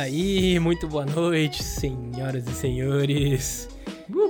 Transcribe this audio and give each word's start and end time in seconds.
aí, 0.00 0.58
muito 0.58 0.86
boa 0.86 1.06
noite, 1.06 1.62
senhoras 1.62 2.46
e 2.46 2.52
senhores. 2.52 3.68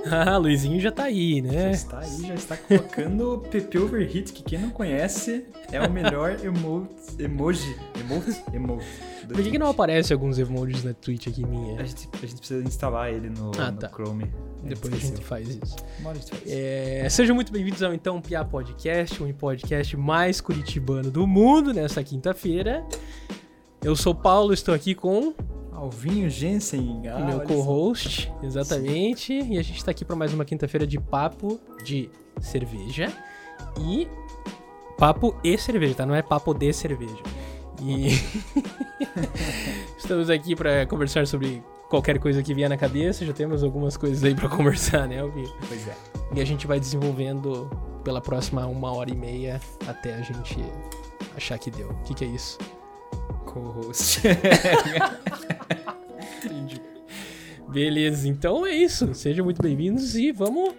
Ah, 0.09 0.37
Luizinho 0.37 0.79
já 0.79 0.91
tá 0.91 1.03
aí, 1.03 1.41
né? 1.41 1.51
Já 1.51 1.71
está 1.71 1.99
aí, 1.99 2.27
já 2.27 2.33
está 2.33 2.57
colocando 2.57 3.43
PP 3.51 3.77
Overhit, 3.79 4.33
que 4.33 4.41
quem 4.43 4.59
não 4.59 4.69
conhece 4.69 5.45
é 5.71 5.81
o 5.81 5.91
melhor 5.91 6.37
emote, 6.43 6.89
emoji, 7.19 7.75
emote, 7.99 8.43
emote. 8.53 8.85
Por 9.27 9.43
que, 9.43 9.51
que 9.51 9.59
não 9.59 9.67
aparece 9.69 10.13
alguns 10.13 10.39
emojis 10.39 10.83
na 10.83 10.93
Twitch 10.93 11.27
aqui 11.27 11.45
minha? 11.45 11.81
A 11.81 11.83
gente, 11.83 12.09
a 12.13 12.25
gente 12.25 12.37
precisa 12.37 12.63
instalar 12.63 13.11
ele 13.13 13.29
no, 13.29 13.51
Ah, 13.59 13.69
no 13.71 13.77
tá. 13.77 13.89
Chrome. 13.89 14.31
Depois 14.63 14.93
a 14.93 14.97
gente 14.97 15.21
faz 15.23 15.47
isso. 15.49 15.75
Uma 15.99 16.09
hora 16.09 16.17
a 16.17 16.21
gente 16.21 16.31
faz. 16.31 16.43
É, 16.47 17.07
sejam 17.09 17.35
muito 17.35 17.51
bem-vindos 17.51 17.83
ao 17.83 17.93
Então 17.93 18.21
Piá 18.21 18.43
Podcast, 18.45 19.21
o 19.21 19.33
podcast 19.33 19.97
mais 19.97 20.39
curitibano 20.39 21.11
do 21.11 21.27
mundo 21.27 21.73
nessa 21.73 22.01
quinta-feira. 22.03 22.83
Eu 23.83 23.95
sou 23.95 24.15
Paulo, 24.15 24.53
estou 24.53 24.73
aqui 24.73 24.95
com 24.95 25.33
Alvinho 25.77 26.27
Jensen, 26.27 27.03
ah, 27.07 27.19
meu 27.19 27.41
co-host, 27.41 28.33
exatamente. 28.41 29.31
E 29.31 29.59
a 29.59 29.61
gente 29.61 29.85
tá 29.85 29.91
aqui 29.91 30.03
para 30.03 30.15
mais 30.15 30.33
uma 30.33 30.43
quinta-feira 30.43 30.87
de 30.87 30.99
papo 30.99 31.59
de 31.83 32.09
cerveja 32.41 33.13
e 33.79 34.07
papo 34.97 35.35
e 35.43 35.55
cerveja, 35.55 35.93
tá? 35.93 36.03
Não 36.03 36.15
é 36.15 36.23
papo 36.23 36.51
de 36.51 36.73
cerveja. 36.73 37.21
E 37.79 38.07
estamos 39.99 40.31
aqui 40.31 40.55
para 40.55 40.87
conversar 40.87 41.27
sobre 41.27 41.61
qualquer 41.87 42.17
coisa 42.17 42.41
que 42.41 42.55
vier 42.55 42.67
na 42.67 42.75
cabeça. 42.75 43.23
Já 43.23 43.31
temos 43.31 43.63
algumas 43.63 43.95
coisas 43.95 44.23
aí 44.23 44.33
para 44.33 44.49
conversar, 44.49 45.07
né, 45.07 45.19
Alvin? 45.19 45.45
só. 45.45 45.55
Pois 45.67 45.87
é. 45.87 45.95
E 46.33 46.41
a 46.41 46.45
gente 46.45 46.65
vai 46.65 46.79
desenvolvendo 46.79 47.69
pela 48.03 48.19
próxima 48.19 48.65
uma 48.65 48.91
hora 48.91 49.11
e 49.11 49.15
meia 49.15 49.61
até 49.87 50.15
a 50.15 50.21
gente 50.21 50.57
achar 51.35 51.59
que 51.59 51.69
deu. 51.69 51.91
O 51.91 52.01
que, 52.01 52.15
que 52.15 52.25
é 52.25 52.27
isso? 52.27 52.57
Co-host. 53.61 54.21
Entendi. 56.45 56.81
Beleza, 57.69 58.27
então 58.27 58.65
é 58.65 58.73
isso. 58.73 59.13
Sejam 59.13 59.43
muito 59.45 59.61
bem-vindos 59.61 60.15
e 60.15 60.31
vamos, 60.31 60.73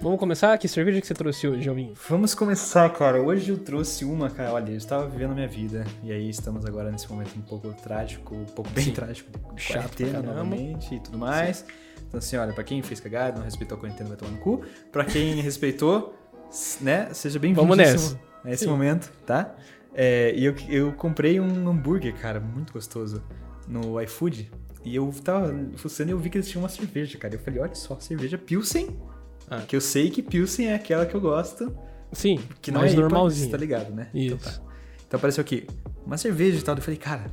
vamos 0.00 0.18
começar. 0.18 0.56
Que 0.58 0.68
cerveja 0.68 1.00
que 1.00 1.06
você 1.06 1.14
trouxe 1.14 1.48
hoje, 1.48 1.68
Alvinho? 1.68 1.94
Vamos 2.08 2.34
começar, 2.34 2.88
cara. 2.92 3.20
Hoje 3.20 3.50
eu 3.50 3.58
trouxe 3.58 4.04
uma, 4.04 4.30
cara. 4.30 4.52
Olha, 4.52 4.70
eu 4.70 4.76
estava 4.76 5.08
vivendo 5.08 5.32
a 5.32 5.34
minha 5.34 5.48
vida. 5.48 5.84
E 6.02 6.12
aí 6.12 6.28
estamos 6.28 6.64
agora 6.64 6.90
nesse 6.90 7.10
momento 7.10 7.36
um 7.36 7.42
pouco 7.42 7.72
trágico, 7.82 8.34
um 8.34 8.44
pouco 8.44 8.70
bem 8.70 8.84
Sim. 8.84 8.92
trágico. 8.92 9.30
de 9.54 9.60
Chato 9.62 10.02
novamente 10.24 10.94
e 10.94 11.00
tudo 11.00 11.18
mais. 11.18 11.64
Então, 12.06 12.18
assim, 12.18 12.36
olha, 12.36 12.52
pra 12.52 12.64
quem 12.64 12.80
fez 12.82 13.00
cagada, 13.00 13.36
não 13.38 13.44
respeitou 13.44 13.76
a 13.76 13.80
quarentena, 13.80 14.08
vai 14.08 14.16
tomar 14.16 14.30
no 14.32 14.38
cu. 14.38 14.62
Pra 14.92 15.04
quem 15.04 15.34
respeitou, 15.42 16.14
né, 16.80 17.08
seja 17.12 17.38
bem-vindo 17.38 17.60
Vamos 17.60 17.78
a 17.78 17.82
esse 17.82 17.92
nessa. 17.92 18.14
mo- 18.14 18.20
a 18.44 18.50
esse 18.52 18.64
Sim. 18.64 18.70
momento, 18.70 19.12
tá? 19.26 19.54
É, 20.00 20.32
e 20.32 20.44
eu, 20.44 20.54
eu 20.68 20.92
comprei 20.92 21.40
um 21.40 21.68
hambúrguer, 21.68 22.14
cara, 22.14 22.38
muito 22.38 22.72
gostoso, 22.72 23.20
no 23.66 24.00
iFood. 24.00 24.48
E 24.84 24.94
eu 24.94 25.12
tava 25.24 25.52
fuçando 25.74 26.10
e 26.10 26.12
eu 26.12 26.18
vi 26.20 26.30
que 26.30 26.38
eles 26.38 26.48
tinham 26.48 26.62
uma 26.62 26.68
cerveja, 26.68 27.18
cara. 27.18 27.34
Eu 27.34 27.40
falei, 27.40 27.58
olha 27.58 27.74
só, 27.74 27.98
cerveja 27.98 28.38
Pilsen. 28.38 28.96
Ah. 29.50 29.62
Que 29.66 29.74
eu 29.74 29.80
sei 29.80 30.08
que 30.08 30.22
Pilsen 30.22 30.68
é 30.68 30.74
aquela 30.76 31.04
que 31.04 31.16
eu 31.16 31.20
gosto. 31.20 31.76
Sim, 32.12 32.38
Que 32.62 32.70
não 32.70 32.82
mais 32.82 32.92
é 32.92 32.96
normalzinho. 32.96 33.46
Você 33.46 33.50
tá 33.50 33.58
ligado, 33.58 33.92
né? 33.92 34.08
Isso. 34.14 34.36
Então, 34.36 34.52
tá. 34.52 34.60
então 35.08 35.18
apareceu 35.18 35.40
aqui, 35.40 35.66
uma 36.06 36.16
cerveja 36.16 36.60
e 36.60 36.62
tal. 36.62 36.76
Eu 36.76 36.82
falei, 36.82 36.96
cara, 36.96 37.24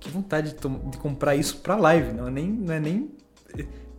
que 0.00 0.08
vontade 0.08 0.54
de, 0.54 0.90
de 0.90 0.96
comprar 0.96 1.36
isso 1.36 1.58
pra 1.58 1.76
live. 1.76 2.14
Não 2.14 2.26
é 2.26 2.30
nem. 2.30 2.50
Não 2.50 2.72
é 2.72 2.80
nem... 2.80 3.10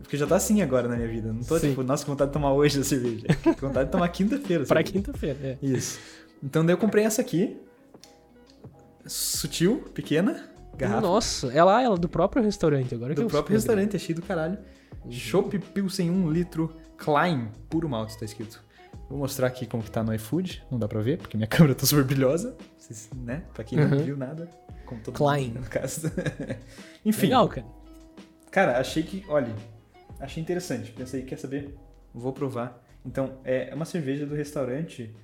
Porque 0.02 0.16
já 0.16 0.26
tá 0.26 0.34
assim 0.34 0.60
agora 0.62 0.88
na 0.88 0.96
minha 0.96 1.08
vida. 1.08 1.32
Não 1.32 1.44
tô 1.44 1.56
Sim. 1.60 1.68
tipo, 1.68 1.84
nossa, 1.84 2.02
que 2.02 2.10
vontade 2.10 2.30
de 2.30 2.32
tomar 2.32 2.52
hoje 2.54 2.80
a 2.80 2.82
cerveja. 2.82 3.24
Que 3.54 3.60
vontade 3.60 3.86
de 3.86 3.92
tomar 3.92 4.08
quinta-feira. 4.08 4.64
Pra 4.64 4.82
quinta-feira, 4.82 5.38
é. 5.40 5.58
Isso. 5.62 6.00
Então 6.42 6.66
daí 6.66 6.74
eu 6.74 6.78
comprei 6.78 7.04
essa 7.04 7.20
aqui. 7.20 7.56
Sutil, 9.06 9.78
pequena, 9.94 10.48
garrafa. 10.76 11.00
Nossa, 11.00 11.52
ela, 11.52 11.82
ela 11.82 11.96
do 11.96 12.08
próprio 12.08 12.42
restaurante 12.42 12.94
agora 12.94 13.14
que 13.14 13.20
do 13.20 13.26
próprio 13.28 13.54
restaurante, 13.56 13.96
é 13.96 13.98
cheio 13.98 14.16
do 14.16 14.22
caralho. 14.22 14.58
Uhum. 15.04 15.10
Chopp 15.10 15.58
Pilsen 15.58 16.10
1 16.10 16.30
litro, 16.30 16.74
Klein, 16.98 17.48
puro 17.68 17.88
malte, 17.88 18.18
tá 18.18 18.24
escrito. 18.24 18.62
Vou 19.08 19.18
mostrar 19.18 19.46
aqui 19.46 19.66
como 19.66 19.82
que 19.82 19.90
tá 19.90 20.02
no 20.04 20.14
iFood, 20.14 20.62
não 20.70 20.78
dá 20.78 20.86
pra 20.86 21.00
ver, 21.00 21.18
porque 21.18 21.36
minha 21.36 21.46
câmera 21.48 21.74
tá 21.74 21.86
super 21.86 22.04
brilhosa, 22.04 22.56
Vocês, 22.78 23.08
né? 23.16 23.42
Pra 23.54 23.64
quem 23.64 23.78
não 23.78 23.90
Uhum. 23.96 24.04
viu 24.04 24.16
nada, 24.16 24.48
como 24.86 25.00
todo 25.00 25.14
Klein. 25.14 25.48
mundo, 25.48 25.60
no 25.60 25.66
caso. 25.66 26.10
Enfim, 27.04 27.26
Legal, 27.26 27.48
cara. 27.48 27.66
cara, 28.50 28.78
achei 28.78 29.02
que, 29.02 29.24
olha, 29.28 29.54
achei 30.20 30.42
interessante, 30.42 30.92
pensei, 30.92 31.22
quer 31.22 31.38
saber? 31.38 31.74
Vou 32.14 32.32
provar. 32.32 32.82
Então, 33.04 33.38
é 33.44 33.72
uma 33.74 33.84
cerveja 33.86 34.26
do 34.26 34.34
restaurante 34.34 35.14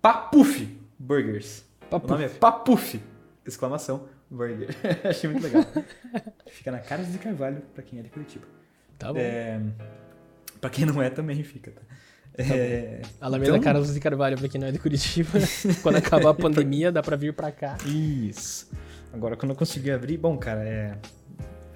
Papuf 0.00 0.78
Burgers. 0.98 1.64
Papuf. 1.90 2.08
O 2.08 2.12
nome 2.14 2.24
é 2.24 2.28
Papuf! 2.28 3.00
Exclamação, 3.46 4.08
burger. 4.30 4.68
achei 5.08 5.30
muito 5.30 5.42
legal. 5.44 5.64
Fica 6.48 6.72
na 6.72 6.78
Carlos 6.78 7.12
de 7.12 7.18
Carvalho, 7.18 7.62
pra 7.74 7.82
quem 7.82 7.98
é 7.98 8.02
de 8.02 8.08
Curitiba. 8.10 8.46
Tá 8.98 9.12
bom. 9.12 9.18
É, 9.18 9.60
pra 10.60 10.68
quem 10.70 10.84
não 10.84 11.00
é, 11.00 11.10
também 11.10 11.42
fica, 11.44 11.70
tá? 11.70 11.82
É, 12.38 13.00
Alameda 13.20 13.50
então- 13.52 13.60
Carlos 13.62 13.94
de 13.94 14.00
Carvalho, 14.00 14.36
pra 14.36 14.48
quem 14.48 14.60
não 14.60 14.68
é 14.68 14.72
de 14.72 14.78
Curitiba. 14.78 15.30
Quando 15.82 15.96
acabar 15.96 16.30
a 16.30 16.34
pandemia, 16.34 16.90
dá 16.92 17.02
pra 17.02 17.16
vir 17.16 17.32
pra 17.32 17.50
cá. 17.52 17.78
Isso. 17.86 18.70
Agora, 19.12 19.36
quando 19.36 19.50
eu 19.52 19.56
conseguir 19.56 19.92
abrir, 19.92 20.18
bom, 20.18 20.36
cara, 20.36 20.62
é. 20.62 20.98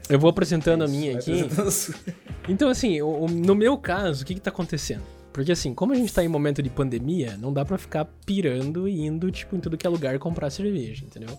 Eu 0.09 0.19
vou 0.19 0.29
apresentando 0.29 0.83
a 0.83 0.87
isso, 0.87 0.95
minha 0.95 1.13
vai 1.13 1.21
aqui. 1.21 1.43
a. 1.43 2.51
Então, 2.51 2.69
assim, 2.69 2.99
no 3.01 3.55
meu 3.55 3.79
caso, 3.79 4.23
o 4.23 4.27
que 4.27 4.35
que 4.35 4.41
tá 4.41 4.51
acontecendo? 4.51 5.03
Porque, 5.33 5.53
assim, 5.53 5.73
como 5.73 5.93
a 5.93 5.97
gente 5.97 6.13
tá 6.13 6.25
em 6.25 6.29
momento 6.29 6.63
de 6.63 6.69
pandemia, 6.69 7.37
não 7.37 7.53
dá 7.53 7.65
pra 7.65 7.79
ficar 7.79 8.05
pirando 8.27 8.89
e 8.89 9.07
indo, 9.07 9.31
tipo, 9.31 9.55
em 9.55 9.61
tudo 9.61 9.77
que 9.77 9.87
é 9.87 9.91
lugar 9.91 10.19
comprar 10.19 10.51
cerveja, 10.51 11.05
entendeu? 11.05 11.37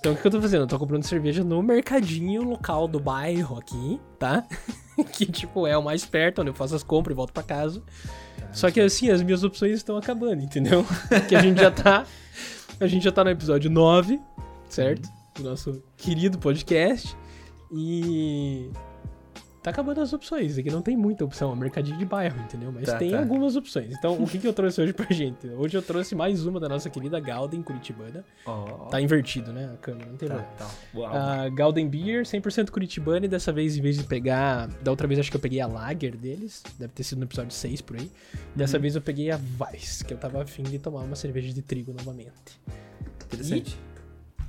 Então, 0.00 0.12
o 0.12 0.16
que 0.16 0.26
eu 0.26 0.30
tô 0.30 0.40
fazendo? 0.40 0.62
Eu 0.62 0.66
tô 0.66 0.78
comprando 0.78 1.04
cerveja 1.04 1.44
no 1.44 1.62
mercadinho 1.62 2.42
local 2.42 2.88
do 2.88 2.98
bairro 2.98 3.56
aqui, 3.56 4.00
tá? 4.18 4.44
que, 5.12 5.24
tipo, 5.26 5.66
é 5.66 5.76
o 5.78 5.82
mais 5.82 6.04
perto, 6.04 6.40
onde 6.40 6.50
eu 6.50 6.54
faço 6.54 6.74
as 6.74 6.82
compras 6.82 7.14
e 7.14 7.16
volto 7.16 7.32
pra 7.32 7.42
casa. 7.42 7.80
Só 8.52 8.70
que, 8.70 8.80
assim, 8.80 9.10
as 9.10 9.22
minhas 9.22 9.44
opções 9.44 9.72
estão 9.74 9.96
acabando, 9.96 10.42
entendeu? 10.42 10.84
que 11.28 11.36
a 11.36 11.40
gente 11.40 11.60
já 11.60 11.70
tá... 11.70 12.04
A 12.80 12.86
gente 12.86 13.02
já 13.04 13.12
tá 13.12 13.24
no 13.24 13.30
episódio 13.30 13.70
9, 13.70 14.20
certo? 14.68 15.08
Do 15.36 15.44
nosso 15.44 15.82
querido 15.96 16.38
podcast. 16.38 17.16
E... 17.72 18.70
Tá 19.68 19.72
acabando 19.72 20.00
as 20.00 20.12
opções. 20.14 20.56
Aqui 20.56 20.70
não 20.70 20.80
tem 20.80 20.96
muita 20.96 21.24
opção. 21.24 21.50
É 21.50 21.52
um 21.52 21.56
mercadinho 21.56 21.98
de 21.98 22.04
bairro, 22.06 22.40
entendeu? 22.40 22.72
Mas 22.72 22.84
Tá, 22.86 22.96
tem 22.96 23.10
tá. 23.10 23.18
algumas 23.18 23.54
opções. 23.54 23.92
Então, 23.96 24.14
o 24.22 24.26
que, 24.26 24.38
que 24.38 24.48
eu 24.48 24.52
trouxe 24.54 24.80
hoje 24.80 24.92
pra 24.94 25.06
gente? 25.14 25.46
Hoje 25.46 25.76
eu 25.76 25.82
trouxe 25.82 26.14
mais 26.14 26.46
uma 26.46 26.58
da 26.58 26.68
nossa 26.68 26.88
querida 26.88 27.20
Galden 27.20 27.62
Curitibana. 27.62 28.24
Ó, 28.46 28.86
Tá 28.86 28.98
invertido, 29.00 29.52
né? 29.52 29.70
A 29.74 29.76
câmera, 29.76 30.10
não 30.10 30.16
tem 30.16 30.28
tá, 30.28 30.34
problema. 30.36 30.56
tá. 30.58 30.70
Uau. 30.94 31.14
A 31.44 31.48
Galden 31.50 31.86
Beer, 31.88 32.22
100% 32.24 32.70
Curitibana. 32.70 33.26
E 33.26 33.28
dessa 33.28 33.52
vez, 33.52 33.76
em 33.76 33.82
vez 33.82 33.98
de 33.98 34.04
pegar... 34.04 34.68
Da 34.82 34.90
outra 34.90 35.06
vez, 35.06 35.20
acho 35.20 35.30
que 35.30 35.36
eu 35.36 35.40
peguei 35.40 35.60
a 35.60 35.66
Lager 35.66 36.16
deles. 36.16 36.62
Deve 36.78 36.92
ter 36.94 37.02
sido 37.02 37.18
no 37.18 37.24
episódio 37.24 37.52
6, 37.52 37.82
por 37.82 37.96
aí. 37.96 38.10
Dessa 38.56 38.76
Uhum. 38.78 38.82
vez, 38.82 38.94
eu 38.96 39.02
peguei 39.02 39.30
a 39.30 39.38
Weiss, 39.60 40.02
que 40.02 40.14
eu 40.14 40.18
tava 40.18 40.42
afim 40.42 40.62
de 40.62 40.78
tomar 40.78 41.00
uma 41.02 41.16
cerveja 41.16 41.52
de 41.52 41.60
trigo 41.60 41.92
novamente. 41.92 42.32
Interessante. 43.26 43.76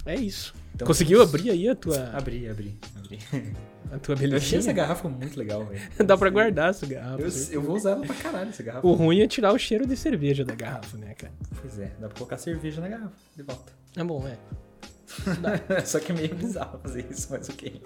É 0.05 0.15
isso. 0.15 0.53
Então, 0.75 0.87
Conseguiu 0.87 1.19
vamos- 1.19 1.33
abrir 1.35 1.49
aí 1.51 1.67
a 1.67 1.75
tua, 1.75 2.09
Abri, 2.15 2.47
abri, 2.49 2.77
abri. 2.97 3.19
a 3.91 3.97
tua 3.99 4.13
Eu 4.13 4.17
achei 4.17 4.27
belezinha? 4.29 4.59
essa 4.59 4.71
garrafa 4.73 5.09
muito 5.09 5.37
legal, 5.37 5.65
velho. 5.65 5.81
Dá 6.05 6.17
pra 6.17 6.29
guardar 6.29 6.69
essa 6.69 6.85
garrafa. 6.85 7.21
Eu, 7.21 7.29
eu 7.51 7.61
vou 7.61 7.75
usar 7.75 7.91
ela 7.91 8.05
pra 8.05 8.15
caralho, 8.15 8.49
essa 8.49 8.63
garrafa. 8.63 8.87
O 8.87 8.93
ruim 8.93 9.19
é 9.21 9.27
tirar 9.27 9.51
o 9.53 9.57
cheiro 9.57 9.85
de 9.85 9.97
cerveja 9.97 10.45
da 10.45 10.55
garrafa, 10.55 10.97
né, 10.97 11.13
cara? 11.15 11.33
Pois 11.61 11.77
é, 11.79 11.91
dá 11.99 12.07
pra 12.07 12.17
colocar 12.17 12.37
cerveja 12.37 12.79
na 12.81 12.87
garrafa, 12.87 13.15
de 13.35 13.43
volta. 13.43 13.73
É 13.97 14.03
bom, 14.03 14.25
é. 14.27 14.37
Só 15.85 15.99
que 15.99 16.11
é 16.11 16.15
meio 16.15 16.35
bizarro 16.35 16.79
fazer 16.79 17.05
isso, 17.09 17.27
mas 17.31 17.49
ok. 17.49 17.81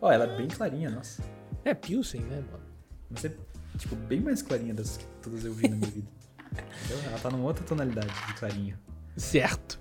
Ó, 0.00 0.12
ela 0.12 0.24
é 0.24 0.36
bem 0.36 0.46
clarinha, 0.46 0.90
nossa. 0.90 1.22
É 1.64 1.74
Pilsen, 1.74 2.20
né, 2.20 2.36
mano? 2.52 2.64
Mas 3.10 3.24
é, 3.24 3.32
tipo, 3.78 3.96
bem 3.96 4.20
mais 4.20 4.42
clarinha 4.42 4.74
das 4.74 4.98
que 4.98 5.04
todas 5.22 5.44
eu 5.44 5.52
vi 5.54 5.68
na 5.68 5.76
minha 5.76 5.90
vida. 5.90 6.08
Entendeu? 6.52 7.02
Ela 7.08 7.18
tá 7.18 7.30
numa 7.30 7.44
outra 7.44 7.64
tonalidade 7.64 8.08
de 8.26 8.34
clarinho. 8.34 8.78
Certo. 9.16 9.80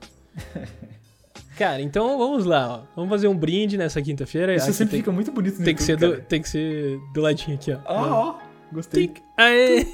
Cara, 1.57 1.81
então 1.81 2.17
vamos 2.17 2.45
lá, 2.45 2.67
ó. 2.79 2.83
Vamos 2.95 3.09
fazer 3.09 3.27
um 3.27 3.37
brinde 3.37 3.77
nessa 3.77 4.01
quinta-feira. 4.01 4.53
Isso 4.55 4.65
Aqui 4.65 4.73
sempre 4.73 4.91
tem, 4.91 4.99
fica 4.99 5.11
muito 5.11 5.31
bonito 5.31 5.59
no 5.59 5.65
tem 5.65 5.73
que 5.75 5.83
ser 5.83 5.93
YouTube, 5.93 6.15
do, 6.17 6.21
tem 6.23 6.41
que 6.41 6.49
ser 6.49 6.99
do 7.13 7.21
ladinho 7.21 7.55
aqui, 7.55 7.71
ó. 7.71 7.79
Ó, 7.85 8.29
ó, 8.29 8.39
gostei. 8.73 9.07
Tic. 9.07 9.23
Aê! 9.37 9.85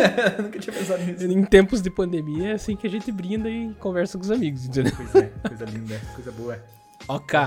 Nunca 0.42 0.58
tinha 0.58 0.74
pensado 0.74 1.02
nisso. 1.04 1.24
Em 1.26 1.44
tempos 1.44 1.82
de 1.82 1.90
pandemia 1.90 2.48
é 2.48 2.52
assim 2.52 2.74
que 2.74 2.86
a 2.86 2.90
gente 2.90 3.12
brinda 3.12 3.50
e 3.50 3.74
conversa 3.74 4.16
com 4.16 4.24
os 4.24 4.30
amigos, 4.30 4.64
entendeu? 4.64 4.92
Pois 4.96 5.14
é, 5.14 5.30
coisa 5.46 5.64
linda, 5.66 6.00
coisa 6.14 6.32
boa. 6.32 6.58
Ok. 7.06 7.38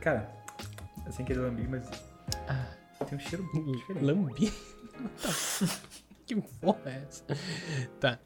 Cara, 0.00 0.28
eu 1.06 1.12
sem 1.12 1.24
querer 1.24 1.40
lamber, 1.40 1.66
mas 1.70 1.88
Ah. 2.48 2.66
tem 3.08 3.16
um 3.16 3.20
cheiro 3.20 3.44
diferente. 3.52 4.04
Lambi? 4.04 4.52
que 6.26 6.36
porra 6.60 6.78
é 6.86 7.02
essa? 7.08 7.24
Tá. 7.98 8.18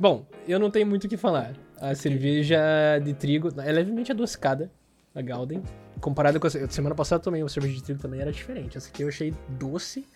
Bom, 0.00 0.26
eu 0.48 0.58
não 0.58 0.70
tenho 0.70 0.86
muito 0.86 1.04
o 1.04 1.08
que 1.08 1.16
falar. 1.16 1.54
A 1.90 1.94
cerveja 1.94 2.58
de 3.04 3.12
trigo 3.12 3.48
é 3.60 3.70
levemente 3.70 4.10
adocicada, 4.10 4.70
a 5.14 5.20
Galden. 5.20 5.62
Comparada 6.00 6.40
com 6.40 6.46
a 6.46 6.50
se- 6.50 6.66
semana 6.70 6.94
passada 6.94 7.22
também, 7.22 7.42
a 7.42 7.48
cerveja 7.48 7.74
de 7.74 7.82
trigo 7.82 8.00
também 8.00 8.20
era 8.20 8.32
diferente. 8.32 8.76
Essa 8.78 8.88
aqui 8.88 9.02
eu 9.02 9.08
achei 9.08 9.34
doce. 9.58 10.06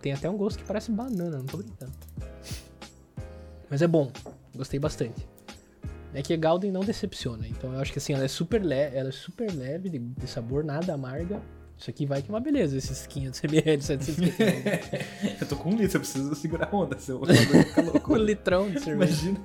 Tem 0.00 0.12
até 0.12 0.30
um 0.30 0.36
gosto 0.36 0.58
que 0.58 0.64
parece 0.64 0.92
banana, 0.92 1.38
não 1.38 1.44
tô 1.46 1.56
brincando. 1.56 1.92
Mas 3.68 3.82
é 3.82 3.86
bom, 3.88 4.12
gostei 4.54 4.78
bastante. 4.78 5.26
É 6.14 6.22
que 6.22 6.32
a 6.32 6.36
Gauden 6.36 6.70
não 6.70 6.80
decepciona. 6.80 7.46
Então 7.48 7.72
eu 7.74 7.80
acho 7.80 7.92
que 7.92 7.98
assim, 7.98 8.12
ela 8.14 8.24
é 8.24 8.28
super 8.28 8.62
leve, 8.62 8.96
ela 8.96 9.08
é 9.08 9.12
super 9.12 9.52
leve 9.52 9.88
de, 9.90 9.98
de 9.98 10.26
sabor, 10.28 10.62
nada 10.64 10.94
amarga. 10.94 11.40
Isso 11.78 11.90
aqui 11.90 12.06
vai 12.06 12.20
que 12.20 12.28
é 12.28 12.34
uma 12.34 12.40
beleza, 12.40 12.76
esses 12.76 13.06
500ml, 13.06 13.80
750 13.80 15.06
eu 15.40 15.46
tô 15.46 15.54
com 15.54 15.70
um 15.70 15.76
litro, 15.76 15.96
eu 15.96 16.00
preciso 16.00 16.34
segurar 16.34 16.68
a 16.72 16.76
onda, 16.76 16.98
senão 16.98 17.20
eu 17.20 17.26
vou 17.26 17.34
ficar 17.64 17.82
louco. 17.82 18.12
um 18.14 18.16
litrão 18.16 18.68
de 18.68 18.80
cerveja. 18.80 19.12
Imagina. 19.28 19.40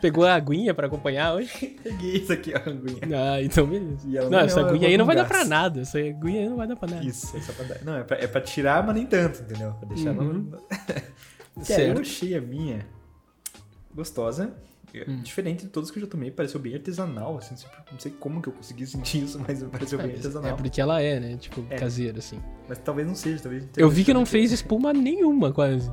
Pegou 0.00 0.24
a 0.24 0.34
aguinha 0.34 0.72
pra 0.72 0.86
acompanhar 0.86 1.34
hoje? 1.34 1.76
Peguei 1.82 2.16
isso 2.16 2.32
aqui, 2.32 2.54
a 2.54 2.58
aguinha. 2.58 3.00
Ah, 3.34 3.42
então 3.42 3.66
beleza. 3.66 4.06
Não, 4.06 4.30
não 4.30 4.38
essa 4.38 4.60
é 4.60 4.64
aguinha 4.64 4.88
aí 4.88 4.96
não 4.96 5.04
vai 5.04 5.14
dar 5.14 5.26
pra 5.26 5.44
nada. 5.44 5.82
Essa 5.82 5.98
aguinha 5.98 6.40
aí 6.40 6.48
não 6.48 6.56
vai 6.56 6.66
dar 6.66 6.76
pra 6.76 6.88
nada. 6.88 7.04
Isso, 7.04 7.36
é 7.36 7.40
só 7.42 7.52
pra 7.52 7.64
dar. 7.66 7.84
Não, 7.84 7.96
é 7.98 8.02
pra, 8.02 8.16
é 8.18 8.26
pra 8.26 8.40
tirar, 8.40 8.82
mas 8.86 8.94
nem 8.94 9.04
tanto, 9.06 9.42
entendeu? 9.42 9.72
Pra 9.74 9.86
deixar 9.88 10.12
Uhum. 10.18 10.50
no. 11.54 11.64
Certo. 11.64 11.96
eu 11.96 12.00
achei 12.00 12.34
a 12.34 12.40
minha 12.40 12.86
gostosa. 13.94 14.54
Hum. 15.08 15.20
Diferente 15.22 15.64
de 15.64 15.70
todos 15.70 15.90
que 15.90 15.98
eu 15.98 16.02
já 16.02 16.08
tomei, 16.08 16.30
pareceu 16.30 16.60
bem 16.60 16.74
artesanal, 16.74 17.36
assim. 17.38 17.56
sempre- 17.56 17.76
Não 17.90 17.98
sei 17.98 18.12
como 18.12 18.40
que 18.40 18.48
eu 18.48 18.52
consegui 18.52 18.86
sentir 18.86 19.24
isso, 19.24 19.38
mas 19.46 19.62
pareceu 19.64 19.98
bem 19.98 20.10
É 20.10 20.14
artesanal. 20.14 20.56
porque 20.56 20.80
ela 20.80 21.00
é, 21.00 21.18
né? 21.18 21.36
Tipo, 21.36 21.64
É. 21.70 21.76
caseira, 21.76 22.18
assim. 22.18 22.40
Mas 22.68 22.78
talvez 22.78 23.06
não 23.08 23.14
seja, 23.14 23.42
talvez. 23.42 23.66
Eu 23.76 23.88
vi 23.90 24.04
que 24.04 24.14
não 24.14 24.24
fez 24.24 24.52
espuma 24.52 24.92
nenhuma, 24.92 25.52
quase. 25.52 25.90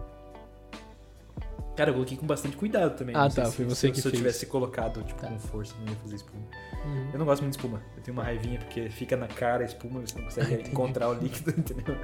Cara, 1.76 1.90
eu 1.90 1.94
coloquei 1.96 2.18
com 2.18 2.28
bastante 2.28 2.58
cuidado 2.58 2.96
também. 2.98 3.16
Ah, 3.16 3.30
tá, 3.30 3.46
se- 3.46 3.56
foi 3.56 3.66
você 3.66 3.88
se, 3.88 3.92
que 3.94 4.02
Se 4.02 4.08
eu 4.08 4.12
fez. 4.12 4.18
tivesse 4.22 4.46
colocado, 4.46 5.02
tipo, 5.04 5.20
Tá. 5.22 5.28
com 5.30 5.40
força, 5.40 5.74
não 5.80 5.88
ia 5.92 5.96
fazer 6.00 6.16
espuma. 6.18 6.44
Uhum. 6.86 7.10
Eu 7.14 7.20
não 7.20 7.26
gosto 7.26 7.42
muito 7.42 7.54
de 7.54 7.60
espuma. 7.60 7.82
Eu 7.98 8.04
tenho 8.04 8.16
uma 8.18 8.24
raivinha 8.24 8.60
porque 8.60 8.90
fica 8.90 9.16
na 9.16 9.28
cara 9.28 9.64
a 9.64 9.66
espuma, 9.66 10.02
você 10.02 10.16
não 10.18 10.26
consegue 10.26 10.54
encontrar 10.70 11.10
o 11.10 11.14
líquido, 11.14 11.50
entendeu? 11.58 11.96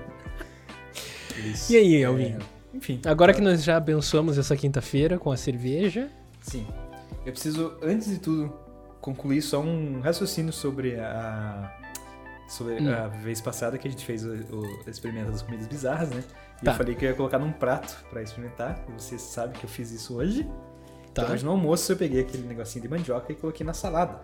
Isso. 1.45 1.71
E 1.73 1.77
aí, 1.77 2.03
Alvinho? 2.03 2.39
É, 2.73 2.77
enfim. 2.77 2.99
Agora 3.05 3.33
que 3.33 3.41
nós 3.41 3.63
já 3.63 3.77
abençoamos 3.77 4.37
essa 4.37 4.55
quinta-feira 4.55 5.19
com 5.19 5.31
a 5.31 5.37
cerveja. 5.37 6.09
Sim. 6.41 6.65
Eu 7.27 7.33
preciso, 7.33 7.77
antes 7.83 8.07
de 8.09 8.19
tudo, 8.19 8.53
concluir 9.01 9.41
só 9.41 9.59
um 9.59 9.99
raciocínio 9.99 10.53
sobre 10.53 10.97
a. 10.97 11.73
Sobre 12.47 12.75
Hum. 12.75 12.89
a 12.93 13.09
vez 13.09 13.41
passada 13.41 13.77
que 13.77 13.85
a 13.85 13.91
gente 13.91 14.05
fez 14.05 14.23
o, 14.23 14.29
o 14.31 14.89
experimento 14.89 15.31
das 15.31 15.41
comidas 15.41 15.67
bizarras, 15.67 16.09
né? 16.09 16.23
E 16.61 16.65
Tá. 16.65 16.71
eu 16.71 16.75
falei 16.77 16.95
que 16.95 17.03
eu 17.03 17.09
ia 17.09 17.15
colocar 17.15 17.37
num 17.37 17.51
prato 17.51 18.01
pra 18.09 18.21
experimentar. 18.23 18.81
E 18.87 18.93
você 18.93 19.19
sabe 19.19 19.59
que 19.59 19.65
eu 19.65 19.69
fiz 19.69 19.91
isso 19.91 20.15
hoje. 20.15 20.43
Tá. 21.13 21.23
Então, 21.23 21.33
hoje 21.33 21.43
no 21.43 21.51
almoço 21.51 21.91
eu 21.91 21.97
peguei 21.97 22.21
aquele 22.21 22.47
negocinho 22.47 22.83
de 22.83 22.87
mandioca 22.89 23.29
e 23.33 23.35
coloquei 23.35 23.65
na 23.65 23.73
salada. 23.73 24.21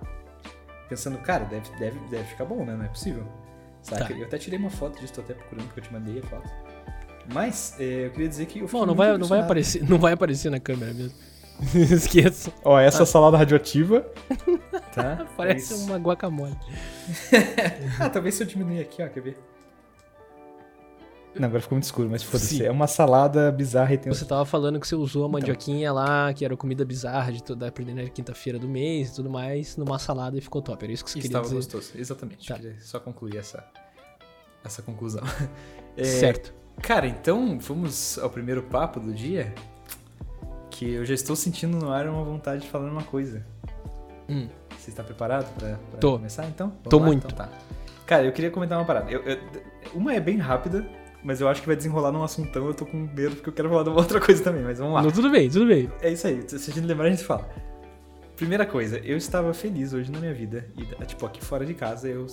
Pensando, 0.87 1.17
cara, 1.17 1.43
deve, 1.43 1.69
deve, 1.77 1.99
deve 2.09 2.23
ficar 2.23 2.45
bom, 2.45 2.63
né? 2.63 2.73
Não 2.73 2.85
é 2.85 2.87
possível. 2.87 3.27
Saca? 3.81 4.05
Tá. 4.05 4.13
Eu 4.13 4.25
até 4.25 4.37
tirei 4.37 4.57
uma 4.57 4.69
foto 4.69 4.97
disso, 5.01 5.11
tô 5.11 5.19
até 5.19 5.33
procurando 5.33 5.65
porque 5.65 5.81
eu 5.81 5.83
te 5.83 5.91
mandei 5.91 6.19
a 6.19 6.23
foto. 6.23 6.49
Mas, 7.33 7.75
é, 7.77 8.05
eu 8.05 8.11
queria 8.11 8.29
dizer 8.29 8.45
que 8.45 8.59
eu 8.59 8.67
Bom, 8.69 8.85
não 8.85 8.95
vai, 8.95 9.17
não 9.17 9.27
vai 9.27 9.41
aparecer, 9.41 9.83
não 9.89 9.97
vai 9.97 10.13
aparecer 10.13 10.49
na 10.49 10.61
câmera 10.61 10.93
mesmo. 10.93 11.17
Esqueça. 11.75 12.51
Ó, 12.63 12.79
essa 12.79 13.05
salada 13.05 13.37
radioativa. 13.37 14.05
Tá? 14.93 15.25
Parece 15.35 15.73
É 15.73 15.75
isso. 15.77 15.85
uma 15.87 15.97
guacamole. 15.97 16.55
Ah, 17.99 18.09
talvez 18.09 18.35
se 18.35 18.43
eu 18.43 18.47
diminuir 18.47 18.79
aqui, 18.79 19.01
ó, 19.01 19.07
quer 19.07 19.21
ver? 19.21 19.37
Não, 21.35 21.47
agora 21.47 21.61
ficou 21.61 21.75
muito 21.75 21.85
escuro, 21.85 22.07
mas 22.11 22.21
foda-se. 22.21 22.63
É 22.63 22.69
uma 22.69 22.85
salada 22.85 23.51
bizarra 23.51 23.95
e 23.95 23.97
tem 23.97 24.13
Você 24.13 24.23
tava 24.23 24.45
falando 24.45 24.79
que 24.79 24.87
você 24.87 24.93
Então. 24.93 25.03
usou 25.03 25.25
a 25.25 25.29
mandioquinha 25.29 25.91
lá, 25.91 26.31
que 26.31 26.45
era 26.45 26.55
comida 26.55 26.85
bizarra 26.85 27.31
de 27.31 27.41
toda 27.41 27.67
a 27.67 27.71
primeira 27.71 28.07
quinta-feira 28.07 28.59
do 28.59 28.67
mês 28.69 29.09
e 29.09 29.15
tudo 29.15 29.31
mais, 29.31 29.75
numa 29.77 29.97
salada 29.97 30.37
e 30.37 30.41
ficou 30.41 30.61
top. 30.61 30.83
Era 30.83 30.93
isso 30.93 31.03
que 31.03 31.09
você 31.09 31.17
E 31.17 31.21
queria 31.23 31.39
estava 31.39 31.45
dizer. 31.45 31.55
gostoso, 31.55 31.91
exatamente. 31.97 32.47
Tá. 32.47 32.55
Queria 32.55 32.75
só 32.81 32.99
concluir 32.99 33.37
essa, 33.37 33.65
essa 34.63 34.83
conclusão. 34.83 35.23
É, 35.97 36.03
Certo. 36.03 36.53
Cara, 36.83 37.07
então 37.07 37.57
vamos 37.59 38.19
ao 38.19 38.29
primeiro 38.29 38.61
papo 38.61 38.99
do 38.99 39.11
dia. 39.11 39.55
Que 40.73 40.91
eu 40.95 41.05
já 41.05 41.13
estou 41.13 41.35
sentindo 41.35 41.77
no 41.77 41.91
ar 41.91 42.07
uma 42.07 42.23
vontade 42.23 42.63
de 42.63 42.67
falar 42.69 42.89
uma 42.89 43.03
coisa. 43.03 43.45
Hum. 44.27 44.47
Você 44.77 44.89
está 44.89 45.03
preparado 45.03 45.47
Tô. 45.99 46.13
começar 46.13 46.45
então? 46.47 46.69
Vamos 46.69 46.89
Tô 46.89 46.97
lá? 46.97 47.05
muito. 47.05 47.27
Então 47.27 47.45
tá. 47.45 47.49
Cara, 48.07 48.25
eu 48.25 48.31
queria 48.31 48.49
comentar 48.49 48.79
uma 48.79 48.85
parada. 48.85 49.09
Eu- 49.11 49.21
eu- 49.21 49.37
uma 49.93 50.13
é 50.13 50.19
bem 50.19 50.37
rápida, 50.37 50.83
mas 51.23 51.39
eu 51.39 51.47
acho 51.47 51.61
que 51.61 51.67
vai 51.67 51.75
desenrolar 51.75 52.11
num 52.11 52.23
assuntão. 52.23 52.65
Eu 52.65 52.73
tô 52.73 52.85
com 52.87 52.97
medo 52.97 53.35
porque 53.35 53.49
eu 53.49 53.53
quero 53.53 53.69
falar 53.69 53.83
de 53.83 53.89
uma 53.89 53.99
outra 53.99 54.19
coisa 54.19 54.43
também, 54.43 54.63
mas 54.63 54.79
vamos 54.79 54.95
lá. 54.95 55.03
Não, 55.03 55.11
tudo 55.11 55.29
bem, 55.29 55.47
tudo 55.47 55.67
bem. 55.67 55.91
É 56.01 56.09
isso 56.09 56.25
aí, 56.25 56.43
se 56.47 56.55
a 56.55 56.73
gente 56.73 56.85
lembrar, 56.87 57.05
a 57.05 57.11
gente 57.11 57.23
fala. 57.23 57.47
Primeira 58.35 58.65
coisa, 58.65 58.97
eu 58.97 59.15
estava 59.15 59.53
feliz 59.53 59.93
hoje 59.93 60.11
na 60.11 60.19
minha 60.19 60.33
vida. 60.33 60.67
E, 60.75 61.05
tipo, 61.05 61.23
aqui 61.25 61.43
fora 61.45 61.63
de 61.65 61.75
casa, 61.75 62.07
eu 62.09 62.25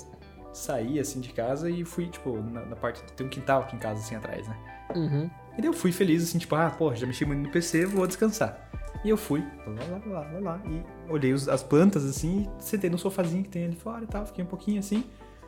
saí, 0.51 0.99
assim, 0.99 1.21
de 1.21 1.29
casa 1.29 1.69
e 1.69 1.85
fui, 1.85 2.09
tipo, 2.09 2.39
na, 2.41 2.65
na 2.65 2.75
parte... 2.75 3.03
Tem 3.15 3.27
um 3.27 3.31
quintal 3.31 3.61
aqui 3.63 3.77
em 3.77 3.79
casa, 3.79 4.01
assim, 4.01 4.17
atrás, 4.17 4.49
né? 4.49 4.57
Uhum. 4.97 5.31
E 5.56 5.61
daí 5.61 5.67
eu 5.67 5.73
fui 5.73 5.93
feliz, 5.93 6.23
assim, 6.23 6.38
tipo, 6.38 6.55
ah, 6.55 6.70
pô, 6.70 6.94
já 6.94 7.06
mexi 7.06 7.25
muito 7.25 7.41
no 7.43 7.50
PC, 7.50 7.87
vou 7.87 8.06
descansar. 8.06 8.69
E 9.05 9.08
eu 9.11 9.17
fui, 9.17 9.43
lá, 9.67 9.85
lá, 9.91 10.00
lá, 10.06 10.20
lá, 10.32 10.41
lá, 10.41 10.61
e 10.67 10.82
olhei 11.11 11.32
os- 11.32 11.49
as 11.49 11.62
plantas, 11.62 12.05
assim, 12.05 12.49
e 12.58 12.62
sentei 12.62 12.91
no 12.91 12.99
sofazinho 12.99 13.43
que 13.43 13.49
tem 13.49 13.64
ali 13.64 13.76
fora 13.76 14.05
e 14.05 14.06
tal, 14.06 14.26
fiquei 14.26 14.44
um 14.44 14.47
pouquinho 14.47 14.79
assim. 14.79 15.05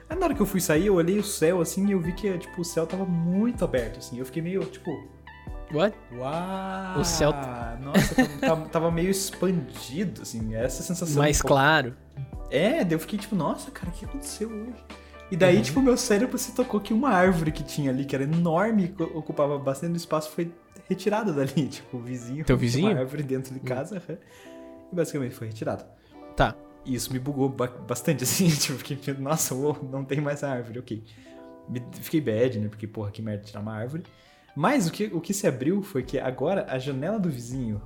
Aí 0.09 0.19
na 0.19 0.25
hora 0.27 0.35
que 0.35 0.41
eu 0.41 0.47
fui 0.47 0.61
sair, 0.61 0.87
eu 0.87 0.95
olhei 0.95 1.19
o 1.19 1.25
céu, 1.25 1.61
assim, 1.61 1.87
e 1.87 1.93
eu 1.93 2.01
vi 2.01 2.13
que, 2.15 2.37
tipo, 2.39 2.61
o 2.61 2.65
céu 2.65 2.87
tava 2.87 3.05
muito 3.05 3.65
aberto, 3.65 3.99
assim. 3.99 4.19
Eu 4.19 4.25
fiquei 4.27 4.43
meio, 4.43 4.65
tipo, 4.65 4.91
What? 5.73 5.97
Uau! 6.13 7.01
O 7.01 7.05
céu- 7.05 7.33
Nossa, 7.81 8.15
tava, 8.41 8.69
tava- 8.69 8.91
meio 8.91 9.09
expandido, 9.11 10.21
assim, 10.23 10.55
essa 10.55 10.83
sensação. 10.83 11.17
Mais 11.17 11.39
pouco- 11.39 11.49
claro. 11.55 11.97
É, 12.51 12.85
daí 12.85 12.93
eu 12.93 12.99
fiquei 12.99 13.19
tipo, 13.19 13.35
nossa, 13.35 13.71
cara, 13.71 13.89
o 13.91 13.93
que 13.93 14.05
aconteceu 14.05 14.51
hoje? 14.51 14.75
E 15.31 15.37
daí, 15.37 15.57
Uhum. 15.57 15.63
tipo, 15.63 15.81
meu 15.83 15.97
cérebro 15.97 16.37
se 16.37 16.55
tocou 16.55 16.79
que 16.81 16.93
uma 16.93 17.09
árvore 17.11 17.51
que 17.53 17.63
tinha 17.65 17.91
ali, 17.91 18.05
que 18.05 18.15
era 18.15 18.25
enorme, 18.25 18.95
ocupava 19.15 19.59
bastante 19.59 19.97
espaço, 19.97 20.31
foi 20.31 20.53
retirada 20.89 21.33
dali. 21.33 21.69
Tipo, 21.69 21.97
o 21.97 22.01
vizinho. 22.01 22.45
Teu 22.45 22.57
tinha 22.59 22.69
vizinho? 22.69 22.91
Uma 22.91 22.99
árvore 23.01 23.23
dentro 23.23 23.55
de 23.55 23.61
casa, 23.61 23.97
aham, 23.97 24.19
e 24.93 24.95
basicamente 24.95 25.35
foi 25.35 25.47
retirada. 25.47 25.89
Tá. 26.37 26.55
E 26.85 26.95
isso 26.95 27.13
me 27.13 27.19
bugou 27.19 27.49
ba- 27.49 27.67
bastante, 27.69 28.25
assim, 28.25 28.49
tipo, 28.49 28.77
fiquei, 28.79 29.15
nossa, 29.15 29.55
uou, 29.55 29.79
não 29.91 30.05
tem 30.05 30.21
mais 30.21 30.45
árvore, 30.45 30.79
ok. 30.81 31.03
Fiquei 32.01 32.21
bad, 32.21 32.59
né, 32.59 32.69
porque, 32.69 32.87
porra, 32.87 33.11
que 33.11 33.23
merda 33.23 33.45
tirar 33.45 33.61
uma 33.61 33.73
árvore. 33.75 34.03
Mas 34.55 34.87
o 34.87 34.93
que, 34.93 35.05
o 35.15 35.21
que 35.21 35.33
se 35.33 35.47
abriu 35.47 35.81
foi 35.83 36.03
que 36.03 36.19
agora 36.19 36.67
a 36.69 36.79
janela 36.79 37.19
do 37.19 37.31
vizinho 37.31 37.81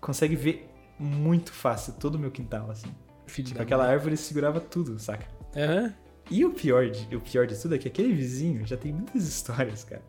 consegue 0.00 0.36
ver 0.36 0.70
muito 0.98 1.52
fácil 1.52 1.94
todo 1.94 2.14
o 2.14 2.18
meu 2.18 2.30
quintal, 2.30 2.70
assim. 2.70 2.86
Filho 3.26 3.48
Tipo, 3.48 3.62
aquela 3.62 3.84
mãe. 3.84 3.92
árvore 3.94 4.16
segurava 4.16 4.60
tudo, 4.60 4.96
saca? 5.00 5.26
Aham. 5.56 5.94
E 6.30 6.44
o 6.44 6.52
pior, 6.52 6.88
de, 6.88 7.14
o 7.14 7.20
pior 7.20 7.46
de 7.46 7.60
tudo 7.60 7.74
é 7.74 7.78
que 7.78 7.86
aquele 7.86 8.12
vizinho 8.12 8.66
já 8.66 8.76
tem 8.76 8.92
muitas 8.92 9.24
histórias, 9.28 9.84
cara. 9.84 10.02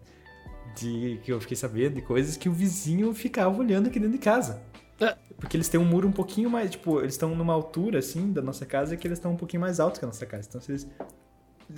De 0.75 1.19
que 1.23 1.31
eu 1.31 1.39
fiquei 1.39 1.55
sabendo 1.55 1.95
de 1.95 2.01
coisas 2.01 2.35
que 2.35 2.49
o 2.49 2.53
vizinho 2.53 3.13
ficava 3.13 3.57
olhando 3.57 3.87
aqui 3.87 3.99
dentro 3.99 4.17
de 4.17 4.23
casa. 4.23 4.61
Ah. 4.99 5.17
Porque 5.37 5.57
eles 5.57 5.67
têm 5.67 5.79
um 5.79 5.85
muro 5.85 6.07
um 6.07 6.11
pouquinho 6.11 6.49
mais, 6.49 6.71
tipo, 6.71 6.99
eles 6.99 7.13
estão 7.13 7.35
numa 7.35 7.53
altura 7.53 7.99
assim 7.99 8.31
da 8.31 8.41
nossa 8.41 8.65
casa 8.65 8.95
que 8.95 9.07
eles 9.07 9.17
estão 9.17 9.33
um 9.33 9.37
pouquinho 9.37 9.61
mais 9.61 9.79
altos 9.79 9.99
que 9.99 10.05
a 10.05 10.07
nossa 10.07 10.25
casa. 10.25 10.47
Então 10.47 10.61
se 10.61 10.71
eles 10.71 10.87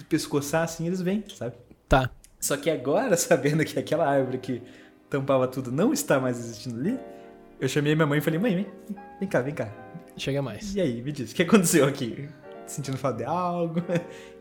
pescoçar 0.10 0.64
assim, 0.64 0.88
eles 0.88 1.02
vêm, 1.02 1.24
sabe? 1.36 1.56
Tá. 1.88 2.12
Só 2.40 2.58
que 2.58 2.70
agora, 2.70 3.18
sabendo 3.18 3.64
que 3.66 3.78
aquela 3.80 4.08
árvore 4.08 4.38
que 4.38 4.62
tampava 5.10 5.48
tudo 5.48 5.72
não 5.72 5.94
está 5.94 6.20
mais 6.20 6.38
existindo 6.38 6.80
ali, 6.80 7.00
eu 7.60 7.68
chamei 7.68 7.96
minha 7.96 8.06
mãe 8.06 8.20
e 8.20 8.22
falei, 8.22 8.40
mãe, 8.40 8.56
vem, 8.56 8.68
vem 9.20 9.30
cá, 9.30 9.42
vem 9.42 9.54
cá. 9.54 9.72
Chega 10.16 10.42
mais. 10.42 10.76
E 10.76 10.82
aí, 10.82 11.02
me 11.02 11.12
diz, 11.12 11.32
o 11.32 11.36
que 11.36 11.44
aconteceu 11.44 11.86
aqui? 11.86 12.28
Sentindo 12.68 12.98
falta 12.98 13.18
de 13.20 13.24
algo? 13.26 13.82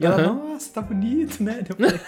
E 0.01 0.05
ela, 0.05 0.17
Aham. 0.21 0.35
nossa, 0.53 0.73
tá 0.73 0.81
bonito, 0.83 1.43
né? 1.43 1.65
Falei, 1.65 2.01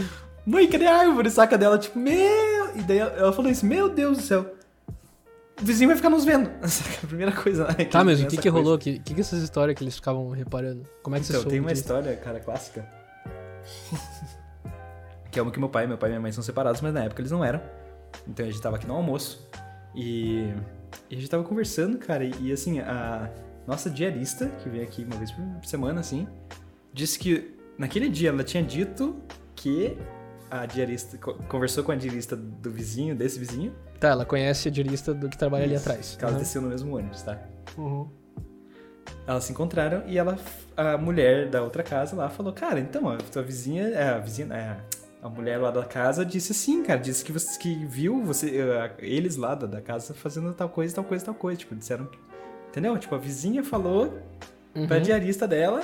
Mãe, 0.46 0.68
cadê 0.68 0.86
a 0.86 0.96
árvore? 0.96 1.30
Saca 1.30 1.58
dela, 1.58 1.78
tipo, 1.78 1.98
meu. 1.98 2.76
E 2.76 2.82
daí 2.82 2.98
ela 2.98 3.32
falou 3.32 3.50
isso, 3.50 3.66
meu 3.66 3.88
Deus 3.88 4.18
do 4.18 4.22
céu. 4.22 4.54
O 5.60 5.64
vizinho 5.64 5.88
vai 5.88 5.96
ficar 5.96 6.10
nos 6.10 6.24
vendo. 6.24 6.50
Saca? 6.68 7.00
A 7.04 7.06
primeira 7.06 7.32
coisa. 7.32 7.64
Né, 7.76 7.84
Tá, 7.86 8.04
mas 8.04 8.20
o 8.20 8.26
que 8.26 8.36
que 8.36 8.42
coisa. 8.42 8.56
rolou? 8.56 8.78
Que 8.78 8.98
que 8.98 9.14
que 9.14 9.20
é 9.20 9.22
essas 9.22 9.42
histórias 9.42 9.76
que 9.76 9.82
eles 9.82 9.94
ficavam 9.96 10.30
reparando? 10.30 10.82
Como 11.02 11.16
é 11.16 11.20
que 11.20 11.26
você 11.26 11.32
Então, 11.32 11.42
soube 11.42 11.50
tem 11.52 11.60
uma 11.60 11.70
disso? 11.70 11.82
história, 11.82 12.14
cara, 12.16 12.40
clássica. 12.40 12.86
que 15.30 15.38
é 15.38 15.42
uma 15.42 15.50
que 15.50 15.58
meu 15.58 15.68
pai, 15.68 15.86
meu 15.86 15.98
pai 15.98 16.10
e 16.10 16.12
minha 16.12 16.20
mãe 16.20 16.32
são 16.32 16.42
separados, 16.42 16.80
mas 16.80 16.92
na 16.94 17.04
época 17.04 17.20
eles 17.22 17.30
não 17.32 17.44
eram. 17.44 17.60
Então 18.28 18.44
a 18.44 18.48
gente 18.48 18.60
tava 18.60 18.76
aqui 18.76 18.86
no 18.86 18.94
almoço. 18.94 19.46
E, 19.94 20.52
e 21.10 21.14
a 21.16 21.16
gente 21.16 21.28
tava 21.28 21.42
conversando, 21.42 21.98
cara, 21.98 22.22
e, 22.24 22.32
e, 22.40 22.52
assim, 22.52 22.80
a 22.80 23.30
nossa 23.66 23.90
diarista, 23.90 24.46
que 24.62 24.68
vem 24.68 24.82
aqui 24.82 25.04
uma 25.04 25.16
vez 25.16 25.30
por 25.32 25.64
semana, 25.64 26.00
assim, 26.00 26.26
disse 26.92 27.18
que 27.18 27.54
naquele 27.78 28.08
dia 28.08 28.28
ela 28.30 28.44
tinha 28.44 28.62
dito 28.62 29.16
que 29.54 29.96
a 30.50 30.64
diarista 30.66 31.18
co- 31.18 31.34
conversou 31.48 31.82
com 31.82 31.92
a 31.92 31.96
diarista 31.96 32.36
do 32.36 32.70
vizinho, 32.70 33.14
desse 33.16 33.38
vizinho. 33.38 33.74
Tá, 33.98 34.08
ela 34.08 34.24
conhece 34.24 34.68
a 34.68 34.70
diarista 34.70 35.12
do 35.12 35.28
que 35.28 35.36
trabalha 35.36 35.64
ali 35.64 35.74
Isso, 35.74 35.88
atrás. 35.88 36.16
Que 36.16 36.22
elas 36.24 36.34
Aham. 36.34 36.42
desceu 36.42 36.62
no 36.62 36.68
mesmo 36.68 36.96
ônibus, 36.96 37.22
tá? 37.22 37.40
Uhum. 37.76 38.08
Elas 39.26 39.44
se 39.44 39.52
encontraram 39.52 40.04
e 40.06 40.16
ela, 40.18 40.38
a 40.76 40.96
mulher 40.96 41.48
da 41.50 41.62
outra 41.62 41.82
casa 41.82 42.14
lá 42.14 42.28
falou, 42.28 42.52
cara, 42.52 42.78
então, 42.78 43.08
a 43.08 43.16
tua 43.16 43.42
vizinha, 43.42 43.88
é, 43.88 44.10
a 44.10 44.18
vizinha, 44.18 44.54
é, 44.54 44.76
a 45.20 45.28
mulher 45.28 45.58
lá 45.58 45.72
da 45.72 45.84
casa 45.84 46.24
disse 46.24 46.52
assim, 46.52 46.84
cara, 46.84 47.00
disse 47.00 47.24
que 47.24 47.32
você 47.32 47.58
que 47.58 47.84
viu 47.86 48.22
você, 48.22 48.60
eh, 48.60 48.94
eles 48.98 49.34
lá 49.36 49.56
da, 49.56 49.66
da 49.66 49.80
casa 49.80 50.14
fazendo 50.14 50.52
tal 50.54 50.68
coisa, 50.68 50.94
tal 50.94 51.02
coisa, 51.04 51.24
tal 51.24 51.34
coisa, 51.34 51.58
tipo, 51.58 51.74
disseram, 51.74 52.06
que- 52.06 52.18
entendeu? 52.76 52.98
Tipo, 52.98 53.14
a 53.14 53.18
vizinha 53.18 53.64
falou 53.64 54.12
pra 54.86 54.98
Uhum. 54.98 55.02
diarista 55.02 55.48
dela 55.48 55.80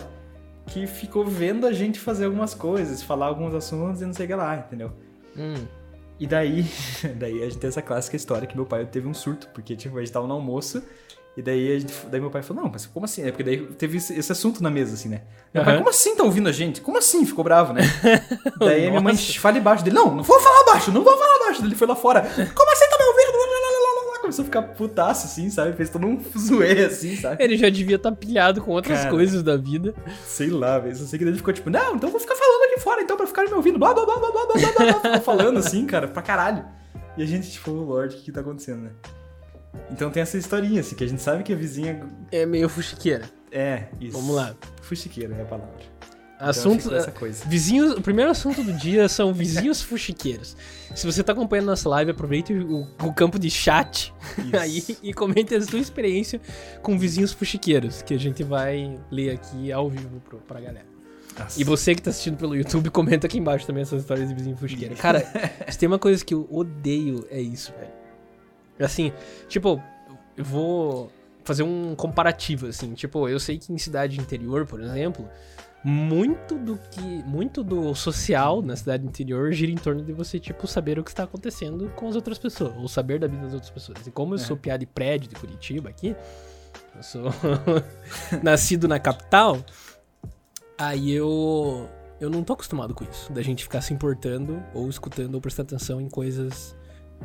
que 0.67 0.87
ficou 0.87 1.25
vendo 1.25 1.67
a 1.67 1.73
gente 1.73 1.99
fazer 1.99 2.27
algumas 2.27 2.53
coisas, 2.53 3.03
falar 3.03 3.27
alguns 3.27 3.55
assuntos 3.55 4.03
e 4.03 4.05
não 4.05 4.13
sei 4.13 4.27
o 4.27 4.29
que 4.29 4.35
lá, 4.35 4.57
entendeu? 4.57 4.93
Hum. 5.37 5.55
E 6.21 6.27
daí, 6.27 6.67
daí 7.17 7.43
a 7.43 7.47
gente 7.47 7.57
tem 7.57 7.69
essa 7.69 7.81
clássica 7.81 8.15
história 8.15 8.47
que 8.47 8.55
meu 8.55 8.67
pai 8.67 8.85
teve 8.85 9.09
um 9.09 9.15
surto, 9.15 9.49
porque 9.55 9.75
tipo, 9.75 9.97
a 9.97 10.01
gente 10.01 10.13
tava 10.13 10.27
no 10.27 10.35
almoço 10.35 10.83
E 11.35 11.41
daí, 11.41 11.75
a 11.77 11.79
gente, 11.81 11.95
daí 12.11 12.21
meu 12.21 12.31
pai 12.31 12.43
falou, 12.43 12.65
não, 12.65 12.71
mas 12.71 12.85
como 12.85 13.07
assim? 13.07 13.23
É 13.23 13.31
porque 13.31 13.43
daí 13.43 13.67
teve 13.79 13.97
esse, 13.97 14.31
assunto 14.31 14.63
na 14.63 14.71
mesa, 14.71 14.93
assim, 14.93 15.09
né? 15.09 15.23
Meu 15.55 15.65
pai, 15.65 15.79
como 15.79 15.89
assim 15.89 16.15
tá 16.15 16.23
ouvindo 16.23 16.47
a 16.47 16.53
gente? 16.53 16.83
Como 16.83 16.99
assim? 16.99 17.25
Ficou 17.25 17.43
bravo, 17.43 17.73
né? 17.73 17.81
daí 18.61 18.87
a 18.87 18.91
minha 18.91 19.01
mãe 19.01 19.17
fala 19.17 19.57
embaixo 19.57 19.83
dele, 19.83 19.97
não, 19.97 20.15
não 20.15 20.23
vou 20.23 20.39
falar 20.39 20.63
baixo, 20.67 20.93
não 20.93 21.03
vou 21.03 21.17
falar 21.17 21.39
baixo. 21.47 21.65
Ele 21.65 21.75
foi 21.75 21.87
lá 21.87 21.97
fora, 21.97 22.21
como 22.21 22.73
assim 22.73 22.87
tá 22.91 22.99
me 22.99 23.05
ouvindo? 23.05 23.33
Lá, 23.33 23.47
lá, 23.47 23.71
lá, 23.71 24.03
lá, 24.13 24.13
lá. 24.13 24.22
Começou 24.33 24.43
a 24.45 24.47
ficar 24.47 24.63
putaço, 24.63 25.27
assim, 25.27 25.51
sabe? 25.51 25.77
Fez 25.77 25.91
todo 25.91 26.07
um 26.07 26.19
zoe, 26.39 26.85
assim, 26.85 27.17
sabe? 27.17 27.45
Ele 27.45 27.55
já 27.59 27.69
devia 27.69 27.97
estar 27.97 28.13
pilhado 28.13 28.63
com 28.63 28.71
outras 28.71 29.01
Cara. 29.01 29.11
coisas 29.11 29.43
da 29.43 29.59
vida. 29.59 29.95
Sei 30.25 30.49
lá, 30.49 30.79
velho. 30.79 30.97
Só 30.97 31.05
sei 31.05 31.19
que 31.19 31.25
ele 31.27 31.37
ficou 31.37 31.53
tipo, 31.53 31.69
não, 31.69 31.97
então 31.97 32.09
eu 32.09 32.13
vou 32.13 32.21
ficar 32.21 32.35
falando 32.35 32.71
aqui 32.71 32.81
fora, 32.81 33.03
então, 33.03 33.15
pra 33.15 33.27
ficar 33.27 33.45
me 33.45 33.53
ouvindo. 33.53 33.79
Blá, 33.79 33.93
blá, 33.93 34.07
blá, 34.07 34.17
blá, 34.17 34.31
blá, 34.31 34.45
blá, 34.47 34.57
blá, 34.57 34.85
blá. 34.85 35.01
Ficou 35.01 35.21
falando 35.21 35.59
assim, 35.59 35.85
cara, 35.85 36.09
pra 36.09 36.23
caralho. 36.23 36.65
E 37.17 37.23
a 37.23 37.27
gente, 37.27 37.51
tipo, 37.51 37.73
Lorde, 37.73 38.15
o 38.17 38.19
que 38.21 38.25
que 38.25 38.33
tá 38.33 38.41
acontecendo, 38.41 38.85
né? 38.85 38.91
Então 39.91 40.11
tem 40.11 40.23
essa 40.23 40.39
historinha, 40.39 40.81
assim, 40.81 40.97
que 40.97 41.05
a 41.05 41.07
gente 41.07 41.21
sabe 41.21 41.43
que 41.43 41.53
a 41.53 41.57
vizinha. 41.57 42.09
É 42.31 42.47
meio 42.47 42.71
fuxiqueira. 42.71 43.29
É, 43.51 43.85
isso. 44.01 44.17
Vamos 44.19 44.35
lá. 44.35 44.55
Fuxiqueira 44.81 45.35
é 45.35 45.43
a 45.43 45.45
palavra. 45.45 45.92
Então, 46.51 47.13
coisa. 47.13 47.45
Vizinhos, 47.47 47.93
o 47.93 48.01
primeiro 48.01 48.31
assunto 48.31 48.65
do 48.65 48.73
dia 48.73 49.09
são 49.09 49.33
vizinhos 49.33 49.81
fuxiqueiros. 49.83 50.57
Se 50.95 51.07
você 51.07 51.23
tá 51.23 51.33
acompanhando 51.33 51.67
nossa 51.67 51.89
live, 51.89 52.11
aproveite 52.11 52.53
o, 52.53 52.87
o 53.03 53.13
campo 53.13 53.39
de 53.39 53.49
chat 53.51 54.13
Isso. 54.39 54.57
aí 54.59 54.85
e 55.03 55.15
comente 55.15 55.55
a 55.55 55.61
sua 55.63 55.79
experiência 55.79 56.41
com 56.83 56.99
vizinhos 56.99 57.33
fuxiqueiros, 57.33 58.03
que 58.03 58.13
a 58.13 58.19
gente 58.19 58.43
vai 58.43 58.99
ler 59.11 59.31
aqui 59.31 59.71
ao 59.71 59.89
vivo 59.89 60.21
pro, 60.21 60.39
pra 60.39 60.61
galera. 60.61 60.87
Nossa. 61.39 61.61
E 61.61 61.65
você 61.65 61.95
que 61.95 62.03
tá 62.03 62.11
assistindo 62.11 62.37
pelo 62.37 62.55
YouTube, 62.55 62.91
comenta 62.91 63.27
aqui 63.27 63.39
embaixo 63.39 63.67
também 63.67 63.83
essas 63.83 64.03
histórias 64.03 64.29
de 64.29 64.35
vizinho 64.35 64.57
fuxiqueiro. 64.57 64.95
Cara, 64.97 65.21
se 65.71 65.79
tem 65.79 65.87
uma 65.87 65.99
coisa 65.99 66.25
que 66.25 66.35
eu 66.35 66.47
odeio, 66.51 67.27
é 67.31 67.41
isso, 67.41 67.73
velho. 67.79 67.93
Assim, 68.79 69.13
tipo, 69.49 69.81
eu 70.37 70.45
vou 70.45 71.11
fazer 71.45 71.63
um 71.63 71.95
comparativo, 71.95 72.67
assim. 72.67 72.93
Tipo, 72.95 73.29
eu 73.29 73.39
sei 73.41 73.59
que 73.59 73.73
em 73.73 73.79
cidade 73.79 74.21
interior, 74.21 74.67
por 74.67 74.81
exemplo, 74.81 75.29
muito 75.85 76.57
do 76.59 76.79
que. 76.91 77.01
Muito 77.25 77.65
do 77.65 77.95
social 77.95 78.63
na 78.63 78.77
cidade 78.77 79.05
interior 79.05 79.53
gira 79.53 79.73
em 79.73 79.77
torno 79.77 80.03
de 80.03 80.13
você, 80.13 80.39
tipo, 80.39 80.67
saber 80.67 80.99
o 80.99 81.05
que 81.05 81.11
está 81.11 81.25
acontecendo 81.25 81.91
com 81.97 82.09
as 82.09 82.15
outras 82.15 82.39
pessoas, 82.39 82.75
ou 82.77 82.89
saber 82.89 83.19
da 83.19 83.27
vida 83.27 83.43
das 83.43 83.55
outras 83.55 83.71
pessoas. 83.71 84.07
E 84.07 84.11
como 84.11 84.35
eu 84.35 84.39
sou 84.39 84.57
piada 84.57 84.79
de 84.79 84.87
prédio 84.87 85.29
de 85.29 85.35
Curitiba 85.35 85.89
aqui, 85.89 86.15
eu 86.95 87.03
sou 87.03 87.25
nascido 88.43 88.87
na 88.87 88.99
capital, 88.99 89.59
aí 90.79 91.11
eu. 91.11 91.89
Eu 92.21 92.31
não 92.31 92.45
tô 92.45 92.53
acostumado 92.53 92.95
com 92.95 93.03
isso, 93.03 93.33
da 93.33 93.43
gente 93.43 93.65
ficar 93.65 93.81
se 93.81 93.93
importando, 93.93 94.63
ou 94.73 94.89
escutando, 94.89 95.35
ou 95.35 95.41
prestando 95.41 95.75
atenção 95.75 96.01
em 96.01 96.09
coisas 96.09 96.77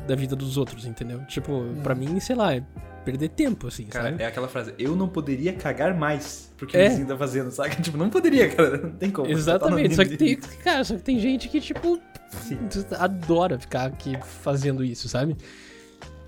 da 0.06 0.14
vida 0.14 0.34
dos 0.36 0.56
outros, 0.56 0.84
entendeu? 0.86 1.24
Tipo, 1.26 1.64
pra 1.82 1.94
mim, 1.94 2.18
sei 2.20 2.36
lá, 2.36 2.54
é 2.54 2.62
perder 3.04 3.28
tempo, 3.30 3.66
assim, 3.68 3.86
Cara, 3.86 4.10
sabe? 4.10 4.22
é 4.22 4.26
aquela 4.26 4.48
frase, 4.48 4.74
eu 4.78 4.94
não 4.94 5.08
poderia 5.08 5.52
cagar 5.54 5.94
mais 5.96 6.52
porque 6.58 6.76
É. 6.76 6.86
o 6.86 6.90
vizinho 6.90 7.06
tá 7.08 7.16
fazendo, 7.16 7.50
sabe? 7.50 7.76
Tipo, 7.82 7.96
não 7.96 8.10
poderia, 8.10 8.48
cara. 8.50 8.76
Não 8.78 8.90
tem 8.90 9.10
como. 9.10 9.30
Exatamente, 9.30 9.90
Você 9.90 9.96
só 9.96 10.02
tá 10.02 10.08
que 10.10 10.16
tem, 10.16 10.36
cara, 10.36 10.84
só 10.84 10.94
que 10.96 11.02
tem 11.02 11.18
gente 11.18 11.48
que, 11.48 11.60
tipo, 11.60 11.98
Sim. 12.30 12.58
adora 12.98 13.58
ficar 13.58 13.86
aqui 13.86 14.18
fazendo 14.42 14.84
isso, 14.84 15.08
sabe? 15.08 15.36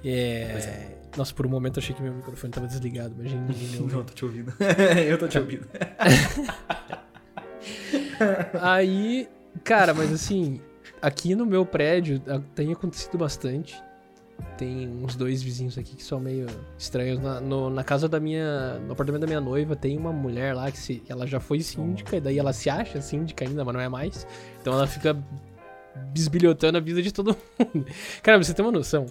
É... 0.05 0.49
Pois 0.53 0.67
é. 0.67 0.97
Nossa, 1.17 1.35
por 1.35 1.45
um 1.45 1.49
momento 1.51 1.79
eu 1.79 1.83
achei 1.83 1.95
que 1.95 2.01
meu 2.01 2.15
microfone 2.15 2.53
tava 2.53 2.69
desligado, 2.69 3.15
mas 3.19 3.33
ninguém 3.33 3.47
me 3.69 3.79
ouviu. 3.81 3.97
Não, 3.99 4.05
tô 4.05 4.15
te 4.15 4.25
ouvindo. 4.25 4.55
eu 5.09 5.19
tô 5.19 5.27
te 5.29 5.39
ouvindo. 5.39 5.67
Aí, 8.61 9.29
cara, 9.65 9.93
mas 9.93 10.13
assim, 10.13 10.61
aqui 11.01 11.35
no 11.35 11.45
meu 11.47 11.65
prédio 11.67 12.21
tem 12.55 12.73
acontecido 12.73 13.17
bastante. 13.19 13.83
Tem 14.57 14.89
uns 15.03 15.15
dois 15.17 15.43
vizinhos 15.43 15.77
aqui 15.77 15.95
que 15.95 16.03
são 16.03 16.19
meio 16.19 16.47
estranhos. 16.79 17.21
Na, 17.23 17.41
no- 17.41 17.69
na 17.69 17.85
casa 17.85 18.09
da 18.09 18.19
minha. 18.19 18.79
No 18.87 18.93
apartamento 18.93 19.21
da 19.21 19.27
minha 19.27 19.41
noiva 19.41 19.77
tem 19.77 19.97
uma 19.99 20.13
mulher 20.13 20.55
lá 20.55 20.71
que 20.71 20.79
se, 20.79 21.03
ela 21.09 21.27
já 21.27 21.39
foi 21.41 21.61
síndica, 21.61 22.17
e 22.17 22.21
daí 22.21 22.39
ela 22.39 22.53
se 22.53 22.71
acha 22.71 23.01
síndica 23.03 23.45
ainda, 23.45 23.65
mas 23.65 23.75
não 23.75 23.81
é 23.81 23.89
mais. 23.89 24.27
Então 24.61 24.73
ela 24.73 24.87
fica 24.87 25.15
bisbilhotando 26.13 26.79
a 26.79 26.81
vida 26.81 27.03
de 27.03 27.13
todo 27.13 27.37
mundo. 27.59 27.87
Cara, 28.23 28.39
você 28.43 28.55
ter 28.55 28.63
uma 28.63 28.73
noção. 28.73 29.07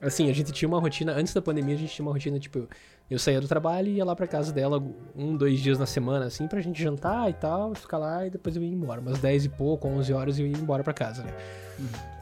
Assim, 0.00 0.28
a 0.28 0.32
gente 0.34 0.52
tinha 0.52 0.68
uma 0.68 0.80
rotina, 0.80 1.12
antes 1.12 1.32
da 1.32 1.40
pandemia, 1.40 1.74
a 1.76 1.78
gente 1.78 1.94
tinha 1.94 2.04
uma 2.04 2.12
rotina, 2.12 2.38
tipo, 2.38 2.68
eu 3.10 3.18
saía 3.18 3.40
do 3.40 3.46
trabalho 3.46 3.88
e 3.88 3.96
ia 3.96 4.04
lá 4.04 4.16
pra 4.16 4.26
casa 4.26 4.52
dela 4.52 4.82
um, 5.14 5.36
dois 5.36 5.60
dias 5.60 5.78
na 5.78 5.86
semana, 5.86 6.26
assim, 6.26 6.46
pra 6.48 6.60
gente 6.60 6.82
jantar 6.82 7.28
e 7.28 7.34
tal, 7.34 7.74
ficar 7.74 7.98
lá 7.98 8.26
e 8.26 8.30
depois 8.30 8.56
eu 8.56 8.62
ia 8.62 8.72
embora. 8.72 9.00
Umas 9.00 9.18
10 9.18 9.44
e 9.44 9.48
pouco, 9.50 9.86
11 9.86 10.12
horas 10.12 10.38
eu 10.38 10.46
ia 10.46 10.56
embora 10.56 10.82
pra 10.82 10.92
casa, 10.92 11.22
né? 11.22 11.32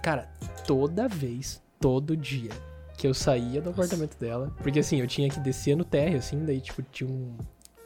Cara, 0.02 0.28
toda 0.66 1.06
vez, 1.06 1.62
todo 1.78 2.16
dia 2.16 2.50
que 2.96 3.06
eu 3.06 3.14
saía 3.14 3.60
do 3.60 3.70
apartamento 3.70 4.16
dela, 4.18 4.52
porque 4.62 4.80
assim, 4.80 5.00
eu 5.00 5.06
tinha 5.06 5.28
que 5.28 5.40
descer 5.40 5.76
no 5.76 5.84
térreo, 5.84 6.18
assim, 6.18 6.44
daí, 6.44 6.60
tipo, 6.60 6.82
tinha 6.82 7.08
um. 7.10 7.36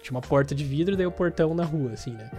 Tinha 0.03 0.15
uma 0.15 0.21
porta 0.21 0.55
de 0.55 0.63
vidro 0.65 0.95
e 0.95 0.97
daí 0.97 1.07
o 1.07 1.11
portão 1.11 1.53
na 1.53 1.65
rua, 1.65 1.93
assim, 1.93 2.13
né? 2.13 2.31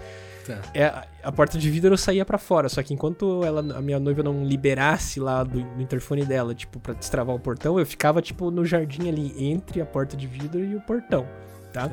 Tá. 0.48 0.62
É, 0.74 0.86
a, 1.22 1.32
porta 1.32 1.58
de 1.58 1.70
vidro 1.70 1.94
eu 1.94 1.98
saía 1.98 2.24
pra 2.24 2.38
fora, 2.38 2.70
só 2.70 2.82
que 2.82 2.94
enquanto 2.94 3.44
ela, 3.44 3.60
a 3.78 3.82
minha 3.82 4.00
noiva 4.00 4.24
não 4.24 4.46
liberasse 4.46 5.20
lá 5.20 5.44
do, 5.44 5.60
do 5.62 5.82
interfone 5.82 6.24
dela, 6.24 6.56
tipo, 6.56 6.80
pra 6.80 6.94
destravar 6.94 7.36
o 7.36 7.40
portão, 7.40 7.78
eu 7.78 7.86
ficava, 7.86 8.22
tipo, 8.22 8.50
no 8.50 8.66
jardim 8.66 9.10
ali, 9.10 9.34
entre 9.38 9.82
a 9.82 9.86
porta 9.86 10.16
de 10.16 10.26
vidro 10.26 10.64
e 10.64 10.74
o 10.76 10.80
portão, 10.82 11.28
tá? 11.74 11.92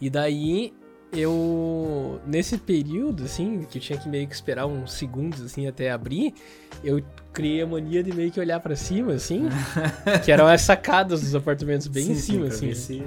E 0.00 0.08
daí, 0.08 0.72
eu... 1.12 2.20
Nesse 2.26 2.56
período, 2.58 3.24
assim, 3.24 3.66
que 3.70 3.78
eu 3.78 3.82
tinha 3.82 3.98
que 3.98 4.08
meio 4.08 4.26
que 4.28 4.34
esperar 4.34 4.66
uns 4.66 4.92
segundos, 4.92 5.40
assim, 5.42 5.66
até 5.66 5.90
abrir, 5.90 6.34
eu 6.84 7.02
criei 7.32 7.62
a 7.62 7.66
mania 7.66 8.02
de 8.02 8.12
meio 8.14 8.30
que 8.30 8.38
olhar 8.40 8.60
pra 8.60 8.76
cima, 8.76 9.12
assim, 9.14 9.48
que 10.24 10.30
eram 10.32 10.46
as 10.46 10.62
sacadas 10.62 11.20
dos 11.20 11.34
apartamentos 11.34 11.86
bem 11.88 12.04
Sim, 12.06 12.12
em 12.12 12.14
sim, 12.14 12.20
cima, 12.32 12.46
pra 12.46 12.54
assim. 12.54 12.74
se- 12.74 13.02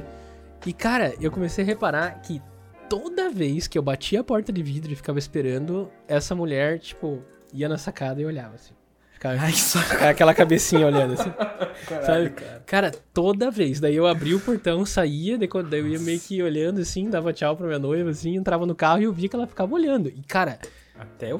E, 0.65 0.73
cara, 0.73 1.13
eu 1.21 1.31
comecei 1.31 1.63
a 1.63 1.67
reparar 1.67 2.21
que 2.21 2.41
toda 2.89 3.29
vez 3.29 3.67
que 3.67 3.77
eu 3.77 3.81
batia 3.81 4.21
a 4.21 4.23
porta 4.23 4.51
de 4.51 4.61
vidro 4.63 4.91
e 4.91 4.95
ficava 4.95 5.19
esperando, 5.19 5.91
essa 6.07 6.35
mulher, 6.35 6.79
tipo, 6.79 7.21
ia 7.53 7.67
na 7.69 7.77
sacada 7.77 8.21
e 8.21 8.25
olhava, 8.25 8.55
assim. 8.55 8.73
Ficava, 9.13 9.37
Ai, 9.39 9.51
ficava 9.53 10.09
aquela 10.11 10.33
cabecinha 10.33 10.85
olhando, 10.85 11.13
assim. 11.13 11.29
Caralho, 11.87 12.05
Sabe? 12.05 12.29
cara. 12.31 12.63
Cara, 12.65 12.91
toda 13.13 13.49
vez. 13.49 13.79
Daí 13.79 13.95
eu 13.95 14.05
abria 14.05 14.35
o 14.35 14.39
portão, 14.39 14.85
saía, 14.85 15.37
daí, 15.37 15.49
eu 15.79 15.87
ia 15.87 15.99
meio 15.99 16.19
que 16.19 16.41
olhando, 16.43 16.81
assim, 16.81 17.09
dava 17.09 17.31
tchau 17.33 17.55
pra 17.55 17.65
minha 17.67 17.79
noiva, 17.79 18.09
assim, 18.09 18.35
entrava 18.35 18.65
no 18.65 18.75
carro 18.75 19.01
e 19.01 19.05
eu 19.05 19.13
via 19.13 19.29
que 19.29 19.35
ela 19.35 19.47
ficava 19.47 19.73
olhando. 19.73 20.09
E, 20.09 20.21
cara, 20.27 20.59
Até 20.97 21.33
o 21.33 21.39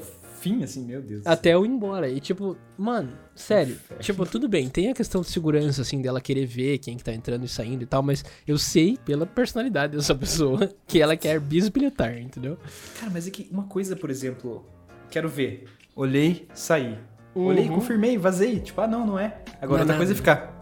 fim, 0.50 0.64
assim, 0.64 0.86
meu 0.86 1.02
Deus. 1.02 1.26
até 1.26 1.54
eu 1.54 1.66
ir 1.66 1.70
embora. 1.70 2.10
E, 2.10 2.20
tipo, 2.20 2.56
mano, 2.78 3.12
sério. 3.36 3.74
Inferno. 3.76 4.04
Tipo, 4.04 4.26
tudo 4.26 4.48
bem, 4.48 4.70
tem 4.70 4.90
a 4.90 4.94
questão 4.94 5.22
de 5.22 5.28
segurança, 5.30 5.82
assim, 5.82 6.02
dela 6.02 6.22
querer 6.22 6.46
ver 6.46 6.78
quem 6.78 6.96
que 6.98 7.04
tá 7.04 7.14
entrando 7.14 7.44
e 7.46 7.48
saindo 7.48 7.84
e 7.84 7.86
tal, 7.86 8.02
mas 8.04 8.24
eu 8.48 8.58
sei, 8.58 8.98
pela 9.06 9.26
personalidade 9.26 9.96
dessa 9.96 10.14
pessoa, 10.16 10.70
que 10.88 11.02
ela 11.02 11.16
quer 11.18 11.40
bisbilhotar, 11.40 12.18
entendeu? 12.18 12.58
Cara, 13.00 13.12
mas 13.12 13.28
é 13.28 13.32
que 13.32 13.48
uma 13.52 13.64
coisa, 13.64 13.96
por 13.96 14.10
exemplo, 14.10 14.66
quero 15.10 15.28
ver. 15.30 15.66
Olhei, 15.96 16.48
saí. 16.54 16.98
Olhei, 17.34 17.68
Uhum. 17.68 17.76
confirmei, 17.76 18.18
vazei. 18.18 18.60
Tipo, 18.60 18.82
ah, 18.82 18.88
não, 18.88 19.06
não 19.06 19.20
é. 19.20 19.38
Agora, 19.62 19.84
Não 19.84 19.94
é 19.94 19.98
outra 19.98 19.98
coisa 19.98 20.12
é 20.14 20.16
nada. 20.16 20.16
ficar 20.16 20.56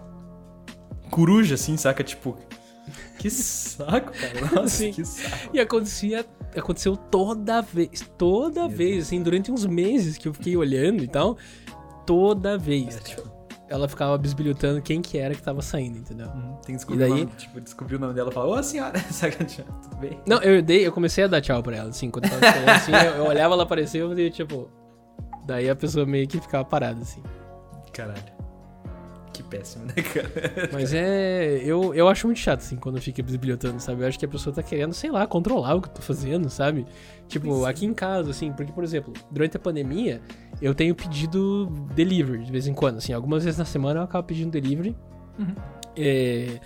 coruja, 1.09 1.55
assim, 1.55 1.77
saca? 1.77 2.03
Tipo, 2.03 2.37
que 3.19 3.29
saco, 3.29 4.11
cara. 4.11 4.41
Nossa, 4.55 4.69
Sim. 4.69 4.91
que 4.91 5.05
saco. 5.05 5.49
E 5.53 5.59
acontecia, 5.59 6.25
aconteceu 6.55 6.95
toda 6.97 7.61
vez, 7.61 8.01
toda 8.17 8.67
Meu 8.67 8.77
vez, 8.77 9.07
assim, 9.07 9.21
durante 9.21 9.51
uns 9.51 9.65
meses 9.65 10.17
que 10.17 10.27
eu 10.27 10.33
fiquei 10.33 10.55
olhando 10.57 11.03
e 11.03 11.07
tal, 11.07 11.37
toda 12.05 12.57
vez, 12.57 12.95
É, 12.97 12.99
tipo, 12.99 13.31
ela 13.69 13.87
ficava 13.87 14.17
bisbilhotando 14.17 14.81
quem 14.81 15.01
que 15.01 15.17
era 15.17 15.33
que 15.33 15.41
tava 15.41 15.61
saindo, 15.61 15.97
entendeu? 15.97 16.27
hum, 16.27 16.55
tem 16.65 16.75
que 16.75 16.85
descobrir 16.85 17.01
E 17.03 17.05
o 17.05 17.09
daí? 17.09 17.19
nome. 17.25 17.31
Tipo, 17.37 17.61
descobrir 17.61 17.95
o 17.95 17.99
nome 17.99 18.13
dela 18.13 18.29
e 18.29 18.33
falar, 18.33 18.47
ô 18.59 18.63
senhora, 18.63 18.99
saca? 19.11 19.43
Tipo, 19.45 19.71
Tudo 19.81 19.95
bem? 19.97 20.19
Não, 20.27 20.37
eu 20.41 20.61
dei, 20.61 20.85
eu 20.85 20.91
comecei 20.91 21.23
a 21.23 21.27
dar 21.27 21.41
tchau 21.41 21.61
pra 21.63 21.75
ela, 21.77 21.89
assim, 21.89 22.09
quando 22.11 22.29
tava 22.29 22.71
assim, 22.73 22.91
eu, 22.91 23.15
eu 23.15 23.25
olhava, 23.25 23.53
ela 23.53 23.63
apareceu, 23.63 24.01
eu 24.03 24.09
fazia, 24.09 24.29
tipo... 24.29 24.69
Daí 25.45 25.69
a 25.69 25.75
pessoa 25.75 26.05
meio 26.05 26.25
que 26.25 26.39
ficava 26.39 26.63
parada, 26.63 27.01
assim. 27.01 27.21
Caralho. 27.91 28.23
Péssimo, 29.57 29.85
né, 29.85 29.93
cara? 29.93 30.69
Mas 30.73 30.93
é... 30.93 31.61
Eu, 31.63 31.93
eu 31.93 32.07
acho 32.07 32.27
muito 32.27 32.39
chato, 32.39 32.59
assim, 32.59 32.75
quando 32.75 32.99
fica 32.99 33.21
bisbilhotando, 33.21 33.79
sabe? 33.79 34.01
Eu 34.01 34.07
acho 34.07 34.17
que 34.17 34.25
a 34.25 34.27
pessoa 34.27 34.53
tá 34.53 34.63
querendo, 34.63 34.93
sei 34.93 35.11
lá, 35.11 35.27
controlar 35.27 35.75
o 35.75 35.81
que 35.81 35.89
eu 35.89 35.93
tô 35.93 36.01
fazendo, 36.01 36.49
sabe? 36.49 36.85
Tipo, 37.27 37.65
é. 37.65 37.69
aqui 37.69 37.85
em 37.85 37.93
casa, 37.93 38.31
assim, 38.31 38.51
porque, 38.51 38.71
por 38.71 38.83
exemplo, 38.83 39.13
durante 39.29 39.57
a 39.57 39.59
pandemia, 39.59 40.21
eu 40.61 40.73
tenho 40.73 40.95
pedido 40.95 41.67
delivery 41.93 42.43
de 42.43 42.51
vez 42.51 42.67
em 42.67 42.73
quando, 42.73 42.97
assim, 42.97 43.13
algumas 43.13 43.43
vezes 43.43 43.59
na 43.59 43.65
semana 43.65 43.99
eu 43.99 44.03
acabo 44.03 44.27
pedindo 44.27 44.51
delivery. 44.51 44.95
Uhum. 45.37 45.55
É, 45.95 46.59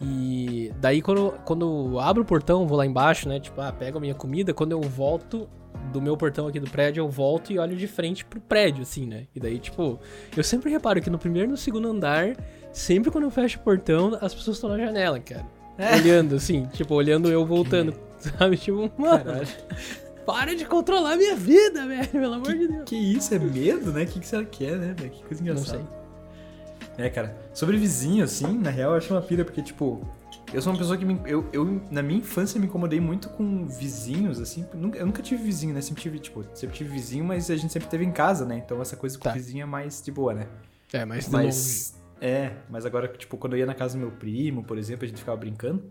e 0.00 0.72
daí 0.80 1.02
quando, 1.02 1.34
quando 1.44 1.90
eu 1.92 2.00
abro 2.00 2.22
o 2.22 2.26
portão, 2.26 2.66
vou 2.66 2.78
lá 2.78 2.86
embaixo, 2.86 3.28
né? 3.28 3.40
Tipo, 3.40 3.60
ah, 3.60 3.72
pego 3.72 3.98
a 3.98 4.00
minha 4.00 4.14
comida, 4.14 4.54
quando 4.54 4.72
eu 4.72 4.80
volto 4.80 5.48
do 5.92 6.00
meu 6.02 6.16
portão 6.16 6.46
aqui 6.46 6.60
do 6.60 6.68
prédio, 6.70 7.00
eu 7.02 7.08
volto 7.08 7.52
e 7.52 7.58
olho 7.58 7.76
de 7.76 7.86
frente 7.86 8.24
pro 8.24 8.40
prédio, 8.40 8.82
assim, 8.82 9.06
né? 9.06 9.26
E 9.34 9.40
daí, 9.40 9.58
tipo, 9.58 9.98
eu 10.36 10.44
sempre 10.44 10.70
reparo 10.70 11.00
que 11.00 11.08
no 11.10 11.18
primeiro 11.18 11.48
e 11.48 11.50
no 11.50 11.56
segundo 11.56 11.88
andar, 11.88 12.36
sempre 12.72 13.10
quando 13.10 13.24
eu 13.24 13.30
fecho 13.30 13.58
o 13.58 13.62
portão, 13.62 14.16
as 14.20 14.34
pessoas 14.34 14.56
estão 14.56 14.70
na 14.70 14.78
janela, 14.78 15.18
cara. 15.20 15.46
Olhando, 15.94 16.34
assim, 16.36 16.66
tipo, 16.72 16.94
olhando 16.94 17.30
eu 17.30 17.46
voltando, 17.46 17.94
sabe? 18.18 18.56
Tipo, 18.56 18.90
mano, 18.98 19.24
Caralho. 19.24 19.48
para 20.26 20.54
de 20.54 20.64
controlar 20.64 21.16
minha 21.16 21.36
vida, 21.36 21.86
velho, 21.86 22.08
pelo 22.08 22.34
amor 22.34 22.54
de 22.54 22.68
Deus. 22.68 22.82
Que 22.84 22.96
isso? 22.96 23.34
É 23.34 23.38
medo, 23.38 23.92
né? 23.92 24.02
O 24.02 24.06
que, 24.06 24.20
que 24.20 24.26
será 24.26 24.44
que 24.44 24.66
é, 24.66 24.76
né, 24.76 24.94
velho? 24.98 25.10
Que 25.10 25.22
coisa 25.22 25.42
Não 25.42 25.52
engraçada. 25.52 25.78
sei. 25.78 27.06
É, 27.06 27.08
cara. 27.08 27.36
Sobre 27.54 27.76
vizinho, 27.76 28.24
assim, 28.24 28.58
na 28.58 28.70
real, 28.70 28.90
eu 28.90 28.96
acho 28.98 29.14
uma 29.14 29.22
pira, 29.22 29.44
porque, 29.44 29.62
tipo, 29.62 30.00
eu 30.52 30.62
sou 30.62 30.72
uma 30.72 30.78
pessoa 30.78 30.96
que 30.96 31.04
me, 31.04 31.20
eu, 31.26 31.44
eu, 31.52 31.80
na 31.90 32.02
minha 32.02 32.20
infância, 32.20 32.58
me 32.60 32.66
incomodei 32.66 33.00
muito 33.00 33.28
com 33.30 33.66
vizinhos, 33.66 34.40
assim. 34.40 34.64
Nunca- 34.74 34.98
Eu 34.98 35.06
nunca 35.06 35.22
tive 35.22 35.42
vizinho, 35.42 35.74
né? 35.74 35.80
Sempre 35.80 36.02
tive, 36.02 36.18
tipo, 36.18 36.44
sempre 36.54 36.76
tive 36.76 36.90
vizinho, 36.90 37.24
mas 37.24 37.50
a 37.50 37.56
gente 37.56 37.72
sempre 37.72 37.88
teve 37.88 38.04
em 38.04 38.12
casa, 38.12 38.44
né? 38.46 38.56
Então 38.64 38.80
essa 38.80 38.96
coisa 38.96 39.16
com 39.18 39.24
Tá. 39.24 39.32
vizinho 39.32 39.62
é 39.62 39.66
mais 39.66 40.02
de 40.02 40.10
boa, 40.10 40.32
né? 40.34 40.46
É, 40.92 41.04
mas, 41.04 41.26
de 41.26 41.32
Mas. 41.32 41.94
É, 42.20 42.52
mas 42.68 42.84
agora, 42.86 43.06
tipo, 43.08 43.36
quando 43.36 43.52
eu 43.52 43.58
ia 43.60 43.66
na 43.66 43.74
casa 43.74 43.94
do 43.96 44.00
meu 44.00 44.10
primo, 44.10 44.64
por 44.64 44.76
exemplo, 44.78 45.04
a 45.04 45.08
gente 45.08 45.18
ficava 45.18 45.36
brincando. 45.36 45.84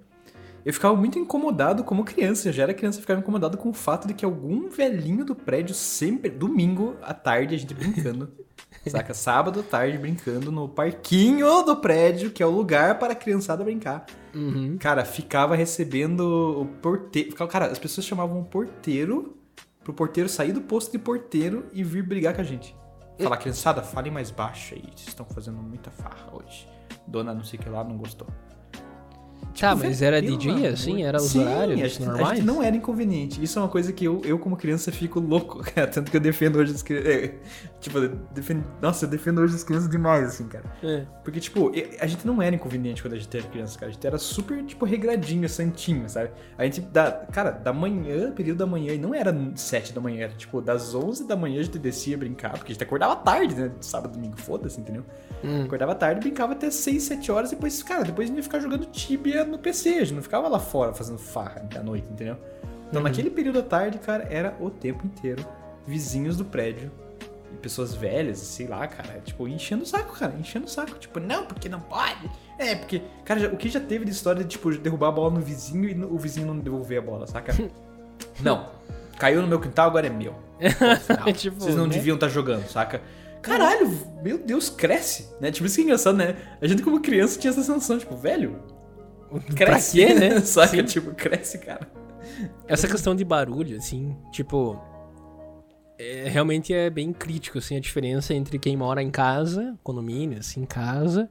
Eu 0.66 0.74
ficava 0.74 0.94
muito 0.96 1.18
incomodado 1.18 1.84
como 1.84 2.04
criança. 2.04 2.50
Eu 2.50 2.54
já 2.54 2.64
era 2.64 2.74
criança, 2.74 2.98
eu 2.98 3.02
ficava 3.02 3.20
incomodado 3.22 3.58
com 3.58 3.70
o 3.70 3.74
fato 3.74 4.06
de 4.08 4.14
que 4.14 4.26
algum 4.26 4.68
velhinho 4.70 5.24
do 5.24 5.34
prédio 5.34 5.74
sempre, 5.74 6.30
domingo 6.30 6.98
à 7.02 7.14
tarde, 7.14 7.56
a 7.56 7.58
gente 7.58 7.74
brincando. 7.74 8.30
saca? 8.86 9.14
Sábado 9.14 9.62
à 9.62 9.64
tarde 9.64 9.98
brincando 9.98 10.52
no 10.52 10.68
parquinho 10.68 11.64
do 11.64 11.78
prédio, 11.78 12.32
que 12.32 12.44
é 12.44 12.46
o 12.46 12.50
lugar 12.50 13.00
para 13.00 13.14
a 13.14 13.16
criançada 13.16 13.64
brincar. 13.64 14.06
Uhum. 14.38 14.78
Cara, 14.78 15.04
ficava 15.04 15.56
recebendo 15.56 16.22
o 16.62 16.66
porteiro. 16.66 17.34
Cara, 17.48 17.66
as 17.66 17.80
pessoas 17.80 18.06
chamavam 18.06 18.40
o 18.40 18.46
porteiro 18.46 19.36
pro 19.84 19.94
porteiro 19.94 20.30
sair 20.30 20.52
do 20.52 20.62
posto 20.62 20.92
de 20.92 21.00
porteiro 21.00 21.66
e 21.74 21.84
vir 21.84 22.04
brigar 22.04 22.36
com 22.36 22.42
a 22.42 22.44
gente. 22.44 22.76
Falar, 23.20 23.38
criançada, 23.38 23.82
falem 23.82 24.12
mais 24.12 24.30
baixo 24.30 24.76
aí, 24.76 24.84
vocês 24.96 25.08
estão 25.08 25.26
fazendo 25.26 25.58
muita 25.58 25.90
farra 25.90 26.30
hoje. 26.32 26.68
Dona 27.08 27.34
não 27.34 27.44
sei 27.44 27.58
o 27.58 27.64
que 27.64 27.70
lá 27.70 27.84
não 27.84 27.98
gostou. 27.98 28.28
Tá, 29.60 29.76
mas 29.76 30.04
era 30.04 30.22
de 30.22 30.38
dia, 30.38 30.54
amor 30.54 30.68
assim? 30.68 31.04
Era 31.04 31.18
os 31.18 31.32
Sim, 31.32 31.40
horários 31.40 31.82
a 31.82 31.88
gente, 31.88 32.04
a 32.04 32.06
normais? 32.06 32.38
gente 32.38 32.46
não 32.46 32.62
era 32.62 32.76
inconveniente. 32.76 33.44
Isso 33.44 33.58
é 33.58 33.62
uma 33.64 33.68
coisa 33.68 33.92
que 33.92 34.06
eu, 34.06 34.22
eu 34.24 34.38
como 34.38 34.56
criança, 34.56 34.92
fico 34.92 35.20
louco. 35.20 35.64
Tanto 35.92 36.12
que 36.12 36.18
eu 36.18 36.22
defendo 36.22 36.58
hoje 36.58 36.74
as 36.74 36.84
crianças. 36.84 37.32
Tipo, 37.88 38.00
eu 38.00 38.10
defendo... 38.34 38.64
Nossa, 38.82 39.06
eu 39.06 39.10
defendo 39.10 39.40
hoje 39.40 39.56
as 39.56 39.64
crianças 39.64 39.90
demais, 39.90 40.26
assim, 40.28 40.48
cara. 40.48 40.66
É. 40.84 41.06
Porque, 41.24 41.40
tipo, 41.40 41.72
e- 41.76 41.98
a 42.00 42.08
gente 42.08 42.26
não 42.26 42.42
era 42.42 42.56
inconveniente 42.56 43.02
quando 43.02 43.14
a 43.14 43.18
gente 43.18 43.36
era 43.36 43.48
criança, 43.48 43.78
cara. 43.80 43.90
A 43.90 43.94
gente 43.94 44.06
era 44.06 44.18
super, 44.18 44.64
tipo, 44.66 44.86
regradinho, 44.86 45.48
santinho, 45.48 46.10
sabe? 46.10 46.32
A 46.58 46.64
gente, 46.64 46.82
da, 46.82 47.12
cara, 47.12 47.52
da 47.52 47.72
manhã, 47.74 48.32
período 48.32 48.60
da 48.60 48.66
manhã, 48.66 48.94
e 48.94 48.98
não 48.98 49.14
era 49.14 49.36
sete 49.56 49.94
da 49.94 50.02
manhã, 50.02 50.24
era, 50.26 50.34
tipo, 50.34 50.62
das 50.62 50.94
11 50.94 51.28
da 51.28 51.36
manhã 51.36 51.60
a 51.60 51.64
gente 51.64 51.80
descia 51.80 52.18
brincar, 52.18 52.52
porque 52.54 52.72
a 52.72 52.74
gente 52.74 52.84
acordava 52.84 53.16
tarde, 53.16 53.56
né? 53.56 53.72
Sábado, 53.82 54.14
domingo, 54.14 54.38
foda-se, 54.38 54.80
entendeu? 54.80 55.04
Hum. 55.44 55.64
Acordava 55.64 55.96
tarde, 55.96 56.20
brincava 56.20 56.54
até 56.54 56.70
6, 56.70 57.04
7 57.04 57.32
horas, 57.32 57.50
depois, 57.52 57.82
cara, 57.84 58.04
depois 58.04 58.26
a 58.26 58.28
gente 58.30 58.38
ia 58.38 58.44
ficar 58.44 58.60
jogando 58.60 58.86
Tibia 58.86 59.44
no 59.46 59.58
PC, 59.58 59.90
a 59.90 60.00
gente 60.00 60.14
não 60.14 60.22
ficava 60.22 60.48
lá 60.48 60.60
fora 60.60 60.94
fazendo 60.94 61.18
farra 61.20 61.68
à 61.76 61.84
noite, 61.84 62.08
entendeu? 62.12 62.38
Então, 62.90 63.02
naquele 63.02 63.30
período 63.30 63.56
da 63.56 63.64
tarde, 63.68 63.98
cara, 64.00 64.26
era 64.30 64.56
o 64.60 64.70
tempo 64.70 65.06
inteiro 65.06 65.46
vizinhos 65.86 66.38
do 66.38 66.44
prédio 66.46 66.90
e 66.90 67.07
pessoas 67.62 67.94
velhas, 67.94 68.38
sei 68.40 68.68
lá, 68.68 68.86
cara, 68.88 69.20
tipo, 69.24 69.48
enchendo 69.48 69.84
o 69.84 69.86
saco, 69.86 70.18
cara, 70.18 70.34
enchendo 70.40 70.66
o 70.66 70.70
saco. 70.70 70.98
Tipo, 71.00 71.20
não, 71.20 71.46
porque 71.46 71.68
não 71.70 71.80
pode. 71.80 72.30
É, 72.60 72.76
porque, 72.76 73.02
cara, 73.26 73.40
já- 73.40 73.48
o 73.48 73.58
que 73.58 73.70
já 73.70 73.80
teve 73.80 74.06
de 74.06 74.12
história 74.12 74.44
de, 74.44 74.50
tipo, 74.50 74.72
derrubar 74.78 75.10
a 75.10 75.12
bola 75.12 75.32
no 75.32 75.42
vizinho 75.42 75.90
e 75.90 75.94
no- 75.96 76.14
o 76.14 76.18
vizinho 76.18 76.48
não 76.48 76.58
devolver 76.60 77.00
a 77.00 77.02
bola, 77.02 77.28
saca? 77.28 77.54
não, 78.42 78.70
caiu 79.18 79.42
no 79.42 79.48
meu 79.48 79.60
quintal, 79.60 79.88
agora 79.88 80.08
é 80.08 80.10
meu. 80.10 80.36
Tipo, 81.36 81.60
Vocês 81.60 81.76
não 81.76 81.86
né? 81.86 81.94
deviam 81.94 82.16
estar 82.16 82.30
jogando, 82.30 82.68
saca? 82.68 83.02
Caralho, 83.42 83.90
meu 84.24 84.38
Deus, 84.40 84.70
cresce, 84.70 85.30
né? 85.40 85.52
Tipo, 85.52 85.68
isso 85.68 85.76
que 85.76 85.82
é 85.82 85.84
engraçado, 85.86 86.18
né? 86.18 86.36
A 86.62 86.68
gente 86.68 86.82
como 86.84 87.00
criança 87.00 87.40
tinha 87.40 87.52
essa 87.52 87.62
sensação, 87.64 87.98
tipo, 87.98 88.16
velho, 88.16 88.60
cresce, 89.56 89.98
quê, 89.98 90.14
né? 90.14 90.40
saca? 90.42 90.68
Sim. 90.76 90.84
Tipo, 90.84 91.14
cresce, 91.14 91.58
cara. 91.60 91.88
Essa 92.68 92.88
questão 92.88 93.16
de 93.16 93.24
barulho, 93.24 93.78
assim, 93.78 94.16
tipo. 94.32 94.80
É, 96.00 96.28
realmente 96.30 96.74
é 96.74 96.90
bem 96.90 97.12
crítico, 97.14 97.58
assim, 97.58 97.76
a 97.76 97.80
diferença 97.80 98.34
entre 98.34 98.58
quem 98.60 98.76
mora 98.78 99.02
em 99.02 99.10
casa, 99.12 99.78
condomínio, 99.84 100.40
assim, 100.40 100.62
em 100.62 100.66
casa, 100.66 101.30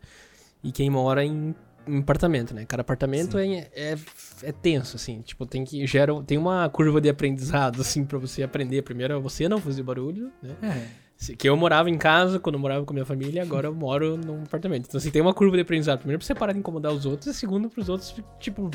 e 0.63 0.73
quem 0.73 0.91
mora 0.91 1.25
em, 1.25 1.55
em 1.87 1.99
apartamento, 1.99 2.53
né? 2.55 2.65
Cada 2.65 2.81
apartamento 2.81 3.39
é, 3.39 3.69
é, 3.75 3.97
é 4.43 4.53
tenso, 4.53 4.97
assim, 4.97 5.21
tipo, 5.23 5.47
tem 5.47 5.65
que. 5.65 5.87
Gera, 5.87 6.13
tem 6.23 6.37
uma 6.39 6.69
curva 6.69 7.01
de 7.01 7.09
aprendizado, 7.09 7.81
assim, 7.83 8.05
pra 8.05 8.19
você 8.19 8.43
aprender. 8.43 8.83
Primeiro 8.83 9.15
é 9.15 9.19
você 9.19 9.49
não 9.49 9.59
fazer 9.61 9.83
barulho, 9.83 10.33
né? 10.43 10.57
É. 10.63 11.07
Que 11.39 11.49
eu 11.49 11.57
morava 11.57 11.89
em 11.89 11.97
casa 11.97 12.39
quando 12.39 12.57
eu 12.57 12.61
morava 12.61 12.85
com 12.85 12.93
a 12.93 12.95
minha 12.95 13.07
família, 13.07 13.43
agora 13.43 13.69
eu 13.69 13.75
moro 13.75 14.19
num 14.19 14.43
apartamento. 14.43 14.85
Então, 14.87 14.99
assim, 14.99 15.11
tem 15.11 15.23
uma 15.23 15.33
curva 15.33 15.57
de 15.57 15.63
aprendizado. 15.63 16.01
Primeiro 16.01 16.19
pra 16.19 16.27
você 16.27 16.35
parar 16.35 16.53
de 16.53 16.59
incomodar 16.59 16.93
os 16.93 17.07
outros, 17.07 17.35
e 17.35 17.39
segundo 17.39 17.71
pros 17.71 17.89
outros, 17.89 18.15
tipo. 18.39 18.71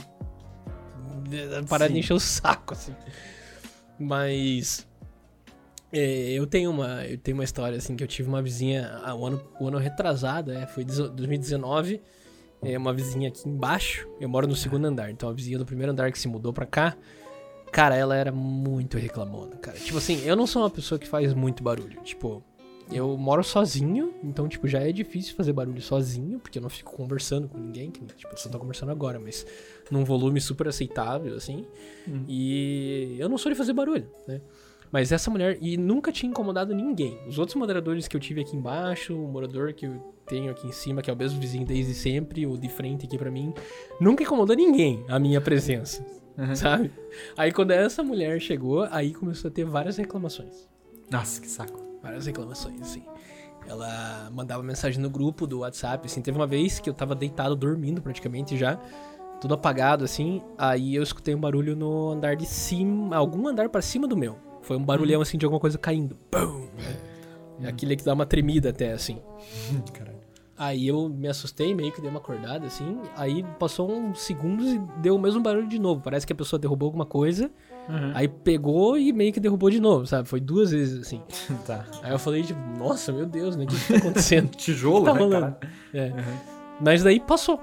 eh, 1.32 1.62
Parar 1.70 1.88
de 1.88 1.94
Sim. 1.94 2.00
encher 2.00 2.14
o 2.14 2.20
saco, 2.20 2.74
assim. 2.74 2.96
Mas. 4.00 4.88
É, 5.94 6.32
eu 6.32 6.48
tenho 6.48 6.72
uma. 6.72 7.06
Eu 7.06 7.18
tenho 7.18 7.38
uma 7.38 7.44
história, 7.44 7.78
assim, 7.78 7.96
que 7.96 8.04
eu 8.04 8.08
tive 8.08 8.30
uma 8.30 8.42
vizinha. 8.42 9.00
ah, 9.04 9.16
o 9.16 9.26
ano, 9.26 9.42
o 9.60 9.68
ano 9.68 9.78
retrasado, 9.78 10.52
é, 10.52 10.66
foi 10.66 10.84
2019. 10.84 12.02
É 12.64 12.78
uma 12.78 12.94
vizinha 12.94 13.30
aqui 13.30 13.48
embaixo. 13.50 14.08
Eu 14.20 14.30
moro 14.30 14.48
no 14.48 14.56
segundo 14.56 14.86
andar. 14.86 15.10
Então 15.10 15.28
a 15.30 15.34
vizinha 15.34 15.58
do 15.58 15.66
primeiro 15.66 15.92
andar 15.92 16.12
que 16.12 16.20
se 16.20 16.28
mudou 16.28 16.54
pra 16.54 16.66
cá. 16.66 16.96
Cara, 17.72 17.96
ela 17.96 18.16
era 18.16 18.32
muito 18.32 18.98
reclamona, 18.98 19.56
cara. 19.56 19.78
Tipo 19.78 19.98
assim, 19.98 20.22
eu 20.26 20.36
não 20.36 20.46
sou 20.46 20.62
uma 20.62 20.70
pessoa 20.70 21.00
que 21.00 21.08
faz 21.08 21.34
muito 21.34 21.64
barulho. 21.64 22.02
Tipo, 22.04 22.44
eu 22.92 23.18
moro 23.18 23.44
sozinho, 23.44 24.14
então, 24.22 24.48
tipo, 24.50 24.68
já 24.68 24.80
é 24.80 24.92
difícil 24.92 25.34
fazer 25.36 25.54
barulho 25.54 25.82
sozinho, 25.82 26.38
porque 26.38 26.58
eu 26.58 26.62
não 26.62 26.70
fico 26.70 26.92
conversando 26.92 27.48
com 27.48 27.58
ninguém, 27.58 27.90
que, 27.90 28.02
tipo, 28.02 28.34
eu 28.34 28.38
só 28.38 28.50
tô 28.50 28.60
conversando 28.60 28.92
agora, 28.92 29.18
mas 29.18 29.46
num 29.90 30.04
volume 30.04 30.42
super 30.42 30.68
aceitável, 30.68 31.34
assim. 31.36 31.66
Hum. 32.06 32.26
E 32.28 33.16
eu 33.18 33.30
não 33.30 33.38
sou 33.38 33.50
de 33.50 33.58
fazer 33.58 33.72
barulho, 33.72 34.10
né? 34.28 34.42
Mas 34.92 35.12
essa 35.12 35.32
mulher, 35.32 35.58
e 35.62 35.78
nunca 35.78 36.12
tinha 36.12 36.30
incomodado 36.30 36.76
ninguém. 36.76 37.18
Os 37.28 37.40
outros 37.40 37.56
moderadores 37.56 38.08
que 38.08 38.16
eu 38.16 38.20
tive 38.20 38.42
aqui 38.42 38.56
embaixo, 38.58 39.16
o 39.16 39.28
morador 39.28 39.74
que 39.74 39.86
eu 39.86 40.14
tenho 40.26 40.52
aqui 40.52 40.68
em 40.68 40.72
cima, 40.72 41.02
que 41.02 41.10
é 41.10 41.14
o 41.14 41.16
mesmo 41.18 41.40
vizinho 41.40 41.66
desde 41.66 41.94
sempre, 41.94 42.46
o 42.46 42.58
de 42.58 42.68
frente 42.68 43.06
aqui 43.06 43.18
pra 43.18 43.32
mim, 43.32 43.54
nunca 44.00 44.24
incomodou 44.24 44.56
ninguém 44.56 45.04
a 45.08 45.18
minha 45.18 45.40
presença, 45.40 46.06
Uhum. 46.38 46.56
sabe? 46.56 46.92
Aí 47.38 47.52
quando 47.54 47.72
essa 47.72 48.04
mulher 48.04 48.40
chegou, 48.42 48.84
aí 48.92 49.14
começou 49.14 49.50
a 49.50 49.52
ter 49.52 49.64
várias 49.66 49.96
reclamações. 49.98 50.68
Nossa, 51.10 51.42
que 51.42 51.48
saco. 51.50 51.80
Várias 52.02 52.26
reclamações, 52.26 52.82
assim. 52.82 53.04
Ela 53.68 54.30
mandava 54.34 54.64
mensagem 54.64 55.02
no 55.02 55.10
grupo 55.10 55.46
do 55.46 55.60
WhatsApp, 55.60 56.06
assim. 56.06 56.22
Teve 56.22 56.38
uma 56.38 56.48
vez 56.48 56.80
que 56.80 56.90
eu 56.90 56.94
tava 56.94 57.14
deitado, 57.16 57.56
dormindo 57.56 58.02
praticamente 58.02 58.58
já, 58.58 58.76
tudo 59.40 59.54
apagado, 59.54 60.04
assim. 60.04 60.42
Aí 60.58 60.96
eu 60.96 61.04
escutei 61.04 61.36
um 61.36 61.40
barulho 61.40 61.76
no 61.76 62.10
andar 62.10 62.36
de 62.36 62.46
cima, 62.46 63.16
algum 63.16 63.48
andar 63.48 63.70
pra 63.70 63.82
cima 63.82 64.08
do 64.08 64.18
meu. 64.18 64.36
Foi 64.62 64.78
um 64.78 64.84
barulhão, 64.84 65.22
assim, 65.22 65.38
de 65.38 65.46
alguma 65.46 65.60
coisa 65.60 65.78
caindo. 65.78 66.16
Pum! 66.30 66.68
É 67.62 67.68
Aquele 67.68 67.96
que 67.96 68.04
dá 68.04 68.14
uma 68.14 68.26
tremida 68.26 68.70
até, 68.70 68.92
assim. 68.92 69.20
Caralho. 69.94 70.22
Aí 70.58 70.88
eu 70.88 71.10
me 71.10 71.28
assustei, 71.28 71.74
meio 71.74 71.92
que 71.92 72.00
dei 72.00 72.10
uma 72.10 72.20
acordada, 72.20 72.68
assim. 72.68 73.00
Aí 73.16 73.44
passou 73.58 73.92
uns 73.92 74.22
segundos 74.22 74.68
e 74.68 74.80
deu 75.02 75.16
o 75.16 75.20
mesmo 75.20 75.42
barulho 75.42 75.68
de 75.68 75.80
novo. 75.80 76.02
Parece 76.02 76.28
que 76.28 76.34
a 76.34 76.36
pessoa 76.36 76.60
derrubou 76.60 76.86
alguma 76.86 77.06
coisa. 77.06 77.50
Uhum. 77.90 78.12
Aí 78.14 78.28
pegou 78.28 78.96
e 78.96 79.12
meio 79.12 79.34
que 79.34 79.40
derrubou 79.40 79.72
de 79.72 79.80
novo, 79.80 80.06
sabe? 80.06 80.28
Foi 80.28 80.40
duas 80.40 80.70
vezes, 80.70 81.02
assim. 81.02 81.20
Tá. 81.66 81.84
Aí 82.04 82.12
eu 82.12 82.20
falei, 82.20 82.44
tipo, 82.44 82.60
nossa, 82.78 83.12
meu 83.12 83.26
Deus, 83.26 83.56
né? 83.56 83.64
O 83.64 83.68
que, 83.68 83.76
que 83.76 83.94
tá 83.94 83.98
acontecendo? 83.98 84.50
Tijolo, 84.56 85.06
tá 85.06 85.14
né, 85.16 85.20
rolando? 85.20 85.56
cara? 85.56 85.60
É. 85.96 86.14
Mas 86.80 87.02
daí 87.02 87.20
passou. 87.20 87.60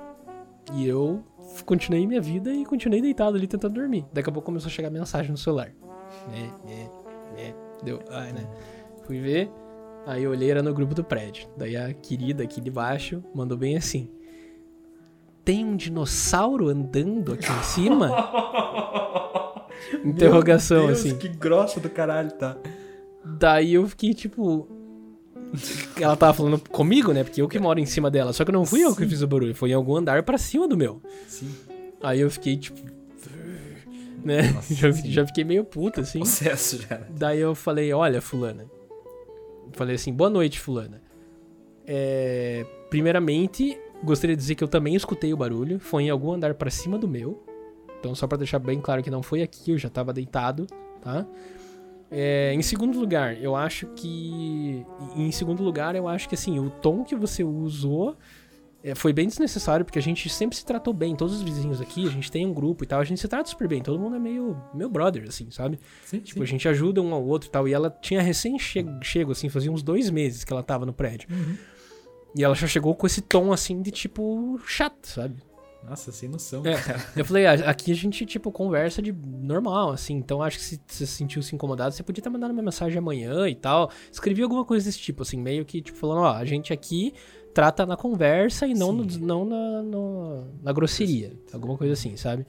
E 0.75 0.85
eu 0.85 1.23
continuei 1.65 2.05
minha 2.05 2.21
vida 2.21 2.53
e 2.53 2.65
continuei 2.65 3.01
deitado 3.01 3.37
ali 3.37 3.47
tentando 3.47 3.75
dormir. 3.75 4.07
Daqui 4.13 4.29
a 4.29 4.33
pouco 4.33 4.47
começou 4.47 4.69
a 4.69 4.73
chegar 4.73 4.91
mensagem 4.91 5.31
no 5.31 5.39
celular. 5.39 5.71
Né, 6.31 6.51
né, 6.65 6.91
né. 7.37 7.55
Deu, 7.83 8.01
ai, 8.11 8.33
né. 8.33 8.47
Fui 9.07 9.21
ver, 9.21 9.51
aí 10.07 10.25
eu 10.25 10.31
olhei, 10.31 10.51
era 10.51 10.63
no 10.63 10.75
grupo 10.75 10.95
do 10.95 11.05
prédio. 11.05 11.49
Daí 11.57 11.77
a 11.77 11.93
querida 11.95 12.43
aqui 12.43 12.61
de 12.61 12.71
baixo 12.71 13.23
mandou 13.35 13.57
bem 13.57 13.77
assim. 13.77 14.11
Tem 15.45 15.65
um 15.65 15.77
dinossauro 15.77 16.69
andando 16.69 17.33
aqui 17.33 17.51
em 17.51 17.63
cima? 17.63 18.11
Interrogação, 20.05 20.87
Deus, 20.87 21.01
assim. 21.01 21.17
Que 21.17 21.29
grossa 21.29 21.81
do 21.81 21.89
caralho, 21.89 22.31
tá. 22.33 22.57
Daí 23.25 23.75
eu 23.75 23.87
fiquei 23.89 24.13
tipo. 24.13 24.69
Ela 25.99 26.17
tava 26.17 26.35
falando 26.35 26.61
comigo, 26.69 27.13
né? 27.13 27.25
Porque 27.25 27.41
eu 27.41 27.49
que 27.49 27.59
moro 27.59 27.81
em 27.81 27.87
cima 27.87 28.11
dela. 28.11 28.33
Só 28.33 28.45
que 28.45 28.53
não 28.53 28.67
fui 28.67 28.83
eu 28.85 28.95
que 28.95 29.05
Sim. 29.05 29.09
fiz 29.09 29.23
o 29.23 29.27
barulho, 29.27 29.55
foi 29.55 29.71
em 29.71 29.75
algum 29.75 29.97
andar 29.97 30.23
pra 30.23 30.37
cima 30.37 30.69
do 30.69 30.77
meu. 30.77 31.01
Sim. 31.27 31.51
Aí 32.03 32.21
eu 32.21 32.31
fiquei 32.31 32.57
tipo. 32.57 32.98
Né? 34.25 34.51
Nossa, 34.53 34.75
já, 34.75 34.91
já 34.91 35.27
fiquei 35.27 35.45
meio 35.45 35.65
puta, 35.65 36.01
assim. 36.01 36.21
Processo 36.21 36.83
já. 36.83 37.01
Daí 37.11 37.41
eu 37.41 37.55
falei: 37.55 37.93
Olha, 37.93 38.21
Fulana. 38.21 38.67
Falei 39.73 39.97
assim: 39.97 40.13
Boa 40.13 40.31
noite, 40.31 40.59
Fulana. 40.59 41.01
É, 41.87 42.67
primeiramente, 42.91 43.79
gostaria 44.03 44.37
de 44.37 44.43
dizer 44.43 44.55
que 44.55 44.63
eu 44.63 44.69
também 44.69 44.95
escutei 44.95 45.33
o 45.33 45.37
barulho. 45.37 45.79
Foi 45.79 46.05
em 46.05 46.11
algum 46.11 46.33
andar 46.33 46.55
pra 46.55 46.71
cima 46.71 46.99
do 46.99 47.09
meu. 47.09 47.43
Então, 47.99 48.15
só 48.15 48.27
pra 48.27 48.39
deixar 48.39 48.59
bem 48.59 48.81
claro 48.81 49.03
que 49.03 49.11
não 49.11 49.23
foi 49.23 49.43
aqui, 49.43 49.73
eu 49.73 49.79
já 49.79 49.89
tava 49.89 50.13
deitado, 50.13 50.67
tá? 51.01 51.27
É, 52.11 52.53
em 52.55 52.63
segundo 52.63 52.99
lugar, 52.99 53.41
eu 53.43 53.55
acho 53.55 53.87
que. 53.89 54.85
Em 55.17 55.31
segundo 55.31 55.63
lugar, 55.63 55.95
eu 55.95 56.09
acho 56.09 56.29
que 56.29 56.35
assim, 56.35 56.59
o 56.59 56.71
tom 56.71 57.05
que 57.05 57.15
você 57.15 57.45
usou 57.45 58.17
é, 58.91 58.95
foi 58.95 59.13
bem 59.13 59.27
desnecessário, 59.27 59.85
porque 59.85 59.99
a 59.99 60.03
gente 60.03 60.29
sempre 60.29 60.57
se 60.57 60.65
tratou 60.65 60.93
bem, 60.95 61.15
todos 61.15 61.35
os 61.35 61.43
vizinhos 61.43 61.81
aqui, 61.81 62.07
a 62.07 62.11
gente 62.11 62.31
tem 62.31 62.47
um 62.47 62.53
grupo 62.53 62.85
e 62.85 62.87
tal, 62.87 63.01
a 63.01 63.05
gente 63.05 63.21
se 63.21 63.29
trata 63.29 63.49
super 63.49 63.69
bem, 63.69 63.83
todo 63.83 63.99
mundo 63.99 64.17
é 64.17 64.19
meio, 64.19 64.57
meio 64.75 64.89
brother, 64.89 65.25
assim, 65.29 65.51
sabe? 65.51 65.79
Sim, 66.05 66.21
Tipo, 66.21 66.43
a 66.43 66.47
gente 66.47 66.67
ajuda 66.69 67.01
um 67.03 67.13
ao 67.15 67.25
outro 67.25 67.49
e 67.49 67.53
tal. 67.53 67.69
E 67.69 67.73
ela 67.73 67.91
tinha 67.91 68.21
recém 68.23 68.59
che- 68.59 68.85
chego, 69.03 69.33
assim, 69.33 69.49
fazia 69.49 69.71
uns 69.71 69.83
dois 69.83 70.11
meses 70.11 70.45
que 70.45 70.53
ela 70.53 70.63
tava 70.63 70.85
no 70.87 70.93
prédio. 70.93 71.29
Uhum. 71.31 71.57
E 72.37 72.45
ela 72.45 72.55
já 72.55 72.67
chegou 72.67 72.95
com 72.95 73.07
esse 73.07 73.21
tom 73.23 73.53
assim 73.53 73.81
de 73.81 73.91
tipo 73.91 74.61
chato, 74.67 75.07
sabe? 75.07 75.37
Nossa, 75.89 76.13
sem 76.13 76.29
noção. 76.29 76.63
É. 76.67 76.75
Eu 77.17 77.25
falei, 77.25 77.47
ah, 77.47 77.53
aqui 77.71 77.93
a 77.93 77.95
gente, 77.95 78.27
tipo, 78.27 78.51
conversa 78.53 79.01
de 79.01 79.13
normal, 79.13 79.91
assim. 79.91 80.15
Então 80.15 80.43
acho 80.43 80.59
que 80.59 80.65
se 80.65 80.81
você 80.87 81.07
se 81.07 81.13
sentiu 81.15 81.41
se 81.43 81.55
incomodado, 81.55 81.95
você 81.95 82.03
podia 82.03 82.21
estar 82.21 82.29
mandando 82.31 82.53
uma 82.53 82.63
mensagem 82.63 82.99
amanhã 82.99 83.49
e 83.49 83.55
tal. 83.55 83.91
Escrevi 84.13 84.43
alguma 84.43 84.65
coisa 84.65 84.85
desse 84.85 84.99
tipo, 84.99 85.23
assim, 85.23 85.41
meio 85.41 85.65
que, 85.65 85.81
tipo, 85.81 85.97
falando, 85.97 86.21
ó, 86.23 86.33
a 86.35 86.45
gente 86.45 86.73
aqui 86.73 87.15
trata 87.59 87.85
na 87.85 87.97
conversa 87.97 88.69
e 88.69 88.73
não, 88.73 88.93
no, 88.93 89.05
não 89.19 89.45
na, 89.45 89.83
no, 89.83 90.45
na 90.63 90.73
grosseria. 90.73 91.33
Alguma 91.53 91.77
coisa 91.77 91.93
assim, 91.95 92.17
sabe? 92.17 92.47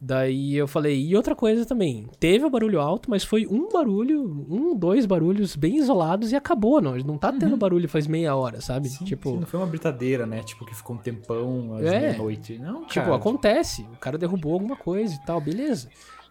Daí 0.00 0.54
eu 0.54 0.68
falei, 0.68 0.96
e 1.08 1.16
outra 1.16 1.34
coisa 1.34 1.66
também, 1.66 2.06
teve 2.20 2.44
o 2.44 2.50
barulho 2.50 2.80
alto, 2.80 3.10
mas 3.10 3.24
foi 3.24 3.48
um 3.48 3.68
barulho, 3.68 4.46
um, 4.48 4.76
dois 4.76 5.06
barulhos 5.06 5.56
bem 5.56 5.76
isolados 5.78 6.30
e 6.30 6.36
acabou, 6.36 6.80
não, 6.80 6.96
não 6.98 7.18
tá 7.18 7.32
tendo 7.32 7.50
Uhum. 7.54 7.58
barulho 7.58 7.88
faz 7.88 8.06
meia 8.06 8.32
hora, 8.36 8.60
sabe? 8.60 8.88
Sim, 8.88 9.04
tipo, 9.04 9.30
sim, 9.30 9.38
não 9.40 9.46
foi 9.48 9.58
uma 9.58 9.66
britadeira, 9.66 10.24
né? 10.24 10.40
Tipo, 10.44 10.64
que 10.64 10.72
ficou 10.72 10.94
um 10.94 11.00
tempão 11.00 11.74
às 11.74 11.86
É. 11.86 11.98
meia-noite. 11.98 12.58
Não, 12.60 12.84
tipo, 12.86 13.06
cara. 13.06 13.16
acontece, 13.16 13.82
o 13.92 13.96
cara 13.96 14.16
derrubou 14.16 14.52
alguma 14.52 14.76
coisa 14.76 15.12
e 15.16 15.26
tal, 15.26 15.40
beleza. 15.40 15.88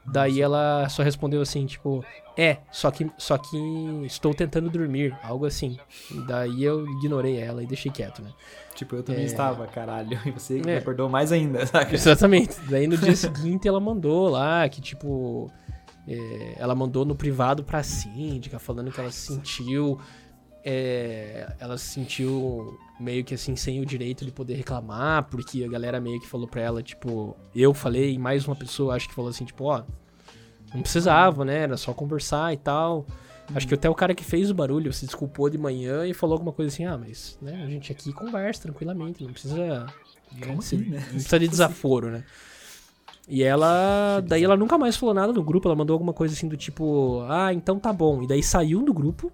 Daí 0.09 0.41
ela 0.41 0.87
só 0.89 1.03
respondeu 1.03 1.41
assim, 1.41 1.65
tipo, 1.65 2.03
é, 2.37 2.57
só 2.71 2.89
que, 2.89 3.11
só 3.17 3.37
que 3.37 3.57
estou 4.05 4.33
tentando 4.33 4.69
dormir, 4.69 5.13
algo 5.21 5.45
assim. 5.45 5.77
Daí 6.25 6.63
eu 6.63 6.87
ignorei 6.87 7.37
ela 7.37 7.61
e 7.61 7.67
deixei 7.67 7.91
quieto, 7.91 8.21
né? 8.21 8.31
Tipo, 8.73 8.95
eu 8.95 9.03
também 9.03 9.25
estava, 9.25 9.67
caralho. 9.67 10.17
E 10.25 10.31
você 10.31 10.61
me 10.61 10.71
É. 10.71 10.77
acordou 10.77 11.09
mais 11.09 11.31
ainda, 11.31 11.65
saca? 11.67 11.93
Exatamente. 11.93 12.57
Daí 12.69 12.87
no 12.87 12.97
dia 12.97 13.15
seguinte 13.15 13.67
ela 13.67 13.79
mandou 13.79 14.29
lá 14.29 14.67
que, 14.69 14.79
tipo. 14.79 15.51
é, 16.07 16.53
ela 16.57 16.73
mandou 16.73 17.03
no 17.03 17.15
privado 17.15 17.63
pra 17.63 17.83
síndica, 17.83 18.57
falando 18.59 18.91
que 18.91 18.99
ela 18.99 19.11
se 19.11 19.33
sentiu. 19.33 19.99
é, 20.63 21.53
ela 21.59 21.77
se 21.77 21.87
sentiu 21.87 22.77
meio 22.99 23.23
que 23.23 23.33
assim, 23.33 23.55
sem 23.55 23.79
o 23.81 23.85
direito 23.85 24.25
de 24.25 24.31
poder 24.31 24.55
reclamar, 24.55 25.23
porque 25.25 25.63
a 25.63 25.67
galera 25.67 25.99
meio 26.01 26.19
que 26.19 26.27
falou 26.27 26.47
pra 26.47 26.61
ela, 26.61 26.81
tipo, 26.81 27.35
eu 27.55 27.73
falei, 27.73 28.13
e 28.13 28.17
mais 28.17 28.47
uma 28.47 28.55
pessoa 28.55 28.95
acho 28.95 29.07
que 29.07 29.13
falou 29.15 29.29
assim, 29.29 29.45
tipo, 29.45 29.65
ó, 29.65 29.83
não 30.73 30.81
precisava, 30.81 31.45
né? 31.45 31.59
Era 31.59 31.77
só 31.77 31.93
conversar 31.93 32.53
e 32.53 32.57
tal. 32.57 33.05
Acho 33.55 33.65
que 33.67 33.73
até 33.75 33.89
o 33.89 33.95
cara 33.95 34.13
que 34.13 34.25
fez 34.25 34.49
o 34.51 34.53
barulho 34.53 34.91
se 34.91 35.05
desculpou 35.05 35.49
de 35.49 35.57
manhã 35.57 36.05
e 36.05 36.13
falou 36.13 36.33
alguma 36.33 36.51
coisa 36.51 36.73
assim, 36.73 36.83
ah, 36.85 36.97
mas 36.97 37.37
né, 37.41 37.63
a 37.63 37.69
gente 37.69 37.91
aqui 37.91 38.11
conversa 38.11 38.63
tranquilamente, 38.63 39.23
não 39.23 39.31
precisa. 39.31 39.55
né, 39.55 39.85
Como 40.45 40.61
se- 40.61 40.75
assim, 40.75 40.89
né? 40.89 40.97
Não 40.97 41.13
precisa 41.13 41.39
de 41.39 41.47
desaforo, 41.47 42.09
né? 42.11 42.23
E 43.29 43.43
ela. 43.43 44.21
Daí 44.25 44.43
ela 44.43 44.55
nunca 44.57 44.77
mais 44.77 44.95
falou 44.97 45.13
nada 45.13 45.31
no 45.33 45.43
grupo, 45.43 45.67
ela 45.67 45.75
mandou 45.75 45.93
alguma 45.93 46.13
coisa 46.13 46.33
assim 46.33 46.47
do 46.47 46.55
tipo, 46.57 47.21
ah, 47.29 47.53
então 47.53 47.77
tá 47.79 47.91
bom. 47.93 48.21
E 48.23 48.27
daí 48.27 48.41
saiu 48.43 48.81
do 48.83 48.93
grupo. 48.93 49.31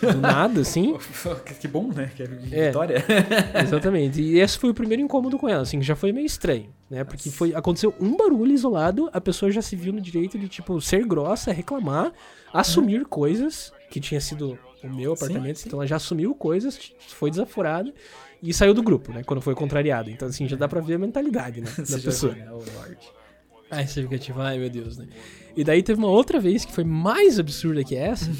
Do 0.00 0.18
nada, 0.20 0.60
assim. 0.60 0.96
que 1.60 1.68
bom, 1.68 1.88
né? 1.92 2.10
Que 2.16 2.22
É. 2.52 2.66
vitória. 2.68 3.04
Exatamente. 3.62 4.20
E 4.20 4.38
esse 4.40 4.58
foi 4.58 4.70
o 4.70 4.74
primeiro 4.74 5.02
incômodo 5.02 5.38
com 5.38 5.48
ela, 5.48 5.62
assim, 5.62 5.78
que 5.78 5.84
já 5.84 5.96
foi 5.96 6.12
meio 6.12 6.26
estranho, 6.26 6.68
né? 6.90 7.04
Porque 7.04 7.30
foi, 7.30 7.54
aconteceu 7.54 7.94
um 8.00 8.16
barulho 8.16 8.52
isolado, 8.52 9.08
a 9.12 9.20
pessoa 9.20 9.50
já 9.50 9.62
se 9.62 9.76
viu 9.76 9.92
no 9.92 10.00
direito 10.00 10.38
de, 10.38 10.48
tipo, 10.48 10.80
ser 10.80 11.04
grossa, 11.06 11.52
reclamar, 11.52 12.12
assumir 12.52 13.04
coisas, 13.06 13.72
que 13.90 14.00
tinha 14.00 14.20
sido 14.20 14.58
o 14.82 14.88
meu 14.88 15.10
Uhum. 15.10 15.16
Sim, 15.16 15.24
apartamento, 15.24 15.58
sim. 15.58 15.64
então 15.68 15.78
ela 15.80 15.86
já 15.86 15.96
assumiu 15.96 16.34
coisas, 16.34 16.78
foi 17.08 17.30
desaforada 17.30 17.92
e 18.42 18.52
saiu 18.52 18.74
do 18.74 18.82
grupo, 18.82 19.12
né? 19.12 19.22
Quando 19.24 19.40
foi 19.40 19.54
contrariada. 19.54 20.10
Então, 20.10 20.28
assim, 20.28 20.46
já 20.46 20.56
dá 20.56 20.68
pra 20.68 20.80
ver 20.80 20.94
a 20.94 20.98
mentalidade, 20.98 21.60
né? 21.62 21.70
Da 21.78 21.98
já 21.98 22.04
pessoa. 22.04 22.32
viu, 22.34 22.44
né? 22.44 22.96
Aí 23.70 23.86
você 23.88 24.02
fica 24.02 24.18
tipo, 24.18 24.38
ai 24.40 24.58
meu 24.58 24.68
Deus, 24.68 24.98
né? 24.98 25.06
E 25.56 25.64
daí 25.64 25.82
teve 25.82 25.98
uma 25.98 26.08
outra 26.08 26.38
vez 26.38 26.64
que 26.64 26.72
foi 26.72 26.84
mais 26.84 27.38
absurda 27.38 27.82
que 27.82 27.96
essa, 27.96 28.30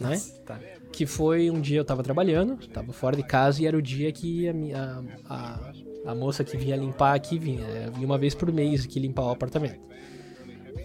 né? 0.00 0.20
Tá. 0.44 0.58
Que 0.94 1.06
foi 1.06 1.50
um 1.50 1.60
dia 1.60 1.78
eu 1.80 1.84
tava 1.84 2.04
trabalhando, 2.04 2.56
tava 2.68 2.92
fora 2.92 3.16
de 3.16 3.24
casa 3.24 3.60
e 3.60 3.66
era 3.66 3.76
o 3.76 3.82
dia 3.82 4.12
que 4.12 4.48
a, 4.48 4.52
a, 4.78 5.02
a, 5.28 6.12
a 6.12 6.14
moça 6.14 6.44
que 6.44 6.56
vinha 6.56 6.76
limpar 6.76 7.14
aqui 7.14 7.36
vinha. 7.36 7.64
é, 7.66 7.90
Vinha 7.90 8.06
uma 8.06 8.16
vez 8.16 8.32
por 8.32 8.52
mês 8.52 8.84
aqui 8.84 9.00
limpar 9.00 9.24
o 9.24 9.30
apartamento. 9.30 9.80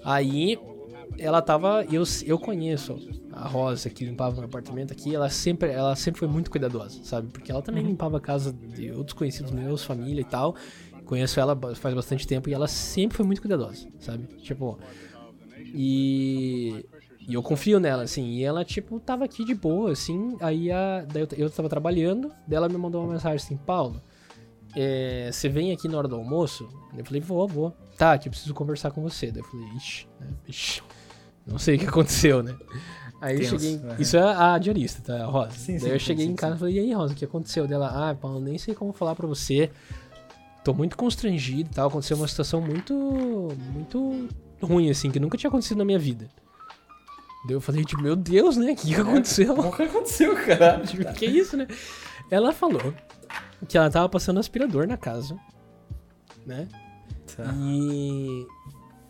Aí 0.04 0.58
ela 1.20 1.42
tava. 1.42 1.86
Eu, 1.92 2.04
eu 2.26 2.40
conheço 2.40 2.98
a 3.32 3.48
Rosa 3.48 3.90
que 3.90 4.04
limpava 4.04 4.36
meu 4.36 4.46
apartamento 4.46 4.92
aqui, 4.92 5.14
ela 5.14 5.30
sempre, 5.30 5.70
ela 5.70 5.96
sempre 5.96 6.20
foi 6.20 6.28
muito 6.28 6.50
cuidadosa, 6.50 7.00
sabe? 7.04 7.28
Porque 7.32 7.52
ela 7.52 7.62
também 7.62 7.84
limpava 7.84 8.18
a 8.18 8.22
casa 8.22 8.52
de 8.52 8.92
outros 8.92 9.14
conhecidos 9.14 9.52
meus, 9.52 9.84
família 9.84 10.22
e 10.22 10.26
tal. 10.26 10.56
Conheço 11.06 11.40
ela 11.40 11.58
faz 11.76 11.94
bastante 11.94 12.26
tempo 12.26 12.50
e 12.50 12.54
ela 12.54 12.68
sempre 12.68 13.16
foi 13.16 13.26
muito 13.26 13.42
cuidadosa, 13.42 13.88
sabe? 14.00 14.26
Tipo. 14.42 14.80
E. 15.74 16.84
E 17.30 17.36
eu 17.36 17.44
confio 17.44 17.80
nela, 17.80 18.02
assim. 18.02 18.26
E 18.26 18.44
ela, 18.44 18.66
tipo, 18.66 19.00
tava 19.00 19.24
aqui 19.24 19.46
de 19.46 19.54
boa, 19.54 19.92
assim. 19.92 20.36
Aí 20.42 20.72
a, 20.72 21.06
daí 21.08 21.22
eu, 21.22 21.46
eu 21.46 21.50
tava 21.52 21.70
trabalhando, 21.70 22.30
daí 22.48 22.58
ela 22.58 22.68
me 22.68 22.76
mandou 22.76 23.04
uma 23.04 23.14
mensagem 23.14 23.36
assim: 23.36 23.56
Paulo, 23.56 24.02
é, 24.76 25.30
você 25.32 25.48
vem 25.48 25.72
aqui 25.72 25.88
na 25.88 26.00
hora 26.00 26.08
do 26.08 26.16
almoço? 26.16 26.68
Eu 26.98 27.06
falei: 27.06 27.22
vou, 27.22 27.48
vou. 27.48 27.72
Tá, 27.96 28.18
que 28.18 28.28
eu 28.28 28.32
preciso 28.32 28.52
conversar 28.56 28.90
com 28.90 29.04
você. 29.04 29.32
Daí 29.32 29.44
eu 29.44 29.46
falei: 29.46 29.68
ixi, 29.78 30.08
né? 30.20 30.28
ixi. 30.48 30.82
Não 31.46 31.60
sei 31.60 31.76
o 31.76 31.80
que 31.80 31.86
aconteceu, 31.86 32.42
né? 32.42 32.58
Aí 33.22 33.36
eu 33.36 33.42
Tenso, 33.42 33.60
cheguei. 33.60 33.76
aham. 33.76 33.96
Isso 34.00 34.18
é 34.18 34.22
a 34.22 34.58
diarista, 34.58 35.02
tá? 35.04 35.24
A 35.24 35.28
Rosa. 35.28 35.52
Sim, 35.52 35.74
daí 35.74 35.82
sim, 35.82 35.90
eu 35.90 36.00
cheguei 36.00 36.26
sim, 36.26 36.32
em 36.32 36.36
casa 36.36 36.56
e 36.56 36.60
falei: 36.60 36.76
e 36.78 36.80
aí, 36.80 36.94
Rosa, 36.94 37.14
o 37.14 37.16
que 37.16 37.26
aconteceu? 37.26 37.68
Dela: 37.68 38.10
ah, 38.10 38.16
Paulo, 38.16 38.40
nem 38.40 38.58
sei 38.58 38.74
como 38.74 38.92
falar 38.92 39.14
pra 39.14 39.28
você. 39.28 39.70
Tô 40.64 40.74
muito 40.74 40.98
constrangido 40.98 41.70
e 41.70 41.74
tal. 41.76 41.90
Aconteceu 41.90 42.18
uma 42.18 42.28
situação 42.28 42.60
muito. 42.60 42.92
Muito 43.72 44.28
ruim, 44.64 44.90
assim, 44.90 45.12
que 45.12 45.20
nunca 45.20 45.38
tinha 45.38 45.48
acontecido 45.48 45.78
na 45.78 45.86
minha 45.86 46.00
vida. 46.00 46.28
Daí 47.46 47.56
eu 47.56 47.62
falei, 47.62 47.86
tipo, 47.86 48.02
meu 48.02 48.16
Deus, 48.16 48.58
né? 48.58 48.74
O 48.74 48.76
que, 48.76 48.94
que 48.94 49.02
aconteceu? 49.02 49.58
O 49.58 49.72
que 49.72 49.84
aconteceu, 49.84 50.36
cara? 50.36 50.82
Tipo, 50.86 51.14
que 51.14 51.26
isso, 51.26 51.56
né? 51.56 51.68
Ela 52.30 52.52
falou 52.52 52.94
que 53.68 53.78
ela 53.78 53.90
tava 53.90 54.10
passando 54.10 54.40
aspirador 54.40 54.88
na 54.88 54.98
casa, 54.98 55.38
né? 56.46 56.68
Tá. 57.36 57.54
E 57.58 58.46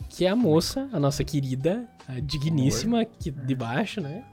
que 0.09 0.27
a 0.27 0.35
moça, 0.35 0.89
a 0.91 0.99
nossa 0.99 1.23
querida, 1.23 1.87
a 2.07 2.19
digníssima 2.19 3.01
aqui 3.01 3.31
de 3.31 3.55
baixo, 3.55 4.01
né? 4.01 4.23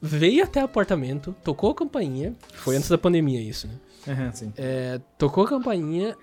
Veio 0.00 0.42
até 0.42 0.60
o 0.60 0.64
apartamento, 0.64 1.34
tocou 1.44 1.70
a 1.70 1.74
campainha. 1.74 2.34
Foi 2.54 2.76
antes 2.76 2.88
da 2.88 2.98
pandemia 2.98 3.40
isso, 3.40 3.68
né? 3.68 3.74
Aham, 4.08 4.32
sim. 4.32 4.52
É, 4.56 5.00
tocou 5.16 5.44
a 5.44 5.48
campainha 5.48 6.16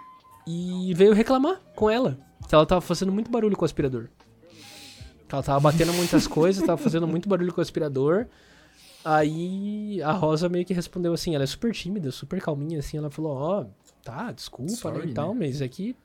e 0.45 0.93
veio 0.95 1.13
reclamar 1.13 1.61
com 1.75 1.89
ela. 1.89 2.17
Que 2.47 2.55
ela 2.55 2.65
tava 2.65 2.81
fazendo 2.81 3.11
muito 3.11 3.31
barulho 3.31 3.55
com 3.55 3.63
o 3.63 3.65
aspirador. 3.65 4.09
Que 5.29 5.35
ela 5.35 5.43
tava 5.43 5.59
batendo 5.59 5.93
muitas 5.93 6.25
coisas, 6.25 6.65
tava 6.65 6.81
fazendo 6.81 7.07
muito 7.07 7.29
barulho 7.29 7.53
com 7.53 7.61
o 7.61 7.61
aspirador. 7.61 8.25
Aí 9.05 10.01
a 10.01 10.11
Rosa 10.11 10.49
meio 10.49 10.65
que 10.65 10.73
respondeu 10.73 11.13
assim, 11.13 11.35
ela 11.35 11.43
é 11.43 11.47
super 11.47 11.71
tímida, 11.71 12.11
super 12.11 12.41
calminha, 12.41 12.79
assim, 12.79 12.97
ela 12.97 13.11
falou, 13.11 13.37
ó, 13.37 13.65
tá, 14.03 14.31
desculpa, 14.31 14.71
né, 14.71 14.77
Sorry, 14.77 15.11
e 15.11 15.13
tal, 15.13 15.33
né? 15.33 15.45
mas 15.45 15.61
é 15.61 15.67
que, 15.67 15.95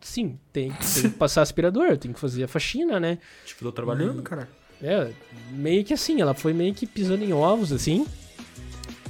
sim, 0.00 0.38
tem, 0.52 0.72
tem 0.72 1.02
que 1.10 1.16
passar 1.16 1.40
aspirador, 1.40 1.86
eu 1.86 1.96
tenho 1.96 2.12
que 2.12 2.20
fazer 2.20 2.44
a 2.44 2.48
faxina, 2.48 3.00
né? 3.00 3.18
Tipo, 3.46 3.64
tô 3.64 3.72
trabalhando, 3.72 4.20
cara. 4.22 4.48
É, 4.82 5.12
meio 5.52 5.84
que 5.84 5.94
assim, 5.94 6.20
ela 6.20 6.34
foi 6.34 6.52
meio 6.52 6.74
que 6.74 6.86
pisando 6.86 7.24
em 7.24 7.32
ovos, 7.32 7.72
assim. 7.72 8.04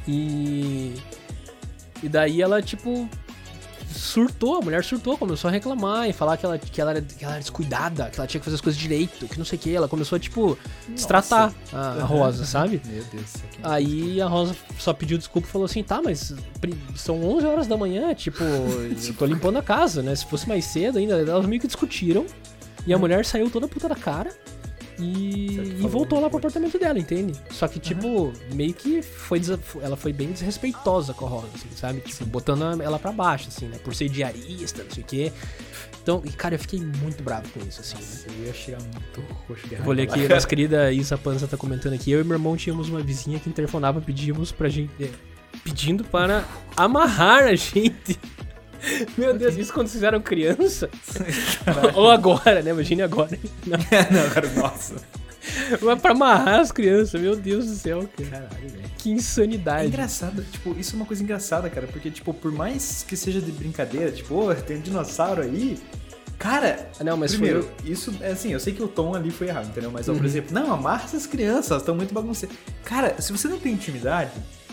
E. 0.07 0.95
E 2.03 2.09
daí 2.09 2.43
ela, 2.43 2.61
tipo. 2.61 3.09
Surtou, 3.93 4.57
a 4.57 4.61
mulher 4.61 4.83
surtou, 4.85 5.17
começou 5.17 5.49
a 5.49 5.51
reclamar 5.51 6.09
e 6.09 6.13
falar 6.13 6.37
que 6.37 6.45
ela, 6.47 6.59
que 6.59 6.81
ela, 6.81 6.91
era, 6.93 7.01
que 7.03 7.25
ela 7.25 7.35
era 7.35 7.41
descuidada, 7.43 8.11
que 8.11 8.19
ela 8.19 8.27
tinha 8.27 8.39
que 8.41 8.45
fazer 8.45 8.55
as 8.57 8.61
coisas 8.61 8.81
direito, 8.81 9.27
que 9.29 9.39
não 9.39 9.45
sei 9.45 9.59
o 9.59 9.61
que. 9.61 9.75
Ela 9.75 9.89
começou 9.89 10.17
a, 10.17 10.19
tipo, 10.19 10.59
destratar 10.89 11.53
a, 11.73 11.79
a. 11.93 12.05
Rosa, 12.05 12.45
sabe? 12.45 12.81
Meu 12.87 13.05
Deus. 13.13 13.35
é- 13.37 13.41
Aí 13.63 14.21
a 14.21 14.27
Rosa 14.27 14.57
só 14.79 14.93
pediu 14.93 15.19
desculpa 15.19 15.47
e 15.49 15.51
falou 15.51 15.65
assim: 15.67 15.83
tá, 15.83 16.01
mas 16.03 16.35
são 16.97 17.23
11 17.23 17.47
horas 17.47 17.67
da 17.67 17.77
manhã, 17.77 18.15
tipo, 18.15 18.43
eu 18.45 19.15
tô 19.19 19.27
limpando 19.27 19.59
a 19.59 19.63
casa, 19.63 20.03
né? 20.03 20.15
Se 20.15 20.27
fosse 20.27 20.49
mais 20.49 20.65
cedo 20.65 20.99
ainda, 20.99 21.15
elas 21.21 21.47
meio 21.47 21.61
que 21.61 21.67
discutiram. 21.67 22.25
E 22.87 22.93
a 22.93 22.99
mulher 22.99 23.25
saiu 23.25 23.49
toda 23.49 23.69
puta 23.69 23.89
da 23.89 23.95
cara 23.95 24.31
e, 24.99 25.55
Certo, 25.55 25.71
e 25.71 25.87
voltou 25.87 26.21
lá 26.21 26.29
pro 26.29 26.39
apartamento 26.39 26.79
dela, 26.79 26.99
entende? 26.99 27.33
Só 27.51 27.67
que, 27.69 27.79
tipo, 27.81 28.33
meio 28.55 28.75
que 28.75 29.03
foi 29.03 29.41
ela 29.83 29.97
foi 29.97 30.13
bem 30.13 30.33
desrespeitosa 30.33 31.15
com 31.15 31.27
a 31.27 31.29
Rosa, 31.29 31.49
assim, 31.55 31.69
sabe? 31.75 32.01
Tipo, 32.01 32.25
botando 32.27 32.81
ela 32.81 32.99
pra 32.99 33.13
baixo, 33.13 33.49
assim, 33.49 33.67
né? 33.67 33.79
Por 33.79 33.95
ser 33.95 34.09
diarista, 34.09 34.83
não 34.85 34.91
sei 34.91 35.03
o 35.03 35.07
quê. 35.07 35.33
Então, 36.03 36.23
e, 36.25 36.31
cara, 36.31 36.57
eu 36.57 36.59
fiquei 36.59 36.81
muito 36.81 37.23
bravo 37.23 37.49
com 37.51 37.61
isso, 37.67 37.81
assim. 37.81 37.97
né? 37.97 38.37
Eu 38.39 38.47
ia 38.47 38.53
chegar 38.53 38.81
muito 38.83 39.21
roxo 39.49 39.69
de 39.69 39.77
vou 39.77 39.95
ler 39.95 40.03
aqui, 40.03 40.27
nossa 40.29 40.47
querida 40.47 40.93
Isa 40.93 41.17
Panza 41.17 41.47
tá 41.47 41.57
comentando 41.57 41.95
aqui. 41.95 42.11
Eu 42.11 42.21
e 42.21 42.25
meu 42.25 42.35
irmão 42.35 42.57
tínhamos 42.57 42.89
uma 42.89 43.01
vizinha 43.01 43.39
que 43.39 43.49
interfonava, 43.49 44.01
pedíamos 44.01 44.51
pra 44.51 44.69
gente. 44.69 44.91
é, 45.01 45.09
pedindo 45.63 46.05
para 46.05 46.45
amarrar 46.77 47.45
a 47.45 47.55
gente. 47.55 48.19
Meu 49.17 49.37
Deus, 49.37 49.57
isso 49.57 49.73
quando 49.73 49.89
vocês 49.89 50.03
eram 50.03 50.21
criança? 50.21 50.89
Ou 51.95 52.11
agora, 52.11 52.63
né? 52.63 52.71
Imagine 52.71 53.03
agora. 53.03 53.39
Não, 53.67 53.79
Não, 53.79 54.31
cara, 54.31 54.49
nossa. 54.51 54.95
Mas 55.81 56.01
pra 56.01 56.13
amarrar 56.13 56.61
as 56.61 56.71
crianças, 56.71 57.21
meu 57.21 57.35
Deus 57.35 57.67
do 57.67 57.75
céu, 57.75 58.09
cara. 58.17 58.31
Caralho, 58.31 58.69
velho. 58.69 58.85
Que 58.99 59.11
É 59.11 59.15
insanidade. 59.15 59.87
engraçado, 59.89 60.45
tipo, 60.45 60.75
isso 60.79 60.95
é 60.95 60.97
uma 60.97 61.05
coisa 61.07 61.21
engraçada, 61.23 61.69
cara, 61.69 61.87
porque, 61.89 62.11
tipo, 62.13 62.33
por 62.33 62.53
mais 62.53 63.05
que 63.07 63.17
seja 63.17 63.41
de 63.41 63.51
brincadeira, 63.51 64.13
tipo, 64.13 64.35
ô, 64.37 64.55
tem 64.55 64.77
um 64.77 64.81
dinossauro 64.81 65.43
aí, 65.43 65.77
cara, 66.39 66.89
Ah, 67.01 67.03
Não, 67.05 67.17
mas 67.17 67.33
primeiro, 67.33 67.69
foi. 67.81 67.91
isso, 67.91 68.15
é 68.21 68.31
assim, 68.31 68.53
eu 68.53 68.61
sei 68.61 68.73
que 68.73 68.83
o 68.85 68.87
tom 68.89 69.17
ali 69.17 69.33
foi 69.33 69.49
errado, 69.49 69.67
entendeu? 69.69 69.91
Mas, 69.91 70.09
ó, 70.09 70.13
por 70.13 70.21
Uhum. 70.21 70.27
exemplo, 70.27 70.55
não, 70.55 70.73
amarra 70.73 71.05
essas 71.07 71.27
crianças, 71.27 71.73
elas 71.73 71.83
estão 71.83 71.97
muito 71.97 72.15
bagunceiras. 72.15 72.57
Cara, 72.85 73.21
se 73.21 73.33
você 73.33 73.49
não 73.49 73.59
tem 73.59 73.73
intimidade, 73.73 74.31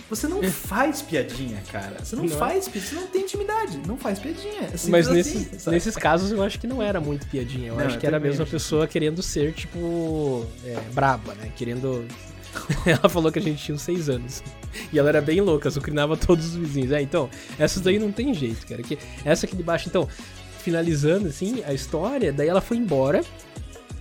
Você 0.10 0.28
não 0.28 0.42
faz 0.44 1.02
piadinha, 1.02 1.62
cara. 1.72 1.98
Você 2.04 2.16
não, 2.16 2.24
Não 2.24 2.34
é? 2.34 2.38
faz 2.38 2.68
piadinha, 2.68 2.90
você 2.90 2.96
não 2.96 3.08
tem 3.08 3.22
intimidade. 3.22 3.80
Não 3.88 3.98
faz 3.98 4.18
piadinha. 4.18 4.64
É 4.64 4.90
Mas 4.90 5.08
assim, 5.08 5.48
nesses, 5.68 5.96
casos 5.96 6.32
eu 6.32 6.42
acho 6.42 6.60
que 6.60 6.66
não 6.66 6.82
era 6.82 7.00
muito 7.00 7.28
piadinha. 7.28 7.70
Eu 7.70 7.76
Não, 7.76 7.86
acho 7.86 8.00
que 8.00 8.08
era 8.08 8.20
mesmo 8.20 8.44
a 8.44 8.48
pessoa 8.48 8.88
querendo 8.88 9.22
ser, 9.22 9.54
tipo, 9.54 10.46
é, 10.66 10.78
braba, 10.94 11.36
né? 11.36 11.52
Querendo. 11.56 12.06
ela 12.86 13.08
falou 13.08 13.32
que 13.32 13.38
a 13.38 13.42
gente 13.42 13.64
tinha 13.64 13.76
uns 13.76 13.84
seis 13.84 14.10
anos. 14.10 14.42
E 14.92 14.98
ela 14.98 15.10
era 15.10 15.22
bem 15.22 15.42
louca, 15.42 15.70
sucrinava 15.70 16.18
todos 16.18 16.48
os 16.48 16.56
vizinhos. 16.56 16.92
É, 16.92 17.02
então, 17.02 17.30
essas 17.60 17.82
daí 17.82 18.00
não 18.00 18.12
tem 18.12 18.34
jeito, 18.34 18.66
cara. 18.66 18.82
Que, 18.82 18.98
essa 19.24 19.46
aqui 19.46 19.56
de 19.56 19.62
baixo, 19.64 19.88
então, 19.88 20.08
finalizando 20.64 21.28
assim 21.28 21.64
a 21.66 21.74
história, 21.74 22.34
daí 22.34 22.48
ela 22.48 22.62
foi 22.62 22.78
embora, 22.78 23.24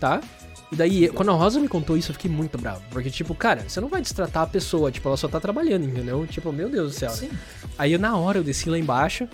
tá? 0.01 0.23
E 0.70 0.76
daí, 0.76 1.09
quando 1.09 1.31
a 1.31 1.35
Rosa 1.35 1.59
me 1.61 1.68
contou 1.68 1.96
isso, 1.96 2.11
eu 2.11 2.14
fiquei 2.14 2.31
muito 2.31 2.59
bravo. 2.59 2.83
Porque, 2.90 3.11
tipo, 3.11 3.35
cara, 3.35 3.64
você 3.66 3.81
não 3.81 3.88
vai 3.88 4.02
destratar 4.02 4.42
a 4.42 4.46
pessoa, 4.46 4.90
tipo, 4.92 5.09
ela 5.09 5.16
só 5.16 5.26
tá 5.26 5.40
trabalhando, 5.40 5.85
entendeu? 5.85 6.26
Tipo, 6.26 6.52
meu 6.52 6.68
Deus 6.68 6.92
do 6.92 6.98
céu. 6.98 7.11
Sim. 7.11 7.31
Aí 7.78 7.92
eu, 7.92 7.98
na 7.98 8.16
hora 8.16 8.38
eu 8.38 8.44
desci 8.44 8.68
lá 8.68 8.78
embaixo 8.78 9.26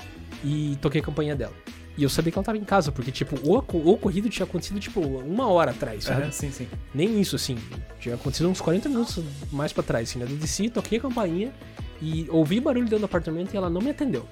e 0.45 0.79
toquei 0.81 1.01
a 1.01 1.05
campanha 1.05 1.35
dela. 1.35 1.55
E 1.97 2.03
eu 2.03 2.09
sabia 2.09 2.33
que 2.33 2.39
ela 2.39 2.45
tava 2.45 2.59
em 2.59 2.65
casa, 2.65 2.91
porque, 2.93 3.11
tipo, 3.11 3.37
o, 3.49 3.53
o 3.57 3.91
ocorrido 3.93 4.29
tinha 4.29 4.45
acontecido, 4.45 4.79
tipo, 4.81 5.01
uma 5.01 5.49
hora 5.49 5.71
atrás, 5.73 6.05
sabe? 6.05 6.23
Aham, 6.23 6.33
sim, 6.33 6.51
sim. 6.51 6.69
Nem 6.93 7.21
isso, 7.21 7.37
assim. 7.37 7.57
Tinha 8.01 8.15
acontecido 8.15 8.49
uns 8.49 8.61
40 8.61 8.89
minutos 8.89 9.21
mais 9.53 9.73
pra 9.73 9.83
trás, 9.83 10.11
assim, 10.11 10.19
né? 10.19 10.27
Eu 10.29 10.37
desci, 10.37 10.69
toquei 10.69 10.99
a 10.99 11.03
campainha 11.03 11.53
e 12.01 12.27
ouvi 12.31 12.61
barulho 12.61 12.85
dentro 12.85 13.01
do 13.01 13.05
apartamento 13.07 13.55
e 13.55 13.57
ela 13.57 13.71
não 13.71 13.81
me 13.81 13.91
atendeu. 13.91 14.27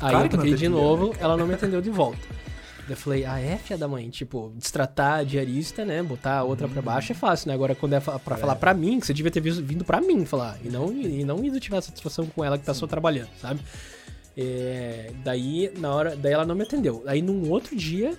Aí 0.00 0.10
Claro 0.10 0.26
eu 0.26 0.30
toquei 0.30 0.50
de 0.54 0.66
atendeu, 0.66 0.70
novo, 0.70 1.08
né, 1.08 1.16
ela 1.20 1.36
não 1.36 1.46
me 1.46 1.54
atendeu 1.54 1.80
de 1.80 1.90
volta. 1.90 2.20
Eu 2.88 2.96
falei, 2.96 3.24
ah, 3.24 3.38
é, 3.38 3.56
filha 3.58 3.78
da 3.78 3.86
mãe, 3.86 4.08
tipo, 4.10 4.52
destratar 4.56 5.18
a 5.20 5.22
diarista, 5.24 5.84
né? 5.84 6.02
Botar 6.02 6.38
a 6.38 6.42
outra 6.44 6.66
pra 6.68 6.80
baixo 6.80 7.12
é 7.12 7.14
fácil, 7.14 7.48
né? 7.48 7.54
Agora, 7.54 7.74
quando 7.74 7.92
é 7.94 8.00
pra 8.00 8.36
É. 8.36 8.38
falar 8.38 8.56
pra 8.56 8.72
mim, 8.74 8.98
que 9.00 9.06
você 9.06 9.12
devia 9.14 9.30
ter 9.30 9.40
vindo 9.40 9.84
pra 9.84 10.00
mim 10.00 10.24
falar. 10.24 10.58
E 10.64 10.68
não, 10.68 10.92
e 10.92 11.24
não 11.24 11.44
ido 11.44 11.60
tirar 11.60 11.80
satisfação 11.82 12.26
com 12.26 12.44
ela 12.44 12.56
que 12.58 12.64
tá 12.64 12.72
só 12.74 12.86
trabalhando, 12.86 13.28
sabe? 13.40 13.60
É, 14.36 15.10
daí, 15.24 15.72
na 15.78 15.92
hora. 15.94 16.16
Daí 16.16 16.32
ela 16.32 16.46
não 16.46 16.54
me 16.54 16.62
atendeu. 16.62 17.02
Aí 17.06 17.20
num 17.20 17.50
outro 17.50 17.74
dia, 17.76 18.16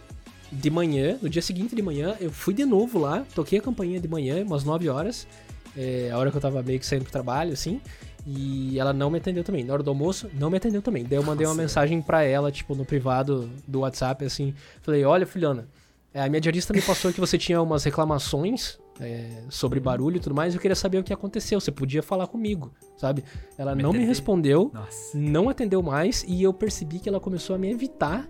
de 0.52 0.70
manhã, 0.70 1.18
no 1.22 1.30
dia 1.30 1.42
seguinte 1.42 1.76
de 1.76 1.82
manhã, 1.82 2.16
eu 2.20 2.32
fui 2.32 2.54
de 2.54 2.66
novo 2.66 3.00
lá, 3.00 3.26
toquei 3.34 3.60
a 3.60 3.62
campainha 3.62 4.00
de 4.00 4.08
manhã, 4.08 4.44
umas 4.44 4.64
9 4.64 4.90
horas. 4.90 5.28
é, 5.78 6.10
a 6.12 6.18
hora 6.18 6.32
que 6.32 6.36
eu 6.38 6.42
tava 6.42 6.62
meio 6.64 6.80
que 6.80 6.86
saindo 6.86 7.04
pro 7.04 7.12
trabalho, 7.12 7.54
assim. 7.54 7.80
E 8.26 8.78
ela 8.80 8.92
não 8.94 9.10
me 9.10 9.18
atendeu 9.18 9.44
também. 9.44 9.64
Na 9.64 9.74
hora 9.74 9.84
do 9.84 9.90
almoço, 9.90 10.30
não 10.34 10.50
me 10.50 10.58
atendeu 10.58 10.82
também. 10.82 11.04
Daí 11.04 11.18
eu 11.18 11.24
mandei 11.24 11.46
uma 11.48 11.54
Nossa, 11.54 11.62
mensagem 11.62 12.02
pra 12.02 12.24
ela, 12.24 12.52
tipo, 12.52 12.76
no 12.76 12.86
privado 12.86 13.50
do 13.68 13.80
WhatsApp, 13.80 14.24
assim. 14.26 14.54
Falei, 14.82 15.04
olha, 15.06 15.26
filhona, 15.26 15.68
é, 16.14 16.22
a 16.22 16.30
minha 16.30 16.42
diarista 16.42 16.74
me 16.74 16.82
passou 16.82 17.12
que 17.14 17.20
você 17.20 17.38
tinha 17.38 17.62
umas 17.62 17.84
reclamações 17.84 18.78
é, 19.00 19.44
sobre 19.50 19.80
barulho 19.80 20.18
e 20.18 20.20
tudo 20.20 20.36
mais. 20.36 20.54
Eu 20.54 20.60
queria 20.62 20.76
saber 20.76 20.98
o 21.00 21.04
que 21.04 21.14
aconteceu. 21.14 21.60
Você 21.60 21.72
podia 21.72 22.04
falar 22.04 22.28
comigo, 22.28 22.72
sabe? 22.98 23.24
Ela 23.58 23.74
Me 23.74 23.82
não 23.84 23.92
me 23.92 23.98
atender? 24.00 24.10
respondeu 24.10 24.70
Nossa. 24.74 25.18
não 25.18 25.48
atendeu 25.50 25.82
mais 25.82 26.24
e 26.28 26.44
eu 26.44 26.54
percebi 26.54 27.00
que 27.00 27.08
ela 27.08 27.20
começou 27.20 27.56
a 27.56 27.60
me 27.60 27.72
evitar 27.72 28.28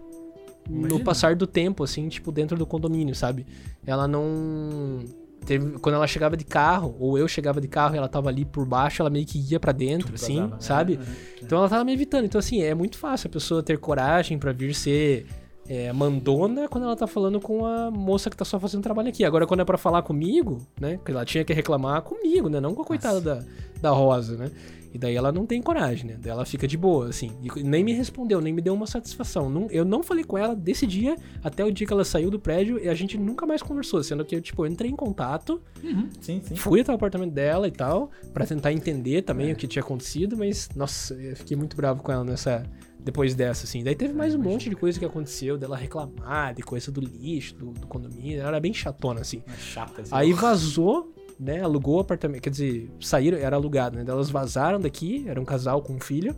no 0.70 0.82
Imagina. 0.82 1.04
passar 1.04 1.36
do 1.36 1.48
tempo, 1.48 1.84
assim, 1.84 2.08
tipo, 2.10 2.32
dentro 2.32 2.56
do 2.56 2.66
condomínio, 2.66 3.16
sabe? 3.16 3.44
Ela 3.88 4.08
não. 4.08 5.04
Teve, 5.46 5.80
quando 5.80 5.96
ela 5.96 6.08
chegava 6.08 6.38
de 6.38 6.46
carro, 6.46 6.96
ou 7.00 7.18
eu 7.18 7.28
chegava 7.28 7.60
de 7.60 7.68
carro 7.68 7.96
e 7.96 7.98
ela 7.98 8.08
tava 8.08 8.30
ali 8.30 8.46
por 8.46 8.66
baixo, 8.66 9.02
ela 9.02 9.10
meio 9.10 9.26
que 9.26 9.40
ia 9.52 9.60
pra 9.60 9.72
dentro, 9.72 10.14
assim, 10.14 10.42
né? 10.42 10.52
sabe? 10.60 10.94
Uhum. 10.94 11.16
Então 11.42 11.58
ela 11.58 11.70
tava 11.70 11.84
me 11.84 11.94
evitando. 11.94 12.26
Então, 12.26 12.40
assim, 12.40 12.62
é 12.62 12.76
muito 12.76 12.98
fácil 12.98 13.28
a 13.28 13.32
pessoa 13.32 13.64
ter 13.64 13.78
coragem 13.78 14.38
pra 14.38 14.52
vir 14.52 14.76
ser 14.76 15.26
é, 15.70 15.94
mandona 15.94 16.68
quando 16.68 16.86
ela 16.86 16.96
tá 16.96 17.06
falando 17.06 17.40
com 17.40 17.64
a 17.66 17.92
moça 17.92 18.30
que 18.30 18.36
tá 18.36 18.44
só 18.44 18.60
fazendo 18.60 18.82
trabalho 18.82 19.10
aqui. 19.10 19.24
Agora, 19.24 19.46
quando 19.46 19.60
é 19.60 19.66
pra 19.66 19.78
falar 19.78 20.02
comigo, 20.02 20.58
né? 20.82 21.00
Que 21.06 21.12
ela 21.12 21.24
tinha 21.24 21.46
que 21.46 21.54
reclamar 21.54 22.02
comigo, 22.02 22.50
né? 22.50 22.60
Não 22.60 22.74
com 22.74 22.82
a 22.82 22.86
coitada 22.86 23.22
da, 23.22 23.44
da 23.82 23.90
Rosa, 23.92 24.36
né? 24.36 24.52
E 24.92 24.98
daí 24.98 25.16
ela 25.16 25.32
não 25.32 25.46
tem 25.46 25.62
coragem, 25.62 26.08
né? 26.10 26.18
Daí 26.20 26.32
ela 26.32 26.44
fica 26.48 26.68
de 26.68 26.76
boa, 26.76 27.10
assim. 27.10 27.30
E 27.44 27.62
nem 27.64 27.84
me 27.84 27.94
respondeu, 27.94 28.42
nem 28.42 28.52
me 28.52 28.60
deu 28.60 28.74
uma 28.74 28.88
satisfação. 28.88 29.48
Não- 29.48 29.68
eu 29.70 29.86
não 29.86 30.02
falei 30.02 30.24
com 30.24 30.36
ela 30.36 30.56
desse 30.56 30.88
dia 30.88 31.16
até 31.44 31.64
o 31.64 31.72
dia 31.72 31.86
que 31.86 31.94
ela 31.94 32.04
saiu 32.04 32.32
do 32.32 32.40
prédio 32.40 32.80
e 32.84 32.90
a 32.90 32.96
gente 32.96 33.16
nunca 33.16 33.46
mais 33.46 33.62
conversou. 33.62 34.02
Sendo 34.04 34.26
que 34.26 34.36
eu, 34.36 34.42
tipo, 34.42 34.66
eu 34.66 34.72
entrei 34.72 34.90
em 34.90 34.96
contato, 34.96 35.62
Uhum, 35.84 36.10
Sim, 36.20 36.42
sim. 36.44 36.56
fui 36.56 36.82
até 36.82 36.92
o 36.92 36.96
apartamento 36.96 37.32
dela 37.32 37.68
e 37.68 37.72
tal, 37.72 38.10
pra 38.34 38.48
tentar 38.48 38.74
entender 38.74 39.22
também 39.22 39.52
o 39.52 39.56
que 39.56 39.68
tinha 39.68 39.84
acontecido, 39.84 40.36
mas, 40.36 40.68
nossa, 40.76 41.14
eu 41.14 41.36
fiquei 41.36 41.56
muito 41.56 41.78
bravo 41.78 42.02
com 42.02 42.12
ela 42.12 42.24
nessa. 42.24 42.64
Depois 43.00 43.34
dessa, 43.34 43.66
assim. 43.66 43.84
Daí 43.84 43.96
teve 43.96 44.14
mais 44.14 44.36
um 44.36 44.40
monte 44.40 44.70
de 44.70 44.76
coisa 44.76 45.00
que 45.00 45.06
aconteceu, 45.06 45.58
dela 45.58 45.78
reclamar, 45.78 46.54
de 46.54 46.62
coisa 46.62 46.92
do 46.92 47.00
lixo, 47.00 47.56
do, 47.56 47.72
do 47.72 47.88
condomínio. 47.88 48.40
Ela 48.40 48.50
era 48.50 48.60
bem 48.60 48.74
chatona, 48.74 49.22
assim. 49.22 49.42
Chata, 49.58 50.02
assim. 50.02 50.12
Aí 50.14 50.32
vazou, 50.34 51.14
né? 51.40 51.62
Alugou 51.62 51.98
o 51.98 52.00
apartamento. 52.02 52.42
Quer 52.42 52.50
dizer, 52.50 52.92
saíram, 53.00 53.38
era 53.38 53.56
alugado, 53.56 53.98
né? 53.98 54.04
Elas 54.06 54.30
vazaram 54.30 54.80
daqui, 54.80 55.26
era 55.28 55.40
um 55.40 55.46
casal 55.46 55.82
com 55.82 55.94
um 55.94 56.00
filho. 56.00 56.36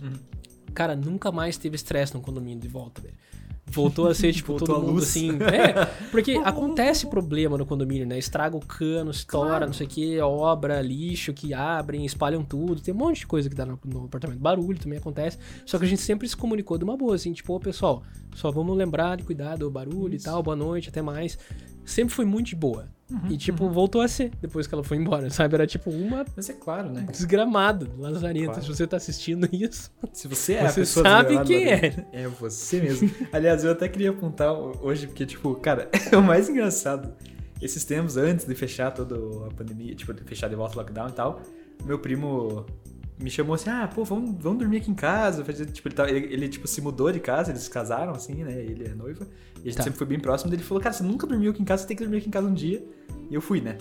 Uhum. 0.00 0.12
Cara, 0.72 0.94
nunca 0.94 1.32
mais 1.32 1.56
teve 1.56 1.76
estresse 1.76 2.14
no 2.14 2.20
condomínio 2.20 2.60
de 2.60 2.68
volta, 2.68 3.00
velho. 3.00 3.14
Voltou 3.66 4.06
a 4.08 4.14
ser, 4.14 4.32
tipo, 4.32 4.48
Voltou 4.52 4.68
todo 4.68 4.76
a 4.76 4.80
mundo 4.80 4.92
luz. 4.94 5.08
assim. 5.08 5.30
É, 5.42 5.86
porque 6.10 6.32
acontece 6.44 7.06
problema 7.06 7.56
no 7.58 7.66
condomínio, 7.66 8.06
né? 8.06 8.18
Estraga 8.18 8.56
o 8.56 8.60
cano, 8.60 9.10
estoura, 9.10 9.48
Claro. 9.50 9.66
não 9.66 9.72
sei 9.72 9.86
o 9.86 9.90
que, 9.90 10.20
obra, 10.20 10.80
lixo 10.80 11.32
que 11.32 11.52
abrem, 11.54 12.04
espalham 12.04 12.44
tudo. 12.44 12.80
Tem 12.80 12.94
um 12.94 12.96
monte 12.96 13.20
de 13.20 13.26
coisa 13.26 13.48
que 13.48 13.54
dá 13.56 13.64
no, 13.66 13.78
no 13.84 14.04
apartamento. 14.04 14.38
Barulho 14.38 14.78
também 14.78 14.98
acontece. 14.98 15.38
Só 15.66 15.78
que 15.78 15.84
a 15.84 15.88
gente 15.88 16.02
sempre 16.02 16.28
se 16.28 16.36
comunicou 16.36 16.78
de 16.78 16.84
uma 16.84 16.96
boa, 16.96 17.14
assim, 17.16 17.32
tipo, 17.32 17.54
ô 17.54 17.58
pessoal, 17.58 18.02
só 18.34 18.50
vamos 18.52 18.76
lembrar 18.76 19.16
de 19.16 19.24
cuidar 19.24 19.56
do 19.56 19.70
barulho 19.70 20.14
e 20.14 20.18
tal, 20.20 20.42
boa 20.42 20.56
noite, 20.56 20.88
até 20.90 21.02
mais. 21.02 21.38
Sempre 21.84 22.14
foi 22.14 22.24
muito 22.24 22.46
de 22.48 22.56
boa. 22.56 22.88
Uhum, 23.10 23.30
e, 23.30 23.36
tipo, 23.36 23.68
voltou 23.68 24.00
a 24.00 24.08
ser 24.08 24.30
depois 24.40 24.66
que 24.66 24.74
ela 24.74 24.82
foi 24.82 24.96
embora, 24.96 25.28
sabe? 25.28 25.54
Era 25.54 25.66
tipo 25.66 25.90
uma 25.90 26.24
Mas 26.34 26.48
é 26.48 26.54
claro, 26.54 26.90
né? 26.90 27.06
desgramada, 27.10 27.86
lazarenta. 27.98 28.46
Claro. 28.46 28.62
Se 28.62 28.68
você 28.68 28.86
tá 28.86 28.96
assistindo 28.96 29.46
isso. 29.52 29.90
Se 30.12 30.26
você 30.26 30.54
é 30.54 30.60
a 30.62 30.70
Você 30.70 30.80
pessoa 30.80 31.04
sabe 31.04 31.36
desgramada, 31.36 31.48
quem 31.48 31.64
Lorena, 31.64 32.06
É 32.12 32.28
você 32.28 32.80
mesmo. 32.80 33.10
Aliás, 33.30 33.62
eu 33.62 33.72
até 33.72 33.88
queria 33.88 34.10
apontar 34.10 34.52
hoje, 34.54 35.06
porque, 35.06 35.26
tipo, 35.26 35.54
cara, 35.56 35.90
é 36.10 36.16
o 36.16 36.22
mais 36.22 36.48
engraçado. 36.48 37.12
Esses 37.60 37.84
tempos, 37.84 38.16
antes 38.16 38.46
de 38.46 38.54
fechar 38.54 38.90
toda 38.90 39.16
a 39.46 39.50
pandemia, 39.54 39.94
tipo, 39.94 40.12
de 40.12 40.22
fechar 40.24 40.48
de 40.48 40.56
volta 40.56 40.74
o 40.74 40.78
lockdown 40.78 41.08
e 41.08 41.12
tal, 41.12 41.42
meu 41.84 41.98
primo 41.98 42.64
me 43.18 43.30
chamou 43.30 43.54
assim, 43.54 43.70
ah, 43.70 43.88
pô, 43.92 44.04
vamos, 44.04 44.34
vamos 44.42 44.58
dormir 44.58 44.78
aqui 44.78 44.90
em 44.90 44.94
casa. 44.94 45.44
Fazer, 45.44 45.66
Tipo, 45.66 45.88
ele, 45.88 45.94
tá- 45.94 46.08
ele, 46.10 46.32
ele, 46.32 46.48
tipo, 46.48 46.66
se 46.66 46.80
mudou 46.80 47.10
de 47.12 47.20
casa, 47.20 47.50
eles 47.52 47.62
se 47.62 47.70
casaram, 47.70 48.12
assim, 48.12 48.42
né? 48.44 48.52
Ele 48.60 48.84
é 48.86 48.94
noiva. 48.94 49.26
E 49.56 49.60
a 49.60 49.64
gente 49.64 49.76
Tá. 49.76 49.82
sempre 49.84 49.98
foi 49.98 50.06
bem 50.06 50.18
próximo. 50.20 50.52
Ele 50.52 50.62
falou, 50.62 50.82
cara, 50.82 50.92
você 50.92 51.02
nunca 51.02 51.26
dormiu 51.26 51.50
aqui 51.52 51.62
em 51.62 51.64
casa, 51.64 51.82
você 51.82 51.88
tem 51.88 51.96
que 51.96 52.02
dormir 52.02 52.18
aqui 52.18 52.28
em 52.28 52.32
casa 52.32 52.46
um 52.46 52.54
dia. 52.54 52.84
E 53.30 53.34
eu 53.34 53.40
fui, 53.40 53.60
né? 53.60 53.78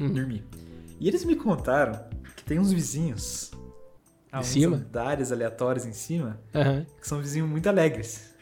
Uhum. 0.00 0.12
Dormi. 0.12 0.42
E 1.00 1.08
eles 1.08 1.24
me 1.24 1.34
contaram 1.36 1.98
que 2.36 2.44
tem 2.44 2.58
uns 2.58 2.72
vizinhos. 2.72 3.50
uns 4.32 4.46
cima? 4.46 4.76
andares 4.76 5.32
aleatórios 5.32 5.84
em 5.86 5.92
cima 5.92 6.38
Aham. 6.54 6.86
que 7.00 7.06
são 7.08 7.18
vizinhos 7.20 7.48
muito 7.48 7.68
alegres. 7.68 8.34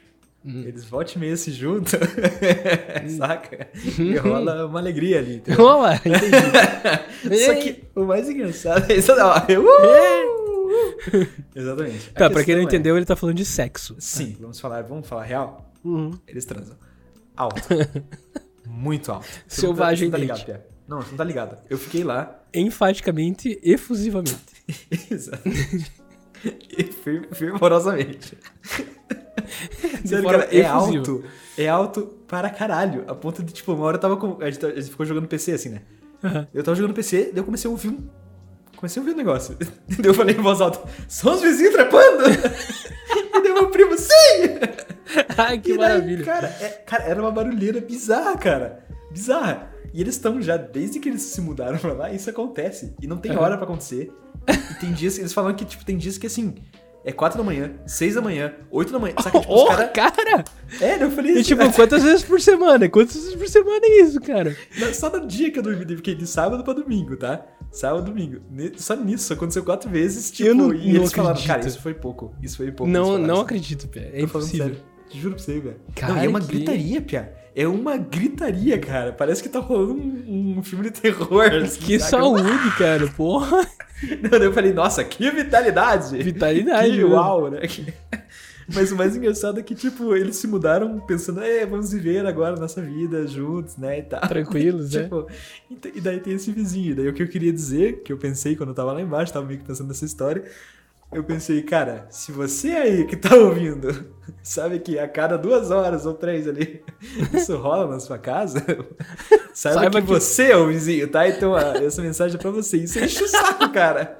Hum. 0.45 0.63
Eles 0.67 0.85
voltam 0.85 1.15
e 1.17 1.19
meia 1.21 1.37
se 1.39 1.51
juntam, 1.53 1.99
saca? 3.17 3.67
E 3.99 4.15
rola 4.17 4.67
uma 4.67 4.79
alegria 4.79 5.19
ali. 5.21 5.37
entendeu? 5.37 5.65
Olá, 5.65 5.95
entendi. 5.97 7.41
Só 7.47 7.55
que 7.55 7.85
o 7.95 8.05
mais 8.05 8.29
engraçado 8.29 8.91
é 8.93 8.97
isso. 8.97 9.11
Uh! 9.13 10.45
Exatamente. 11.55 12.11
A 12.15 12.19
Tá, 12.19 12.31
pra 12.31 12.45
quem 12.45 12.55
não 12.57 12.63
é- 12.63 12.65
entendeu, 12.65 12.97
ele 12.97 13.07
tá 13.07 13.17
falando 13.17 13.37
de 13.37 13.45
sexo. 13.45 13.97
sim, 13.99 14.37
vamos 14.41 14.61
falar, 14.61 14.83
vamos 14.83 15.07
falar 15.09 15.25
real. 15.25 15.73
Uhum. 15.85 16.13
Eles 16.27 16.45
transam. 16.45 16.77
Alto. 17.37 17.63
Muito 18.67 19.11
alto. 19.13 19.27
Você 19.49 19.61
Selvagem 19.63 20.09
não 20.09 20.13
tá, 20.13 20.19
tá 20.19 20.23
ligado, 20.23 20.45
Pia. 20.45 20.67
Não, 20.87 21.01
você 21.01 21.11
não 21.11 21.17
tá 21.17 21.25
ligado. 21.25 21.57
Eu 21.71 21.79
fiquei 21.79 22.05
lá. 22.05 22.39
Enfaticamente, 22.53 23.59
efusivamente. 23.63 24.37
Exatamente. 25.11 25.91
E 26.77 26.85
fir- 26.85 27.29
fervorosamente. 27.33 28.37
De 30.03 30.09
Sério, 30.09 30.29
cara, 30.29 30.49
é 30.51 30.65
alto. 30.65 31.25
É 31.57 31.69
alto 31.69 32.03
para 32.27 32.51
caralho. 32.51 33.05
A 33.07 33.15
ponto 33.15 33.43
de, 33.43 33.53
tipo, 33.53 33.73
uma 33.73 33.85
hora 33.85 33.97
eu 33.97 34.01
tava 34.01 34.17
com. 34.17 34.39
A 34.41 34.47
gente, 34.47 34.59
tá- 34.59 34.67
a 34.69 34.75
gente 34.81 34.91
ficou 34.91 35.07
jogando 35.07 35.29
PC 35.29 35.53
assim, 35.53 35.69
né? 35.71 35.83
Aham. 36.23 36.49
Eu 36.55 36.63
tava 36.63 36.77
jogando 36.77 36.95
PC, 36.95 37.27
daí 37.33 37.37
eu 37.39 37.45
comecei 37.45 37.69
a 37.69 37.71
ouvir 37.71 37.89
um. 37.89 38.09
Comecei 38.77 39.01
a 39.01 39.03
ouvir 39.03 39.15
um 39.15 39.17
negócio. 39.19 39.57
Daí 39.89 40.07
eu 40.07 40.13
falei 40.15 40.35
em 40.37 40.41
voz 40.41 40.61
alta: 40.61 40.81
São 41.09 41.35
os 41.35 41.41
vizinhos 41.43 41.73
trepando? 41.73 42.25
e 42.29 43.43
daí 43.43 43.53
meu 43.53 43.69
primo, 43.71 43.97
sim! 43.97 44.11
Ai, 45.39 45.59
que 45.59 45.71
daí, 45.71 45.79
maravilha. 45.79 46.25
Cara, 46.25 46.49
é- 46.61 46.83
cara, 46.85 47.05
era 47.05 47.21
uma 47.23 47.31
barulheira 47.31 47.81
bizarra, 47.81 48.37
cara. 48.37 48.85
Bizarra. 49.11 49.73
E 49.95 50.01
eles 50.01 50.17
estão 50.17 50.43
já, 50.43 50.57
desde 50.57 50.99
que 50.99 51.09
eles 51.09 51.23
se 51.23 51.41
mudaram 51.41 51.79
pra 51.79 51.93
lá, 51.93 52.13
isso 52.13 52.29
acontece. 52.29 52.93
E 53.01 53.07
não 53.07 53.17
tem 53.17 53.31
Aham. 53.33 53.41
hora 53.41 53.57
pra 53.57 53.65
acontecer. 53.65 54.13
E 54.49 54.75
tem 54.81 54.93
dias, 54.93 55.19
eles 55.19 55.33
falam 55.33 55.55
que, 55.55 55.65
tipo, 55.65 55.85
tem 55.85 55.97
dias 55.97 56.19
que 56.19 56.27
assim. 56.27 56.55
É 57.07 57.13
4 57.13 57.37
da 57.37 57.45
manhã, 57.45 57.71
6 57.87 58.15
da 58.15 58.23
manhã, 58.23 58.55
8 58.71 58.91
da 58.91 58.99
manhã. 58.99 59.15
Que, 59.15 59.23
tipo, 59.31 59.45
Oh, 59.47 59.65
os 59.65 59.69
caras. 59.77 59.91
cara! 59.93 60.45
É, 60.81 61.03
eu 61.03 61.11
falei 61.11 61.33
E 61.33 61.35
assim, 61.35 61.43
tipo, 61.49 61.71
quantas 61.73 62.03
vezes 62.03 62.25
por 62.25 62.41
semana? 62.41 62.89
Quantas 62.89 63.15
vezes 63.15 63.35
por 63.37 63.47
semana 63.47 63.81
é 63.85 64.01
isso, 64.01 64.21
cara? 64.23 64.57
Só 64.95 65.11
no 65.11 65.27
dia 65.27 65.51
que 65.53 65.59
eu 65.59 65.63
dormi, 65.63 65.97
fiquei 65.97 66.15
de 66.15 66.27
sábado 66.27 66.65
pra 66.65 66.73
domingo, 66.73 67.15
tá? 67.17 67.45
Sábado, 67.71 68.07
domingo. 68.07 68.41
Só 68.79 68.97
nisso, 68.97 69.33
aconteceu 69.35 69.63
quatro 69.63 69.91
vezes, 69.91 70.31
tipo, 70.31 70.49
Eu 70.49 70.55
não- 70.55 70.73
e 70.75 70.93
não 70.95 71.01
eles 71.03 71.13
falaram, 71.13 71.33
acredito. 71.35 71.55
cara, 71.55 71.69
isso 71.69 71.81
foi 71.83 71.93
pouco, 71.95 72.35
isso 72.43 72.57
foi 72.57 72.73
pouco. 72.73 72.91
Não, 72.91 73.05
falaram 73.05 73.27
não 73.27 73.35
assim. 73.35 73.43
acredito, 73.45 73.89
Pé. 73.89 74.11
É 74.15 74.23
impossível. 74.23 74.67
sério. 74.67 74.81
Juro 75.13 75.35
pra 75.37 75.45
você, 75.45 75.61
velho. 75.61 75.77
Cara, 75.95 76.15
Não, 76.15 76.23
e 76.23 76.27
é 76.27 76.29
uma 76.29 76.41
que- 76.41 76.47
gritaria, 76.47 77.01
Pia. 77.03 77.35
É 77.55 77.69
uma 77.69 77.97
gritaria, 77.97 78.79
cara. 78.79 79.13
Parece 79.13 79.43
que 79.43 79.49
tá 79.49 79.61
rolando 79.61 79.95
um, 79.95 80.59
um 80.59 80.63
filme 80.63 80.85
de 80.85 80.91
terror. 81.01 81.51
Que 81.81 81.99
saca? 82.01 82.11
saúde, 82.11 82.77
cara, 82.77 83.07
porra. 83.09 83.65
Não, 84.21 84.31
daí 84.31 84.45
eu 84.45 84.53
falei, 84.53 84.73
nossa, 84.73 85.05
que 85.05 85.31
vitalidade! 85.31 86.19
Vitalidade, 86.23 86.91
Que 86.91 87.03
mano. 87.05 87.15
uau, 87.15 87.51
né? 87.51 87.61
Mas 88.75 88.91
o 88.91 88.97
mais 88.97 89.15
engraçado 89.15 89.61
é 89.61 89.63
que, 89.63 89.75
tipo, 89.75 90.17
eles 90.17 90.37
se 90.37 90.47
mudaram 90.47 90.99
pensando, 91.01 91.43
é, 91.43 91.67
vamos 91.67 91.93
viver 91.93 92.25
agora 92.27 92.57
nossa 92.57 92.81
vida 92.81 93.27
juntos, 93.27 93.77
né, 93.77 93.99
e 93.99 94.03
tal. 94.03 94.21
Tranquilos, 94.23 94.91
né? 94.95 95.03
Tipo, 95.03 95.27
e 95.71 95.77
t- 95.77 95.93
e 95.95 96.01
daí 96.01 96.19
tem 96.19 96.35
esse 96.35 96.51
vizinho. 96.51 96.97
Daí 96.97 97.07
o 97.09 97.13
que 97.13 97.23
eu 97.23 97.29
queria 97.29 97.53
dizer, 97.53 98.03
que 98.03 98.11
eu 98.13 98.17
pensei 98.17 98.57
quando 98.57 98.71
eu 98.71 98.75
tava 98.75 98.93
lá 98.93 99.03
embaixo, 99.03 99.33
tava 99.33 99.45
meio 99.47 99.59
que 99.61 99.67
pensando 99.67 99.89
nessa 99.89 100.07
história, 100.07 100.45
eu 101.13 101.23
pensei, 101.23 101.63
cara, 101.63 102.07
se 102.11 102.33
você 102.33 102.71
aí 102.71 103.07
que 103.07 103.17
tá 103.17 103.37
ouvindo, 103.37 104.07
sabe 104.43 104.79
que 104.79 104.99
a 104.99 105.07
cada 105.09 105.37
duas 105.37 105.71
horas 105.71 106.07
ou 106.07 106.15
três 106.15 106.47
ali, 106.49 106.83
isso 107.33 107.57
rola 107.57 107.87
na 107.87 108.01
sua 108.01 108.19
casa, 108.19 108.61
saiba, 109.55 109.81
Saiba 109.81 110.01
que, 110.01 110.07
que- 110.07 110.13
você 110.13 110.51
é 110.53 110.57
o 110.57 110.67
vizinho, 110.69 111.09
tá? 111.09 111.29
Então 111.29 111.57
essa 111.59 112.01
mensagem 112.03 112.37
é 112.37 112.41
pra 112.41 112.51
você. 112.51 112.79
Isso 112.79 112.99
enche 112.99 113.23
o 113.23 113.29
saco, 113.29 113.71
cara. 113.71 114.17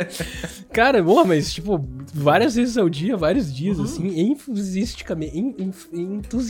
Cara, 0.73 1.03
boa, 1.03 1.25
mas, 1.25 1.53
tipo, 1.53 1.79
várias 2.15 2.55
vezes 2.55 2.77
ao 2.77 2.89
dia, 2.89 3.17
vários 3.17 3.53
dias, 3.55 3.79
Uhum. 3.79 3.85
assim, 3.85 4.21
enfusisticamente, 4.31 5.39
en- 5.39 5.55
en- 5.59 5.73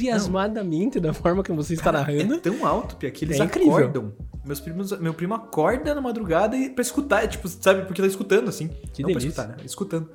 entusiasmadamente 0.05 0.99
da 1.01 1.13
forma 1.13 1.43
que 1.43 1.53
você 1.53 1.75
está 1.75 1.93
narrando. 1.93 2.35
É 2.35 2.39
tão 2.39 2.67
alto, 2.67 2.97
Pia, 2.97 3.11
que 3.11 3.25
eles 3.25 3.41
É 3.41 3.45
incrível. 3.45 3.77
acordam. 3.77 4.13
Meus 4.45 4.61
primos, 4.61 4.93
meu 4.99 5.15
primo 5.15 5.35
acorda 5.35 5.95
na 5.95 6.01
madrugada 6.01 6.57
e 6.57 6.69
pra 6.69 6.83
escutar, 6.83 7.25
é, 7.25 7.27
tipo, 7.27 7.49
sabe, 7.49 7.87
porque 7.87 8.03
tá 8.03 8.07
escutando, 8.09 8.49
assim. 8.49 8.69
Que 8.93 9.03
não 9.03 9.09
delícia. 9.09 9.31
pra 9.33 9.43
escutar, 9.45 9.49
né? 9.49 9.65
Escutando. 9.65 10.11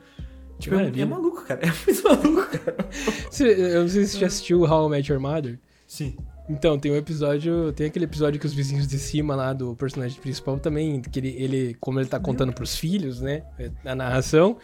Tipo, 0.59 0.75
é, 0.75 0.91
é 0.99 1.05
maluco, 1.05 1.43
cara. 1.45 1.61
É 1.65 1.71
muito 1.85 2.03
maluco, 2.03 2.59
cara. 2.59 2.89
Eu 3.41 3.81
não 3.81 3.87
sei 3.89 4.05
se 4.05 4.11
você 4.11 4.19
já 4.19 4.27
assistiu 4.27 4.63
How 4.63 4.87
I 4.87 4.91
Met 4.91 5.11
Your 5.11 5.21
Mother. 5.21 5.57
Sim. 5.87 6.17
Então, 6.49 6.77
tem 6.77 6.91
um 6.91 6.95
episódio. 6.95 7.71
Tem 7.73 7.87
aquele 7.87 8.05
episódio 8.05 8.39
que 8.39 8.45
os 8.45 8.53
vizinhos 8.53 8.87
de 8.87 8.97
cima 8.99 9.35
lá 9.35 9.53
do 9.53 9.75
personagem 9.75 10.19
principal 10.19 10.59
também. 10.59 11.01
Que 11.01 11.19
ele, 11.19 11.35
ele 11.37 11.77
como 11.79 11.99
ele 11.99 12.09
tá 12.09 12.19
contando 12.19 12.51
pros 12.51 12.75
filhos, 12.75 13.21
né? 13.21 13.43
A 13.85 13.95
narração, 13.95 14.57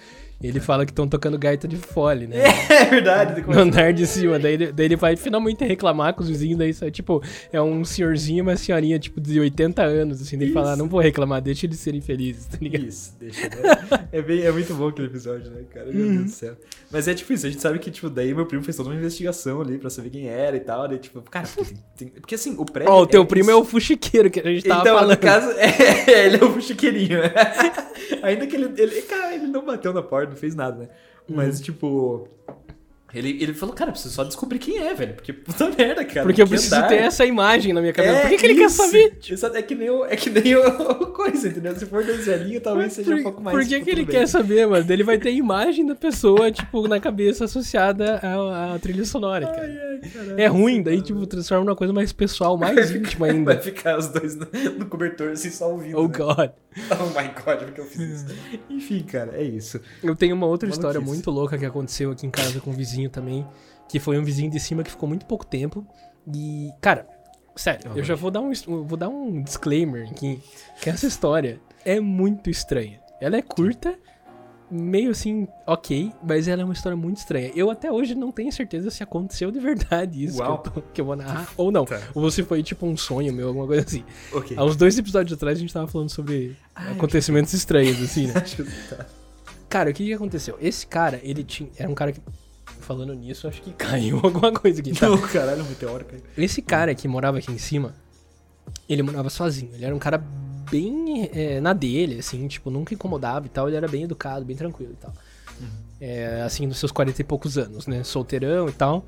ele 0.47 0.59
fala 0.59 0.85
que 0.85 0.91
estão 0.91 1.07
tocando 1.07 1.37
gaita 1.37 1.67
de 1.67 1.75
fole, 1.77 2.27
né? 2.27 2.37
É 2.75 2.85
verdade. 2.85 3.41
No 3.47 3.59
andar 3.59 3.93
de 3.93 4.05
cima. 4.05 4.37
Daí, 4.37 4.53
ele- 4.53 4.71
daí 4.71 4.85
ele 4.85 4.95
vai 4.95 5.15
finalmente 5.15 5.63
reclamar 5.63 6.13
com 6.13 6.21
os 6.21 6.29
vizinhos. 6.29 6.57
Daí, 6.57 6.73
sai, 6.73 6.91
tipo, 6.91 7.21
é 7.51 7.61
um 7.61 7.83
senhorzinho 7.85 8.39
e 8.39 8.41
uma 8.41 8.55
senhorinha, 8.57 8.99
tipo, 8.99 9.19
de 9.21 9.39
80 9.39 9.81
anos, 9.83 10.21
assim. 10.21 10.37
Daí 10.37 10.47
ele 10.47 10.53
fala, 10.53 10.69
Isso. 10.71 10.77
não 10.79 10.87
vou 10.89 10.99
reclamar, 10.99 11.41
deixa 11.41 11.65
eles 11.65 11.79
serem 11.79 12.01
felizes, 12.01 12.45
tá 12.47 12.57
ligado? 12.61 12.85
Isso, 12.85 13.13
deixa. 13.19 13.41
Né? 13.49 14.07
É, 14.11 14.21
bem, 14.21 14.41
é 14.43 14.51
muito 14.51 14.73
bom 14.75 14.87
aquele 14.89 15.07
episódio, 15.07 15.49
né, 15.51 15.61
cara? 15.73 15.87
Meu 15.91 16.05
Uhum. 16.05 16.13
Deus 16.15 16.25
do 16.25 16.31
céu. 16.31 16.55
Mas 16.91 17.07
é 17.07 17.13
tipo 17.13 17.31
isso, 17.33 17.45
a 17.45 17.49
gente 17.49 17.61
sabe 17.61 17.79
que, 17.79 17.89
tipo, 17.91 18.09
daí 18.09 18.33
meu 18.33 18.45
primo 18.45 18.63
fez 18.63 18.75
toda 18.77 18.89
uma 18.89 18.95
investigação 18.95 19.61
ali 19.61 19.77
pra 19.77 19.89
saber 19.89 20.09
quem 20.09 20.27
era 20.27 20.55
e 20.55 20.59
tal. 20.59 20.87
Daí, 20.87 20.97
tipo, 20.99 21.21
cara, 21.21 21.47
porque, 21.47 21.73
tem- 21.73 22.07
tem- 22.09 22.19
porque 22.21 22.35
assim, 22.35 22.55
o 22.57 22.65
prédio. 22.65 22.91
Ó, 22.93 23.01
o 23.01 23.07
teu 23.07 23.21
é 23.21 23.25
primo 23.25 23.49
é 23.51 23.55
o 23.55 23.63
fuxiqueiro 23.65 24.29
que 24.29 24.39
a 24.39 24.43
gente 24.43 24.63
tava 24.63 24.81
então, 24.81 24.95
falando. 24.95 25.11
no 25.11 25.17
caso, 25.17 25.49
é, 25.57 26.25
ele 26.25 26.37
é 26.37 26.43
o 26.45 26.61
chiqueirinho. 26.61 27.19
Ainda 28.21 28.47
que 28.47 28.55
ele, 28.55 28.71
ele. 28.77 29.01
Cara, 29.03 29.33
ele 29.35 29.47
não 29.47 29.65
bateu 29.65 29.93
na 29.93 30.01
porta, 30.01 30.34
fez 30.35 30.55
nada, 30.55 30.77
né? 30.77 30.89
Uhum. 31.27 31.35
Mas, 31.35 31.59
tipo. 31.61 32.27
Ele, 33.15 33.41
ele 33.41 33.53
falou, 33.53 33.73
cara, 33.73 33.91
preciso 33.91 34.13
só 34.13 34.23
descobrir 34.23 34.59
quem 34.59 34.77
é, 34.77 34.93
velho. 34.93 35.13
Porque 35.13 35.31
puta 35.31 35.69
merda, 35.69 36.03
cara. 36.03 36.23
Porque 36.23 36.41
eu 36.41 36.47
preciso 36.47 36.75
andar. 36.75 36.89
ter 36.89 36.95
essa 36.95 37.25
imagem 37.25 37.71
na 37.71 37.79
minha 37.79 37.93
cabeça. 37.93 38.17
É 38.17 38.21
Por 38.21 38.29
que, 38.29 38.37
que 38.37 38.45
ele 38.45 38.55
quer 38.55 38.65
isso. 38.65 38.75
saber? 38.75 39.17
Exato, 39.29 39.57
É 39.57 39.61
que 39.61 39.73
nem 39.73 39.89
o, 39.89 40.05
é 40.05 40.15
que 40.15 40.29
nem 40.29 40.55
o, 40.55 40.67
o 40.67 41.07
coisa, 41.15 41.47
entendeu? 41.47 41.75
Se 41.75 41.85
for 41.85 42.03
dois 42.03 42.25
velhinhos, 42.25 42.61
talvez 42.61 42.93
seja 42.93 43.09
por, 43.09 43.19
um 43.19 43.23
pouco 43.23 43.41
mais. 43.41 43.55
Por 43.55 43.63
que, 43.63 43.69
tipo, 43.69 43.85
que 43.85 43.91
ele 43.91 44.01
tudo 44.01 44.11
quer 44.11 44.27
saber, 44.27 44.67
mano? 44.67 44.85
Ele 44.91 45.03
vai 45.03 45.17
ter 45.17 45.29
a 45.29 45.31
imagem 45.33 45.85
da 45.85 45.95
pessoa, 45.95 46.51
tipo, 46.51 46.87
na 46.87 46.99
cabeça 46.99 47.45
associada 47.45 48.17
à, 48.17 48.75
à 48.75 48.79
trilha 48.79 49.05
sonora, 49.05 49.47
cara. 49.47 49.61
Ai. 49.65 49.95
É 50.37 50.47
ruim, 50.47 50.83
daí, 50.83 51.01
tipo, 51.01 51.25
transforma 51.25 51.63
numa 51.63 51.75
coisa 51.75 51.93
mais 51.93 52.11
pessoal, 52.11 52.57
mais 52.57 52.91
íntima 52.91 53.27
ainda. 53.27 53.53
Vai 53.53 53.63
ficar 53.63 53.97
os 53.97 54.07
dois 54.07 54.35
no, 54.35 54.45
no 54.77 54.85
cobertor, 54.87 55.31
assim, 55.31 55.49
só 55.49 55.71
ouvindo. 55.71 55.97
Oh, 55.97 56.07
né? 56.07 56.13
God. 56.17 56.49
Oh 56.91 57.05
my 57.07 57.29
god, 57.29 57.59
porque 57.59 57.79
eu 57.79 57.85
fiz 57.85 58.01
isso. 58.01 58.25
Enfim, 58.69 59.01
cara, 59.03 59.31
é 59.35 59.43
isso. 59.43 59.79
Eu 60.03 60.13
tenho 60.13 60.35
uma 60.35 60.45
outra 60.45 60.67
história 60.69 60.99
muito 60.99 61.31
louca 61.31 61.57
que 61.57 61.65
aconteceu 61.65 62.11
aqui 62.11 62.27
em 62.27 62.29
casa 62.29 62.59
com 62.59 62.71
um 62.71 62.73
vizinho 62.73 63.04
também, 63.09 63.45
que 63.87 63.99
foi 63.99 64.17
um 64.19 64.23
vizinho 64.23 64.49
de 64.51 64.59
cima 64.59 64.83
que 64.83 64.91
ficou 64.91 65.07
muito 65.07 65.25
pouco 65.25 65.45
tempo. 65.45 65.85
E, 66.33 66.71
cara, 66.81 67.07
sério, 67.55 67.91
eu 67.95 68.03
já 68.03 68.15
vou 68.15 68.31
dar 68.31 68.41
um, 68.41 68.51
vou 68.83 68.97
dar 68.97 69.09
um 69.09 69.41
disclaimer 69.43 70.09
aqui, 70.09 70.41
que 70.81 70.89
essa 70.89 71.05
história 71.07 71.59
é 71.85 71.99
muito 71.99 72.49
estranha. 72.49 72.99
Ela 73.21 73.37
é 73.37 73.41
curta, 73.41 73.95
meio 74.71 75.11
assim, 75.11 75.47
ok, 75.67 76.11
mas 76.23 76.47
ela 76.47 76.63
é 76.63 76.65
uma 76.65 76.73
história 76.73 76.95
muito 76.97 77.17
estranha. 77.17 77.51
Eu 77.55 77.69
até 77.69 77.91
hoje 77.91 78.15
não 78.15 78.31
tenho 78.31 78.51
certeza 78.51 78.89
se 78.89 79.03
aconteceu 79.03 79.51
de 79.51 79.59
verdade 79.59 80.23
isso 80.25 80.37
que 80.37 80.41
eu, 80.41 80.57
tô- 80.57 80.81
que 80.81 80.99
eu 81.01 81.05
vou 81.05 81.15
narrar, 81.15 81.47
ou 81.55 81.71
não. 81.71 81.85
Tá. 81.85 82.01
Ou 82.15 82.29
se 82.31 82.41
foi 82.43 82.63
tipo 82.63 82.85
um 82.87 82.97
sonho 82.97 83.31
meu, 83.31 83.47
alguma 83.49 83.67
coisa 83.67 83.83
assim. 83.85 84.03
Ok. 84.33 84.57
Há 84.57 84.65
uns 84.65 84.75
dois 84.75 84.97
episódios 84.97 85.31
atrás 85.37 85.57
a 85.57 85.61
gente 85.61 85.71
tava 85.73 85.87
falando 85.87 86.09
sobre 86.09 86.57
Ah, 86.73 86.91
acontecimentos 86.91 87.53
estranhos, 87.53 88.01
assim, 88.01 88.27
né? 88.27 88.33
Que 88.41 88.63
tá. 88.89 89.05
Cara, 89.69 89.91
o 89.91 89.93
que 89.93 90.05
que 90.05 90.13
aconteceu? 90.13 90.57
Esse 90.59 90.87
cara, 90.87 91.19
ele 91.23 91.43
tinha. 91.43 91.69
Era 91.77 91.89
um 91.89 91.95
cara 91.95 92.11
que. 92.11 92.19
Falando 92.65 93.13
nisso, 93.13 93.47
acho 93.47 93.61
que 93.61 93.71
caiu 93.77 94.19
alguma 94.21 94.51
coisa 94.51 94.81
aqui. 94.81 94.93
Tá? 94.93 95.09
Não, 95.09 95.17
caralho, 95.17 95.63
um 95.63 95.69
meteoro, 95.69 96.05
cara. 96.05 96.21
Esse 96.37 96.61
cara 96.61 96.93
que 96.93 97.07
morava 97.07 97.37
aqui 97.37 97.51
em 97.51 97.57
cima, 97.57 97.95
ele 98.87 99.03
morava 99.03 99.29
sozinho. 99.29 99.71
Ele 99.73 99.85
era 99.85 99.95
um 99.95 99.99
cara 99.99 100.17
bem 100.17 101.29
é, 101.33 101.59
na 101.59 101.73
dele, 101.73 102.19
assim, 102.19 102.47
tipo, 102.47 102.69
nunca 102.69 102.93
incomodava 102.93 103.45
e 103.45 103.49
tal. 103.49 103.67
Ele 103.67 103.77
era 103.77 103.87
bem 103.87 104.03
educado, 104.03 104.45
bem 104.45 104.55
tranquilo 104.55 104.93
e 104.93 104.97
tal. 104.97 105.13
É, 105.99 106.41
assim, 106.41 106.67
nos 106.67 106.77
seus 106.77 106.91
40 106.91 107.21
e 107.21 107.23
poucos 107.23 107.57
anos, 107.57 107.87
né? 107.87 108.03
Solteirão 108.03 108.67
e 108.67 108.73
tal. 108.73 109.05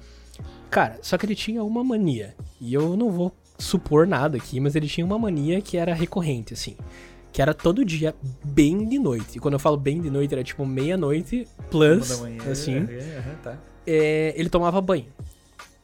Cara, 0.70 0.98
só 1.02 1.18
que 1.18 1.26
ele 1.26 1.36
tinha 1.36 1.64
uma 1.64 1.84
mania. 1.84 2.36
E 2.60 2.74
eu 2.74 2.96
não 2.96 3.12
vou 3.12 3.36
supor 3.58 4.08
nada 4.08 4.38
aqui, 4.38 4.60
mas 4.60 4.76
ele 4.76 4.88
tinha 4.88 5.06
uma 5.06 5.18
mania 5.18 5.62
que 5.62 5.78
era 5.78 5.94
recorrente, 5.94 6.54
assim. 6.54 6.76
Que 7.38 7.42
era 7.44 7.54
todo 7.54 7.86
dia, 7.86 8.16
bem 8.44 8.90
de 8.90 8.98
noite. 8.98 9.38
E 9.38 9.40
quando 9.40 9.54
eu 9.54 9.60
falo 9.60 9.78
bem 9.78 10.02
de 10.02 10.10
noite, 10.10 10.34
era 10.34 10.44
tipo 10.44 10.66
meia-noite 10.66 11.48
plus, 11.70 12.20
manhã. 12.20 12.52
assim 12.52 12.78
É, 12.90 13.20
aham, 13.20 13.36
tá. 13.44 13.58
é, 13.86 14.34
ele 14.36 14.50
tomava 14.50 14.82
banho. 14.82 15.06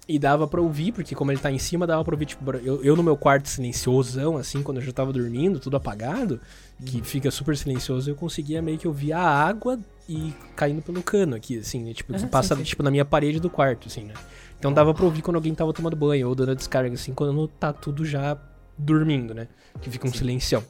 E 0.09 0.17
dava 0.17 0.47
pra 0.47 0.59
ouvir, 0.59 0.93
porque 0.93 1.13
como 1.13 1.31
ele 1.31 1.39
tá 1.39 1.51
em 1.51 1.59
cima, 1.59 1.85
dava 1.85 2.03
pra 2.03 2.15
ouvir, 2.15 2.25
tipo, 2.25 2.51
eu, 2.55 2.83
eu 2.83 2.95
no 2.95 3.03
meu 3.03 3.15
quarto 3.15 3.47
silenciosão, 3.49 4.35
assim, 4.35 4.63
quando 4.63 4.77
eu 4.77 4.83
já 4.83 4.91
tava 4.91 5.13
dormindo, 5.13 5.59
tudo 5.59 5.77
apagado, 5.77 6.41
que 6.83 7.03
fica 7.03 7.29
super 7.29 7.55
silencioso, 7.55 8.09
eu 8.09 8.15
conseguia 8.15 8.59
meio 8.59 8.79
que 8.79 8.87
ouvir 8.87 9.13
a 9.13 9.21
água 9.21 9.79
e 10.09 10.33
caindo 10.55 10.81
pelo 10.81 11.03
cano 11.03 11.35
aqui, 11.35 11.59
assim, 11.59 11.83
né? 11.83 11.93
Tipo, 11.93 12.13
que 12.13 12.17
Ah, 12.17 12.21
sim, 12.21 12.27
passa, 12.29 12.55
sim. 12.55 12.63
tipo, 12.63 12.81
na 12.81 12.89
minha 12.89 13.05
parede 13.05 13.39
do 13.39 13.47
quarto, 13.51 13.89
assim, 13.89 14.05
né? 14.05 14.15
Então 14.57 14.73
dava 14.73 14.91
pra 14.91 15.05
ouvir 15.05 15.21
quando 15.21 15.35
alguém 15.35 15.53
tava 15.53 15.71
tomando 15.71 15.95
banho, 15.95 16.29
ou 16.29 16.33
dando 16.33 16.49
a 16.49 16.55
descarga, 16.55 16.95
assim, 16.95 17.13
quando 17.13 17.47
tá 17.47 17.71
tudo 17.71 18.03
já 18.03 18.35
dormindo, 18.75 19.35
né? 19.35 19.47
Que 19.83 19.91
fica 19.91 20.07
um 20.07 20.11
silencião. 20.11 20.63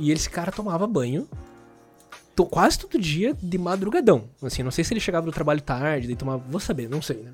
E 0.00 0.10
esse 0.10 0.28
cara 0.30 0.50
tomava 0.50 0.86
banho 0.86 1.28
to- 2.34 2.46
quase 2.46 2.78
todo 2.78 2.98
dia 2.98 3.36
de 3.40 3.58
madrugadão. 3.58 4.24
Assim, 4.42 4.62
não 4.62 4.70
sei 4.70 4.82
se 4.82 4.92
ele 4.92 5.00
chegava 5.00 5.26
do 5.26 5.32
trabalho 5.32 5.60
tarde, 5.60 6.06
daí 6.06 6.16
tomava. 6.16 6.42
Vou 6.48 6.60
saber, 6.60 6.88
não 6.88 7.02
sei, 7.02 7.18
né? 7.18 7.32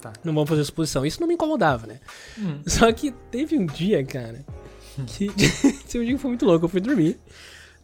Tá. 0.00 0.12
Não 0.22 0.34
vamos 0.34 0.48
fazer 0.48 0.62
suposição. 0.64 1.06
Isso 1.06 1.20
não 1.20 1.26
me 1.26 1.34
incomodava, 1.34 1.86
né? 1.86 2.00
Hum. 2.38 2.60
Só 2.66 2.92
que 2.92 3.12
teve 3.30 3.58
um 3.58 3.66
dia, 3.66 4.04
cara, 4.04 4.44
que. 5.06 5.26
Esse 5.36 5.98
um 5.98 6.04
dia 6.04 6.18
foi 6.18 6.28
muito 6.28 6.44
louco. 6.44 6.66
Eu 6.66 6.68
fui 6.68 6.80
dormir. 6.80 7.18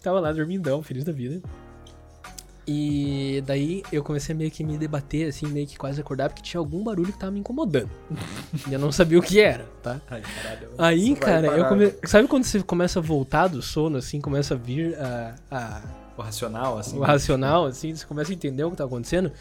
Tava 0.02 0.20
lá 0.20 0.32
dormindão, 0.32 0.82
feliz 0.82 1.04
da 1.04 1.12
vida. 1.12 1.40
E 2.66 3.42
daí 3.44 3.82
eu 3.92 4.04
comecei 4.04 4.34
a 4.34 4.38
meio 4.38 4.50
que 4.50 4.62
me 4.62 4.78
debater, 4.78 5.28
assim, 5.28 5.46
meio 5.46 5.66
que 5.66 5.76
quase 5.76 6.00
acordar, 6.00 6.28
porque 6.28 6.42
tinha 6.42 6.60
algum 6.60 6.82
barulho 6.84 7.12
que 7.12 7.18
tava 7.18 7.32
me 7.32 7.40
incomodando. 7.40 7.90
e 8.68 8.72
eu 8.72 8.78
não 8.78 8.92
sabia 8.92 9.18
o 9.18 9.22
que 9.22 9.40
era, 9.40 9.66
tá? 9.82 10.00
Ai, 10.08 10.22
caralho. 10.22 10.68
Aí, 10.78 11.16
cara, 11.16 11.46
eu 11.48 11.68
come... 11.68 11.92
sabe 12.04 12.28
quando 12.28 12.44
você 12.44 12.62
começa 12.62 13.00
a 13.00 13.02
voltar 13.02 13.48
do 13.48 13.60
sono, 13.60 13.96
assim, 13.96 14.20
começa 14.20 14.54
a 14.54 14.56
vir 14.56 14.96
a, 14.96 15.34
a, 15.50 15.82
O 16.16 16.22
racional, 16.22 16.78
assim. 16.78 16.96
o 16.96 17.00
racional, 17.00 17.66
assim, 17.66 17.94
você 17.94 18.06
começa 18.06 18.30
a 18.30 18.34
entender 18.34 18.62
o 18.62 18.70
que 18.70 18.76
tá 18.76 18.84
acontecendo. 18.84 19.32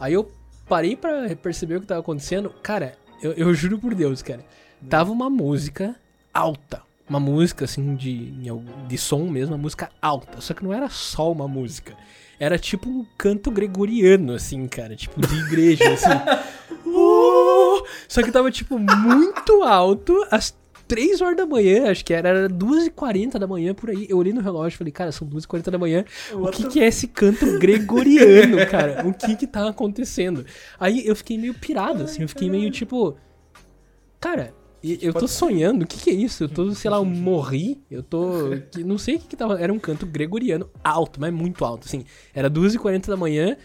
Aí 0.00 0.14
eu 0.14 0.32
parei 0.66 0.96
pra 0.96 1.36
perceber 1.36 1.76
o 1.76 1.80
que 1.82 1.86
tava 1.86 2.00
acontecendo. 2.00 2.50
Cara, 2.62 2.96
eu, 3.22 3.32
eu 3.32 3.54
juro 3.54 3.78
por 3.78 3.94
Deus, 3.94 4.22
cara. 4.22 4.44
Tava 4.88 5.12
uma 5.12 5.28
música 5.28 5.94
alta. 6.32 6.82
Uma 7.08 7.20
música, 7.20 7.66
assim, 7.66 7.94
de, 7.94 8.32
de 8.88 8.98
som 8.98 9.28
mesmo, 9.28 9.54
uma 9.54 9.62
música 9.62 9.90
alta. 10.00 10.40
Só 10.40 10.54
que 10.54 10.64
não 10.64 10.72
era 10.72 10.88
só 10.88 11.30
uma 11.30 11.46
música. 11.46 11.94
Era 12.38 12.58
tipo 12.58 12.88
um 12.88 13.04
canto 13.16 13.50
gregoriano, 13.50 14.32
assim, 14.34 14.66
cara. 14.66 14.96
Tipo, 14.96 15.20
de 15.20 15.34
igreja, 15.34 15.92
assim. 15.92 16.08
Uh! 16.86 17.82
Só 18.06 18.22
que 18.22 18.30
tava, 18.30 18.50
tipo, 18.52 18.78
muito 18.78 19.64
alto. 19.64 20.24
Às 20.30 20.54
3 20.86 21.20
horas 21.20 21.36
da 21.36 21.46
manhã, 21.46 21.90
acho 21.90 22.04
que 22.04 22.12
era, 22.12 22.28
era 22.28 22.48
2h40 22.48 23.38
da 23.38 23.46
manhã, 23.46 23.74
por 23.74 23.90
aí. 23.90 24.06
Eu 24.08 24.18
olhei 24.18 24.32
no 24.32 24.40
relógio 24.40 24.76
e 24.76 24.78
falei, 24.78 24.92
cara, 24.92 25.10
são 25.10 25.26
2h40 25.26 25.70
da 25.70 25.78
manhã. 25.78 26.04
O 26.32 26.42
What 26.42 26.56
que, 26.56 26.68
que 26.68 26.80
é 26.80 26.86
esse 26.86 27.08
canto 27.08 27.58
gregoriano, 27.58 28.64
cara? 28.70 29.06
O 29.06 29.12
que 29.12 29.34
que 29.34 29.46
tá 29.46 29.68
acontecendo? 29.68 30.44
Aí 30.78 31.06
eu 31.06 31.16
fiquei 31.16 31.38
meio 31.38 31.54
pirado, 31.54 32.04
assim. 32.04 32.22
Eu 32.22 32.28
fiquei 32.28 32.48
meio, 32.50 32.70
tipo... 32.70 33.16
Cara... 34.20 34.54
e- 34.92 34.98
Eu 35.02 35.12
tô 35.14 35.26
sonhando, 35.26 35.84
o 35.84 35.86
que 35.86 35.98
que 35.98 36.10
é 36.10 36.12
isso? 36.14 36.44
Eu 36.44 36.48
tô, 36.48 36.74
sei 36.74 36.90
lá, 36.90 36.98
eu 36.98 37.04
morri, 37.04 37.80
eu 37.90 38.02
tô... 38.02 38.50
Não 38.84 38.98
sei 38.98 39.16
o 39.16 39.18
que 39.18 39.28
que 39.28 39.36
tava... 39.36 39.60
Era 39.60 39.72
um 39.72 39.78
canto 39.78 40.04
gregoriano 40.06 40.68
alto, 40.82 41.20
mas 41.20 41.32
muito 41.32 41.64
alto, 41.64 41.86
assim. 41.86 42.04
Era 42.34 42.48
2h40 42.50 43.06
da 43.08 43.16
manhã, 43.16 43.56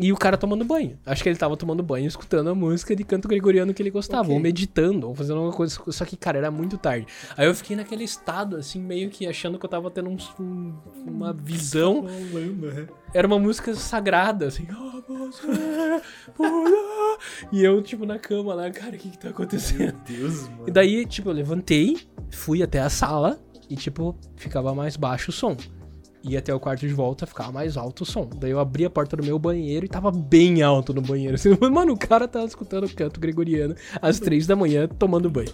E 0.00 0.12
o 0.12 0.16
cara 0.16 0.36
tomando 0.38 0.64
banho. 0.64 0.98
Acho 1.04 1.22
que 1.22 1.28
ele 1.28 1.36
tava 1.36 1.56
tomando 1.56 1.82
banho, 1.82 2.06
escutando 2.06 2.48
a 2.48 2.54
música 2.54 2.96
de 2.96 3.04
canto 3.04 3.28
gregoriano 3.28 3.74
que 3.74 3.82
ele 3.82 3.90
gostava, 3.90 4.22
Ok. 4.22 4.34
ou 4.34 4.40
meditando, 4.40 5.06
ou 5.08 5.14
fazendo 5.14 5.36
alguma 5.36 5.52
coisa. 5.54 5.78
Só 5.88 6.04
que, 6.06 6.16
cara, 6.16 6.38
era 6.38 6.50
muito 6.50 6.78
tarde. 6.78 7.06
Aí 7.36 7.46
eu 7.46 7.54
fiquei 7.54 7.76
naquele 7.76 8.04
estado, 8.04 8.56
assim, 8.56 8.80
meio 8.80 9.10
que 9.10 9.26
achando 9.26 9.58
que 9.58 9.64
eu 9.66 9.70
tava 9.70 9.90
tendo 9.90 10.08
um- 10.08 10.16
um- 10.42 10.74
uma 11.06 11.32
visão. 11.34 12.02
Né? 12.04 12.86
Era 13.12 13.26
uma 13.26 13.38
música 13.38 13.74
sagrada, 13.74 14.46
assim. 14.46 14.66
E 17.52 17.62
eu, 17.62 17.82
tipo, 17.82 18.06
na 18.06 18.18
cama 18.18 18.54
lá, 18.54 18.70
cara, 18.70 18.96
o 18.96 18.98
que 18.98 19.10
que 19.10 19.18
tá 19.18 19.28
acontecendo? 19.30 19.78
Meu 19.78 19.92
Deus, 20.18 20.48
mano. 20.48 20.64
E 20.68 20.70
daí, 20.70 21.04
tipo, 21.04 21.28
eu 21.28 21.32
levantei, 21.34 21.98
fui 22.30 22.62
até 22.62 22.78
a 22.80 22.88
sala 22.88 23.38
e, 23.68 23.76
tipo, 23.76 24.16
ficava 24.36 24.74
mais 24.74 24.96
baixo 24.96 25.30
o 25.30 25.32
som. 25.32 25.56
Ia 26.22 26.38
até 26.38 26.54
o 26.54 26.60
quarto 26.60 26.86
de 26.86 26.92
volta, 26.92 27.26
ficava 27.26 27.50
mais 27.50 27.76
alto 27.76 28.02
o 28.02 28.06
som. 28.06 28.28
Daí 28.38 28.50
eu 28.50 28.58
abri 28.58 28.84
a 28.84 28.90
porta 28.90 29.16
do 29.16 29.24
meu 29.24 29.38
banheiro 29.38 29.86
e 29.86 29.88
tava 29.88 30.10
bem 30.10 30.60
alto 30.62 30.92
no 30.92 31.00
banheiro. 31.00 31.34
Assim, 31.34 31.56
mano, 31.70 31.94
o 31.94 31.98
cara 31.98 32.28
tava 32.28 32.44
escutando 32.44 32.84
o 32.84 32.94
canto 32.94 33.18
gregoriano 33.18 33.74
às 34.02 34.20
três 34.20 34.46
da 34.46 34.54
manhã 34.54 34.86
tomando 34.86 35.30
banho. 35.30 35.52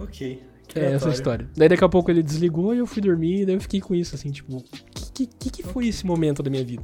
Ok. 0.00 0.42
que 0.66 0.78
É 0.78 0.92
essa 0.92 1.10
história. 1.10 1.48
Daí 1.56 1.68
daqui 1.68 1.84
a 1.84 1.88
pouco 1.88 2.10
ele 2.10 2.22
desligou 2.22 2.74
e 2.74 2.78
eu 2.78 2.86
fui 2.86 3.00
dormir. 3.00 3.42
E 3.42 3.46
daí 3.46 3.54
eu 3.54 3.60
fiquei 3.60 3.80
com 3.80 3.94
isso, 3.94 4.16
assim, 4.16 4.30
tipo, 4.30 4.56
o 4.56 4.64
que, 5.14 5.26
que, 5.26 5.50
que 5.50 5.62
foi 5.62 5.86
esse 5.86 6.04
momento 6.04 6.42
da 6.42 6.50
minha 6.50 6.64
vida? 6.64 6.82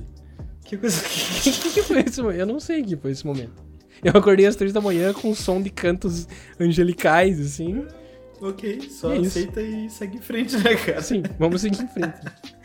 Que 0.64 0.76
coisa 0.76 1.00
O 1.00 1.02
que, 1.42 1.50
que, 1.52 1.70
que 1.70 1.82
foi 1.82 2.00
esse 2.00 2.22
momento? 2.22 2.38
Eu 2.38 2.46
não 2.46 2.60
sei 2.60 2.80
o 2.80 2.84
que 2.84 2.96
foi 2.96 3.10
esse 3.10 3.26
momento. 3.26 3.62
Eu 4.02 4.12
acordei 4.14 4.46
às 4.46 4.54
três 4.54 4.72
da 4.72 4.80
manhã 4.80 5.12
com 5.12 5.30
um 5.30 5.34
som 5.34 5.60
de 5.60 5.70
cantos 5.70 6.28
angelicais, 6.60 7.40
assim. 7.40 7.84
Ok, 8.40 8.90
só 8.90 9.12
É 9.12 9.18
isso. 9.18 9.38
aceita 9.38 9.62
e 9.62 9.88
segue 9.88 10.18
em 10.18 10.20
frente, 10.20 10.56
né, 10.58 10.74
cara? 10.74 10.98
Assim, 10.98 11.22
vamos 11.38 11.60
seguir 11.60 11.82
em 11.82 11.88
frente. 11.88 12.14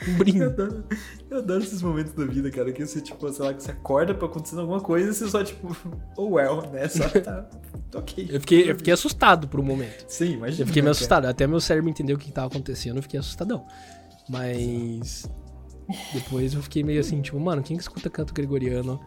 Um 0.07 0.11
Eu 0.11 0.17
brinde. 0.17 0.43
adoro, 0.43 0.83
eu 1.29 1.37
adoro 1.37 1.63
esses 1.63 1.81
momentos 1.81 2.11
da 2.13 2.25
vida, 2.25 2.49
cara, 2.51 2.71
que 2.71 2.85
você, 2.85 2.99
tipo, 3.01 3.31
sei 3.31 3.45
lá, 3.45 3.53
que 3.53 3.63
você 3.63 3.71
acorda 3.71 4.13
pra 4.13 4.27
acontecer 4.27 4.57
alguma 4.59 4.81
coisa 4.81 5.09
e 5.09 5.13
você 5.13 5.27
só, 5.29 5.43
tipo, 5.43 5.75
oh 6.17 6.31
well, 6.31 6.63
né? 6.71 6.87
Só 6.87 7.07
tá. 7.21 7.47
ok. 7.95 8.27
Eu 8.29 8.39
fiquei, 8.41 8.71
eu 8.71 8.75
fiquei 8.75 8.93
assustado 8.93 9.47
por 9.47 9.59
um 9.59 9.63
momento. 9.63 10.05
Sim, 10.07 10.33
imagina. 10.33 10.63
Eu 10.63 10.67
fiquei 10.67 10.81
meio 10.81 10.85
cara. 10.87 10.91
assustado. 10.91 11.25
Até 11.25 11.45
meu 11.47 11.59
cérebro 11.61 11.89
entendeu 11.89 12.15
o 12.15 12.19
que 12.19 12.31
tava 12.31 12.47
acontecendo, 12.47 12.97
eu 12.97 13.03
fiquei 13.03 13.19
assustadão. 13.19 13.65
Mas. 14.27 15.29
Depois 16.13 16.53
eu 16.53 16.61
fiquei 16.61 16.83
meio 16.83 16.99
assim, 16.99 17.19
tipo, 17.21 17.39
mano, 17.39 17.63
quem 17.63 17.75
que 17.75 17.81
escuta 17.81 18.09
canto 18.09 18.33
gregoriano 18.33 18.99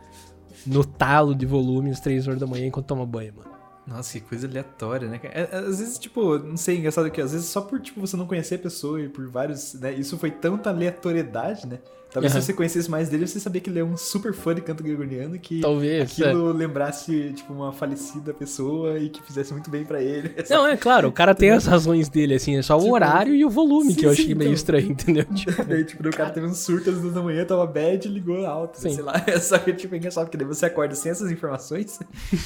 no 0.66 0.84
talo 0.84 1.34
de 1.34 1.46
volume 1.46 1.90
às 1.90 2.00
3 2.00 2.26
horas 2.26 2.40
da 2.40 2.46
manhã 2.46 2.66
enquanto 2.66 2.86
toma 2.86 3.06
banho, 3.06 3.34
mano? 3.36 3.50
Nossa, 3.86 4.20
que 4.20 4.26
coisa 4.26 4.46
aleatória, 4.46 5.08
né? 5.08 5.20
É, 5.24 5.40
é, 5.40 5.56
Às 5.56 5.80
vezes, 5.80 5.98
tipo, 5.98 6.38
não 6.38 6.56
sei, 6.56 6.78
engraçado 6.78 7.10
que 7.10 7.20
às 7.20 7.32
vezes 7.32 7.48
só 7.48 7.60
por, 7.60 7.80
tipo, 7.80 8.00
você 8.00 8.16
não 8.16 8.26
conhecer 8.26 8.54
a 8.54 8.58
pessoa 8.58 9.00
e 9.00 9.08
por 9.08 9.26
vários, 9.28 9.74
né? 9.74 9.92
Isso 9.92 10.16
foi 10.18 10.30
tanta 10.30 10.70
aleatoriedade, 10.70 11.66
né? 11.66 11.80
Talvez 12.12 12.32
Aham. 12.32 12.40
se 12.42 12.46
você 12.46 12.52
conhecesse 12.52 12.90
mais 12.90 13.08
dele, 13.08 13.26
você 13.26 13.40
sabia 13.40 13.60
que 13.60 13.70
ele 13.70 13.78
é 13.78 13.84
um 13.84 13.96
super 13.96 14.34
fã 14.34 14.54
de 14.54 14.60
canto 14.60 14.82
gregoriano 14.82 15.38
que 15.38 15.60
Talvez. 15.60 16.18
é. 16.20 16.24
aquilo 16.26 16.52
lembrasse, 16.52 17.32
tipo, 17.34 17.52
uma 17.54 17.72
falecida 17.72 18.34
pessoa 18.34 18.98
e 18.98 19.08
que 19.08 19.22
fizesse 19.22 19.52
muito 19.52 19.70
bem 19.70 19.84
pra 19.84 20.02
ele. 20.02 20.30
Não, 20.50 20.66
é 20.66 20.76
claro, 20.76 21.08
o 21.08 21.12
cara 21.12 21.34
tem 21.34 21.50
as 21.50 21.64
razões 21.66 22.08
dele, 22.10 22.34
assim, 22.34 22.56
é 22.56 22.62
só 22.62 22.76
o 22.76 22.80
Tipo, 22.82 22.92
horário 22.94 23.34
e 23.34 23.44
o 23.44 23.48
volume 23.50 23.92
sim, 23.92 23.98
que 24.00 24.06
eu 24.06 24.14
sim, 24.14 24.22
achei 24.22 24.34
meio 24.34 24.48
então. 24.48 24.52
estranho, 24.54 24.90
entendeu? 24.90 25.24
Tipo, 25.34 25.64
Daí, 25.64 25.84
tipo, 25.84 26.06
o 26.06 26.10
cara 26.12 26.28
teve 26.30 26.46
um 26.46 26.54
surto 26.54 26.90
às 26.90 27.00
duas 27.00 27.14
da 27.14 27.22
manhã, 27.22 27.44
tava 27.46 27.66
bad 27.66 28.06
e 28.06 28.10
ligou 28.10 28.44
alto, 28.44 28.78
Sim. 28.78 28.90
sei 28.94 29.02
lá. 29.02 29.14
Só 29.40 29.56
que, 29.58 29.72
tipo, 29.72 29.94
é 29.94 29.98
engraçado, 29.98 30.24
porque 30.26 30.36
daí 30.36 30.46
você 30.46 30.66
acorda 30.66 30.94
sem 30.94 31.10
essas 31.10 31.30
informações, 31.32 31.98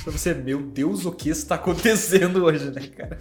pra 0.04 0.12
você, 0.12 0.32
meu 0.32 0.62
Deus, 0.62 1.04
o 1.06 1.10
que 1.10 1.28
está 1.28 1.56
acontecendo 1.56 2.44
hoje, 2.44 2.70
né, 2.70 2.82
cara? 2.96 3.18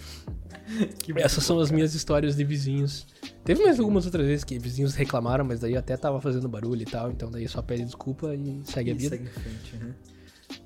Essas 1.18 1.44
são 1.44 1.60
as 1.60 1.70
minhas 1.72 1.94
histórias 1.94 2.36
de 2.36 2.44
vizinhos. 2.44 3.06
Teve 3.44 3.64
mais 3.64 3.80
algumas 3.80 4.06
outras 4.06 4.26
vezes 4.26 4.44
que 4.44 4.58
vizinhos 4.58 4.96
reclamaram, 4.96 5.46
mas 5.46 5.60
daí 5.60 5.76
até 5.78 5.96
tava 5.96 6.20
fazendo 6.20 6.48
barulho 6.50 6.82
e 6.82 6.86
tal, 6.86 7.12
então 7.12 7.30
daí 7.30 7.48
só 7.48 7.62
pede 7.62 7.86
desculpa 7.86 8.34
e 8.34 8.62
segue 8.66 8.92
a 8.92 8.94
E 8.94 8.98
vida. 8.98 9.10
segue 9.16 9.24
em 9.26 9.28
frente, 9.32 9.76
uhum. 9.76 9.94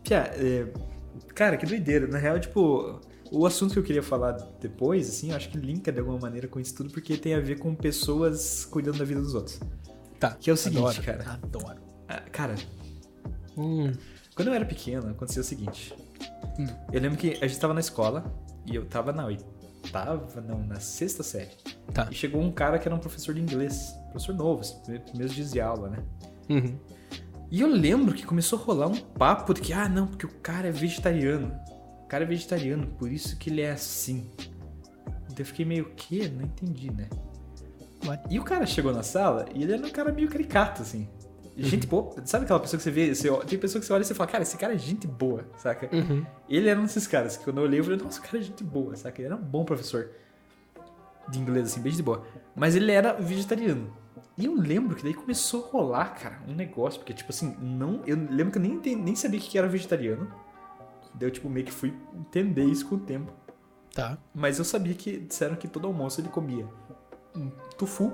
Pia, 0.04 0.18
é, 0.36 0.68
cara, 1.36 1.58
que 1.58 1.66
doideira. 1.66 2.08
Na 2.08 2.18
real, 2.18 2.39
tipo, 2.39 3.00
o 3.32 3.45
assunto 3.45 3.74
que 3.74 3.80
eu 3.80 3.84
queria 3.84 4.04
falar 4.04 4.32
depois, 4.62 5.10
assim, 5.10 5.32
eu 5.32 5.36
acho 5.36 5.50
que 5.50 5.58
linka 5.58 5.91
de 5.91 6.00
alguma 6.00 6.18
maneira 6.20 6.47
com 6.47 6.60
isso 6.60 6.74
tudo, 6.76 6.89
porque 6.91 7.18
tem 7.18 7.34
a 7.34 7.39
ver 7.39 7.60
com 7.60 7.76
pessoas 7.76 8.66
cuidando 8.66 8.97
da 9.00 9.06
vida 9.06 9.22
dos 9.22 9.34
outros. 9.36 9.60
Tá. 10.20 10.32
Que 10.32 10.50
é 10.50 10.54
o 10.54 10.58
seguinte, 10.58 10.80
adoro, 10.82 11.04
cara. 11.04 11.39
Adoro. 11.43 11.80
Ah, 12.08 12.22
cara, 12.32 12.56
Hum, 13.58 13.91
quando 14.36 14.47
eu 14.47 14.54
era 14.54 14.66
pequeno, 14.66 15.10
aconteceu 15.10 15.41
o 15.41 15.45
seguinte. 15.45 15.93
Hum. 16.58 16.66
Eu 16.91 17.02
lembro 17.02 17.18
que 17.18 17.38
a 17.41 17.47
gente 17.47 17.60
tava 17.60 17.74
na 17.74 17.80
escola 17.82 18.24
e 18.66 18.76
eu 18.76 18.86
tava 18.86 19.12
na 19.12 19.26
oitava, 19.26 19.50
não, 20.42 20.64
na 20.64 20.80
sexta 20.80 21.24
série. 21.24 21.52
tá. 21.94 22.08
E 22.12 22.16
chegou 22.16 22.42
um 22.42 22.52
cara 22.52 22.78
que 22.80 22.88
era 22.88 22.96
um 22.96 23.00
professor 23.00 23.34
de 23.34 23.42
inglês. 23.42 23.94
Professor 24.12 24.36
novo, 24.36 24.62
assim, 24.62 24.80
primeiros 25.00 25.36
dias 25.36 25.52
de 25.52 25.60
aula, 25.62 25.90
né? 25.90 26.04
Uhum. 26.50 26.80
E 27.52 27.62
eu 27.62 27.68
lembro 27.68 28.14
que 28.14 28.26
começou 28.26 28.60
a 28.60 28.62
rolar 28.62 28.88
um 28.88 28.96
papo 28.96 29.54
de 29.54 29.62
que, 29.62 29.74
ah, 29.74 29.90
não, 29.90 30.08
porque 30.08 30.26
o 30.26 30.34
cara 30.42 30.68
é 30.68 30.72
vegetariano. 30.72 31.60
O 32.04 32.08
cara 32.08 32.24
é 32.24 32.28
vegetariano, 32.28 32.88
por 32.88 33.12
isso 33.12 33.38
que 33.38 33.50
ele 33.50 33.62
é 33.62 33.72
assim. 33.72 34.30
Então 35.26 35.40
eu 35.40 35.46
fiquei 35.46 35.66
meio, 35.66 35.86
o 35.86 35.90
quê? 35.96 36.32
Não 36.34 36.44
entendi, 36.44 36.92
né? 36.92 37.10
What? 38.06 38.24
E 38.30 38.40
o 38.40 38.44
cara 38.44 38.66
chegou 38.66 38.94
na 38.94 39.04
sala 39.04 39.46
e 39.54 39.64
ele 39.64 39.74
era 39.74 39.86
um 39.86 39.90
cara 39.90 40.12
meio 40.12 40.30
caricato, 40.30 40.82
assim. 40.82 41.08
Gente 41.64 41.88
boa. 41.88 42.14
Sabe 42.26 42.45
aquela 42.45 42.60
pessoa 42.60 42.78
que 42.78 42.84
você 42.84 42.91
vê? 42.91 43.14
Você, 43.14 43.30
tem 43.45 43.60
pessoa 43.60 43.80
que 43.80 43.86
você 43.86 43.93
olha 43.93 44.01
e 44.01 44.05
você 44.05 44.14
fala, 44.14 44.30
cara, 44.30 44.43
esse 44.43 44.57
cara 44.57 44.74
é 44.74 44.78
gente 44.78 45.07
boa, 45.07 45.45
saca? 45.57 45.89
Uhum. 45.95 46.26
Ele 46.47 46.70
era 46.70 46.80
um 46.80 46.84
desses 46.84 47.07
caras 47.07 47.38
que 47.38 47.43
quando 47.43 47.57
eu 47.57 47.64
olhei, 47.64 47.80
eu 47.80 47.84
falei, 47.84 47.99
nossa, 47.99 48.20
o 48.20 48.24
cara 48.24 48.38
é 48.38 48.41
gente 48.41 48.64
boa, 48.64 48.95
saca? 48.95 49.22
Ele 49.22 49.28
era 49.28 49.36
um 49.36 49.41
bom 49.41 49.66
professor 49.66 50.10
de 51.28 51.39
inglês, 51.39 51.68
assim, 51.68 51.82
bem 51.82 51.91
de 51.91 52.01
boa. 52.03 52.26
Mas 52.55 52.76
ele 52.76 52.91
era 52.91 53.14
vegetariano. 53.14 53.93
E 54.38 54.45
eu 54.45 54.55
lembro 54.55 54.95
que 54.95 55.03
daí 55.03 55.14
começou 55.14 55.66
a 55.66 55.70
rolar, 55.70 56.16
cara, 56.16 56.41
um 56.47 56.53
negócio, 56.53 56.99
porque, 56.99 57.14
tipo 57.14 57.30
assim, 57.32 57.55
não. 57.62 58.01
Eu 58.05 58.16
lembro 58.16 58.51
que 58.51 58.57
eu 58.57 58.62
nem, 58.62 58.95
nem 58.95 59.16
sabia 59.16 59.39
o 59.39 59.43
que 59.43 59.57
era 59.57 59.68
vegetariano. 59.68 60.32
Daí 61.14 61.28
eu, 61.28 61.32
tipo, 61.32 61.49
meio 61.49 61.66
que 61.66 61.72
fui 61.72 61.93
entender 62.16 62.64
isso 62.64 62.88
com 62.88 62.95
o 62.95 62.99
tempo. 62.99 63.34
Tá. 63.93 64.18
Mas 64.34 64.60
eu 64.60 64.66
sabia 64.66 64.93
que 64.93 65.18
disseram 65.20 65.55
que 65.55 65.68
todo 65.68 65.88
almoço 65.88 66.22
ele 66.22 66.30
comia 66.30 66.66
um 67.36 67.49
tofu 67.78 68.14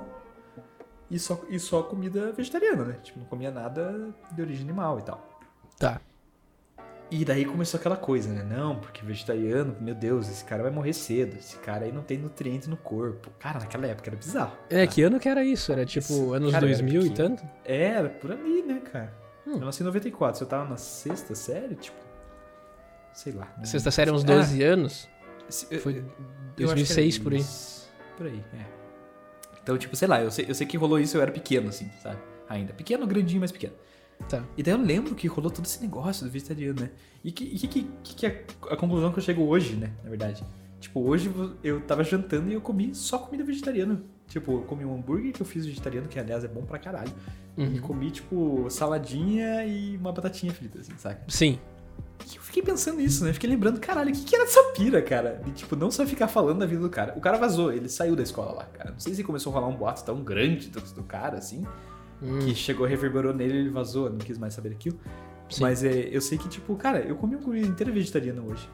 e 1.10 1.20
só, 1.20 1.40
e 1.50 1.60
só 1.60 1.84
comida 1.84 2.32
vegetariana, 2.32 2.84
né? 2.86 2.98
Tipo, 3.04 3.20
não 3.20 3.26
comia 3.26 3.52
nada 3.52 4.14
de 4.32 4.42
origem 4.42 4.64
animal 4.64 5.00
e 5.00 5.04
tal. 5.04 5.40
Tá. 5.78 6.00
E 7.12 7.24
daí 7.24 7.46
começou 7.46 7.80
aquela 7.80 7.96
coisa, 7.96 8.30
né? 8.34 8.44
Não, 8.44 8.80
porque 8.80 9.06
vegetariano, 9.06 9.76
meu 9.80 9.94
Deus, 9.94 10.28
esse 10.28 10.44
cara 10.44 10.64
vai 10.64 10.72
morrer 10.72 10.92
cedo. 10.94 11.38
Esse 11.38 11.56
cara 11.58 11.86
aí 11.86 11.92
não 11.92 12.02
tem 12.02 12.18
nutriente 12.18 12.68
no 12.68 12.76
corpo. 12.76 13.30
Cara, 13.40 13.60
naquela 13.60 13.86
época 13.86 14.10
era 14.10 14.18
bizarro. 14.18 14.58
É, 14.72 14.88
que 14.88 15.04
ano 15.04 15.20
que 15.20 15.30
era 15.30 15.44
isso? 15.44 15.72
Era 15.72 15.86
tipo 15.86 16.08
Isso. 16.12 16.34
anos 16.34 16.52
Cara, 16.52 16.66
eu 16.66 16.70
era 16.70 16.78
2000 16.80 17.06
e 17.06 17.10
tanto? 17.12 17.44
Era, 17.64 18.10
por 18.10 18.32
ali, 18.32 18.64
né, 18.64 18.82
cara? 18.92 19.14
Hum. 19.46 19.54
Eu 19.54 19.60
nasci 19.60 19.84
em 19.84 19.86
94. 19.86 20.38
Se 20.40 20.44
eu 20.44 20.48
tava 20.48 20.68
na 20.68 20.78
sexta 20.78 21.36
série, 21.36 21.76
tipo. 21.76 21.96
Sei 23.14 23.32
lá. 23.34 23.48
né? 23.60 23.66
Sexta 23.66 23.92
série, 23.92 24.10
uns 24.10 24.24
Ah, 24.24 24.28
12 24.28 24.64
anos? 24.64 25.08
se- 25.48 25.68
eu- 25.70 25.80
Foi 25.80 25.94
eu 25.94 26.00
acho 26.00 26.14
que 26.56 26.64
era 26.64 26.74
2006 26.76 27.20
por 27.20 27.34
aí. 27.34 27.46
Por 28.18 28.26
aí, 28.26 28.44
é. 28.54 28.75
Então, 29.66 29.76
tipo, 29.80 29.96
sei 29.96 30.08
lá, 30.08 30.22
eu 30.22 30.30
sei, 30.30 30.46
eu 30.48 30.54
sei 30.54 30.68
que 30.68 30.78
rolou 30.78 31.00
isso, 31.00 31.18
eu 31.18 31.22
era 31.24 31.32
pequeno, 31.32 31.70
assim, 31.70 31.90
sabe? 32.04 32.20
Ainda. 32.48 32.72
Pequeno, 32.72 33.08
grandinho, 33.08 33.42
mas 33.42 33.52
pequeno. 33.52 33.74
Tá. 34.30 34.44
E 34.56 34.62
daí 34.62 34.76
eu 34.76 34.80
lembro 34.80 35.16
que 35.16 35.26
rolou 35.28 35.50
todo 35.50 35.66
esse 35.66 35.82
negócio 35.82 36.24
do 36.24 36.30
vegetariano, 36.32 36.82
né? 36.82 36.92
E 37.24 37.32
que, 37.32 37.44
e 37.46 37.58
que, 37.58 37.68
que, 37.68 38.14
que 38.16 38.26
é 38.28 38.46
a 38.70 38.76
conclusão 38.78 39.12
que 39.12 39.18
eu 39.18 39.24
chego 39.24 39.42
hoje, 39.42 39.76
né? 39.76 39.90
Na 40.04 40.10
verdade. 40.12 40.46
Tipo, 40.80 41.00
hoje 41.02 41.32
eu 41.64 41.82
tava 41.82 42.04
jantando 42.04 42.52
e 42.52 42.54
eu 42.54 42.62
comi 42.62 42.94
só 42.94 43.18
comida 43.18 43.44
vegetariana. 43.44 44.04
Tipo, 44.28 44.52
eu 44.54 44.62
comi 44.62 44.86
um 44.86 44.94
hambúrguer 44.94 45.34
que 45.34 45.42
eu 45.42 45.46
fiz 45.48 45.66
vegetariano, 45.66 46.08
que 46.08 46.20
aliás 46.20 46.44
é 46.44 46.48
bom 46.48 46.62
pra 46.62 46.78
caralho. 46.78 47.12
E 47.58 47.62
Uhum. 47.64 47.78
comi, 47.80 48.12
tipo, 48.12 48.70
saladinha 48.70 49.66
e 49.66 49.98
uma 49.98 50.12
batatinha 50.12 50.54
frita, 50.54 50.80
assim, 50.80 50.94
saca? 50.98 51.24
Sim. 51.28 51.58
E 52.32 52.36
eu 52.38 52.42
fiquei 52.42 52.64
pensando 52.64 52.98
nisso, 52.98 53.24
né? 53.24 53.34
Fiquei 53.34 53.50
lembrando, 53.50 53.80
caralho, 53.80 54.10
o 54.10 54.14
que, 54.14 54.24
que 54.24 54.36
era 54.36 54.46
essa 54.46 54.62
pira, 54.76 55.02
cara? 55.02 55.42
E, 55.46 55.52
tipo, 55.52 55.76
não 55.76 55.92
só 55.92 56.06
ficar 56.06 56.28
falando 56.28 56.60
da 56.60 56.66
vida 56.66 56.82
do 56.82 56.90
cara. 56.90 57.14
O 57.16 57.22
cara 57.22 57.38
vazou, 57.38 57.72
ele 57.72 57.88
saiu 57.90 58.16
da 58.16 58.24
escola 58.24 58.52
lá, 58.54 58.66
cara. 58.66 58.92
Não 58.92 59.00
sei 59.00 59.14
se 59.14 59.24
começou 59.24 59.52
a 59.52 59.56
rolar 59.56 59.68
um 59.68 59.76
boato 59.78 60.04
tão 60.04 60.24
grande 60.24 60.70
do, 60.70 60.80
do 60.82 61.04
cara, 61.04 61.38
assim, 61.38 61.66
Hum, 62.22 62.40
que 62.40 62.56
chegou, 62.56 62.88
reverberou 62.88 63.34
nele, 63.34 63.58
ele 63.58 63.70
vazou, 63.70 64.10
não 64.10 64.18
quis 64.18 64.38
mais 64.38 64.54
saber 64.54 64.70
daquilo. 64.70 64.98
Sim. 65.50 65.62
Mas 65.62 65.84
é, 65.84 66.10
eu 66.12 66.22
sei 66.22 66.38
que, 66.38 66.48
tipo, 66.48 66.76
cara, 66.76 67.00
eu 67.00 67.16
comi 67.18 67.36
uma 67.36 67.44
comida 67.44 67.68
inteira 67.68 67.92
vegetariana 67.92 68.42
hoje. 68.42 68.68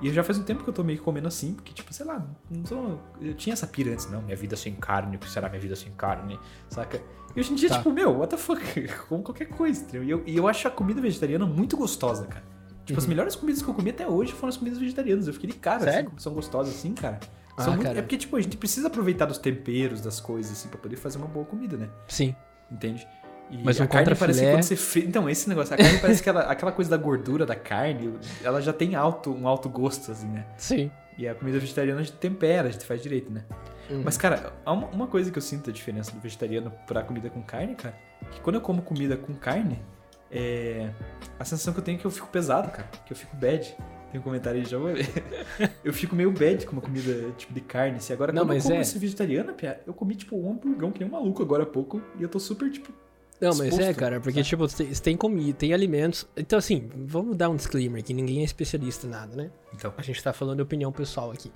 E 0.00 0.10
já 0.12 0.22
faz 0.24 0.38
um 0.38 0.42
tempo 0.42 0.62
que 0.64 0.70
eu 0.70 0.74
tô 0.74 0.82
meio 0.84 0.98
que 0.98 1.04
comendo 1.04 1.28
assim, 1.28 1.52
porque, 1.54 1.72
tipo, 1.72 1.92
sei 1.92 2.06
lá, 2.06 2.24
não 2.70 3.00
eu 3.20 3.34
tinha 3.34 3.52
essa 3.52 3.66
pira 3.66 3.92
antes, 3.92 4.08
não, 4.10 4.22
minha 4.22 4.36
vida 4.36 4.54
sem 4.56 4.74
carne, 4.74 5.16
o 5.16 5.18
que 5.18 5.28
será 5.28 5.48
minha 5.48 5.60
vida 5.60 5.74
sem 5.76 5.90
carne, 5.92 6.38
saca? 6.68 7.00
E 7.34 7.40
hoje 7.40 7.52
em 7.52 7.56
dia, 7.56 7.68
Tá. 7.68 7.78
tipo, 7.78 7.90
meu, 7.92 8.16
what 8.18 8.30
the 8.30 8.36
fuck, 8.36 8.60
como 9.08 9.22
qualquer 9.22 9.46
coisa, 9.48 9.82
entendeu? 9.82 10.04
E 10.04 10.10
eu, 10.10 10.22
e 10.26 10.36
eu 10.36 10.46
acho 10.48 10.66
a 10.68 10.70
comida 10.70 11.00
vegetariana 11.00 11.44
muito 11.46 11.76
gostosa, 11.76 12.26
cara. 12.26 12.44
Tipo, 12.88 12.98
as 12.98 13.04
Uhum. 13.04 13.10
melhores 13.10 13.36
comidas 13.36 13.62
que 13.62 13.68
eu 13.68 13.74
comi 13.74 13.90
até 13.90 14.06
hoje 14.08 14.32
foram 14.32 14.48
as 14.48 14.56
comidas 14.56 14.78
vegetarianas. 14.78 15.26
Eu 15.26 15.34
fiquei 15.34 15.50
de 15.50 15.56
cara, 15.56 15.76
assim, 15.82 15.90
Sério? 15.90 16.08
como 16.08 16.18
são 16.20 16.32
gostosas 16.32 16.74
assim, 16.74 16.94
cara. 16.94 17.20
Ah, 17.54 17.64
São 17.64 17.74
muito-. 17.76 17.86
É 17.88 18.00
porque, 18.00 18.16
tipo, 18.16 18.34
a 18.34 18.40
gente 18.40 18.56
precisa 18.56 18.86
aproveitar 18.86 19.26
dos 19.26 19.36
temperos, 19.36 20.00
das 20.00 20.20
coisas, 20.20 20.52
assim, 20.52 20.68
pra 20.70 20.78
poder 20.78 20.96
fazer 20.96 21.18
uma 21.18 21.26
boa 21.26 21.44
comida, 21.44 21.76
né? 21.76 21.90
Sim. 22.06 22.34
Entende? 22.72 23.06
E 23.50 23.62
Mas 23.62 23.78
a 23.80 23.86
carne 23.86 24.14
parece 24.14 24.40
que 24.40 24.50
quando 24.50 24.62
você 24.62 24.74
fri... 24.76 25.04
Então, 25.06 25.28
esse 25.28 25.48
negócio, 25.50 25.74
a 25.74 25.76
carne 25.76 25.98
parece 26.00 26.22
que 26.22 26.28
ela- 26.30 26.42
aquela 26.42 26.72
coisa 26.72 26.90
da 26.90 26.96
gordura 26.96 27.44
da 27.44 27.54
carne, 27.54 28.14
ela 28.42 28.60
já 28.62 28.72
tem 28.72 28.94
alto, 28.94 29.30
um 29.34 29.46
alto 29.46 29.68
gosto, 29.68 30.10
assim, 30.12 30.28
né? 30.28 30.46
Sim. 30.56 30.90
E 31.18 31.28
a 31.28 31.34
comida 31.34 31.58
vegetariana 31.58 32.00
a 32.00 32.04
gente 32.04 32.16
tempera, 32.16 32.68
a 32.68 32.70
gente 32.70 32.84
faz 32.86 33.02
direito, 33.02 33.30
né? 33.30 33.44
Uhum. 33.90 34.02
Mas, 34.04 34.16
cara, 34.16 34.52
uma, 34.64 34.86
uma 34.88 35.06
coisa 35.06 35.30
que 35.30 35.36
eu 35.36 35.42
sinto 35.42 35.68
a 35.68 35.72
diferença 35.72 36.10
do 36.12 36.20
vegetariano 36.20 36.72
pra 36.86 37.02
comida 37.02 37.28
com 37.28 37.42
carne, 37.42 37.74
cara, 37.74 37.94
que 38.30 38.40
quando 38.40 38.56
eu 38.56 38.62
como 38.62 38.80
comida 38.82 39.16
com 39.16 39.34
carne, 39.34 39.82
é, 40.30 40.90
a 41.38 41.44
sensação 41.44 41.72
que 41.72 41.80
eu 41.80 41.84
tenho 41.84 41.96
é 41.96 42.00
que 42.00 42.06
eu 42.06 42.10
fico 42.10 42.28
pesado, 42.28 42.70
cara. 42.70 42.88
Que 43.06 43.12
eu 43.12 43.16
fico 43.16 43.34
bad. 43.36 43.76
Tem 44.10 44.20
um 44.20 44.24
comentário 44.24 44.60
aí, 44.60 44.66
já 44.66 44.78
vou 44.78 44.92
ver. 44.92 45.06
eu 45.84 45.92
fico 45.92 46.16
meio 46.16 46.30
bad 46.30 46.64
com 46.66 46.72
uma 46.72 46.82
comida 46.82 47.30
tipo 47.36 47.52
de 47.52 47.60
carne. 47.60 47.96
Assim. 47.96 48.12
Agora, 48.12 48.32
Não, 48.32 48.42
quando 48.42 48.48
mas 48.48 48.64
eu 48.64 48.70
como 48.70 48.78
é. 48.78 48.82
esse 48.82 48.98
vegetariana, 48.98 49.52
Pia, 49.52 49.80
eu 49.86 49.92
comi 49.92 50.14
tipo 50.14 50.36
um 50.36 50.50
hamburgão 50.50 50.90
que 50.90 51.00
nem 51.00 51.08
um 51.08 51.12
maluco 51.12 51.42
agora 51.42 51.64
há 51.64 51.66
pouco. 51.66 52.02
E 52.18 52.22
eu 52.22 52.28
tô 52.28 52.38
super, 52.38 52.70
tipo. 52.70 52.92
Não, 53.40 53.54
mas 53.54 53.78
é, 53.78 53.94
cara, 53.94 54.20
porque, 54.20 54.42
sabe? 54.42 54.48
tipo, 54.48 54.76
tem, 54.76 54.92
tem 54.92 55.16
comida, 55.16 55.56
tem 55.56 55.72
alimentos. 55.72 56.26
Então, 56.36 56.58
assim, 56.58 56.90
vamos 56.96 57.36
dar 57.36 57.48
um 57.48 57.54
disclaimer 57.54 58.02
que 58.02 58.12
ninguém 58.12 58.40
é 58.40 58.44
especialista 58.44 59.06
em 59.06 59.10
nada, 59.10 59.36
né? 59.36 59.50
Então. 59.72 59.94
A 59.96 60.02
gente 60.02 60.20
tá 60.22 60.32
falando 60.32 60.56
de 60.56 60.62
opinião 60.62 60.90
pessoal 60.90 61.30
aqui. 61.30 61.52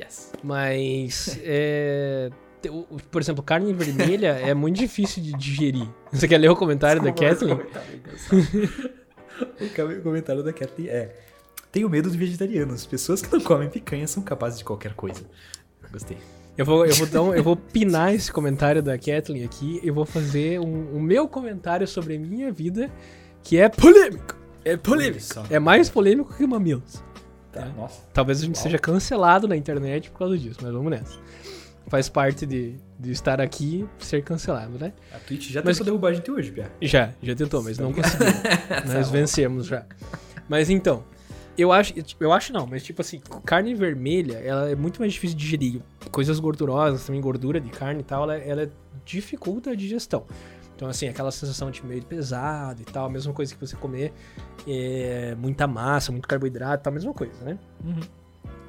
Yes. 0.00 0.32
Mas, 0.42 1.38
é. 1.42 2.30
O- 2.70 2.86
o- 2.90 2.98
Por 3.10 3.20
exemplo, 3.22 3.42
carne 3.42 3.72
vermelha 3.72 4.28
é 4.38 4.52
muito 4.54 4.76
difícil 4.78 5.22
de 5.22 5.32
digerir. 5.32 5.88
Você 6.12 6.28
quer 6.28 6.38
ler 6.38 6.50
o 6.50 6.56
comentário 6.56 7.02
da 7.02 7.12
Kathleen? 7.12 7.54
o 7.54 7.58
com- 9.74 9.82
o 9.98 10.02
comentário 10.02 10.42
da 10.42 10.52
Kathleen 10.52 10.88
é: 10.88 11.16
Tenho 11.70 11.88
medo 11.88 12.10
de 12.10 12.18
vegetarianos. 12.18 12.86
Pessoas 12.86 13.22
que 13.22 13.32
não 13.32 13.40
comem 13.40 13.68
picanha 13.68 14.06
são 14.06 14.22
capazes 14.22 14.58
de 14.58 14.64
qualquer 14.64 14.94
coisa. 14.94 15.22
Gostei. 15.90 16.18
Eu 16.56 16.66
vou, 16.66 16.84
eu, 16.84 16.94
vou 16.94 17.06
dar 17.06 17.22
um- 17.22 17.34
eu 17.34 17.42
vou 17.42 17.56
pinar 17.56 18.14
esse 18.14 18.30
comentário 18.30 18.82
da 18.82 18.98
Kathleen 18.98 19.44
aqui 19.44 19.80
e 19.82 19.90
vou 19.90 20.04
fazer 20.04 20.60
um- 20.60 20.94
o 20.96 21.00
meu 21.00 21.26
comentário 21.26 21.86
sobre 21.88 22.16
a 22.16 22.18
minha 22.18 22.52
vida, 22.52 22.90
que 23.42 23.56
é 23.58 23.68
polêmico. 23.70 24.36
É 24.64 24.76
polêmico. 24.76 25.24
É 25.50 25.58
mais 25.58 25.88
polêmico 25.88 26.34
que 26.36 26.46
mamilos. 26.46 27.02
Tá, 27.50 27.66
É. 27.66 27.88
Talvez 28.12 28.42
a 28.42 28.46
gente 28.46 28.56
Uau. 28.56 28.62
seja 28.62 28.78
cancelado 28.78 29.48
na 29.48 29.56
internet 29.56 30.10
por 30.10 30.18
causa 30.20 30.38
disso, 30.38 30.58
mas 30.62 30.72
vamos 30.72 30.90
nessa. 30.90 31.18
Faz 31.88 32.08
parte 32.08 32.46
de, 32.46 32.76
de 32.98 33.10
estar 33.10 33.40
aqui 33.40 33.86
ser 33.98 34.22
cancelado, 34.22 34.78
né? 34.78 34.92
A 35.14 35.18
Twitch 35.18 35.50
já 35.50 35.60
Mas- 35.64 35.76
tentou 35.76 35.84
derrubar 35.92 36.08
a 36.08 36.12
gente 36.14 36.30
hoje, 36.30 36.50
Pia. 36.52 36.70
Já, 36.80 37.12
já 37.22 37.34
tentou, 37.34 37.62
mas 37.62 37.78
não 37.78 37.92
conseguiu. 37.92 38.26
Nós 38.86 39.06
bom. 39.08 39.12
vencemos 39.12 39.66
já. 39.66 39.84
Mas 40.48 40.70
então, 40.70 41.04
eu 41.58 41.70
acho, 41.72 41.92
eu 42.18 42.32
acho 42.32 42.52
não, 42.52 42.66
mas 42.66 42.82
tipo 42.82 43.02
assim, 43.02 43.20
carne 43.44 43.74
vermelha, 43.74 44.38
ela 44.38 44.70
é 44.70 44.74
muito 44.74 45.00
mais 45.00 45.12
difícil 45.12 45.36
de 45.36 45.44
digerir. 45.44 45.82
Coisas 46.10 46.38
gordurosas, 46.40 47.04
também 47.04 47.20
gordura 47.20 47.60
de 47.60 47.68
carne 47.68 48.00
e 48.00 48.04
tal, 48.04 48.22
ela, 48.24 48.36
ela 48.38 48.70
dificulta 49.04 49.70
a 49.70 49.74
digestão. 49.74 50.24
Então, 50.74 50.88
assim, 50.88 51.06
aquela 51.08 51.30
sensação 51.30 51.70
de 51.70 51.84
meio 51.84 52.02
pesado 52.02 52.80
e 52.80 52.84
tal, 52.84 53.06
a 53.06 53.10
mesma 53.10 53.32
coisa 53.32 53.54
que 53.54 53.60
você 53.60 53.76
comer 53.76 54.12
é, 54.66 55.34
muita 55.38 55.66
massa, 55.66 56.10
muito 56.10 56.26
carboidrato 56.26 56.80
e 56.80 56.84
tal, 56.84 56.90
a 56.90 56.94
mesma 56.94 57.12
coisa, 57.14 57.44
né? 57.44 57.58
Uhum. 57.84 58.00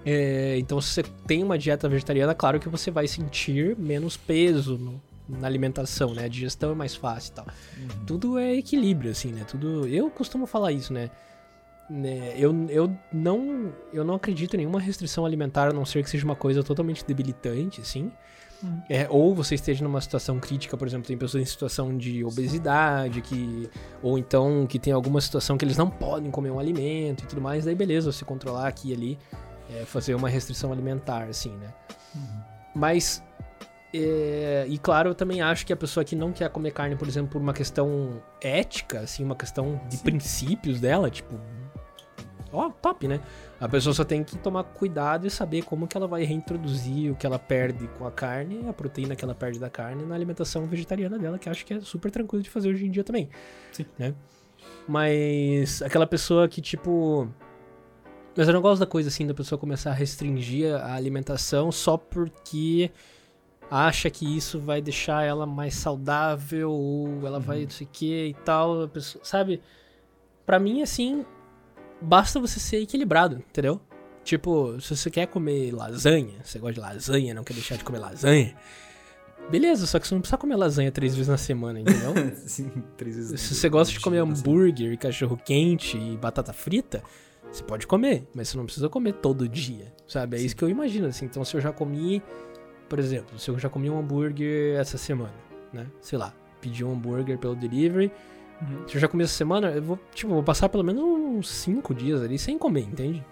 É, 0.06 0.58
então, 0.58 0.80
se 0.82 0.90
você 0.90 1.04
tem 1.26 1.44
uma 1.44 1.58
dieta 1.58 1.88
vegetariana, 1.88 2.36
claro 2.36 2.60
que 2.60 2.68
você 2.70 2.92
vai 2.92 3.08
sentir 3.08 3.76
menos 3.78 4.18
peso 4.18 4.78
no- 4.78 5.02
na 5.28 5.48
alimentação, 5.48 6.14
né? 6.14 6.26
A 6.26 6.28
digestão 6.28 6.72
é 6.72 6.76
mais 6.76 6.96
fácil 6.96 7.32
e 7.32 7.34
tal. 7.36 7.48
Tudo 8.06 8.38
é 8.38 8.56
equilíbrio, 8.56 9.12
assim, 9.12 9.32
né? 9.32 9.46
Tudo. 9.48 9.88
Eu 9.88 10.10
costumo 10.10 10.46
falar 10.46 10.72
isso, 10.74 10.92
né? 10.94 11.10
Né, 11.90 12.34
Eu, 12.38 12.54
eu, 12.70 12.94
não, 13.12 13.74
eu 13.94 14.04
não 14.04 14.16
acredito 14.16 14.54
em 14.56 14.58
nenhuma 14.58 14.80
restrição 14.80 15.26
alimentar, 15.26 15.70
a 15.70 15.74
não 15.74 15.86
ser 15.86 16.02
que 16.04 16.10
seja 16.10 16.24
uma 16.26 16.36
coisa 16.36 16.64
totalmente 16.64 17.06
debilitante, 17.06 17.82
assim. 17.82 18.10
Uhum. 18.64 18.82
É, 18.90 19.06
ou 19.10 19.36
você 19.36 19.56
esteja 19.56 19.84
numa 19.84 20.00
situação 20.00 20.40
crítica, 20.40 20.78
por 20.78 20.88
exemplo, 20.88 21.06
tem 21.06 21.18
pessoas 21.18 21.44
em 21.44 21.46
situação 21.46 21.96
de 21.98 22.24
obesidade, 22.24 23.22
que, 23.22 23.70
ou 24.02 24.18
então 24.18 24.66
que 24.66 24.80
tem 24.80 24.94
alguma 24.94 25.20
situação 25.20 25.58
que 25.58 25.66
eles 25.66 25.76
não 25.78 25.90
podem 25.90 26.32
comer 26.32 26.52
um 26.52 26.60
alimento 26.60 27.26
e 27.26 27.28
tudo 27.28 27.42
mais, 27.42 27.66
daí 27.66 27.76
beleza, 27.76 28.12
você 28.12 28.24
controlar 28.24 28.68
aqui 28.68 28.92
e 28.92 28.94
ali, 28.94 29.20
é, 29.70 29.86
fazer 29.86 30.16
uma 30.16 30.30
restrição 30.30 30.72
alimentar, 30.72 31.24
assim, 31.24 31.56
né? 31.58 31.74
Mas, 32.76 33.24
é, 33.94 34.66
e 34.68 34.78
claro, 34.78 35.10
eu 35.10 35.16
também 35.16 35.42
acho 35.42 35.66
que 35.66 35.74
a 35.74 35.78
pessoa 35.78 36.04
que 36.04 36.16
não 36.16 36.32
quer 36.32 36.50
comer 36.50 36.72
carne, 36.72 36.96
por 36.96 37.08
exemplo, 37.08 37.32
por 37.32 37.42
uma 37.42 37.54
questão 37.54 38.22
ética, 38.42 39.00
assim, 39.00 39.24
uma 39.24 39.36
questão 39.36 39.80
de 39.90 39.98
princípios 39.98 40.80
dela, 40.80 41.10
tipo, 41.10 41.40
ó, 42.52 42.70
top, 42.70 43.08
né? 43.08 43.20
A 43.60 43.68
pessoa 43.68 43.94
só 43.94 44.04
tem 44.04 44.24
que 44.24 44.38
tomar 44.38 44.64
cuidado 44.64 45.26
e 45.26 45.30
saber 45.30 45.64
como 45.64 45.88
que 45.88 45.96
ela 45.96 46.08
vai 46.08 46.24
reintroduzir 46.24 47.12
o 47.12 47.16
que 47.16 47.26
ela 47.26 47.40
perde 47.40 47.88
com 47.98 48.06
a 48.06 48.12
carne, 48.12 48.68
a 48.68 48.74
proteína 48.74 49.16
que 49.16 49.24
ela 49.24 49.34
perde 49.34 49.60
da 49.60 49.70
carne 49.70 50.04
na 50.04 50.16
alimentação 50.16 50.66
vegetariana 50.66 51.18
dela, 51.18 51.40
que 51.40 51.50
acho 51.50 51.66
que 51.66 51.74
é 51.74 51.80
super 51.82 52.12
tranquilo 52.12 52.44
de 52.44 52.50
fazer 52.50 52.70
hoje 52.70 52.86
em 52.86 52.92
dia 52.92 53.04
também. 53.04 53.30
Sim. 53.72 53.86
Né? 53.98 54.14
Mas 54.88 55.82
aquela 55.82 56.06
pessoa 56.06 56.48
que, 56.48 56.62
tipo. 56.62 57.28
Mas 58.36 58.48
eu 58.48 58.54
não 58.54 58.62
gosto 58.62 58.80
da 58.80 58.88
coisa 58.88 59.10
assim 59.10 59.28
da 59.28 59.34
pessoa 59.34 59.60
começar 59.60 59.92
a 59.92 59.94
restringir 59.94 60.74
a 60.76 60.96
alimentação 60.96 61.72
só 61.72 61.98
porque 61.98 62.90
acha 63.70 64.10
que 64.10 64.38
isso 64.38 64.60
vai 64.60 64.82
deixar 64.82 65.24
ela 65.24 65.46
mais 65.46 65.76
saudável 65.76 66.72
ou 66.72 67.26
ela 67.26 67.40
vai 67.40 67.64
não 67.64 67.70
sei 67.70 67.88
o 67.88 67.90
que 67.92 68.28
e 68.28 68.34
tal. 68.46 68.84
A 68.84 68.88
pessoa, 68.88 69.24
sabe? 69.24 69.62
Pra 70.46 70.60
mim, 70.60 70.82
assim, 70.82 71.26
basta 72.02 72.40
você 72.40 72.60
ser 72.60 72.82
equilibrado, 72.82 73.38
entendeu? 73.38 73.80
Tipo, 74.24 74.80
se 74.80 74.96
você 74.96 75.10
quer 75.10 75.28
comer 75.28 75.74
lasanha, 75.74 76.40
você 76.44 76.58
gosta 76.58 76.74
de 76.74 76.80
lasanha, 76.80 77.34
não 77.34 77.44
quer 77.44 77.54
deixar 77.54 77.78
de 77.78 77.84
comer 77.84 78.00
lasanha, 78.00 78.56
beleza, 79.50 79.86
só 79.86 80.00
que 80.00 80.08
você 80.08 80.14
não 80.14 80.22
precisa 80.22 80.38
comer 80.38 80.56
lasanha 80.56 80.92
três 80.92 81.14
vezes 81.14 81.28
na 81.28 81.38
semana, 81.38 81.80
entendeu? 81.82 82.14
Sim, 82.48 82.72
três 82.96 83.16
vezes. 83.16 83.42
se 83.42 83.56
você 83.56 83.68
gosta 83.68 83.92
de 83.92 84.00
comer 84.00 84.20
hambúrguer 84.20 84.94
e 84.94 84.98
cachorro 84.98 85.38
quente 85.38 85.98
e 85.98 86.16
batata 86.16 86.54
frita, 86.54 87.04
você 87.54 87.64
pode 87.64 87.86
comer, 87.88 88.28
mas 88.34 88.50
você 88.50 88.58
não 88.58 88.66
precisa 88.66 88.90
comer 88.90 89.14
todo 89.14 89.48
dia, 89.48 89.94
sabe? 90.08 90.38
É 90.38 90.42
isso 90.42 90.56
que 90.56 90.64
eu 90.64 90.70
imagino, 90.70 91.08
assim. 91.08 91.26
Então, 91.26 91.46
se 91.46 91.56
eu 91.56 91.62
já 91.62 91.72
comi, 91.72 92.22
por 92.90 93.00
exemplo, 93.00 93.38
se 93.40 93.50
eu 93.50 93.58
já 93.60 93.70
comi 93.70 93.90
um 93.90 94.00
hambúrguer 94.00 94.78
essa 94.80 94.98
semana, 94.98 95.34
né? 95.72 95.86
Sei 96.02 96.18
lá, 96.18 96.34
pedi 96.60 96.84
um 96.84 96.92
hambúrguer 96.94 97.38
pelo 97.38 97.56
delivery, 97.56 98.12
Uhum. 98.62 98.88
se 98.88 98.96
eu 98.96 99.02
já 99.02 99.08
comi 99.08 99.24
essa 99.24 99.34
semana, 99.34 99.72
eu 99.72 99.82
vou, 99.82 100.00
tipo, 100.14 100.32
vou 100.32 100.44
passar 100.44 100.70
pelo 100.70 100.84
menos 100.84 101.04
uns 101.04 101.50
5 101.50 101.94
dias 101.94 102.22
ali 102.22 102.38
sem 102.40 102.58
comer, 102.58 102.82
entende? 102.82 103.24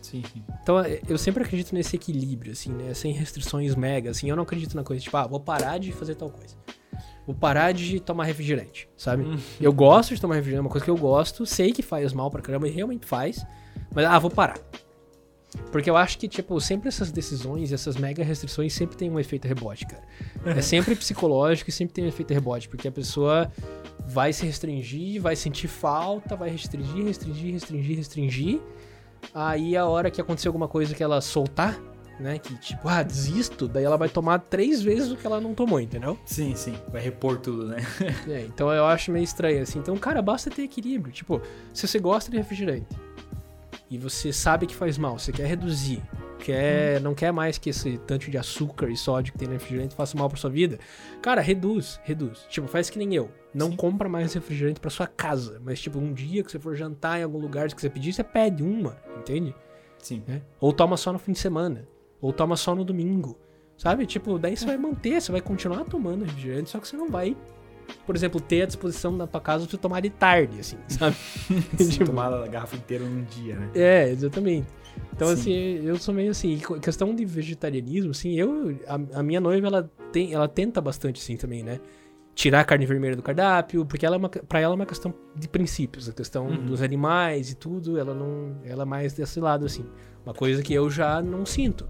Sim, 0.00 0.22
sim. 0.32 0.44
Então, 0.62 0.78
é, 0.78 1.00
eu 1.08 1.16
sempre 1.18 1.42
acredito 1.42 1.74
nesse 1.74 1.96
equilíbrio, 1.96 2.52
assim, 2.52 2.70
né? 2.70 2.92
Sem 2.94 3.12
restrições 3.12 3.74
mega, 3.74 4.10
assim. 4.10 4.28
Eu 4.28 4.36
não 4.36 4.42
acredito 4.42 4.76
na 4.76 4.84
coisa, 4.84 5.02
tipo, 5.02 5.16
ah, 5.16 5.26
vou 5.26 5.40
parar 5.40 5.78
de 5.78 5.92
fazer 5.92 6.14
tal 6.14 6.28
coisa. 6.30 6.54
Vou 7.26 7.34
parar 7.34 7.72
de 7.72 8.00
tomar 8.00 8.24
refrigerante, 8.24 8.88
sabe? 8.96 9.24
Eu 9.60 9.72
gosto 9.72 10.14
de 10.14 10.20
tomar 10.20 10.34
refrigerante, 10.34 10.58
é 10.58 10.62
uma 10.62 10.70
coisa 10.70 10.84
que 10.84 10.90
eu 10.90 10.96
gosto, 10.96 11.46
sei 11.46 11.72
que 11.72 11.82
faz 11.82 12.12
mal 12.12 12.30
pra 12.30 12.42
caramba 12.42 12.68
e 12.68 12.70
realmente 12.70 13.06
faz, 13.06 13.44
mas, 13.94 14.04
ah, 14.04 14.18
vou 14.18 14.30
parar. 14.30 14.58
Porque 15.70 15.88
eu 15.88 15.96
acho 15.96 16.18
que, 16.18 16.28
tipo, 16.28 16.60
sempre 16.60 16.88
essas 16.88 17.12
decisões, 17.12 17.72
essas 17.72 17.96
mega 17.96 18.24
restrições 18.24 18.72
sempre 18.72 18.96
tem 18.96 19.10
um 19.10 19.20
efeito 19.20 19.46
rebote, 19.46 19.86
cara. 19.86 20.02
É 20.44 20.60
sempre 20.60 20.94
psicológico 20.96 21.70
e 21.70 21.72
sempre 21.72 21.94
tem 21.94 22.04
um 22.04 22.08
efeito 22.08 22.34
rebote, 22.34 22.68
porque 22.68 22.88
a 22.88 22.92
pessoa 22.92 23.50
vai 24.06 24.32
se 24.32 24.44
restringir, 24.44 25.22
vai 25.22 25.36
sentir 25.36 25.68
falta, 25.68 26.36
vai 26.36 26.50
restringir, 26.50 27.04
restringir, 27.04 27.52
restringir, 27.52 27.96
restringir. 27.96 28.60
Aí 29.32 29.76
a 29.76 29.86
hora 29.86 30.10
que 30.10 30.20
acontecer 30.20 30.48
alguma 30.48 30.68
coisa 30.68 30.94
que 30.94 31.02
ela 31.02 31.20
soltar, 31.20 31.80
né, 32.18 32.38
que 32.38 32.54
tipo, 32.56 32.88
ah, 32.88 33.02
desisto, 33.02 33.66
daí 33.66 33.84
ela 33.84 33.96
vai 33.96 34.08
tomar 34.08 34.38
três 34.38 34.82
vezes 34.82 35.10
o 35.10 35.16
que 35.16 35.26
ela 35.26 35.40
não 35.40 35.54
tomou, 35.54 35.80
entendeu? 35.80 36.18
Sim, 36.24 36.54
sim. 36.54 36.74
Vai 36.90 37.02
repor 37.02 37.38
tudo, 37.38 37.66
né? 37.66 37.76
É, 38.28 38.42
então 38.42 38.72
eu 38.72 38.86
acho 38.86 39.10
meio 39.10 39.24
estranho 39.24 39.62
assim. 39.62 39.78
Então, 39.78 39.96
cara, 39.96 40.22
basta 40.22 40.50
ter 40.50 40.62
equilíbrio. 40.62 41.12
Tipo, 41.12 41.40
se 41.72 41.86
você 41.86 41.98
gosta 41.98 42.30
de 42.30 42.36
refrigerante 42.36 42.86
e 43.90 43.98
você 43.98 44.32
sabe 44.32 44.66
que 44.66 44.74
faz 44.74 44.96
mal, 44.96 45.18
você 45.18 45.30
quer 45.30 45.46
reduzir, 45.46 46.02
quer, 46.38 47.00
não 47.00 47.14
quer 47.14 47.32
mais 47.32 47.58
que 47.58 47.70
esse 47.70 47.98
tanto 47.98 48.30
de 48.30 48.38
açúcar 48.38 48.88
e 48.88 48.96
sódio 48.96 49.32
que 49.32 49.38
tem 49.38 49.48
no 49.48 49.54
refrigerante 49.54 49.94
faça 49.94 50.16
mal 50.16 50.28
pra 50.28 50.38
sua 50.38 50.50
vida, 50.50 50.78
cara, 51.22 51.40
reduz, 51.40 52.00
reduz. 52.04 52.46
Tipo, 52.48 52.66
faz 52.68 52.88
que 52.90 52.98
nem 52.98 53.14
eu. 53.14 53.30
Não 53.52 53.70
Sim. 53.70 53.76
compra 53.76 54.08
mais 54.08 54.32
refrigerante 54.34 54.80
pra 54.80 54.90
sua 54.90 55.06
casa, 55.06 55.60
mas 55.64 55.80
tipo, 55.80 55.98
um 55.98 56.12
dia 56.12 56.42
que 56.42 56.50
você 56.50 56.58
for 56.58 56.74
jantar 56.74 57.20
em 57.20 57.22
algum 57.22 57.38
lugar 57.38 57.68
que 57.72 57.80
você 57.80 57.90
pedir, 57.90 58.12
você 58.12 58.24
pede 58.24 58.62
uma, 58.62 58.96
entende? 59.18 59.54
Sim. 59.98 60.22
né? 60.26 60.42
Ou 60.60 60.72
toma 60.72 60.96
só 60.96 61.12
no 61.12 61.18
fim 61.18 61.32
de 61.32 61.38
semana. 61.38 61.86
Ou 62.24 62.32
toma 62.32 62.56
só 62.56 62.74
no 62.74 62.84
domingo. 62.84 63.38
Sabe? 63.76 64.06
Tipo, 64.06 64.38
daí 64.38 64.56
você 64.56 64.64
vai 64.64 64.76
manter, 64.78 65.20
você 65.20 65.30
vai 65.32 65.40
continuar 65.40 65.84
tomando 65.84 66.24
refrigerante, 66.24 66.70
só 66.70 66.78
que 66.78 66.86
você 66.88 66.96
não 66.96 67.10
vai, 67.10 67.36
por 68.06 68.14
exemplo, 68.14 68.40
ter 68.40 68.62
à 68.62 68.66
disposição 68.66 69.12
na 69.12 69.26
tua 69.26 69.40
casa 69.40 69.64
pra 69.64 69.70
você 69.72 69.76
tomar 69.76 70.00
de 70.00 70.10
tarde, 70.10 70.60
assim, 70.60 70.78
sabe? 70.88 71.16
Sim, 71.76 71.88
Tipo, 71.90 72.06
tomar 72.06 72.32
a 72.32 72.46
garrafa 72.46 72.76
inteira 72.76 73.04
num 73.04 73.24
dia, 73.24 73.56
né? 73.56 73.70
É, 73.74 74.08
exatamente. 74.10 74.66
Então, 75.12 75.26
Sim. 75.28 75.34
assim, 75.34 75.52
eu 75.86 75.96
sou 75.98 76.14
meio 76.14 76.30
assim, 76.30 76.60
questão 76.80 77.12
de 77.14 77.24
vegetarianismo, 77.24 78.12
assim, 78.12 78.34
eu, 78.38 78.78
a, 78.86 79.18
a 79.18 79.22
minha 79.24 79.40
noiva, 79.40 79.66
ela 79.66 79.90
tem, 80.12 80.32
ela 80.32 80.46
tenta 80.48 80.80
bastante, 80.80 81.20
assim, 81.20 81.36
também, 81.36 81.62
né? 81.64 81.80
Tirar 82.32 82.60
a 82.60 82.64
carne 82.64 82.86
vermelha 82.86 83.16
do 83.16 83.22
cardápio, 83.22 83.84
porque 83.84 84.06
ela 84.06 84.14
é 84.14 84.18
uma, 84.18 84.28
pra 84.28 84.60
ela 84.60 84.74
é 84.74 84.76
uma 84.76 84.86
questão 84.86 85.12
de 85.36 85.48
princípios, 85.48 86.08
a 86.08 86.12
questão 86.12 86.46
Uhum. 86.46 86.64
dos 86.66 86.80
animais 86.80 87.50
e 87.50 87.56
tudo, 87.56 87.98
ela 87.98 88.14
não, 88.14 88.56
ela 88.64 88.82
é 88.82 88.86
mais 88.86 89.12
desse 89.12 89.40
lado, 89.40 89.66
assim. 89.66 89.84
Uma 90.24 90.32
coisa 90.34 90.62
que 90.62 90.72
eu 90.72 90.88
já 90.88 91.20
não 91.20 91.44
sinto. 91.44 91.88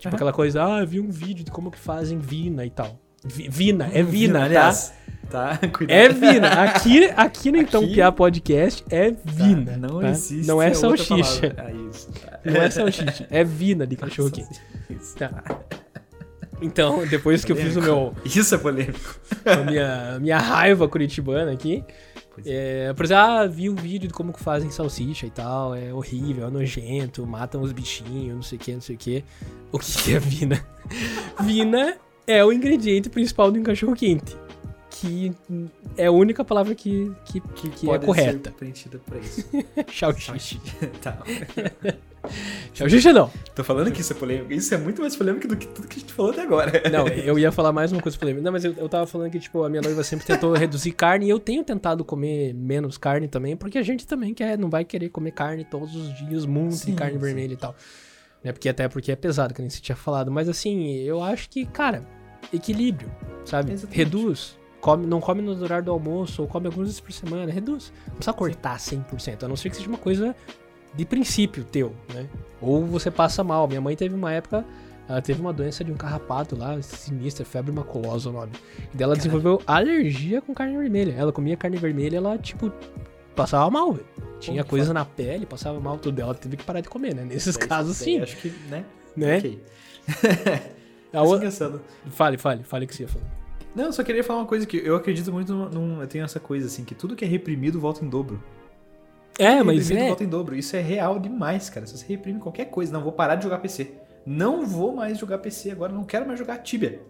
Tipo 0.00 0.08
Aham. 0.08 0.16
aquela 0.16 0.32
coisa, 0.32 0.64
ah, 0.64 0.80
eu 0.80 0.86
vi 0.86 0.98
um 0.98 1.10
vídeo 1.10 1.44
de 1.44 1.50
como 1.50 1.70
que 1.70 1.78
fazem 1.78 2.18
vina 2.18 2.64
e 2.66 2.70
tal. 2.70 2.98
Vi- 3.24 3.48
Vina, 3.50 3.88
é 3.92 4.02
vina, 4.02 4.38
tá? 4.40 4.44
aliás. 4.46 4.92
Tá, 5.30 5.58
cuidado. 5.72 5.96
É 5.96 6.08
vina. 6.08 6.48
Aqui, 6.64 7.04
aqui 7.16 7.52
no 7.52 7.58
Então 7.58 7.84
Aqui- 7.84 7.94
Piá 7.94 8.10
Podcast 8.10 8.82
é 8.90 9.10
Tá, 9.12 9.18
vina. 9.26 9.76
Não 9.76 10.00
tá? 10.00 10.08
existe. 10.08 10.48
Não 10.48 10.60
é 10.60 10.72
salsicha. 10.74 11.54
Ah, 11.56 11.70
isso. 11.70 12.10
Tá. 12.12 12.40
Não 12.44 12.62
é 12.62 12.70
salsicha. 12.70 13.26
É 13.30 13.44
vina 13.44 13.86
de 13.86 13.94
cachorro 13.94 14.30
quente. 14.30 14.58
Isso. 14.88 15.14
Tá. 15.16 15.30
Então, 16.62 17.06
depois 17.06 17.44
que 17.44 17.52
eu 17.52 17.56
fiz 17.56 17.74
o 17.76 17.80
meu, 17.80 18.14
Isso 18.24 18.54
é 18.54 18.58
polêmico. 18.58 19.18
a 19.46 19.56
minha, 19.58 20.18
minha 20.20 20.38
raiva 20.38 20.86
curitibana 20.88 21.52
aqui, 21.52 21.82
É, 22.46 22.92
por 22.94 23.04
exemplo, 23.04 23.22
ah, 23.22 23.46
vi 23.46 23.68
um 23.68 23.74
vídeo 23.74 24.08
de 24.08 24.14
como 24.14 24.32
que 24.32 24.42
fazem 24.42 24.70
salsicha 24.70 25.26
e 25.26 25.30
tal, 25.30 25.74
é 25.74 25.92
horrível, 25.92 26.46
é 26.46 26.50
nojento, 26.50 27.26
matam 27.26 27.62
os 27.62 27.72
bichinhos, 27.72 28.34
não 28.34 28.42
sei 28.42 28.56
o 28.56 28.60
que, 28.60 28.72
não 28.72 28.80
sei 28.80 28.96
o 28.96 28.98
que. 28.98 29.24
O 29.72 29.78
que, 29.78 30.14
é 30.14 30.18
vina? 30.18 30.66
vina 31.42 31.96
é 32.26 32.44
o 32.44 32.52
ingrediente 32.52 33.08
principal 33.08 33.50
de 33.50 33.58
um 33.58 33.62
cachorro 33.62 33.94
quente. 33.94 34.36
Que 34.90 35.32
é 35.96 36.06
a 36.06 36.12
única 36.12 36.44
palavra 36.44 36.74
que, 36.74 37.10
que, 37.24 37.40
que, 37.40 37.70
que 37.70 37.90
é 37.90 37.98
correta. 37.98 38.50
Ser 38.50 38.56
preenchida 38.56 38.98
pra 38.98 39.18
isso. 39.18 39.48
Xiaoxishi. 39.88 40.60
tá. 41.00 41.18
Não. 43.12 43.30
Tô 43.54 43.64
falando 43.64 43.90
que 43.90 44.00
isso 44.00 44.12
é 44.12 44.16
polêmico. 44.16 44.52
Isso 44.52 44.74
é 44.74 44.78
muito 44.78 45.00
mais 45.00 45.16
polêmico 45.16 45.48
do 45.48 45.56
que 45.56 45.66
tudo 45.66 45.88
que 45.88 45.96
a 45.96 46.00
gente 46.00 46.12
falou 46.12 46.32
até 46.32 46.42
agora. 46.42 46.82
Não, 46.90 47.06
eu 47.08 47.38
ia 47.38 47.50
falar 47.50 47.72
mais 47.72 47.92
uma 47.92 48.00
coisa 48.00 48.16
polêmica. 48.18 48.42
Não, 48.42 48.52
mas 48.52 48.64
eu, 48.64 48.74
eu 48.74 48.88
tava 48.88 49.06
falando 49.06 49.30
que, 49.30 49.38
tipo, 49.38 49.62
a 49.64 49.68
minha 49.68 49.82
noiva 49.82 50.02
sempre 50.04 50.26
tentou 50.26 50.52
reduzir 50.52 50.92
carne 50.92 51.26
e 51.26 51.30
eu 51.30 51.38
tenho 51.38 51.64
tentado 51.64 52.04
comer 52.04 52.54
menos 52.54 52.96
carne 52.96 53.28
também, 53.28 53.56
porque 53.56 53.78
a 53.78 53.82
gente 53.82 54.06
também 54.06 54.34
quer, 54.34 54.58
não 54.58 54.70
vai 54.70 54.84
querer 54.84 55.08
comer 55.08 55.32
carne 55.32 55.64
todos 55.64 55.94
os 55.94 56.14
dias, 56.18 56.46
muito 56.46 56.76
Sim, 56.76 56.92
de 56.92 56.96
carne 56.96 57.14
sim. 57.14 57.20
vermelha 57.20 57.52
e 57.52 57.56
tal. 57.56 57.74
Né? 58.42 58.52
Porque 58.52 58.68
até 58.68 58.88
porque 58.88 59.12
é 59.12 59.16
pesado, 59.16 59.52
que 59.54 59.60
nem 59.60 59.70
você 59.70 59.80
tinha 59.80 59.96
falado. 59.96 60.30
Mas 60.30 60.48
assim, 60.48 60.94
eu 60.96 61.22
acho 61.22 61.48
que, 61.48 61.66
cara, 61.66 62.02
equilíbrio, 62.52 63.10
sabe? 63.44 63.72
Exatamente. 63.72 63.96
Reduz. 63.96 64.58
Come, 64.80 65.06
não 65.06 65.20
come 65.20 65.42
no 65.42 65.52
horário 65.62 65.84
do 65.84 65.90
almoço, 65.90 66.40
ou 66.40 66.48
come 66.48 66.66
algumas 66.66 66.88
vezes 66.88 67.00
por 67.00 67.12
semana, 67.12 67.52
reduz. 67.52 67.92
Não 68.06 68.14
precisa 68.14 68.32
cortar 68.32 68.78
100%, 68.78 69.42
a 69.42 69.48
não 69.48 69.54
ser 69.54 69.68
que 69.68 69.76
seja 69.76 69.88
uma 69.88 69.98
coisa 69.98 70.34
de 70.94 71.04
princípio 71.04 71.64
teu, 71.64 71.94
né? 72.12 72.26
Ou 72.60 72.84
você 72.86 73.10
passa 73.10 73.42
mal. 73.44 73.66
Minha 73.68 73.80
mãe 73.80 73.96
teve 73.96 74.14
uma 74.14 74.32
época, 74.32 74.64
ela 75.08 75.22
teve 75.22 75.40
uma 75.40 75.52
doença 75.52 75.82
de 75.84 75.90
um 75.92 75.96
carrapato 75.96 76.56
lá, 76.56 76.80
sinistra, 76.82 77.44
febre 77.44 77.72
maculosa 77.72 78.28
o 78.28 78.32
nome. 78.32 78.52
E 78.92 78.96
daí 78.96 79.04
ela 79.04 79.16
desenvolveu 79.16 79.62
alergia 79.66 80.40
com 80.40 80.52
carne 80.54 80.76
vermelha. 80.76 81.12
Ela 81.16 81.32
comia 81.32 81.56
carne 81.56 81.76
vermelha, 81.76 82.16
ela, 82.18 82.36
tipo, 82.38 82.72
passava 83.34 83.70
mal, 83.70 83.92
velho. 83.92 84.06
Tinha 84.40 84.64
coisa 84.64 84.92
na 84.94 85.04
pele, 85.04 85.44
passava 85.46 85.78
mal 85.80 85.98
tudo 85.98 86.16
dela, 86.16 86.34
teve 86.34 86.56
que 86.56 86.64
parar 86.64 86.80
de 86.80 86.88
comer, 86.88 87.14
né? 87.14 87.24
Nesses 87.24 87.56
casos, 87.56 87.96
sim. 87.96 88.20
Acho 88.20 88.36
que, 88.36 88.48
né? 88.70 88.84
Né? 89.16 89.38
Ok. 89.38 89.62
A 91.12 91.22
Isso 91.24 91.32
o- 91.32 91.36
engraçado. 91.36 91.80
Fale, 92.10 92.38
fale, 92.38 92.62
fale 92.62 92.84
o 92.84 92.88
que 92.88 92.94
você 92.94 93.02
ia 93.02 93.08
falar. 93.08 93.24
Não, 93.74 93.84
eu 93.86 93.92
só 93.92 94.02
queria 94.02 94.22
falar 94.22 94.40
uma 94.40 94.46
coisa 94.46 94.64
que 94.66 94.76
eu 94.76 94.94
acredito 94.96 95.32
muito 95.32 95.52
num, 95.52 95.68
num- 95.68 96.00
Eu 96.00 96.06
tenho 96.06 96.24
essa 96.24 96.38
coisa 96.40 96.66
assim, 96.66 96.84
que 96.84 96.94
tudo 96.94 97.14
que 97.16 97.24
é 97.24 97.28
reprimido 97.28 97.80
volta 97.80 98.04
em 98.04 98.08
dobro. 98.08 98.40
É, 99.42 99.62
mas 99.62 99.90
é. 99.90 100.06
volta 100.08 100.24
em 100.24 100.28
dobro. 100.28 100.54
Isso 100.54 100.76
é 100.76 100.80
real 100.80 101.18
demais, 101.18 101.68
cara. 101.70 101.86
Se 101.86 101.96
você 101.96 102.06
reprime 102.06 102.38
qualquer 102.38 102.66
coisa, 102.66 102.92
não 102.92 103.02
vou 103.02 103.12
parar 103.12 103.36
de 103.36 103.44
jogar 103.44 103.58
PC. 103.58 103.92
Não 104.26 104.66
vou 104.66 104.94
mais 104.94 105.18
jogar 105.18 105.38
PC 105.38 105.70
agora, 105.70 105.92
não 105.92 106.04
quero 106.04 106.26
mais 106.26 106.38
jogar 106.38 106.58
Tibia. 106.58 107.00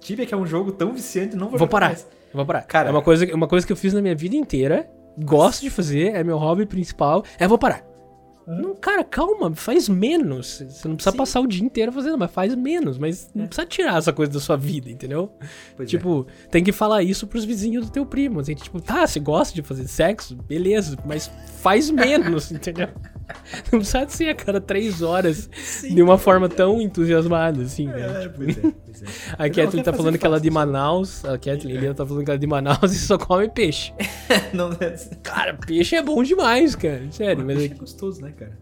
Tibia 0.00 0.26
que 0.26 0.34
é 0.34 0.36
um 0.36 0.46
jogo 0.46 0.72
tão 0.72 0.92
viciante, 0.92 1.34
não 1.34 1.48
vou, 1.48 1.50
Vou 1.50 1.58
jogar 1.60 1.70
parar. 1.70 1.86
mais. 1.88 2.06
Vou 2.32 2.44
parar. 2.46 2.62
Cara- 2.62 2.88
é 2.88 2.92
uma 2.92 3.02
coisa, 3.02 3.34
uma 3.34 3.48
coisa 3.48 3.66
que 3.66 3.72
eu 3.72 3.76
fiz 3.76 3.92
na 3.92 4.00
minha 4.02 4.14
vida 4.14 4.36
inteira. 4.36 4.88
Gosto 5.18 5.60
de 5.62 5.70
fazer, 5.70 6.14
é 6.14 6.24
meu 6.24 6.36
hobby 6.38 6.66
principal. 6.66 7.24
É, 7.38 7.46
vou 7.46 7.56
parar. 7.58 7.84
Não, 8.46 8.74
cara, 8.74 9.02
calma, 9.02 9.54
faz 9.54 9.88
menos. 9.88 10.62
Você 10.68 10.86
não 10.88 10.96
precisa 10.96 11.12
Sim. 11.12 11.16
passar 11.16 11.40
o 11.40 11.46
dia 11.46 11.64
inteiro 11.64 11.90
fazendo, 11.92 12.18
mas 12.18 12.30
faz 12.30 12.54
menos. 12.54 12.98
Mas 12.98 13.30
não 13.34 13.44
É. 13.44 13.46
precisa 13.46 13.66
tirar 13.66 13.96
essa 13.98 14.12
coisa 14.12 14.30
da 14.32 14.40
sua 14.40 14.56
vida, 14.56 14.90
entendeu? 14.90 15.32
Pois 15.76 15.88
é. 15.88 15.90
tipo, 15.90 16.26
tem 16.50 16.62
que 16.62 16.72
falar 16.72 17.02
isso 17.02 17.26
pros 17.26 17.44
vizinhos 17.44 17.86
do 17.86 17.92
teu 17.92 18.04
primo. 18.04 18.40
Assim, 18.40 18.54
tipo, 18.54 18.80
tá, 18.80 19.06
você 19.06 19.18
gosta 19.18 19.54
de 19.54 19.62
fazer 19.62 19.88
sexo? 19.88 20.36
Beleza, 20.36 20.96
mas 21.06 21.30
faz 21.62 21.90
menos, 21.90 22.50
entendeu? 22.52 22.88
Não 23.72 23.78
precisa 23.78 24.08
ser 24.08 24.28
a 24.28 24.34
cada 24.34 24.60
três 24.60 25.02
horas 25.02 25.48
Sim, 25.54 25.94
de 25.94 26.02
uma 26.02 26.18
forma 26.18 26.46
é. 26.46 26.48
tão 26.48 26.80
entusiasmada, 26.80 27.62
assim, 27.62 27.86
né? 27.86 28.00
É, 28.00 28.20
Tipo, 28.22 28.38
pois 28.38 28.56
é, 28.58 28.60
pois 28.60 29.02
é. 29.02 29.06
a 29.38 29.50
Kathleen 29.50 29.82
tá 29.84 29.92
falando 29.92 30.18
que 30.18 30.26
ela 30.26 30.36
é 30.36 30.40
de. 30.40 30.50
Manaus. 30.50 31.24
A 31.24 31.38
Kathleen 31.38 31.84
ela 31.84 31.94
tá 31.94 32.06
falando 32.06 32.24
que 32.24 32.30
ela 32.30 32.36
é 32.36 32.40
de 32.40 32.46
Manaus 32.46 32.92
e 32.92 32.98
só 32.98 33.18
come 33.18 33.48
peixe. 33.48 33.92
não, 34.52 34.70
é, 34.80 34.90
Cara, 35.22 35.54
peixe 35.54 35.96
é 35.96 36.02
bom 36.02 36.22
demais, 36.22 36.74
cara. 36.74 37.02
Sério, 37.10 37.44
mas 37.44 37.56
peixe 37.56 37.72
é 37.72 37.74
eu, 37.74 37.78
gostoso, 37.80 38.20
né, 38.22 38.32
cara? 38.32 38.58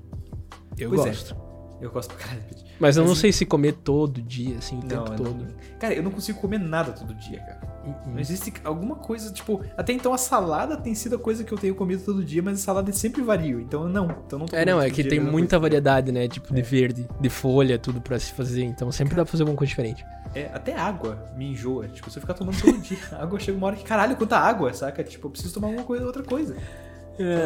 eu 0.78 0.88
Pois 0.90 1.00
é. 1.02 1.08
gosto. 1.08 1.36
Eu 1.80 1.90
gosto 1.90 2.14
pra 2.14 2.24
caralho 2.24 2.40
de 2.42 2.46
peixe. 2.48 2.61
Mas 2.82 2.96
eu 2.96 3.04
não 3.04 3.10
Mas- 3.10 3.18
sei 3.18 3.30
se 3.32 3.46
comer 3.46 3.74
todo 3.74 4.20
dia, 4.20 4.56
assim, 4.58 4.74
o 4.74 4.80
Não, 4.80 4.88
tempo 5.04 5.10
todo. 5.16 5.34
não. 5.36 5.46
Cara, 5.78 5.94
eu 5.94 6.02
não 6.02 6.10
consigo 6.10 6.40
comer 6.40 6.58
nada 6.58 6.90
todo 6.90 7.14
dia, 7.14 7.38
cara. 7.38 7.60
Hum, 7.86 7.94
Não 8.12 8.18
existe 8.18 8.52
alguma 8.64 8.96
coisa, 8.96 9.32
tipo, 9.32 9.60
até 9.76 9.92
então 9.92 10.12
a 10.12 10.18
salada 10.18 10.76
tem 10.76 10.92
sido 10.92 11.14
a 11.14 11.18
coisa 11.18 11.44
que 11.44 11.52
eu 11.52 11.58
tenho 11.58 11.76
comido 11.76 12.02
todo 12.04 12.24
dia, 12.24 12.42
mas 12.42 12.58
a 12.58 12.62
salada 12.62 12.92
sempre 12.92 13.22
vario. 13.22 13.60
Então 13.60 13.88
não, 13.88 14.06
então 14.26 14.36
não 14.36 14.46
tô 14.46 14.56
É, 14.56 14.64
não, 14.64 14.80
é 14.82 14.90
que 14.90 15.04
tem 15.04 15.20
muita 15.20 15.60
variedade, 15.60 16.10
né? 16.10 16.26
Tipo, 16.26 16.52
de 16.52 16.58
É. 16.58 16.62
verde, 16.64 17.08
de 17.20 17.28
folha, 17.30 17.78
tudo 17.78 18.00
pra 18.00 18.18
se 18.18 18.32
fazer. 18.32 18.64
Então 18.64 18.90
sempre 18.90 19.14
dá 19.14 19.22
pra 19.24 19.30
fazer 19.30 19.44
alguma 19.44 19.56
coisa 19.56 19.68
diferente. 19.68 20.04
É, 20.34 20.50
até 20.52 20.74
água 20.76 21.16
me 21.36 21.52
enjoa. 21.52 21.86
Tipo, 21.86 22.10
se 22.10 22.18
eu 22.18 22.20
ficar 22.20 22.34
tomando 22.34 22.60
todo 22.60 22.78
dia, 22.82 22.98
a 23.12 23.22
água 23.22 23.38
chega 23.38 23.56
uma 23.56 23.68
hora 23.68 23.76
que, 23.76 23.84
caralho, 23.84 24.16
quanta 24.16 24.36
água, 24.38 24.74
saca? 24.74 25.04
Tipo, 25.04 25.28
eu 25.28 25.30
preciso 25.30 25.54
tomar 25.54 25.68
alguma 25.68 25.84
coisa, 25.84 26.04
outra 26.04 26.24
coisa. 26.24 26.56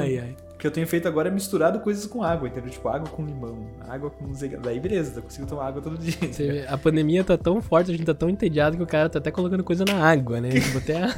Ai, 0.01 0.19
ai. 0.19 0.37
O 0.57 0.59
que 0.59 0.67
eu 0.67 0.71
tenho 0.71 0.87
feito 0.87 1.07
agora 1.07 1.29
é 1.29 1.31
misturado 1.31 1.81
coisas 1.81 2.07
com 2.07 2.23
água, 2.23 2.49
entendeu? 2.49 2.71
Tipo, 2.71 2.89
água 2.89 3.07
com 3.11 3.23
limão, 3.23 3.59
água 3.87 4.09
com... 4.09 4.33
Daí 4.63 4.81
beleza, 4.81 5.19
eu 5.19 5.23
consigo 5.23 5.47
tomar 5.47 5.67
água 5.67 5.83
todo 5.83 5.99
dia. 5.99 6.17
Vê, 6.33 6.67
a 6.67 6.79
pandemia 6.79 7.23
tá 7.23 7.37
tão 7.37 7.61
forte, 7.61 7.91
a 7.91 7.95
gente 7.95 8.07
tá 8.07 8.15
tão 8.15 8.31
entediado 8.31 8.75
que 8.75 8.83
o 8.83 8.87
cara 8.87 9.11
tá 9.11 9.19
até 9.19 9.31
colocando 9.31 9.63
coisa 9.63 9.85
na 9.85 10.03
água, 10.03 10.41
né? 10.41 10.49
Tipo, 10.49 10.79
até 10.79 11.03
a... 11.05 11.15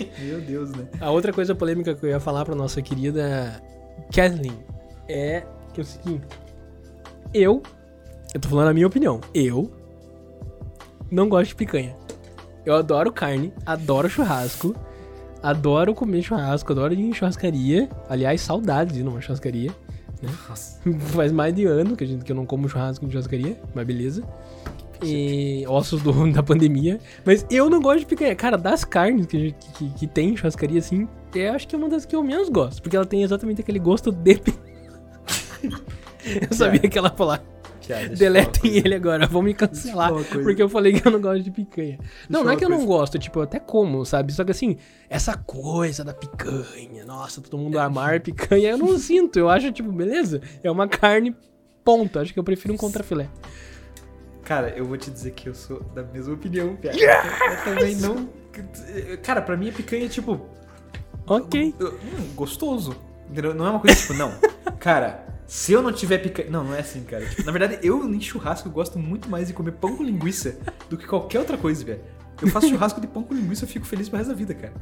Meu 0.18 0.40
Deus, 0.40 0.72
né? 0.72 0.88
A 1.00 1.10
outra 1.10 1.32
coisa 1.32 1.54
polêmica 1.54 1.94
que 1.94 2.04
eu 2.04 2.10
ia 2.10 2.18
falar 2.18 2.44
pra 2.44 2.56
nossa 2.56 2.82
querida 2.82 3.62
Kathleen 4.12 4.58
é 5.08 5.44
que 5.72 5.80
é 5.80 5.82
o 5.82 5.86
seguinte. 5.86 6.26
Eu, 7.32 7.62
eu 8.34 8.40
tô 8.40 8.48
falando 8.48 8.70
a 8.70 8.74
minha 8.74 8.88
opinião, 8.88 9.20
eu 9.32 9.70
não 11.10 11.28
gosto 11.28 11.50
de 11.50 11.54
picanha. 11.54 11.96
Eu 12.66 12.74
adoro 12.74 13.12
carne, 13.12 13.52
adoro 13.64 14.08
churrasco, 14.08 14.74
adoro 15.42 15.94
comer 15.94 16.22
churrasco, 16.22 16.72
adoro 16.72 16.94
ir 16.94 17.00
em 17.00 17.12
churrascaria. 17.12 17.88
Aliás, 18.08 18.40
saudades 18.40 18.94
de 18.94 19.00
ir 19.00 19.02
numa 19.02 19.20
churrascaria. 19.20 19.70
Nossa. 20.22 20.80
Faz 21.14 21.32
mais 21.32 21.54
de 21.54 21.64
ano 21.64 21.96
que, 21.96 22.04
a 22.04 22.06
gente, 22.06 22.24
que 22.24 22.32
eu 22.32 22.36
não 22.36 22.46
como 22.46 22.68
churrasco 22.68 23.04
em 23.04 23.10
churrascaria, 23.10 23.60
mas 23.74 23.86
beleza. 23.86 24.22
E 25.02 25.64
ossos 25.68 26.02
do, 26.02 26.12
da 26.32 26.42
pandemia. 26.42 26.98
Mas 27.24 27.46
eu 27.50 27.70
não 27.70 27.80
gosto 27.80 28.00
de 28.00 28.06
picanha. 28.06 28.34
Cara, 28.34 28.56
das 28.56 28.84
carnes 28.84 29.26
que, 29.26 29.54
que, 29.74 29.90
que 29.90 30.06
tem 30.06 30.30
em 30.30 30.36
churrascaria, 30.36 30.78
assim, 30.78 31.08
eu 31.34 31.52
acho 31.52 31.68
que 31.68 31.74
é 31.74 31.78
uma 31.78 31.88
das 31.88 32.04
que 32.04 32.16
eu 32.16 32.22
menos 32.22 32.48
gosto. 32.48 32.82
Porque 32.82 32.96
ela 32.96 33.06
tem 33.06 33.22
exatamente 33.22 33.60
aquele 33.60 33.78
gosto 33.78 34.10
de. 34.10 34.40
Eu 36.50 36.54
sabia 36.54 36.80
que 36.80 36.98
ela 36.98 37.08
ia 37.08 37.14
falar. 37.16 37.42
Eu 37.88 38.16
Deletem 38.16 38.76
ele 38.76 38.94
agora, 38.94 39.26
vão 39.26 39.42
me 39.42 39.54
cancelar. 39.54 40.10
Eu. 40.10 40.24
Porque 40.24 40.62
eu 40.62 40.68
falei 40.68 40.92
que 40.92 41.06
eu 41.06 41.12
não 41.12 41.20
gosto 41.20 41.42
de 41.42 41.50
picanha. 41.50 41.98
Não, 42.28 42.40
eu 42.40 42.44
não 42.44 42.52
é 42.52 42.56
que 42.56 42.64
eu 42.64 42.68
não 42.68 42.84
gosto, 42.84 43.18
tipo, 43.18 43.38
eu 43.38 43.42
até 43.44 43.58
como, 43.58 44.04
sabe? 44.04 44.32
Só 44.32 44.44
que 44.44 44.50
assim, 44.50 44.76
essa 45.08 45.36
coisa 45.36 46.04
da 46.04 46.12
picanha, 46.12 47.04
nossa, 47.04 47.40
todo 47.40 47.58
mundo 47.58 47.78
amar 47.78 48.20
picanha, 48.20 48.70
eu 48.70 48.78
não 48.78 48.96
sinto. 48.98 49.38
Eu 49.38 49.48
acho, 49.48 49.72
tipo, 49.72 49.90
beleza, 49.90 50.40
é 50.62 50.70
uma 50.70 50.88
carne, 50.88 51.34
ponto. 51.84 52.18
Acho 52.18 52.32
que 52.32 52.38
eu 52.38 52.44
prefiro 52.44 52.74
um 52.74 52.76
contrafilé. 52.76 53.28
Cara, 54.44 54.70
eu 54.70 54.86
vou 54.86 54.96
te 54.96 55.10
dizer 55.10 55.32
que 55.32 55.48
eu 55.48 55.54
sou 55.54 55.82
da 55.94 56.02
mesma 56.02 56.34
opinião, 56.34 56.74
piada. 56.76 56.96
Eu 56.98 57.64
também 57.64 57.96
não. 57.96 58.28
Cara, 59.22 59.42
pra 59.42 59.56
mim 59.56 59.68
a 59.68 59.72
picanha 59.72 60.06
é 60.06 60.08
tipo. 60.08 60.40
Ok. 61.26 61.74
Hum, 61.78 62.34
gostoso. 62.34 62.96
Não 63.54 63.66
é 63.66 63.70
uma 63.70 63.80
coisa 63.80 63.94
tipo, 63.94 64.14
não. 64.14 64.32
Cara, 64.80 65.22
se 65.48 65.72
eu 65.72 65.82
não 65.82 65.90
tiver 65.90 66.18
picanha. 66.18 66.50
Não, 66.50 66.62
não 66.62 66.74
é 66.74 66.80
assim, 66.80 67.02
cara. 67.02 67.24
Tipo, 67.26 67.42
na 67.42 67.50
verdade, 67.50 67.78
eu 67.82 68.04
em 68.08 68.20
churrasco 68.20 68.68
eu 68.68 68.72
gosto 68.72 68.98
muito 68.98 69.28
mais 69.30 69.48
de 69.48 69.54
comer 69.54 69.72
pão 69.72 69.96
com 69.96 70.04
linguiça 70.04 70.56
do 70.90 70.96
que 70.98 71.06
qualquer 71.06 71.38
outra 71.40 71.56
coisa, 71.56 71.82
velho. 71.84 72.00
Eu 72.40 72.48
faço 72.48 72.68
churrasco 72.68 73.00
de 73.00 73.06
pão 73.06 73.22
com 73.22 73.34
linguiça 73.34 73.64
eu 73.64 73.68
fico 73.68 73.86
feliz 73.86 74.08
pro 74.08 74.18
resto 74.18 74.28
da 74.30 74.36
vida, 74.36 74.54
cara. 74.54 74.74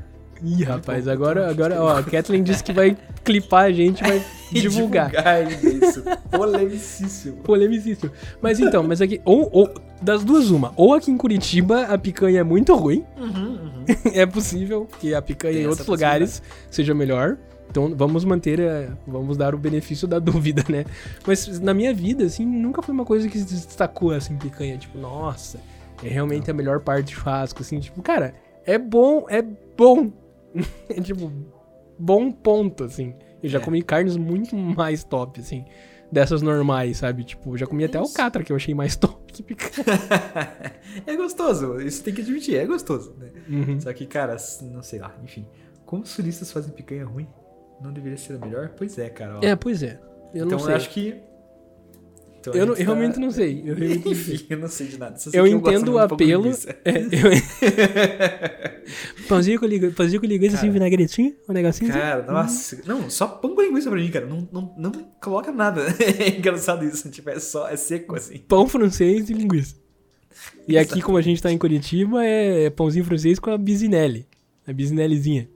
Ih, 0.42 0.64
rapaz, 0.64 1.08
agora, 1.08 1.48
agora, 1.48 1.80
ó, 1.80 1.96
a 1.96 2.02
Kathleen 2.02 2.42
disse 2.42 2.62
que 2.62 2.72
vai 2.72 2.94
clipar 3.24 3.64
a 3.64 3.72
gente, 3.72 4.02
vai 4.02 4.22
E 4.52 4.60
divulgar. 4.60 5.10
ainda 5.26 5.86
isso. 5.86 6.02
Polemicíssimo. 6.30 7.36
Polemicíssimo. 7.38 8.12
Mas 8.42 8.60
então, 8.60 8.82
mas 8.82 9.00
aqui, 9.00 9.20
ou, 9.24 9.48
ou, 9.52 9.74
das 10.02 10.24
duas, 10.24 10.50
uma. 10.50 10.72
Ou 10.76 10.94
aqui 10.94 11.10
em 11.10 11.16
Curitiba 11.16 11.84
a 11.84 11.96
picanha 11.96 12.40
é 12.40 12.44
muito 12.44 12.74
ruim, 12.74 13.04
Uhum, 13.16 13.26
uhum. 13.54 13.84
é 14.12 14.26
possível 14.26 14.86
que 15.00 15.14
a 15.14 15.22
picanha 15.22 15.54
Tem 15.54 15.62
em 15.62 15.66
outros 15.66 15.86
lugares 15.86 16.42
seja 16.70 16.92
melhor. 16.94 17.38
Então 17.70 17.94
vamos 17.96 18.24
manter, 18.24 18.60
a- 18.60 18.96
vamos 19.06 19.36
dar 19.36 19.54
o 19.54 19.58
benefício 19.58 20.06
da 20.08 20.18
dúvida, 20.20 20.64
né? 20.68 20.84
Mas 21.26 21.58
na 21.60 21.74
minha 21.74 21.92
vida, 21.92 22.24
assim, 22.24 22.46
nunca 22.46 22.80
foi 22.82 22.94
uma 22.94 23.04
coisa 23.04 23.28
que 23.28 23.38
se 23.38 23.44
destacou, 23.44 24.10
assim, 24.12 24.36
picanha. 24.36 24.78
Tipo, 24.78 24.98
nossa, 24.98 25.60
é 26.02 26.08
realmente 26.08 26.50
a 26.50 26.54
melhor 26.54 26.80
parte 26.80 27.06
do 27.06 27.10
churrasco, 27.12 27.62
assim. 27.62 27.78
Tipo, 27.80 28.02
cara, 28.02 28.34
é 28.64 28.78
bom, 28.78 29.26
é 29.28 29.42
bom. 29.42 30.10
é 30.88 31.00
tipo, 31.00 31.30
bom 31.98 32.30
ponto, 32.32 32.84
assim. 32.84 33.14
Eu 33.42 33.48
já 33.50 33.58
É. 33.58 33.62
comi 33.62 33.82
carnes 33.82 34.16
muito 34.16 34.56
mais 34.56 35.04
top, 35.04 35.40
assim. 35.40 35.64
Dessas 36.10 36.40
normais, 36.40 36.98
sabe? 36.98 37.24
Tipo, 37.24 37.56
já 37.58 37.66
comi 37.66 37.84
até 37.84 38.00
o 38.00 38.04
Isso. 38.04 38.14
catra, 38.14 38.42
que 38.44 38.52
eu 38.52 38.56
achei 38.56 38.72
mais 38.74 38.94
top 38.96 39.32
que 39.32 39.42
picanha. 39.42 39.84
é 41.06 41.16
gostoso, 41.16 41.80
isso 41.80 42.02
tem 42.02 42.14
que 42.14 42.22
admitir, 42.22 42.54
é 42.56 42.64
gostoso, 42.64 43.14
né? 43.18 43.28
Uhum. 43.48 43.80
Só 43.80 43.92
que, 43.92 44.06
cara, 44.06 44.36
não 44.62 44.82
sei 44.82 45.00
lá, 45.00 45.12
enfim. 45.24 45.44
Como 45.84 46.02
os 46.04 46.10
sulistas 46.10 46.50
fazem 46.52 46.72
picanha 46.72 47.04
ruim? 47.04 47.26
Não 47.80 47.92
deveria 47.92 48.16
ser 48.18 48.34
a 48.34 48.38
melhor? 48.38 48.70
Pois 48.76 48.98
é, 48.98 49.08
cara. 49.10 49.38
ó. 49.38 49.44
É, 49.44 49.54
pois 49.56 49.82
é. 49.82 50.00
Eu 50.34 50.46
então 50.46 50.58
não 50.58 50.64
sei. 50.64 50.72
eu 50.72 50.76
acho 50.76 50.90
que. 50.90 51.14
Então 52.40 52.54
Eu, 52.54 52.66
não- 52.66 52.74
gente 52.76 52.82
eu 52.82 52.86
tá- 52.86 52.94
realmente 52.98 53.18
não 53.20 53.30
sei. 53.30 53.62
Eu, 53.66 53.74
realmente. 53.74 54.08
Enfim, 54.08 54.46
eu 54.50 54.58
não 54.58 54.68
sei 54.68 54.86
de 54.88 54.98
nada. 54.98 55.16
Eu 55.32 55.46
entendo 55.46 55.92
o 55.92 55.98
apelo. 55.98 56.42
linguiça. 56.44 56.76
É, 56.84 56.98
eu... 56.98 57.30
pãozinho, 59.28 59.58
com 59.58 59.66
linguiça, 59.66 59.94
pãozinho 59.94 60.20
com 60.20 60.26
linguiça 60.26 60.56
assim, 60.56 60.66
Cara. 60.66 60.72
vinagretinho, 60.72 61.34
um 61.48 61.52
negocinho 61.52 61.90
assim. 61.90 61.98
Cara, 61.98 62.22
nossa. 62.30 62.82
Não, 62.86 63.10
só 63.10 63.26
pão 63.26 63.54
com 63.54 63.62
linguiça 63.62 63.90
pra 63.90 63.98
mim, 63.98 64.10
cara. 64.10 64.26
Não, 64.26 64.48
não, 64.52 64.74
não 64.76 64.92
coloca 65.20 65.50
nada. 65.52 65.82
É 66.18 66.28
engraçado 66.38 66.84
isso. 66.84 67.10
Tipo, 67.10 67.30
é 67.30 67.38
só, 67.40 67.68
é 67.68 67.76
seco 67.76 68.14
assim. 68.16 68.38
Pão 68.38 68.66
francês 68.68 69.28
e 69.28 69.32
linguiça. 69.34 69.74
E 70.68 70.76
aqui, 70.78 71.00
como 71.00 71.16
a 71.18 71.22
gente 71.22 71.42
tá 71.42 71.50
em 71.50 71.58
Curitiba, 71.58 72.24
é 72.24 72.68
pãozinho 72.70 73.04
francês 73.04 73.38
com 73.38 73.50
a 73.50 73.58
bisinelli. 73.58 74.26
A 74.66 74.72
bisinellizinha. 74.72 75.48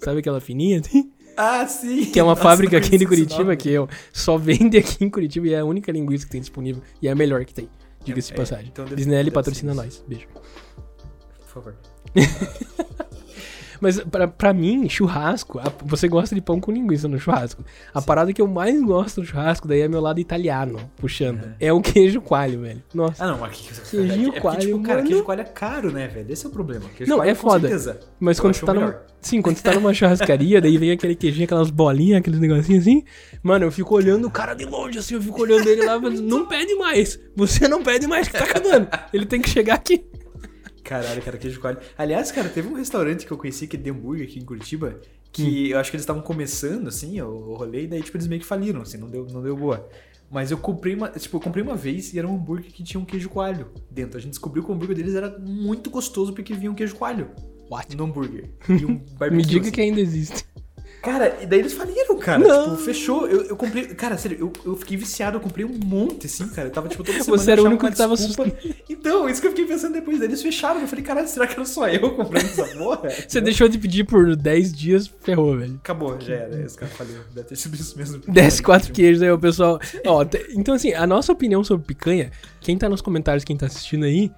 Sabe 0.00 0.20
aquela 0.20 0.40
fininha 0.40 0.80
assim? 0.80 1.10
Ah, 1.36 1.66
sim! 1.66 2.04
Que 2.06 2.18
é 2.20 2.22
uma 2.22 2.32
Nossa, 2.36 2.42
fábrica 2.42 2.76
aqui 2.76 2.98
de 2.98 3.06
Curitiba 3.06 3.54
que 3.56 3.70
eu 3.70 3.88
só 4.12 4.36
vende 4.36 4.76
aqui 4.78 5.04
em 5.04 5.10
Curitiba 5.10 5.46
e 5.48 5.54
é 5.54 5.58
a 5.60 5.64
única 5.64 5.90
linguiça 5.92 6.24
que 6.26 6.32
tem 6.32 6.40
disponível. 6.40 6.82
E 7.00 7.08
é 7.08 7.10
a 7.12 7.14
melhor 7.14 7.44
que 7.44 7.54
tem. 7.54 7.68
Diga-se 8.04 8.28
de 8.28 8.34
É, 8.34 8.36
passagem. 8.36 8.68
então 8.72 8.84
deve- 8.84 8.96
Bisinelli 8.96 9.24
deve 9.24 9.34
patrocina 9.34 9.72
nós. 9.74 10.04
Beijo. 10.06 10.26
Por 10.32 11.46
favor. 11.46 11.76
Mas 13.82 13.98
pra, 13.98 14.28
pra 14.28 14.52
mim, 14.52 14.88
churrasco, 14.88 15.58
a- 15.58 15.64
você 15.84 16.06
gosta 16.06 16.36
de 16.36 16.40
pão 16.40 16.60
com 16.60 16.70
linguiça 16.70 17.08
no 17.08 17.18
churrasco. 17.18 17.64
A 17.92 18.00
parada 18.00 18.32
que 18.32 18.40
eu 18.40 18.46
mais 18.46 18.80
gosto 18.80 19.20
no 19.20 19.26
churrasco, 19.26 19.66
daí 19.66 19.80
é 19.80 19.88
meu 19.88 20.00
lado 20.00 20.20
italiano, 20.20 20.78
puxando. 20.98 21.42
Uhum. 21.42 21.52
É 21.58 21.72
o 21.72 21.80
queijo 21.80 22.20
coalho, 22.20 22.60
velho. 22.60 22.80
Nossa. 22.94 23.24
Ah, 23.24 23.26
não, 23.32 23.38
mas 23.38 23.56
que, 23.56 23.90
Queijinho 23.90 24.22
é 24.22 24.24
porque, 24.26 24.40
coalho, 24.40 24.60
tipo, 24.60 24.80
cara, 24.82 24.94
mano. 24.98 25.08
queijo 25.08 25.24
coalho 25.24 25.40
é 25.40 25.44
caro, 25.44 25.90
né, 25.90 26.06
velho? 26.06 26.32
Esse 26.32 26.46
é 26.46 26.48
o 26.48 26.52
problema. 26.52 26.84
Queijo 26.96 27.10
Não, 27.10 27.16
coalho, 27.18 27.30
é 27.30 27.34
foda. 27.34 27.60
certeza. 27.68 27.98
Mas 28.20 28.38
quando 28.38 28.54
você 28.54 28.64
tá 28.64 28.72
numa. 28.72 28.96
Sim, 29.20 29.42
quando 29.42 29.56
você 29.56 29.62
tá 29.64 29.74
numa 29.74 29.92
churrascaria, 29.92 30.60
daí 30.60 30.78
vem 30.78 30.92
aquele 30.92 31.14
queijinho, 31.16 31.44
aquelas 31.44 31.70
bolinhas, 31.70 32.18
aqueles 32.20 32.38
negocinhos 32.38 32.82
assim. 32.82 33.02
Mano, 33.42 33.64
eu 33.64 33.72
fico 33.72 33.94
olhando 33.96 34.26
o 34.26 34.30
cara 34.30 34.54
de 34.54 34.64
longe, 34.64 34.98
assim, 34.98 35.14
eu 35.14 35.22
fico 35.22 35.42
olhando 35.42 35.68
ele 35.68 35.84
lá, 35.84 35.98
mas 35.98 36.20
não 36.20 36.46
pede 36.46 36.74
mais. 36.76 37.18
Você 37.34 37.66
não 37.66 37.82
pede 37.82 38.06
mais 38.06 38.28
que 38.28 38.34
tá 38.38 38.44
acabando. 38.44 38.88
Ele 39.12 39.26
tem 39.26 39.40
que 39.40 39.48
chegar 39.48 39.74
aqui. 39.74 40.04
Caralho, 40.92 41.22
cara, 41.22 41.38
queijo 41.38 41.60
coalho. 41.60 41.78
Aliás, 41.96 42.30
cara, 42.30 42.48
teve 42.48 42.68
um 42.68 42.74
restaurante 42.74 43.26
que 43.26 43.32
eu 43.32 43.38
conheci 43.38 43.66
que 43.66 43.76
é 43.76 43.80
de 43.80 43.90
hambúrguer 43.90 44.26
aqui 44.26 44.38
em 44.38 44.44
Curitiba, 44.44 45.00
que 45.32 45.42
Hum. 45.42 45.66
eu 45.72 45.78
acho 45.78 45.90
que 45.90 45.96
eles 45.96 46.02
estavam 46.02 46.22
começando, 46.22 46.88
assim, 46.88 47.20
o, 47.22 47.28
o 47.28 47.54
rolê, 47.54 47.84
e 47.84 47.86
daí, 47.86 48.02
tipo, 48.02 48.16
eles 48.16 48.26
meio 48.26 48.40
que 48.40 48.46
faliram, 48.46 48.82
assim, 48.82 48.98
não 48.98 49.08
deu, 49.08 49.26
não 49.26 49.42
deu 49.42 49.56
boa. 49.56 49.88
Mas 50.30 50.50
eu 50.50 50.58
comprei 50.58 50.94
uma, 50.94 51.08
tipo, 51.08 51.36
eu 51.36 51.40
comprei 51.40 51.62
uma 51.62 51.74
vez 51.76 52.12
e 52.12 52.18
era 52.18 52.26
um 52.28 52.34
hambúrguer 52.36 52.70
que 52.72 52.82
tinha 52.82 53.00
um 53.00 53.04
queijo 53.04 53.28
coalho 53.28 53.68
dentro. 53.90 54.16
A 54.18 54.20
gente 54.20 54.30
descobriu 54.32 54.62
que 54.64 54.70
o 54.70 54.74
hambúrguer 54.74 54.96
deles 54.96 55.14
era 55.14 55.38
muito 55.38 55.90
gostoso 55.90 56.32
porque 56.32 56.54
vinha 56.54 56.70
um 56.70 56.74
queijo 56.74 56.94
coalho 56.96 57.30
What? 57.70 57.94
no 57.96 58.04
hambúrguer. 58.04 58.50
E 58.68 58.84
um 58.86 58.96
barbecue, 59.18 59.36
Me 59.36 59.42
diga 59.44 59.62
assim. 59.62 59.70
que 59.70 59.80
ainda 59.80 60.00
existe. 60.00 60.44
Cara, 61.02 61.36
e 61.42 61.46
daí 61.46 61.58
eles 61.58 61.72
faliram, 61.72 62.16
cara. 62.16 62.38
Não. 62.38 62.70
Tipo, 62.70 62.76
fechou. 62.76 63.26
Eu, 63.26 63.42
eu 63.46 63.56
comprei. 63.56 63.86
Cara, 63.86 64.16
sério, 64.16 64.38
eu, 64.38 64.52
eu 64.64 64.76
fiquei 64.76 64.96
viciado, 64.96 65.36
eu 65.36 65.40
comprei 65.40 65.64
um 65.64 65.76
monte, 65.84 66.26
assim, 66.26 66.46
cara. 66.48 66.68
Eu 66.68 66.72
tava, 66.72 66.88
tipo, 66.88 67.02
toda 67.02 67.20
semana. 67.20 67.42
Você 67.42 67.50
era 67.50 67.60
o 67.60 67.66
único 67.66 67.90
que 67.90 67.96
tava 67.96 68.14
desculpa. 68.14 68.56
Então, 68.88 69.28
isso 69.28 69.40
que 69.40 69.48
eu 69.48 69.50
fiquei 69.50 69.66
pensando 69.66 69.94
depois. 69.94 70.20
Daí 70.20 70.28
eles 70.28 70.40
fecharam. 70.40 70.80
Eu 70.80 70.86
falei, 70.86 71.04
caralho, 71.04 71.26
será 71.26 71.44
que 71.48 71.54
era 71.54 71.64
só 71.64 71.88
eu 71.88 72.14
comprando 72.14 72.44
essa 72.44 72.64
porra? 72.66 73.10
Você 73.26 73.40
deixou 73.40 73.68
de 73.68 73.78
pedir 73.78 74.04
por 74.04 74.36
10 74.36 74.72
dias, 74.72 75.12
ferrou, 75.22 75.58
velho. 75.58 75.74
Acabou, 75.74 76.20
já 76.20 76.34
era. 76.34 76.64
Os 76.64 76.76
caras 76.76 76.94
faliram. 76.94 77.22
Deve 77.34 77.48
ter 77.48 77.56
sido 77.56 77.74
isso 77.74 77.98
mesmo. 77.98 78.20
Desce 78.28 78.62
quatro 78.62 78.92
queijos 78.92 79.22
aí, 79.22 79.30
o 79.30 79.38
pessoal. 79.38 79.80
Ó, 80.06 80.24
então 80.54 80.74
assim, 80.74 80.92
a 80.92 81.04
nossa 81.04 81.32
opinião 81.32 81.64
sobre 81.64 81.84
picanha, 81.84 82.30
quem 82.60 82.78
tá 82.78 82.88
nos 82.88 83.00
comentários, 83.00 83.42
quem 83.42 83.56
tá 83.56 83.66
assistindo 83.66 84.04
aí, 84.04 84.30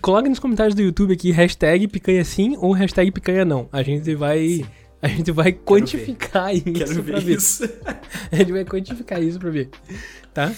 coloca 0.00 0.28
nos 0.28 0.38
comentários 0.38 0.74
do 0.74 0.82
YouTube 0.82 1.12
aqui, 1.12 1.30
hashtag 1.30 1.86
picanha 1.88 2.24
sim 2.24 2.56
ou 2.58 2.72
hashtag 2.72 3.10
picanha 3.10 3.44
não. 3.44 3.68
A 3.72 3.82
gente 3.82 4.14
vai. 4.14 4.64
A 5.00 5.06
gente 5.08 5.30
vai 5.30 5.52
quantificar 5.52 6.52
isso 6.54 6.64
Quero 6.72 6.92
pra 6.94 7.02
ver 7.02 7.20
ver. 7.20 7.36
isso. 7.36 7.62
A 8.32 8.36
gente 8.36 8.50
vai 8.52 8.64
quantificar 8.64 9.22
isso 9.22 9.38
pra 9.38 9.50
ver. 9.50 9.70
Tá? 10.34 10.52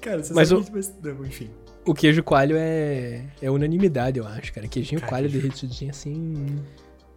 Cara, 0.00 0.22
você 0.22 0.34
Mas 0.34 0.48
sabe 0.48 0.62
o- 0.62 0.66
mas, 0.72 0.92
não, 1.02 1.24
enfim. 1.24 1.48
O 1.86 1.94
queijo 1.94 2.22
coalho 2.22 2.56
é, 2.58 3.24
é 3.42 3.50
unanimidade, 3.50 4.18
eu 4.18 4.26
acho, 4.26 4.52
cara. 4.52 4.66
Queijinho 4.66 5.00
Cara, 5.00 5.10
coalho 5.10 5.28
queijo- 5.30 5.42
derretidinho 5.46 5.90
assim. 5.90 6.56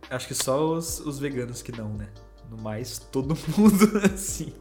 Acho 0.09 0.27
que 0.27 0.35
só 0.35 0.73
os, 0.75 0.99
os 0.99 1.17
veganos 1.19 1.61
que 1.61 1.71
não, 1.71 1.89
né? 1.93 2.07
No 2.49 2.57
mais, 2.61 2.99
todo 2.99 3.35
mundo, 3.57 4.01
assim. 4.13 4.53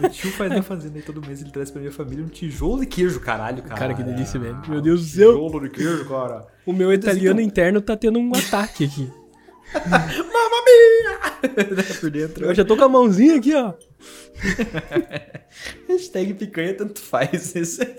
Meu 0.00 0.10
tio 0.10 0.30
faz 0.32 0.50
na 0.50 0.62
fazenda 0.62 0.98
e 0.98 1.02
todo 1.02 1.24
mês 1.26 1.40
ele 1.40 1.50
traz 1.50 1.70
pra 1.70 1.80
minha 1.80 1.92
família 1.92 2.22
um 2.24 2.28
tijolo 2.28 2.80
de 2.80 2.86
queijo, 2.86 3.20
caralho, 3.20 3.62
cara. 3.62 3.74
Cara, 3.74 3.94
que 3.94 4.02
delícia, 4.02 4.38
velho. 4.38 4.60
Meu 4.68 4.80
Deus 4.82 5.00
do 5.02 5.06
céu. 5.06 5.32
Tijolo 5.32 5.60
de 5.60 5.70
queijo, 5.70 6.04
cara. 6.08 6.46
O 6.66 6.72
meu 6.72 6.92
italiano 6.92 7.40
então- 7.40 7.48
interno 7.48 7.80
tá 7.80 7.96
tendo 7.96 8.18
um 8.18 8.32
ataque 8.34 8.84
aqui. 8.84 9.10
Mamma 9.86 10.62
mia! 10.64 11.18
Por 12.00 12.10
dentro. 12.10 12.44
Eu 12.46 12.54
já 12.54 12.64
tô 12.64 12.76
com 12.76 12.84
a 12.84 12.88
mãozinha 12.88 13.36
aqui, 13.36 13.54
ó. 13.54 13.74
Hashtag 15.88 16.34
picanha 16.34 16.74
tanto 16.74 17.00
faz. 17.00 17.54
Esse- 17.56 17.96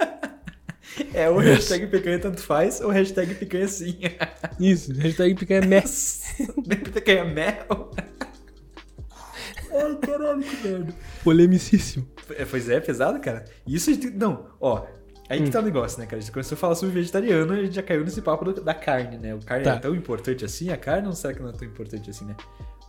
É 1.13 1.29
o 1.29 1.37
hashtag 1.37 1.87
picanha 1.87 2.17
tanto 2.19 2.41
faz 2.41 2.81
ou 2.81 2.89
hashtag 2.89 3.35
picanha 3.35 3.67
sim. 3.67 3.99
Isso, 4.59 4.93
hashtag 4.93 5.35
picanha 5.35 5.61
mess. 5.61 6.23
picanha 6.93 7.25
mel. 7.25 7.91
Ai, 9.71 9.95
caralho, 10.01 10.41
que 10.41 10.67
merda. 10.67 10.93
Polemicíssimo. 11.23 12.07
É, 12.31 12.45
Pois 12.45 12.67
é, 12.69 12.79
pesado, 12.79 13.19
cara. 13.19 13.45
Isso, 13.67 13.91
não, 14.15 14.49
ó. 14.59 14.85
Aí 15.29 15.41
Hum. 15.41 15.43
que 15.45 15.51
tá 15.51 15.59
o 15.59 15.61
negócio, 15.63 15.99
né, 15.99 16.05
cara? 16.05 16.17
A 16.17 16.19
gente 16.21 16.31
começou 16.31 16.55
a 16.55 16.59
falar 16.59 16.75
sobre 16.75 16.95
vegetariano 16.95 17.53
e 17.55 17.59
a 17.59 17.63
gente 17.63 17.75
já 17.75 17.83
caiu 17.83 18.03
nesse 18.03 18.21
papo 18.21 18.53
da 18.53 18.73
carne, 18.73 19.17
né? 19.17 19.35
O 19.35 19.39
carne 19.39 19.63
Tá. 19.65 19.73
é 19.75 19.79
tão 19.79 19.93
importante 19.93 20.45
assim, 20.45 20.69
a 20.69 20.77
carne 20.77 21.03
não 21.05 21.13
será 21.13 21.33
que 21.33 21.41
não 21.41 21.49
é 21.49 21.53
tão 21.53 21.67
importante 21.67 22.09
assim, 22.09 22.23
né? 22.25 22.35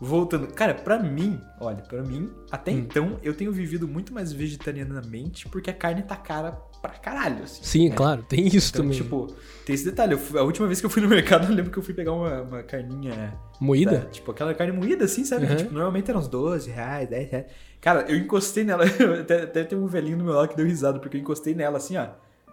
Voltando, 0.01 0.47
cara, 0.55 0.75
pra 0.75 0.97
mim, 1.03 1.41
olha, 1.61 1.83
pra 1.83 2.01
mim, 2.05 2.31
até 2.53 2.71
Hum. 2.71 2.79
então, 2.79 3.19
eu 3.25 3.35
tenho 3.35 3.51
vivido 3.53 3.89
muito 3.89 4.15
mais 4.15 4.33
vegetarianamente 4.33 5.49
porque 5.49 5.71
a 5.71 5.75
carne 5.75 6.03
tá 6.03 6.15
cara 6.15 6.53
pra 6.81 6.93
caralho, 6.93 7.43
assim. 7.43 7.61
Sim, 7.65 7.89
né? 7.89 7.97
claro, 7.97 8.23
tem 8.23 8.47
isso 8.47 8.71
Então, 8.71 8.83
também. 8.85 8.97
tipo, 8.97 9.27
tem 9.67 9.75
esse 9.75 9.85
detalhe. 9.85 10.17
Fui- 10.17 10.39
a 10.39 10.45
última 10.45 10.69
vez 10.69 10.79
que 10.79 10.87
eu 10.87 10.91
fui 10.91 11.03
no 11.03 11.09
mercado, 11.43 11.49
eu 11.51 11.55
lembro 11.55 11.73
que 11.73 11.79
eu 11.79 11.83
fui 11.83 11.93
pegar 11.93 12.13
uma, 12.13 12.43
uma 12.43 12.63
carninha 12.63 13.35
Moída? 13.61 13.99
Tá, 14.03 14.07
tipo, 14.11 14.31
aquela 14.31 14.55
carne 14.55 14.73
moída, 14.73 15.05
assim, 15.07 15.25
sabe? 15.25 15.45
Que, 15.45 15.53
Uhum. 15.53 15.59
tipo, 15.59 15.75
normalmente 15.75 16.09
era 16.09 16.17
uns 16.17 16.29
12 16.29 16.71
reais, 16.71 17.09
10 17.09 17.29
reais. 17.29 17.47
Cara, 17.81 18.03
eu 18.09 18.17
encostei 18.17 18.63
nela, 18.63 18.85
até, 19.21 19.43
até 19.43 19.65
tem 19.65 19.77
um 19.77 19.89
velhinho 19.89 20.17
do 20.19 20.23
meu 20.25 20.35
lado 20.35 20.47
que 20.49 20.57
deu 20.57 20.65
risada, 20.67 21.01
porque 21.01 21.17
eu 21.17 21.21
encostei 21.21 21.57
nela, 21.57 21.79
assim, 21.79 21.97
ó. 21.97 22.07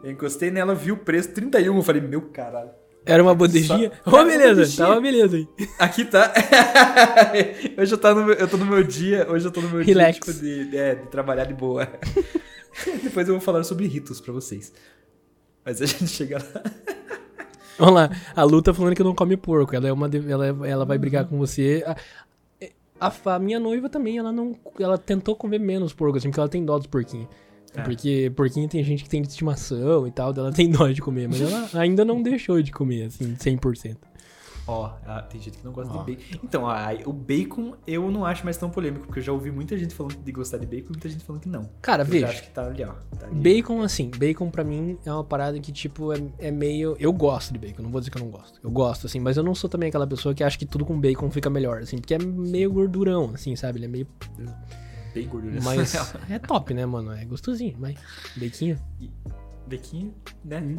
Eu 0.03 0.11
encostei 0.11 0.51
nela, 0.51 0.75
vi 0.75 0.91
o 0.91 0.97
preço, 0.97 1.29
31. 1.33 1.75
Eu 1.75 1.81
falei, 1.83 2.01
meu 2.01 2.21
caralho. 2.21 2.69
Era 3.05 3.21
uma 3.21 3.35
bandejinha? 3.35 3.91
Ô, 4.05 4.09
uma 4.09 4.25
beleza, 4.25 4.77
tá 4.83 4.89
uma 4.89 4.99
beleza 5.01 5.37
aí. 5.37 5.47
Aqui 5.77 6.05
tá. 6.05 6.33
hoje 7.77 7.93
eu, 7.93 8.15
no 8.15 8.25
meu, 8.25 8.33
eu 8.35 8.47
tô 8.47 8.57
no 8.57 8.65
meu 8.65 8.83
dia, 8.83 9.27
hoje 9.29 9.45
eu 9.47 9.51
tô 9.51 9.61
no 9.61 9.69
meu 9.69 9.83
Relax. 9.83 10.19
dia, 10.25 10.33
tipo, 10.33 10.39
de, 10.71 10.75
é, 10.77 10.95
de 10.95 11.07
trabalhar 11.07 11.45
de 11.45 11.53
boa. 11.53 11.87
Depois 13.03 13.27
eu 13.27 13.35
vou 13.35 13.41
falar 13.41 13.63
sobre 13.63 13.85
ritos 13.85 14.19
pra 14.19 14.33
vocês. 14.33 14.73
Mas 15.63 15.81
a 15.81 15.85
gente 15.85 16.07
chega 16.07 16.37
lá. 16.37 16.63
Vamos 17.77 17.93
lá, 17.93 18.09
a 18.35 18.43
Lu 18.43 18.61
tá 18.61 18.73
falando 18.73 18.95
que 18.95 19.03
não 19.03 19.13
come 19.13 19.35
porco. 19.37 19.75
Ela 19.75 19.87
é 19.87 19.93
uma. 19.93 20.09
Ela, 20.27 20.47
ela 20.67 20.85
vai 20.85 20.97
brigar 20.97 21.25
com 21.25 21.37
você. 21.37 21.83
A, 21.85 21.95
a- 23.07 23.35
a 23.35 23.39
minha 23.39 23.59
noiva 23.59 23.87
também, 23.89 24.17
ela 24.17 24.31
não. 24.31 24.55
Ela 24.79 24.97
tentou 24.97 25.35
comer 25.35 25.59
menos 25.59 25.93
porco, 25.93 26.17
assim, 26.17 26.29
porque 26.29 26.39
ela 26.39 26.49
tem 26.49 26.63
dó 26.65 26.77
dos 26.77 26.87
porquinhos. 26.87 27.27
É. 27.75 27.83
Porque 27.83 28.31
porquinho 28.35 28.67
tem 28.67 28.83
gente 28.83 29.03
que 29.03 29.09
tem 29.09 29.21
de 29.21 29.27
estimação 29.27 30.07
e 30.07 30.11
tal, 30.11 30.33
dela 30.33 30.51
tem 30.53 30.69
dó 30.69 30.87
de 30.87 31.01
comer, 31.01 31.27
mas 31.27 31.41
ela 31.41 31.69
ainda 31.73 32.03
não 32.05 32.21
deixou 32.21 32.61
de 32.61 32.71
comer, 32.71 33.05
assim, 33.05 33.35
100%. 33.35 33.97
Ó, 34.67 34.91
ah, 35.05 35.21
tem 35.21 35.39
gente 35.39 35.59
que 35.59 35.65
não 35.65 35.71
gosta 35.71 35.93
Ó. 35.93 36.03
de 36.03 36.15
bacon. 36.15 36.39
Então, 36.43 36.67
ah, 36.67 36.89
o 37.05 37.13
bacon 37.13 37.75
eu 37.85 38.09
não 38.09 38.25
acho 38.25 38.43
mais 38.43 38.57
tão 38.57 38.69
polêmico, 38.69 39.05
porque 39.05 39.19
eu 39.19 39.23
já 39.23 39.31
ouvi 39.31 39.51
muita 39.51 39.77
gente 39.77 39.93
falando 39.93 40.15
de 40.15 40.31
gostar 40.31 40.57
de 40.57 40.65
bacon 40.65 40.87
e 40.87 40.91
muita 40.91 41.07
gente 41.07 41.23
falando 41.23 41.41
que 41.41 41.49
não. 41.49 41.69
Cara, 41.81 42.01
eu 42.01 42.07
veja. 42.07 42.27
acho 42.27 42.43
que 42.43 42.49
tá 42.49 42.65
ali, 42.65 42.83
ó. 42.83 42.93
Tá 43.17 43.27
ali. 43.27 43.35
Bacon, 43.35 43.81
assim, 43.81 44.09
bacon 44.17 44.49
pra 44.49 44.63
mim 44.63 44.97
é 45.05 45.11
uma 45.11 45.23
parada 45.23 45.59
que, 45.59 45.71
tipo, 45.71 46.11
é, 46.11 46.17
é 46.39 46.51
meio. 46.51 46.95
Eu 46.99 47.13
gosto 47.13 47.53
de 47.53 47.59
bacon, 47.59 47.83
não 47.83 47.91
vou 47.91 48.01
dizer 48.01 48.09
que 48.09 48.17
eu 48.17 48.23
não 48.23 48.31
gosto. 48.31 48.59
Eu 48.63 48.71
gosto, 48.71 49.05
assim, 49.05 49.19
mas 49.19 49.37
eu 49.37 49.43
não 49.43 49.53
sou 49.53 49.69
também 49.69 49.89
aquela 49.89 50.07
pessoa 50.07 50.33
que 50.33 50.43
acha 50.43 50.57
que 50.57 50.65
tudo 50.65 50.83
com 50.83 50.99
bacon 50.99 51.29
fica 51.29 51.49
melhor, 51.49 51.81
assim, 51.81 51.97
porque 51.97 52.15
é 52.15 52.19
meio 52.19 52.71
gordurão, 52.71 53.31
assim, 53.35 53.55
sabe? 53.55 53.77
Ele 53.77 53.85
é 53.85 53.89
meio. 53.89 54.07
Bem 55.15 55.27
gordura. 55.27 55.59
Mas 55.63 55.95
é 56.29 56.37
top, 56.37 56.73
né, 56.73 56.85
mano? 56.85 57.11
É 57.13 57.25
gostosinho, 57.25 57.75
mas. 57.79 57.95
Baconho. 58.35 58.77
Bequinho, 59.67 60.13
né? 60.43 60.59
Hum. 60.59 60.77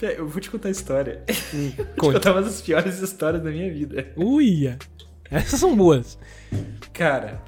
Eu 0.00 0.28
vou 0.28 0.40
te 0.40 0.50
contar 0.50 0.68
a 0.68 0.70
história. 0.70 1.24
Vou 1.96 2.10
te 2.12 2.14
contar 2.14 2.32
uma 2.32 2.42
das 2.42 2.60
piores 2.60 3.00
histórias 3.00 3.42
da 3.42 3.50
minha 3.50 3.72
vida. 3.72 4.12
Uia! 4.16 4.78
Essas 5.30 5.58
são 5.60 5.74
boas. 5.74 6.18
Cara, 6.92 7.42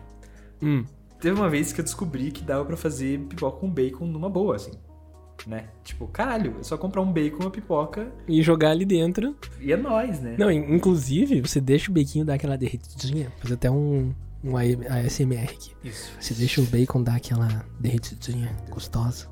Hum. 0.62 0.84
teve 1.20 1.38
uma 1.38 1.50
vez 1.50 1.72
que 1.72 1.80
eu 1.80 1.84
descobri 1.84 2.30
que 2.30 2.42
dava 2.42 2.64
pra 2.64 2.76
fazer 2.76 3.18
pipoca 3.28 3.58
com 3.58 3.68
bacon 3.70 4.06
numa 4.06 4.30
boa, 4.30 4.56
assim. 4.56 4.72
Né? 5.46 5.66
Tipo, 5.84 6.06
caralho, 6.08 6.56
é 6.58 6.62
só 6.62 6.78
comprar 6.78 7.02
um 7.02 7.12
bacon, 7.12 7.42
uma 7.44 7.50
pipoca 7.50 8.10
E 8.26 8.42
jogar 8.42 8.70
ali 8.70 8.84
dentro. 8.86 9.36
e 9.60 9.70
é 9.70 9.76
nóis, 9.76 10.18
né? 10.20 10.34
Não, 10.38 10.50
in- 10.50 10.74
inclusive, 10.74 11.40
você 11.42 11.60
deixa 11.60 11.90
o 11.90 11.94
baconho 11.94 12.24
dar 12.24 12.34
aquela 12.34 12.56
derretidinha. 12.56 13.30
Fazer 13.42 13.54
até 13.54 13.70
um, 13.70 14.14
um 14.46 14.56
ASMR 14.56 15.44
aqui. 15.44 15.72
Isso. 15.84 16.10
Você 16.20 16.34
deixa 16.34 16.60
o 16.60 16.64
bacon 16.64 17.02
dar 17.02 17.16
aquela 17.16 17.64
derretidinha 17.80 18.56
gostosa. 18.70 19.28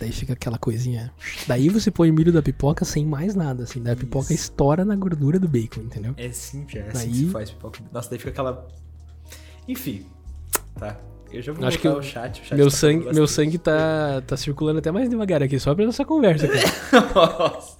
Daí 0.00 0.10
fica 0.10 0.32
aquela 0.32 0.58
coisinha. 0.58 1.12
Daí 1.46 1.68
você 1.68 1.90
põe 1.90 2.10
o 2.10 2.14
milho 2.14 2.32
da 2.32 2.42
pipoca 2.42 2.84
sem 2.84 3.04
mais 3.06 3.34
nada, 3.34 3.62
assim. 3.62 3.80
Daí 3.80 3.92
a 3.92 3.96
pipoca 3.96 4.32
Isso. 4.32 4.44
estoura 4.44 4.84
na 4.84 4.96
gordura 4.96 5.38
do 5.38 5.46
bacon, 5.46 5.82
entendeu? 5.82 6.14
É 6.16 6.30
simples, 6.32 6.82
é 6.84 6.88
assim 6.88 6.98
Daí- 6.98 7.08
que 7.10 7.16
se 7.16 7.30
faz 7.30 7.50
pipoca. 7.50 7.80
Nossa, 7.92 8.10
daí 8.10 8.18
fica 8.18 8.30
aquela. 8.30 8.66
Enfim, 9.68 10.06
tá. 10.78 10.96
Eu 11.30 11.40
já 11.40 11.52
vou 11.52 11.66
Acho 11.66 11.78
que 11.78 11.88
o 11.88 12.02
chat. 12.02 12.42
O 12.42 12.44
chat 12.44 12.56
Meu 12.56 12.66
tá 12.70 12.76
sangue, 12.76 13.14
meu 13.14 13.26
sangue 13.26 13.58
tá, 13.58 14.22
tá 14.26 14.36
circulando 14.36 14.80
até 14.80 14.90
mais 14.90 15.08
devagar 15.08 15.42
aqui, 15.42 15.58
só 15.58 15.74
pra 15.74 15.84
essa 15.84 16.04
conversa, 16.04 16.46
cara. 16.48 17.08
Nossa. 17.14 17.78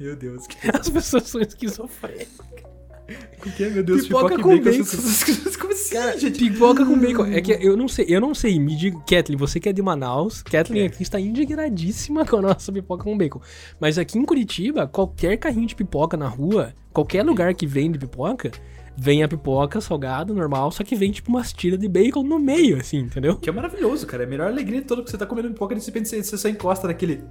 Meu 0.00 0.16
Deus. 0.16 0.46
Que... 0.46 0.56
As 0.74 0.88
pessoas 0.88 1.24
são 1.24 1.40
esquizofrênicas. 1.40 2.65
O 3.46 3.50
que 3.52 3.62
é, 3.62 3.70
meu 3.70 3.84
Deus? 3.84 4.02
Pipoca 4.02 4.36
com 4.40 4.58
bacon. 4.58 4.82
bacon. 4.82 4.84
Como 5.60 5.72
assim, 5.72 6.18
gente? 6.18 6.38
Pipoca 6.38 6.84
com 6.84 6.98
bacon. 6.98 7.26
É 7.26 7.40
que 7.40 7.52
eu 7.52 7.76
não 7.76 7.86
sei, 7.86 8.06
eu 8.08 8.20
não 8.20 8.34
sei. 8.34 8.58
Me 8.58 8.74
diga, 8.74 8.98
Kathleen, 9.08 9.38
você 9.38 9.60
que 9.60 9.68
é 9.68 9.72
de 9.72 9.80
Manaus, 9.80 10.42
Kathleen 10.42 10.82
É. 10.84 10.86
aqui 10.86 11.02
está 11.02 11.20
indignadíssima 11.20 12.24
com 12.26 12.38
a 12.38 12.42
nossa 12.42 12.72
pipoca 12.72 13.04
com 13.04 13.16
bacon. 13.16 13.40
Mas 13.78 13.98
aqui 13.98 14.18
em 14.18 14.24
Curitiba, 14.24 14.88
qualquer 14.88 15.36
carrinho 15.36 15.66
de 15.66 15.76
pipoca 15.76 16.16
na 16.16 16.26
rua, 16.26 16.74
qualquer 16.92 17.22
lugar 17.22 17.54
que 17.54 17.66
vende 17.66 17.98
pipoca, 17.98 18.50
vem 18.96 19.22
a 19.22 19.28
pipoca 19.28 19.80
salgada, 19.80 20.32
normal, 20.32 20.70
só 20.72 20.82
que 20.82 20.96
vem 20.96 21.12
tipo 21.12 21.28
umas 21.30 21.52
tiras 21.52 21.78
de 21.78 21.86
bacon 21.88 22.22
no 22.22 22.38
meio, 22.38 22.78
assim, 22.78 22.98
entendeu? 22.98 23.36
Que 23.36 23.50
é 23.50 23.52
maravilhoso, 23.52 24.06
cara. 24.06 24.22
É 24.22 24.26
a 24.26 24.28
melhor 24.28 24.48
alegria 24.48 24.80
de 24.80 24.86
todo 24.86 25.04
que 25.04 25.10
você 25.10 25.18
tá 25.18 25.26
comendo 25.26 25.48
pipoca 25.50 25.74
e 25.74 25.78
de 25.78 25.84
repente 25.84 26.08
você, 26.08 26.22
você 26.22 26.38
só 26.38 26.48
encosta 26.48 26.86
naquele. 26.88 27.22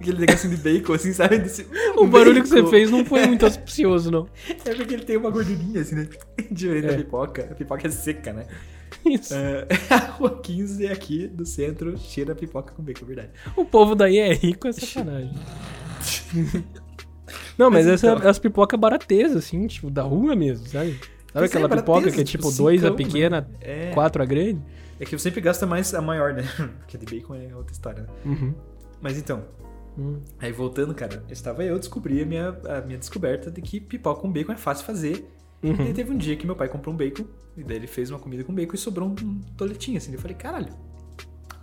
Aquele 0.00 0.18
negocinho 0.18 0.56
de 0.56 0.62
bacon, 0.62 0.94
assim, 0.94 1.12
sabe? 1.12 1.38
Desse- 1.38 1.66
O 1.96 2.06
barulho 2.06 2.42
que 2.42 2.48
você 2.48 2.56
bacon. 2.56 2.70
fez 2.70 2.90
não 2.90 3.04
foi 3.04 3.26
muito 3.26 3.44
auspicioso, 3.46 4.10
não. 4.10 4.26
É 4.64 4.74
porque 4.74 4.94
ele 4.94 5.04
tem 5.04 5.16
uma 5.18 5.28
gordurinha, 5.30 5.82
assim, 5.82 5.94
né? 5.94 6.08
Diferente 6.50 6.86
É. 6.86 6.90
da 6.92 6.96
pipoca. 6.96 7.48
A 7.50 7.54
pipoca 7.54 7.86
é 7.86 7.90
seca, 7.90 8.32
né? 8.32 8.46
Isso. 9.04 9.34
É, 9.34 9.66
a 9.92 9.96
rua 10.12 10.40
15 10.42 10.86
aqui 10.86 11.26
do 11.28 11.44
centro 11.44 11.98
cheira 11.98 12.34
pipoca 12.34 12.72
com 12.72 12.82
bacon, 12.82 13.04
verdade. 13.04 13.28
O 13.56 13.64
povo 13.64 13.94
daí 13.94 14.16
é 14.18 14.32
rico, 14.32 14.66
é 14.68 14.72
sacanagem. 14.72 15.34
Não, 17.56 17.70
mas, 17.70 17.86
Mas 17.86 17.94
essa 17.94 18.12
então. 18.12 18.28
as 18.28 18.38
pipocas 18.38 18.78
baratezas, 18.78 19.36
assim, 19.36 19.66
tipo, 19.66 19.90
da 19.90 20.02
rua 20.02 20.34
mesmo, 20.34 20.66
sabe? 20.66 20.98
Sabe 21.32 21.44
é, 21.44 21.48
aquela 21.48 21.68
pipoca 21.68 22.00
barateza, 22.00 22.14
que 22.16 22.20
é 22.20 22.24
tipo, 22.24 22.48
tipo 22.48 22.56
dois 22.62 22.84
a 22.84 22.90
pequena, 22.92 23.42
né? 23.42 23.46
É. 23.60 23.90
quatro 23.92 24.22
a 24.22 24.26
grande? 24.26 24.60
É 24.98 25.04
que 25.04 25.14
eu 25.14 25.18
sempre 25.18 25.40
gasta 25.40 25.66
mais 25.66 25.94
a 25.94 26.02
maior, 26.02 26.34
né? 26.34 26.42
Porque 26.80 26.96
a 26.96 27.00
de 27.00 27.06
bacon 27.06 27.34
é 27.34 27.54
outra 27.54 27.72
história, 27.72 28.02
né? 28.02 28.08
Uhum. 28.24 28.54
Mas 29.00 29.16
então, 29.16 29.44
Hum. 29.98 30.20
aí 30.38 30.52
voltando, 30.52 30.94
cara, 30.94 31.22
estava 31.28 31.64
eu 31.64 31.78
descobri 31.78 32.22
a 32.22 32.26
minha, 32.26 32.56
a 32.68 32.80
minha 32.80 32.98
descoberta 32.98 33.50
de 33.50 33.60
que 33.60 33.80
pipoca 33.80 34.20
com 34.20 34.30
bacon 34.30 34.52
é 34.52 34.56
fácil 34.56 34.84
fazer. 34.84 35.28
Uhum. 35.62 35.86
E 35.86 35.92
teve 35.92 36.10
um 36.10 36.16
dia 36.16 36.36
que 36.36 36.46
meu 36.46 36.56
pai 36.56 36.68
comprou 36.68 36.94
um 36.94 36.96
bacon, 36.96 37.24
e 37.56 37.62
daí 37.62 37.76
ele 37.76 37.86
fez 37.86 38.10
uma 38.10 38.18
comida 38.18 38.42
com 38.44 38.54
bacon 38.54 38.74
e 38.74 38.78
sobrou 38.78 39.08
um, 39.08 39.12
um 39.12 39.40
toletinho, 39.56 39.98
assim. 39.98 40.12
Eu 40.12 40.18
falei, 40.18 40.36
caralho, 40.36 40.72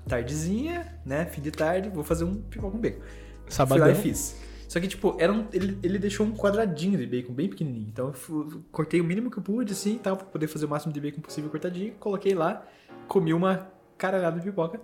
tardezinha, 0.07 0.99
né? 1.05 1.25
Fim 1.25 1.41
de 1.41 1.51
tarde, 1.51 1.89
vou 1.89 2.03
fazer 2.03 2.23
um 2.23 2.35
pipoca 2.35 2.71
com 2.71 2.79
bacon. 2.79 2.99
Fui 2.99 3.05
lá 3.07 3.49
Sabadão. 3.49 3.91
e 3.91 3.95
fiz. 3.95 4.35
Só 4.67 4.79
que, 4.79 4.87
tipo, 4.87 5.15
era 5.17 5.31
um, 5.31 5.45
ele, 5.53 5.77
ele 5.81 5.97
deixou 5.97 6.25
um 6.25 6.31
quadradinho 6.35 6.97
de 6.97 7.05
bacon 7.05 7.33
bem 7.33 7.47
pequenininho. 7.49 7.87
Então 7.87 8.13
eu 8.29 8.63
cortei 8.71 8.99
o 8.99 9.03
mínimo 9.03 9.31
que 9.31 9.37
eu 9.37 9.43
pude, 9.43 9.71
assim, 9.71 9.95
e 9.95 9.99
tal, 9.99 10.17
pra 10.17 10.25
poder 10.25 10.47
fazer 10.47 10.65
o 10.65 10.69
máximo 10.69 10.91
de 10.91 10.99
bacon 10.99 11.21
possível 11.21 11.49
cortadinho. 11.49 11.93
Coloquei 11.99 12.33
lá, 12.35 12.65
comi 13.07 13.33
uma 13.33 13.69
caralhada 13.97 14.39
de 14.39 14.45
pipoca 14.45 14.79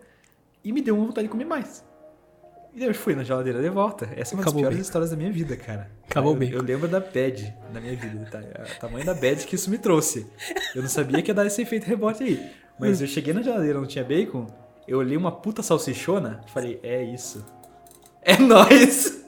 e 0.63 0.71
me 0.71 0.81
deu 0.81 0.95
uma 0.95 1.05
vontade 1.07 1.27
de 1.27 1.31
comer 1.31 1.45
mais. 1.45 1.83
E 2.73 2.79
daí 2.79 2.87
eu 2.87 2.95
fui 2.95 3.13
na 3.13 3.23
geladeira 3.23 3.61
de 3.61 3.69
volta. 3.69 4.09
Essa 4.15 4.33
é 4.33 4.35
uma 4.35 4.41
Acabou 4.41 4.61
das 4.61 4.61
piores 4.61 4.77
bem. 4.77 4.81
histórias 4.81 5.11
da 5.11 5.17
minha 5.17 5.31
vida, 5.31 5.55
cara. 5.55 5.91
Acabou 6.09 6.33
eu, 6.33 6.39
bem. 6.39 6.49
Eu 6.51 6.61
lembro 6.63 6.87
da 6.87 6.99
bad 6.99 7.53
na 7.71 7.79
minha 7.79 7.95
vida, 7.95 8.25
tá? 8.31 8.39
O 8.39 8.79
tamanho 8.79 9.05
da 9.05 9.13
bad 9.13 9.45
que 9.45 9.53
isso 9.55 9.69
me 9.69 9.77
trouxe. 9.77 10.25
Eu 10.73 10.81
não 10.81 10.89
sabia 10.89 11.21
que 11.21 11.29
ia 11.29 11.35
dar 11.35 11.45
esse 11.45 11.61
efeito 11.61 11.85
rebote 11.85 12.23
aí. 12.23 12.49
Mas 12.79 12.99
eu 13.01 13.07
cheguei 13.07 13.31
na 13.33 13.43
geladeira, 13.43 13.79
não 13.79 13.85
tinha 13.85 14.03
bacon, 14.03 14.47
eu 14.87 14.97
olhei 14.97 15.15
uma 15.15 15.31
puta 15.31 15.61
salsichona, 15.61 16.41
falei, 16.47 16.79
é 16.81 17.03
isso. 17.03 17.45
É 18.23 18.37
nóis! 18.41 19.23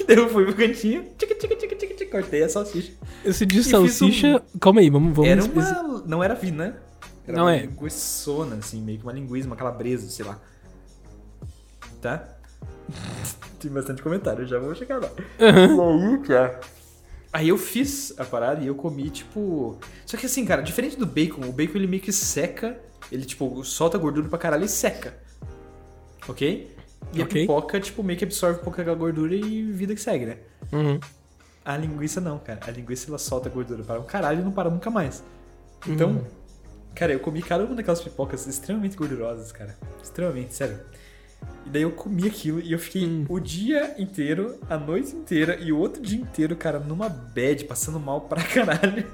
E 0.00 0.04
daí 0.04 0.16
eu 0.16 0.28
fui 0.28 0.44
pro 0.44 0.54
cantinho, 0.54 1.04
tica, 1.16 1.34
tica, 1.34 1.54
tica, 1.54 1.76
tica, 1.76 1.94
tica, 1.94 2.10
cortei 2.10 2.42
a 2.42 2.48
salsicha. 2.48 2.92
Esse 3.24 3.46
de 3.46 3.62
salsicha. 3.62 4.42
Calma 4.60 4.80
aí, 4.80 4.90
vamos. 4.90 5.14
vamos 5.14 5.30
Era 5.30 5.44
uma. 5.44 6.02
Não 6.06 6.22
era 6.22 6.34
vina. 6.34 6.82
Era 7.26 7.36
Não 7.36 7.44
uma 7.44 7.54
é. 7.54 7.60
linguiçona, 7.60 8.56
assim, 8.56 8.82
meio 8.82 8.98
que 8.98 9.04
uma 9.04 9.12
linguiça, 9.12 9.46
uma 9.46 9.56
calabresa, 9.56 10.08
sei 10.10 10.24
lá. 10.24 10.40
Tá? 12.00 12.28
Tem 13.60 13.70
bastante 13.70 14.02
comentário, 14.02 14.44
já 14.46 14.58
vou 14.58 14.74
chegar 14.74 15.00
lá. 15.00 15.08
Uhum. 15.38 16.22
Aí 17.32 17.48
eu 17.48 17.56
fiz 17.56 18.12
a 18.18 18.24
parada 18.24 18.62
e 18.62 18.66
eu 18.66 18.74
comi, 18.74 19.08
tipo. 19.08 19.78
Só 20.04 20.16
que 20.16 20.26
assim, 20.26 20.44
cara, 20.44 20.62
diferente 20.62 20.96
do 20.96 21.06
bacon, 21.06 21.46
o 21.48 21.52
bacon 21.52 21.78
ele 21.78 21.86
meio 21.86 22.02
que 22.02 22.12
seca. 22.12 22.78
Ele, 23.10 23.24
tipo, 23.24 23.62
solta 23.62 23.98
gordura 23.98 24.28
pra 24.28 24.38
caralho 24.38 24.64
e 24.64 24.68
seca. 24.68 25.14
Ok? 26.26 26.74
E 27.12 27.20
Ok. 27.22 27.22
a 27.22 27.26
pipoca, 27.26 27.80
tipo, 27.80 28.02
meio 28.02 28.18
que 28.18 28.24
absorve 28.24 28.60
um 28.60 28.64
pouco 28.64 28.80
aquela 28.80 28.96
gordura 28.96 29.34
e 29.34 29.62
vida 29.72 29.94
que 29.94 30.00
segue, 30.00 30.26
né? 30.26 30.36
Uhum. 30.72 30.98
A 31.64 31.76
linguiça 31.76 32.20
não, 32.20 32.38
cara. 32.38 32.60
A 32.66 32.70
linguiça 32.70 33.08
ela 33.08 33.18
solta 33.18 33.48
gordura 33.48 33.82
para 33.84 34.00
um 34.00 34.04
caralho 34.04 34.40
e 34.40 34.44
não 34.44 34.50
para 34.52 34.70
nunca 34.70 34.90
mais. 34.90 35.22
Então, 35.86 36.10
Hum. 36.10 36.24
cara, 36.94 37.12
eu 37.12 37.20
comi 37.20 37.42
cada 37.42 37.64
uma 37.64 37.74
daquelas 37.74 38.00
pipocas 38.00 38.46
extremamente 38.46 38.96
gordurosas, 38.96 39.52
cara. 39.52 39.76
Extremamente, 40.02 40.54
sério. 40.54 40.80
E 41.66 41.70
daí 41.70 41.82
eu 41.82 41.90
comi 41.92 42.26
aquilo 42.26 42.60
e 42.60 42.72
eu 42.72 42.78
fiquei 42.78 43.04
Hum. 43.06 43.26
o 43.28 43.38
dia 43.40 43.94
inteiro, 44.00 44.58
a 44.70 44.76
noite 44.78 45.14
inteira 45.14 45.56
e 45.60 45.72
o 45.72 45.78
outro 45.78 46.00
dia 46.02 46.18
inteiro, 46.20 46.56
cara, 46.56 46.78
numa 46.80 47.08
bad, 47.08 47.64
passando 47.64 47.98
mal 48.00 48.22
pra 48.22 48.42
caralho. 48.46 49.06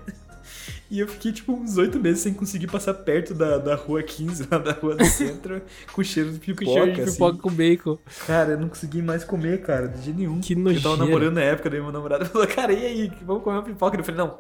E 0.91 1.01
eu 1.01 1.07
fiquei, 1.07 1.33
tipo, 1.33 1.53
uns 1.53 1.77
oito 1.77 2.01
meses 2.01 2.23
sem 2.23 2.33
conseguir 2.33 2.67
passar 2.67 2.95
perto 2.95 3.35
da, 3.35 3.59
da 3.59 3.75
rua 3.75 4.03
15, 4.03 4.49
lá 4.51 4.57
da 4.57 4.73
rua 4.73 4.97
do 4.97 5.05
centro, 5.07 5.61
com 5.93 6.03
cheiro 6.03 6.33
de 6.33 6.39
Com 6.39 6.45
pipoca. 6.47 6.71
cheiro 6.71 6.93
de 6.95 7.01
assim. 7.03 7.13
pipoca 7.13 7.39
com 7.39 7.51
bacon. 7.51 7.99
Cara, 8.27 8.53
eu 8.53 8.59
não 8.61 8.69
consegui 8.69 9.03
mais 9.03 9.23
comer, 9.23 9.61
cara, 9.61 9.87
de 9.89 10.03
jeito 10.03 10.19
nenhum. 10.19 10.41
Que 10.41 10.55
Eu 10.55 10.57
tava 10.65 10.73
nojeira. 10.75 10.97
namorando 10.97 11.35
na 11.35 11.43
época, 11.43 11.69
daí 11.69 11.81
meu 11.81 11.93
namorado 11.93 12.25
falou, 12.31 12.47
cara, 12.47 12.73
e 12.73 12.87
aí, 12.87 13.13
vamos 13.23 13.43
comer 13.43 13.57
uma 13.57 13.63
pipoca? 13.63 13.99
Eu 13.99 14.05
falei, 14.05 14.19
não, 14.19 14.39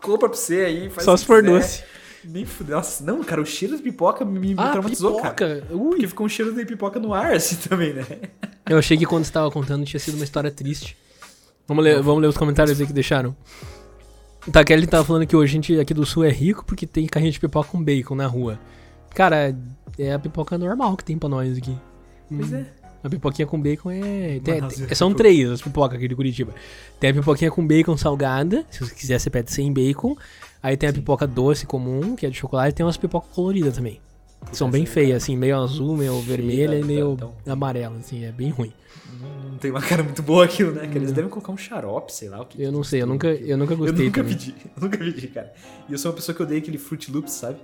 compra 0.00 0.28
pra 0.28 0.38
você 0.38 0.60
aí, 0.60 0.90
faz 0.90 1.04
Só 1.04 1.16
se 1.16 1.24
for 1.24 1.42
doce. 1.42 1.82
Nem 2.24 2.44
fudeu. 2.44 2.76
Nossa, 2.76 3.02
não, 3.02 3.24
cara, 3.24 3.40
o 3.42 3.44
cheiro 3.44 3.76
de 3.76 3.82
pipoca 3.82 4.24
me, 4.24 4.38
me 4.38 4.54
Ah, 4.56 4.70
traumatizou, 4.70 5.16
cara. 5.20 5.34
pipoca. 5.34 5.74
Ui. 5.74 5.90
Porque 5.90 6.06
ficou 6.06 6.26
um 6.26 6.28
cheiro 6.28 6.54
de 6.54 6.64
pipoca 6.64 7.00
no 7.00 7.12
ar, 7.12 7.32
assim, 7.34 7.56
também, 7.68 7.92
né? 7.92 8.06
Eu 8.70 8.78
achei 8.78 8.96
que 8.96 9.04
quando 9.04 9.24
você 9.24 9.32
tava 9.32 9.50
contando 9.50 9.84
tinha 9.84 9.98
sido 9.98 10.14
uma 10.14 10.22
história 10.24 10.52
triste. 10.52 10.96
Vamos 11.66 11.82
ler, 11.82 12.00
vamos 12.00 12.22
ler 12.22 12.28
os 12.28 12.36
comentários 12.36 12.80
aí 12.80 12.86
que 12.86 12.92
deixaram. 12.92 13.36
Tá, 14.50 14.64
Kelly 14.64 14.86
tava 14.86 15.04
falando 15.04 15.26
que 15.26 15.36
hoje 15.36 15.52
a 15.52 15.54
gente 15.54 15.78
aqui 15.78 15.94
do 15.94 16.04
sul 16.04 16.24
é 16.24 16.30
rico 16.30 16.64
porque 16.64 16.86
tem 16.86 17.06
carrinho 17.06 17.30
de 17.32 17.38
pipoca 17.38 17.68
com 17.70 17.82
bacon 17.82 18.14
na 18.14 18.26
rua. 18.26 18.58
Cara, 19.14 19.56
é 19.98 20.12
a 20.12 20.18
pipoca 20.18 20.58
normal 20.58 20.96
que 20.96 21.04
tem 21.04 21.16
pra 21.16 21.28
nós 21.28 21.56
aqui. 21.56 21.76
Pois 22.28 22.52
Hum, 22.52 22.56
é. 22.56 22.66
A 23.04 23.10
pipoquinha 23.10 23.46
com 23.46 23.60
bacon 23.60 23.90
é. 23.90 24.40
tem- 24.44 24.60
tem- 24.60 24.86
é 24.88 24.94
são 24.94 25.12
três 25.12 25.50
as 25.50 25.60
pipocas 25.60 25.96
aqui 25.98 26.06
de 26.06 26.14
Curitiba. 26.14 26.52
Tem 27.00 27.10
a 27.10 27.14
pipoquinha 27.14 27.50
com 27.50 27.66
bacon 27.66 27.96
salgada, 27.96 28.64
se 28.70 28.80
você 28.80 28.94
quiser 28.94 29.18
você 29.18 29.28
pede 29.28 29.50
sem 29.52 29.72
bacon. 29.72 30.16
Aí 30.62 30.76
tem 30.76 30.88
a 30.88 30.92
pipoca 30.92 31.26
doce 31.26 31.66
comum, 31.66 32.14
que 32.14 32.24
é 32.24 32.30
de 32.30 32.36
chocolate, 32.36 32.70
e 32.70 32.72
tem 32.74 32.86
umas 32.86 32.96
pipocas 32.96 33.28
coloridas 33.34 33.74
também. 33.76 34.00
Que 34.48 34.56
são 34.56 34.70
bem 34.70 34.84
é- 34.84 34.86
feias, 34.86 35.22
assim, 35.22 35.36
meio 35.36 35.56
azul, 35.60 35.96
meio 35.96 36.20
vermelha 36.20 36.76
e 36.76 36.80
tá- 36.80 36.86
meio 36.86 37.18
amarela, 37.46 37.96
assim, 37.98 38.24
é 38.24 38.30
bem 38.30 38.50
ruim. 38.50 38.72
Não, 39.20 39.58
tem 39.58 39.70
uma 39.70 39.80
cara 39.82 40.02
muito 40.02 40.22
boa 40.22 40.44
aquilo, 40.44 40.72
né? 40.72 40.86
Que 40.88 40.98
eles 40.98 41.12
devem 41.12 41.30
colocar 41.30 41.52
um 41.52 41.56
xarope, 41.56 42.12
sei 42.12 42.28
lá 42.28 42.40
o 42.42 42.46
que. 42.46 42.60
Eu 42.62 42.72
não 42.72 42.82
sei, 42.82 43.02
eu 43.02 43.06
nunca, 43.06 43.28
eu 43.28 43.56
nunca 43.56 43.74
Eu 43.74 43.78
gostei 43.78 44.06
nunca 44.06 44.22
também. 44.22 44.36
pedi, 44.36 44.54
eu 44.76 44.82
nunca 44.82 44.98
pedi, 44.98 45.28
cara. 45.28 45.52
E 45.88 45.92
eu 45.92 45.98
sou 45.98 46.10
uma 46.10 46.16
pessoa 46.16 46.34
que 46.34 46.42
odeia 46.42 46.58
aquele 46.60 46.78
Fruit 46.78 47.10
Loops, 47.12 47.32
sabe? 47.32 47.58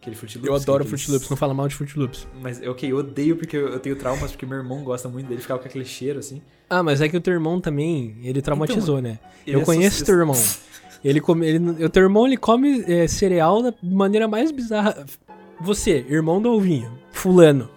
Aquele 0.00 0.16
Fruit 0.16 0.36
Loops. 0.38 0.48
Eu 0.48 0.54
adoro 0.56 0.82
que 0.84 0.88
Fruit 0.90 1.02
aqueles- 1.02 1.20
Loops, 1.20 1.30
não 1.30 1.36
fala 1.36 1.54
mal 1.54 1.68
de 1.68 1.74
Fruit 1.76 1.96
Loops. 1.98 2.26
Mas, 2.40 2.60
ok, 2.66 2.90
eu 2.90 2.96
odeio 2.96 3.36
porque 3.36 3.56
eu 3.56 3.68
eu 3.68 3.78
tenho 3.78 3.94
traumas, 3.96 4.32
porque 4.32 4.44
meu 4.46 4.58
irmão 4.58 4.82
gosta 4.82 5.08
muito 5.08 5.28
dele, 5.28 5.40
ficava 5.40 5.60
com 5.60 5.68
aquele 5.68 5.84
cheiro, 5.84 6.18
assim. 6.18 6.42
Ah, 6.68 6.82
mas 6.82 7.00
é 7.00 7.08
que 7.08 7.16
o 7.16 7.20
teu 7.20 7.32
irmão 7.34 7.60
também, 7.60 8.16
ele 8.24 8.42
traumatizou, 8.42 9.00
né? 9.00 9.18
Ele 9.46 9.56
Eu 9.56 9.60
é 9.60 9.64
conheço 9.64 10.00
só- 10.00 10.04
teu 10.06 10.18
irmão. 10.18 10.36
Ele 11.04 11.20
come, 11.20 11.46
ele, 11.46 11.84
o 11.84 11.88
teu 11.90 12.02
irmão, 12.04 12.26
ele 12.26 12.36
come 12.36 12.82
é, 12.86 13.06
cereal 13.08 13.62
da 13.62 13.74
maneira 13.82 14.26
mais 14.26 14.50
bizarra. 14.50 15.04
Você, 15.60 16.04
irmão 16.08 16.40
do 16.42 16.48
Alvinho, 16.48 16.90
fulano. 17.12 17.68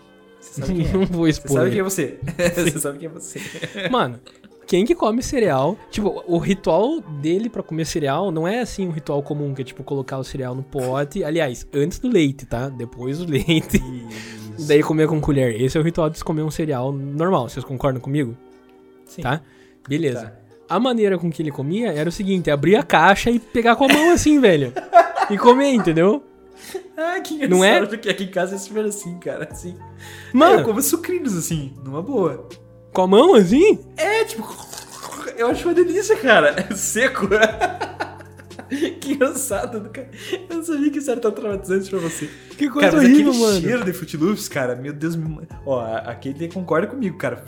Você 0.55 0.61
sabe 0.61 0.73
quem 0.83 0.87
é? 0.87 0.93
Não 0.93 1.05
vou 1.05 1.25
Você 1.25 1.29
expor. 1.31 1.51
sabe 1.51 1.65
ele. 1.65 1.71
quem 1.71 1.79
é 1.79 1.83
você. 1.83 2.19
você 2.55 2.79
sabe 2.79 2.97
quem 2.99 3.07
é 3.07 3.11
você. 3.11 3.41
Mano, 3.91 4.19
quem 4.67 4.85
que 4.85 4.95
come 4.95 5.21
cereal? 5.21 5.77
Tipo, 5.91 6.23
o 6.27 6.37
ritual 6.37 7.01
dele 7.01 7.49
pra 7.49 7.61
comer 7.61 7.85
cereal 7.85 8.31
não 8.31 8.47
é 8.47 8.61
assim 8.61 8.87
um 8.87 8.91
ritual 8.91 9.21
comum, 9.21 9.53
que 9.53 9.61
é 9.61 9.65
tipo 9.65 9.83
colocar 9.83 10.17
o 10.17 10.23
cereal 10.23 10.55
no 10.55 10.63
pote. 10.63 11.23
Aliás, 11.23 11.67
antes 11.73 11.99
do 11.99 12.07
leite, 12.07 12.45
tá? 12.45 12.69
Depois 12.69 13.19
do 13.19 13.29
leite. 13.29 13.77
Isso. 14.57 14.67
Daí 14.67 14.81
comer 14.81 15.07
com 15.07 15.19
colher. 15.19 15.59
Esse 15.61 15.77
é 15.77 15.81
o 15.81 15.83
ritual 15.83 16.09
de 16.09 16.17
se 16.17 16.23
comer 16.23 16.41
um 16.41 16.49
cereal 16.51 16.91
normal. 16.91 17.49
Vocês 17.49 17.63
concordam 17.65 18.01
comigo? 18.01 18.35
Sim. 19.05 19.21
Tá? 19.21 19.41
Beleza. 19.87 20.21
Tá. 20.25 20.45
A 20.67 20.79
maneira 20.79 21.17
com 21.19 21.29
que 21.29 21.43
ele 21.43 21.51
comia 21.51 21.91
era 21.93 22.09
o 22.09 22.11
seguinte: 22.11 22.49
abrir 22.49 22.75
a 22.75 22.81
caixa 22.83 23.29
e 23.29 23.37
pegar 23.37 23.75
com 23.75 23.83
a 23.85 23.87
mão 23.87 24.11
assim, 24.11 24.39
velho. 24.41 24.73
E 25.29 25.37
comer, 25.37 25.73
entendeu? 25.73 26.23
Ah, 26.97 27.19
que 27.19 27.33
engraçado, 27.33 27.57
Não 27.57 27.63
é? 27.63 27.85
porque 27.85 28.09
aqui 28.09 28.23
em 28.23 28.31
casa 28.31 28.55
é 28.55 28.57
super 28.57 28.85
assim, 28.85 29.17
cara, 29.19 29.47
assim. 29.51 29.75
Mano, 30.33 30.59
eu 30.59 30.63
como 30.63 30.81
sucrilhos, 30.81 31.35
assim, 31.37 31.73
numa 31.83 32.01
boa. 32.01 32.47
com 32.93 33.01
a 33.01 33.07
mão 33.07 33.35
assim? 33.35 33.79
É, 33.97 34.23
tipo, 34.23 34.43
eu 35.37 35.47
acho 35.47 35.67
uma 35.67 35.73
delícia, 35.73 36.15
cara. 36.15 36.55
É 36.69 36.73
seco. 36.73 37.27
que 39.01 39.13
engraçado, 39.13 39.89
cara. 39.89 40.09
Eu 40.49 40.57
não 40.57 40.63
sabia 40.63 40.89
que 40.89 40.99
isso 40.99 41.11
era 41.11 41.19
tão 41.19 41.31
traumatizante 41.31 41.89
pra 41.89 41.99
você. 41.99 42.29
Que 42.57 42.69
coisa 42.69 42.89
cara, 42.89 43.01
mas 43.01 43.11
horrível, 43.11 43.31
aquele 43.31 43.45
mano. 43.45 43.61
cheiro 43.61 43.83
de 43.85 43.93
Fruit 43.93 44.17
Loops, 44.17 44.47
cara, 44.47 44.75
meu 44.75 44.93
Deus, 44.93 45.15
me... 45.15 45.47
ó, 45.65 45.81
a 45.81 45.97
a 45.97 46.15
Katie 46.15 46.47
concorda 46.47 46.87
comigo, 46.87 47.17
cara. 47.17 47.43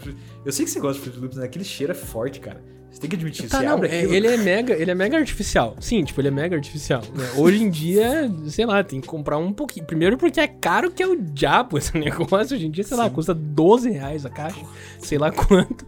Eu 0.46 0.52
sei 0.52 0.66
que 0.66 0.72
você 0.72 0.80
gosta 0.80 1.02
de 1.02 1.08
Fruit 1.10 1.20
Loops, 1.22 1.38
né? 1.38 1.46
Aquele 1.46 1.64
cheiro 1.64 1.92
é 1.92 1.96
forte, 1.96 2.40
cara. 2.40 2.62
Você 2.92 3.02
tem 3.02 3.10
que 3.10 3.16
admitir 3.16 3.46
isso. 3.46 3.52
Tá, 3.52 3.62
não, 3.62 3.84
é, 3.84 4.00
aquilo. 4.00 4.14
ele 4.14 4.28
é 4.28 4.38
mega, 4.38 4.74
ele 4.74 4.90
é 4.90 4.96
mega 4.96 5.18
artificial. 5.18 5.76
Sim, 5.80 6.04
tipo, 6.04 6.20
ele 6.20 6.30
é 6.30 6.32
mega 6.32 6.56
artificial. 6.56 7.02
né? 7.14 7.30
Hoje 7.38 7.64
em 7.64 7.70
dia, 7.70 8.32
sei 8.48 8.66
lá, 8.66 8.84
tem 8.84 9.00
que 9.00 9.08
comprar 9.08 9.38
um 9.38 9.54
pouquinho. 9.54 9.86
Primeiro 9.86 10.18
porque 10.18 10.40
é 10.40 10.48
caro 10.48 10.90
que 10.90 11.04
é 11.04 11.08
o 11.08 11.16
diabo 11.16 11.78
esse 11.78 11.96
negócio. 11.98 12.56
Hoje 12.56 12.66
em 12.66 12.72
dia, 12.72 12.84
sei 12.84 12.98
lá, 12.98 13.10
custa 13.10 13.34
12 13.34 13.92
reais 13.92 14.26
a 14.26 14.30
caixa. 14.30 14.66
Sei 15.00 15.18
lá 15.18 15.32
quanto. 15.32 15.86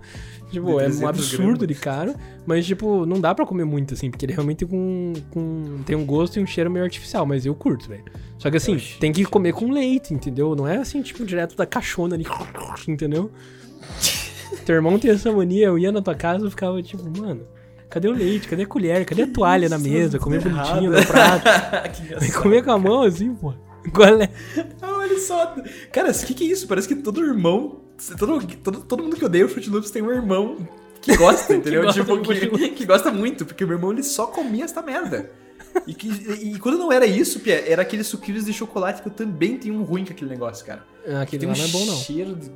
Tipo, 0.51 0.71
é 0.79 0.87
um 0.87 0.99
300 0.99 1.03
absurdo 1.03 1.59
gramas. 1.59 1.67
de 1.67 1.75
caro. 1.75 2.15
Mas, 2.45 2.65
tipo, 2.65 3.05
não 3.05 3.19
dá 3.19 3.33
pra 3.33 3.45
comer 3.45 3.65
muito, 3.65 3.93
assim, 3.93 4.09
porque 4.09 4.25
ele 4.25 4.33
realmente 4.33 4.65
com, 4.65 5.13
com, 5.31 5.79
tem 5.85 5.95
um 5.95 6.05
gosto 6.05 6.39
e 6.39 6.43
um 6.43 6.47
cheiro 6.47 6.69
meio 6.69 6.85
artificial. 6.85 7.25
Mas 7.25 7.45
eu 7.45 7.53
curto, 7.55 7.87
velho. 7.87 8.03
Só 8.37 8.49
que 8.49 8.57
assim, 8.57 8.75
Oxi. 8.75 8.97
tem 8.99 9.11
que 9.11 9.25
comer 9.25 9.53
com 9.53 9.71
leite, 9.71 10.13
entendeu? 10.13 10.55
Não 10.55 10.67
é 10.67 10.77
assim, 10.77 11.01
tipo, 11.01 11.25
direto 11.25 11.55
da 11.55 11.65
caixona 11.65 12.15
ali, 12.15 12.25
entendeu? 12.87 13.31
Teu 14.65 14.75
irmão 14.75 14.97
tem 14.99 15.11
essa 15.11 15.31
mania, 15.31 15.67
eu 15.67 15.77
ia 15.77 15.91
na 15.91 16.01
tua 16.01 16.15
casa 16.15 16.45
e 16.47 16.49
ficava 16.49 16.81
tipo, 16.81 17.03
mano, 17.19 17.41
cadê 17.89 18.07
o 18.07 18.11
leite? 18.13 18.47
Cadê 18.47 18.63
a 18.63 18.67
colher? 18.67 19.05
Cadê 19.05 19.23
a 19.23 19.27
toalha 19.27 19.69
na 19.69 19.77
mesa? 19.77 20.19
Comer 20.19 20.41
bonitinho 20.41 20.91
no 20.91 21.05
prato. 21.05 21.43
que 22.19 22.31
comer 22.33 22.63
com 22.63 22.71
a 22.71 22.77
mão 22.79 23.03
assim, 23.03 23.33
pô. 23.35 23.53
Qual 23.93 24.21
é? 24.21 24.29
Ah, 24.81 24.97
olha 24.97 25.19
só. 25.19 25.55
Cara, 25.91 26.11
o 26.11 26.13
que, 26.25 26.33
que 26.33 26.43
é 26.43 26.47
isso? 26.47 26.67
Parece 26.67 26.87
que 26.87 26.95
todo 26.95 27.23
irmão. 27.23 27.81
Todo, 28.17 28.45
todo, 28.57 28.79
todo 28.81 29.03
mundo 29.03 29.15
que 29.15 29.25
odeia 29.25 29.45
o 29.45 29.49
Fruit 29.49 29.69
Loops 29.69 29.91
tem 29.91 30.01
um 30.01 30.11
irmão 30.11 30.57
que 31.01 31.15
gosta, 31.17 31.53
entendeu? 31.55 31.83
gosta 31.83 32.01
tipo, 32.01 32.15
do 32.17 32.23
Fruit 32.25 32.49
que, 32.49 32.69
que 32.69 32.85
gosta 32.85 33.11
muito, 33.11 33.45
porque 33.45 33.63
o 33.63 33.67
meu 33.67 33.77
irmão 33.77 33.91
ele 33.91 34.03
só 34.03 34.27
comia 34.27 34.65
essa 34.65 34.81
merda. 34.81 35.31
E, 35.85 35.93
que, 35.93 36.07
e, 36.07 36.53
e 36.55 36.59
quando 36.59 36.77
não 36.77 36.91
era 36.91 37.05
isso, 37.05 37.39
Pia, 37.39 37.63
era 37.69 37.81
aqueles 37.81 38.07
suquinhos 38.07 38.45
de 38.45 38.53
chocolate 38.53 39.01
que 39.01 39.07
eu 39.07 39.11
também 39.13 39.57
tenho 39.57 39.75
um 39.75 39.83
ruim 39.83 40.03
com 40.03 40.11
aquele 40.11 40.29
negócio, 40.29 40.65
cara. 40.65 40.83
Ah, 41.07 41.21
Aquele 41.21 41.41
Tem 41.45 41.49
um 41.49 41.55
não 41.55 41.63
é 41.63 41.67
bom, 41.67 41.85
não. 41.85 41.95
cheiro 41.95 42.35
de. 42.35 42.51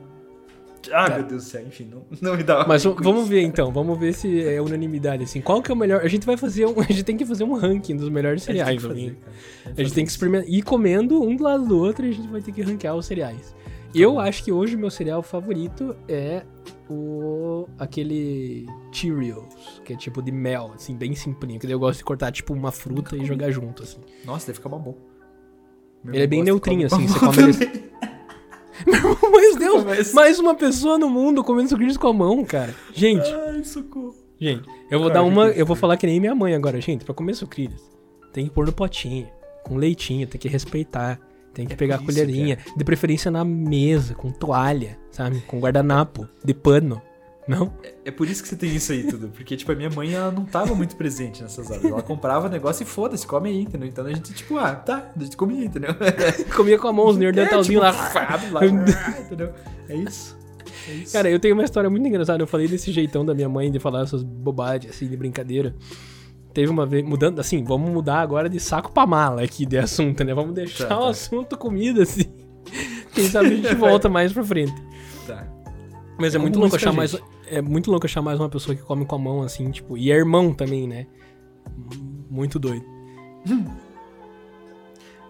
Ah, 0.91 1.07
Tá. 1.09 1.15
meu 1.17 1.23
Deus 1.27 1.43
do 1.43 1.49
céu, 1.49 1.61
enfim, 1.65 1.87
não, 1.91 2.03
não 2.21 2.35
me 2.37 2.43
dá 2.43 2.65
Mas 2.67 2.83
vamos 2.83 3.21
isso. 3.21 3.25
ver 3.25 3.41
então, 3.41 3.71
vamos 3.71 3.97
ver 3.97 4.13
se 4.13 4.41
é 4.45 4.61
unanimidade, 4.61 5.23
assim. 5.23 5.39
Qual 5.41 5.61
que 5.61 5.71
é 5.71 5.73
o 5.73 5.77
melhor? 5.77 6.01
A 6.01 6.07
gente 6.07 6.25
vai 6.25 6.35
fazer 6.37 6.65
um. 6.65 6.73
A 6.81 6.83
gente 6.83 7.03
tem 7.03 7.15
que 7.17 7.25
fazer 7.25 7.43
um 7.43 7.53
ranking 7.55 7.95
dos 7.95 8.09
melhores 8.09 8.47
A 8.47 8.51
gente 8.51 8.65
tem 8.65 8.79
cereais, 8.79 8.81
que 8.81 8.87
fazer. 8.87 9.17
A 9.77 9.83
gente 9.83 9.93
tem 9.93 10.05
que 10.05 10.11
experimentar. 10.11 10.49
Ir 10.49 10.61
comendo 10.63 11.21
um 11.23 11.35
do 11.35 11.43
lado 11.43 11.65
do 11.65 11.77
outro 11.77 12.05
e 12.05 12.09
a 12.09 12.13
gente 12.13 12.27
vai 12.27 12.41
ter 12.41 12.51
que 12.51 12.61
ranquear 12.61 12.95
os 12.95 13.05
cereais. 13.05 13.55
Eu 13.95 14.19
acho 14.19 14.43
que 14.43 14.51
hoje 14.51 14.75
o 14.75 14.79
meu 14.79 14.89
cereal 14.89 15.21
favorito 15.21 15.95
é 16.07 16.41
o. 16.89 17.67
aquele 17.77 18.65
Cheerios, 18.91 19.81
que 19.85 19.93
é 19.93 19.95
tipo 19.95 20.21
de 20.21 20.31
mel, 20.31 20.71
assim, 20.75 20.95
bem 20.95 21.13
simplinho. 21.15 21.59
Que 21.59 21.67
daí 21.67 21.73
eu 21.75 21.79
gosto 21.79 21.99
de 21.99 22.03
cortar 22.03 22.31
tipo 22.31 22.53
uma 22.53 22.71
fruta 22.71 23.15
e 23.15 23.23
jogar 23.25 23.51
junto, 23.51 23.83
assim. 23.83 23.99
Nossa, 24.25 24.47
deve 24.47 24.57
ficar 24.57 24.69
bom 24.69 24.95
Ele 26.07 26.23
é 26.23 26.27
bem 26.27 26.43
neutrinho, 26.43 26.87
assim, 26.87 27.07
você 27.07 27.19
come 27.19 27.37
ele- 27.43 27.82
Deus, 29.73 29.85
Mas- 29.85 30.13
mais 30.13 30.39
uma 30.39 30.55
pessoa 30.55 30.97
no 30.97 31.09
mundo 31.09 31.43
comendo 31.43 31.69
sucrilhos 31.69 31.97
com 31.97 32.07
a 32.07 32.13
mão, 32.13 32.43
cara. 32.45 32.73
Gente, 32.93 33.27
Ai, 33.47 33.63
socorro. 33.63 34.15
gente, 34.39 34.67
eu 34.89 34.99
vou 34.99 35.07
Cara, 35.09 35.21
dar 35.21 35.23
uma. 35.27 35.47
Eu 35.49 35.65
vou 35.65 35.75
falar 35.75 35.97
que 35.97 36.05
nem 36.05 36.19
minha 36.19 36.35
mãe 36.35 36.53
agora, 36.55 36.79
gente. 36.81 37.03
Pra 37.05 37.13
comer 37.13 37.33
sucrilhos, 37.35 37.81
tem 38.31 38.45
que 38.45 38.51
pôr 38.51 38.65
no 38.65 38.71
potinho, 38.73 39.27
com 39.63 39.75
leitinho, 39.77 40.27
tem 40.27 40.39
que 40.39 40.47
respeitar. 40.47 41.19
Tem 41.53 41.67
que 41.67 41.73
É 41.73 41.75
pegar 41.75 41.95
a 41.95 41.97
isso, 41.97 42.05
colherinha, 42.07 42.57
de 42.75 42.83
preferência 42.83 43.29
na 43.29 43.45
mesa, 43.45 44.15
com 44.15 44.31
toalha, 44.31 44.97
sabe? 45.11 45.39
Com 45.45 45.59
guardanapo, 45.59 46.27
de 46.43 46.51
pano. 46.51 46.99
Não? 47.47 47.73
É 48.05 48.11
por 48.11 48.27
isso 48.27 48.41
que 48.41 48.47
você 48.47 48.55
tem 48.55 48.73
isso 48.73 48.91
aí 48.91 49.03
tudo. 49.03 49.27
Porque, 49.29 49.57
tipo, 49.57 49.71
a 49.71 49.75
minha 49.75 49.89
mãe, 49.89 50.13
ela 50.13 50.31
não 50.31 50.45
tava 50.45 50.73
muito 50.73 50.95
presente 50.95 51.41
nessas 51.41 51.69
horas. 51.69 51.83
Ela 51.83 52.01
comprava 52.01 52.47
o 52.47 52.49
negócio 52.49 52.83
e 52.83 52.85
foda-se, 52.85 53.27
come 53.27 53.49
aí, 53.49 53.61
entendeu? 53.61 53.87
Então 53.87 54.05
a 54.05 54.13
gente, 54.13 54.33
tipo, 54.33 54.57
ah, 54.57 54.73
tá, 54.75 55.11
a 55.15 55.23
gente 55.23 55.35
comia, 55.35 55.65
entendeu? 55.65 55.89
Comia 56.55 56.79
com 56.79 56.87
a 56.87 56.93
mão, 56.93 57.07
os 57.07 57.17
neandertalzinhos 57.17 57.83
é, 57.83 57.85
lá. 57.85 57.91
tipo, 57.93 58.13
fado 58.13 58.53
lá, 58.53 58.65
entendeu? 59.19 59.51
É 59.89 59.95
isso. 59.95 60.37
É 60.87 60.93
isso. 60.93 61.13
Cara, 61.13 61.29
eu 61.29 61.39
tenho 61.39 61.53
uma 61.53 61.63
história 61.63 61.89
muito 61.89 62.07
engraçada. 62.07 62.41
Eu 62.41 62.47
falei 62.47 62.67
desse 62.67 62.91
jeitão 62.91 63.25
da 63.25 63.33
minha 63.33 63.49
mãe 63.49 63.71
de 63.71 63.79
falar 63.79 64.03
essas 64.03 64.23
bobagens, 64.23 64.93
assim, 64.93 65.07
de 65.07 65.17
brincadeira. 65.17 65.75
Teve 66.53 66.69
uma 66.69 66.85
vez, 66.85 67.03
mudando, 67.03 67.39
assim, 67.39 67.63
vamos 67.63 67.89
mudar 67.89 68.21
agora 68.21 68.47
de 68.47 68.59
saco 68.59 68.91
pra 68.93 69.05
mala 69.07 69.41
aqui 69.43 69.65
de 69.65 69.77
assunto, 69.77 70.23
né? 70.23 70.33
Vamos 70.33 70.53
deixar 70.53 70.87
Tá, 70.87 70.97
o 70.99 71.03
tá. 71.03 71.09
assunto 71.09 71.57
comida, 71.57 72.03
assim. 72.03 72.25
Quem 73.13 73.27
sabe 73.27 73.47
a 73.47 73.55
gente 73.55 73.75
volta 73.75 74.07
mais 74.07 74.31
pra 74.31 74.43
frente. 74.43 74.73
Tá. 75.25 75.47
Mas 76.19 76.35
é, 76.35 76.37
É 76.37 76.41
muito 76.41 76.59
louco 76.59 76.75
achar 76.75 76.93
mais. 76.93 77.15
É 77.57 77.61
muito 77.61 77.91
louco 77.91 78.05
achar 78.05 78.21
mais 78.21 78.39
uma 78.39 78.49
pessoa 78.49 78.75
que 78.75 78.81
come 78.81 79.05
com 79.05 79.15
a 79.15 79.19
mão, 79.19 79.41
assim, 79.43 79.69
tipo. 79.71 79.97
E 79.97 80.11
é 80.11 80.15
irmão 80.15 80.53
também, 80.53 80.87
né? 80.87 81.07
Muito 82.29 82.57
doido. 82.59 82.85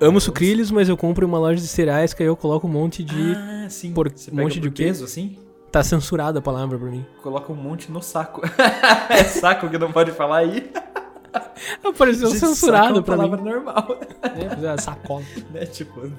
Amo 0.02 0.20
sucrilhos, 0.20 0.70
mas 0.72 0.90
eu 0.90 0.98
compro 0.98 1.26
em 1.26 1.30
uma 1.30 1.40
loja 1.40 1.62
de 1.62 1.68
cereais 1.68 2.14
que 2.14 2.22
aí 2.24 2.28
eu 2.28 2.36
coloco 2.36 2.68
um 2.68 2.70
monte 2.70 3.04
de. 3.04 3.34
Ah, 3.36 3.68
sim. 3.70 3.94
por- 3.94 4.12
Você 4.12 4.32
um 4.32 4.36
monte 4.36 4.60
de 4.60 4.70
quê? 4.72 4.86
peso, 4.86 5.06
assim, 5.06 5.38
Tá 5.72 5.82
censurada 5.84 6.40
a 6.40 6.42
palavra 6.42 6.78
pra 6.78 6.88
mim. 6.90 7.06
coloca 7.24 7.52
um 7.52 7.56
monte 7.56 7.92
no 7.92 8.02
saco. 8.02 8.42
é 9.10 9.24
saco 9.24 9.70
que 9.70 9.78
não 9.78 9.92
pode 9.92 10.12
falar 10.12 10.38
aí. 10.40 10.72
Apareceu 11.84 12.30
Gente, 12.30 12.40
saco 12.40 12.52
é 12.52 12.56
censurado 12.56 12.94
uma 12.96 13.04
pra 13.04 13.18
mim. 13.18 13.24
palavra 13.30 13.52
normal. 13.52 13.98
É, 14.22 14.66
é, 14.74 14.78
sacola. 14.78 15.24
né? 15.52 15.66
Tipo... 15.66 16.12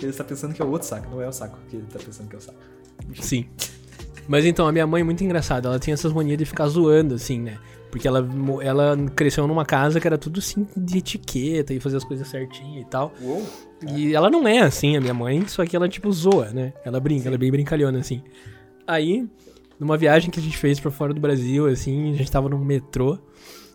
Ele 0.00 0.12
tá 0.12 0.22
pensando 0.24 0.52
que 0.54 0.60
é 0.60 0.64
o 0.64 0.68
outro 0.70 0.86
saco, 0.86 1.08
não 1.10 1.22
é 1.22 1.28
o 1.28 1.32
saco 1.32 1.58
que 1.70 1.76
ele 1.76 1.86
tá 1.86 1.98
pensando 1.98 2.28
que 2.28 2.36
é 2.36 2.38
o 2.38 2.42
saco. 2.42 2.58
Sim. 3.22 3.48
Mas 4.28 4.44
então, 4.44 4.66
a 4.66 4.72
minha 4.72 4.86
mãe 4.86 5.00
é 5.00 5.04
muito 5.04 5.22
engraçada. 5.22 5.68
Ela 5.68 5.78
tinha 5.78 5.94
essas 5.94 6.12
manias 6.12 6.38
de 6.38 6.44
ficar 6.44 6.66
zoando, 6.68 7.14
assim, 7.14 7.40
né? 7.40 7.58
Porque 7.90 8.06
ela, 8.06 8.26
ela 8.62 8.96
cresceu 9.14 9.46
numa 9.46 9.64
casa 9.64 10.00
que 10.00 10.06
era 10.06 10.18
tudo 10.18 10.40
assim 10.40 10.66
de 10.76 10.98
etiqueta 10.98 11.72
e 11.72 11.80
fazer 11.80 11.96
as 11.96 12.04
coisas 12.04 12.26
certinho 12.28 12.80
e 12.80 12.84
tal. 12.84 13.12
Uou. 13.22 13.46
E 13.88 14.14
ela 14.14 14.28
não 14.28 14.46
é 14.46 14.58
assim, 14.58 14.96
a 14.96 15.00
minha 15.00 15.14
mãe, 15.14 15.46
só 15.46 15.64
que 15.64 15.76
ela, 15.76 15.88
tipo, 15.88 16.10
zoa, 16.12 16.50
né? 16.50 16.72
Ela 16.84 16.98
brinca, 16.98 17.28
ela 17.28 17.36
é 17.36 17.38
bem 17.38 17.50
brincalhona, 17.50 17.98
assim. 17.98 18.22
Aí, 18.86 19.26
numa 19.78 19.96
viagem 19.96 20.30
que 20.30 20.40
a 20.40 20.42
gente 20.42 20.56
fez 20.56 20.80
pra 20.80 20.90
fora 20.90 21.14
do 21.14 21.20
Brasil, 21.20 21.66
assim, 21.66 22.12
a 22.12 22.16
gente 22.16 22.30
tava 22.30 22.48
num 22.48 22.58
metrô. 22.58 23.18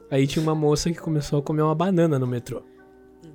Aí 0.09 0.27
tinha 0.27 0.43
uma 0.43 0.53
moça 0.53 0.91
que 0.91 0.99
começou 0.99 1.39
a 1.39 1.41
comer 1.41 1.61
uma 1.61 1.75
banana 1.75 2.19
no 2.19 2.27
metrô. 2.27 2.61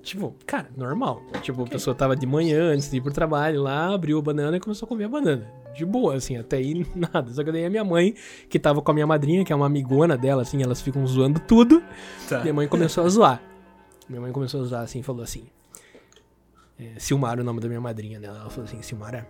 Tipo, 0.03 0.35
cara, 0.47 0.69
normal. 0.77 1.23
Tipo, 1.43 1.63
a 1.63 1.67
pessoa 1.67 1.95
tava 1.97 2.15
de 2.15 2.27
manhã, 2.27 2.73
antes 2.73 2.91
de 2.91 2.99
ir 2.99 3.01
pro 3.01 3.13
trabalho 3.13 3.63
lá, 3.63 3.93
abriu 3.93 4.19
a 4.19 4.23
banana 4.23 4.57
e 4.57 4.61
começou 4.61 4.87
a 4.87 4.89
comer 4.89 5.05
a 5.05 5.09
banana. 5.09 5.51
De 5.77 5.85
boa, 5.85 6.15
assim, 6.15 6.37
até 6.37 6.57
aí 6.57 6.87
nada. 6.95 7.33
Só 7.33 7.45
que 7.45 7.53
daí 7.53 7.65
a 7.65 7.71
minha 7.71 7.85
mãe, 7.85 8.15
que 8.49 8.59
tava 8.59 8.81
com 8.81 8.91
a 8.91 8.95
minha 8.95 9.07
madrinha, 9.07 9.45
que 9.45 9.53
é 9.53 9.57
uma 9.57 9.67
amigona 9.67 10.17
dela, 10.17 10.43
assim, 10.43 10.63
elas 10.63 10.81
ficam 10.81 11.07
zoando 11.07 11.41
tudo. 11.41 11.83
Tá. 12.29 12.41
Minha 12.41 12.55
mãe 12.55 12.69
começou 12.69 13.05
a 13.05 13.09
zoar. 13.09 13.43
Minha 14.09 14.21
mãe 14.21 14.33
começou 14.33 14.63
a 14.63 14.65
zoar 14.65 14.83
assim, 14.83 15.03
falou 15.03 15.23
assim. 15.23 15.47
É, 16.79 16.99
Silmara, 16.99 17.41
o 17.41 17.45
nome 17.45 17.61
da 17.61 17.69
minha 17.69 17.81
madrinha 17.81 18.21
dela. 18.21 18.41
Ela 18.41 18.51
falou 18.51 18.65
assim: 18.65 18.81
Silmara, 18.83 19.27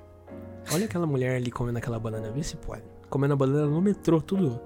olha 0.73 0.85
aquela 0.85 1.07
mulher 1.07 1.37
ali 1.37 1.51
comendo 1.51 1.79
aquela 1.79 1.99
banana, 1.99 2.31
vê 2.31 2.43
se 2.43 2.57
pode. 2.57 2.83
Comendo 3.09 3.35
a 3.35 3.37
banana 3.37 3.67
no 3.67 3.81
metrô, 3.81 4.21
tudo, 4.21 4.61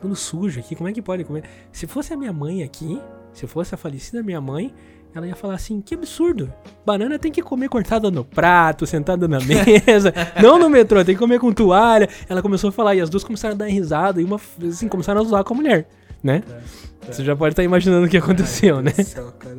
tudo 0.00 0.14
sujo 0.14 0.60
aqui, 0.60 0.76
como 0.76 0.88
é 0.88 0.92
que 0.92 1.00
pode 1.00 1.24
comer? 1.24 1.44
Se 1.72 1.86
fosse 1.86 2.12
a 2.12 2.16
minha 2.16 2.32
mãe 2.32 2.62
aqui, 2.62 3.00
se 3.32 3.46
fosse 3.46 3.74
a 3.74 3.78
falecida 3.78 4.22
minha 4.22 4.40
mãe, 4.40 4.72
ela 5.16 5.26
ia 5.26 5.34
falar 5.34 5.54
assim: 5.54 5.80
que 5.80 5.94
absurdo, 5.94 6.52
banana 6.84 7.18
tem 7.18 7.32
que 7.32 7.42
comer 7.42 7.68
cortada 7.68 8.10
no 8.10 8.24
prato, 8.24 8.86
sentada 8.86 9.26
na 9.26 9.38
mesa, 9.44 10.12
não 10.42 10.58
no 10.58 10.68
metrô, 10.68 11.04
tem 11.04 11.14
que 11.14 11.20
comer 11.20 11.40
com 11.40 11.52
toalha. 11.52 12.08
Ela 12.28 12.42
começou 12.42 12.68
a 12.68 12.72
falar 12.72 12.94
e 12.94 13.00
as 13.00 13.08
duas 13.08 13.24
começaram 13.24 13.54
a 13.54 13.58
dar 13.58 13.66
risada 13.66 14.20
e 14.20 14.24
uma, 14.24 14.40
assim, 14.68 14.88
começaram 14.88 15.20
a 15.20 15.24
zoar 15.24 15.44
com 15.44 15.54
a 15.54 15.56
mulher, 15.56 15.88
né? 16.22 16.42
Você 17.10 17.24
já 17.24 17.36
pode 17.36 17.52
estar 17.52 17.62
imaginando 17.62 18.06
o 18.06 18.08
que 18.08 18.16
aconteceu, 18.16 18.82
né? 18.82 18.92
Ai, 18.96 19.04
do 19.04 19.08
céu, 19.08 19.32
cara. 19.38 19.56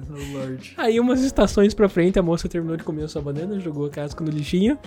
Aí 0.78 1.00
umas 1.00 1.22
estações 1.22 1.74
pra 1.74 1.88
frente, 1.88 2.20
a 2.20 2.22
moça 2.22 2.50
terminou 2.50 2.76
de 2.76 2.84
comer 2.84 3.04
a 3.04 3.08
sua 3.08 3.22
banana, 3.22 3.58
jogou 3.60 3.86
a 3.86 3.90
casca 3.90 4.24
no 4.24 4.30
lixinho. 4.30 4.78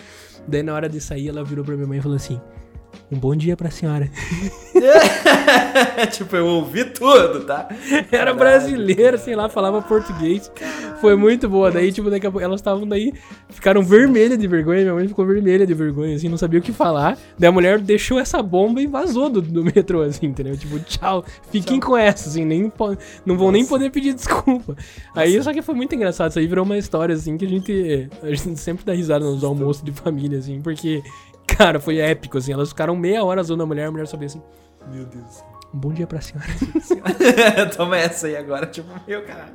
Daí 0.47 0.63
na 0.63 0.75
hora 0.75 0.89
de 0.89 1.01
sair, 1.01 1.29
ela 1.29 1.43
virou 1.43 1.65
pra 1.65 1.75
minha 1.75 1.87
mãe 1.87 1.99
e 1.99 2.03
falou 2.03 2.17
assim: 2.17 2.39
Um 3.13 3.19
bom 3.19 3.35
dia 3.35 3.57
pra 3.57 3.71
senhora. 3.71 4.09
tipo, 6.13 6.37
eu 6.37 6.47
ouvi 6.47 6.85
tudo, 6.85 7.41
tá? 7.41 7.69
Era 8.11 8.33
brasileira, 8.33 9.19
sei 9.19 9.35
lá, 9.35 9.49
falava 9.49 9.83
português. 9.83 10.51
Foi 11.01 11.17
muito 11.17 11.49
boa. 11.49 11.73
Daí, 11.73 11.91
tipo, 11.91 12.09
daqui 12.09 12.27
a 12.27 12.31
pouco 12.31 12.45
elas 12.45 12.61
estavam 12.61 12.87
daí, 12.87 13.13
ficaram 13.49 13.83
vermelhas 13.83 14.39
de 14.39 14.47
vergonha. 14.47 14.83
Minha 14.83 14.95
mãe 14.95 15.09
ficou 15.09 15.27
vermelha 15.27 15.67
de 15.67 15.75
vergonha, 15.75 16.15
assim, 16.15 16.29
não 16.29 16.39
sabia 16.39 16.61
o 16.61 16.63
que 16.63 16.73
falar. 16.73 17.19
Daí 17.37 17.49
a 17.49 17.53
mulher 17.53 17.81
deixou 17.81 18.19
essa 18.19 18.41
bomba 18.43 18.81
e 18.81 18.87
vazou 18.87 19.29
do, 19.29 19.43
do 19.43 19.65
metrô, 19.65 20.03
assim, 20.03 20.27
entendeu? 20.27 20.57
Tipo, 20.57 20.79
tchau, 20.81 21.25
fiquem 21.51 21.81
com 21.81 21.97
essa, 21.97 22.29
assim, 22.29 22.45
nem, 22.45 22.73
não 23.27 23.37
vão 23.37 23.51
nem 23.51 23.63
Nossa. 23.63 23.75
poder 23.75 23.91
pedir 23.91 24.15
desculpa. 24.15 24.77
Aí, 25.17 25.43
só 25.43 25.53
que 25.53 25.63
foi 25.63 25.75
muito 25.75 25.95
engraçado. 25.97 26.31
Isso 26.31 26.39
aí 26.39 26.47
virou 26.47 26.65
uma 26.65 26.79
história, 26.79 27.15
assim, 27.15 27.37
que 27.37 27.45
a 27.45 27.49
gente, 27.49 28.09
a 28.23 28.29
gente 28.29 28.57
sempre 28.61 28.85
dá 28.85 28.93
risada 28.93 29.25
nos 29.25 29.43
almoços 29.43 29.83
de 29.83 29.91
família, 29.91 30.39
assim, 30.39 30.61
porque, 30.61 31.03
cara, 31.57 31.79
foi 31.81 31.99
épico, 31.99 32.39
assim. 32.39 32.53
Elas 32.53 32.69
ficaram 32.71 32.95
meia 32.97 33.23
hora 33.25 33.43
zoando 33.43 33.63
a 33.63 33.67
mulher, 33.67 33.87
a 33.87 33.91
mulher 33.91 34.07
sabia 34.07 34.27
assim: 34.27 34.43
Meu 34.93 35.05
Deus. 35.07 35.45
um 35.75 35.79
bom 35.79 35.93
dia 35.93 36.07
pra 36.07 36.21
senhora. 36.23 36.47
Toma 37.77 37.97
essa 37.97 38.27
aí 38.27 38.37
agora, 38.37 38.67
tipo, 38.67 38.89
meu 39.07 39.25
caralho. 39.25 39.55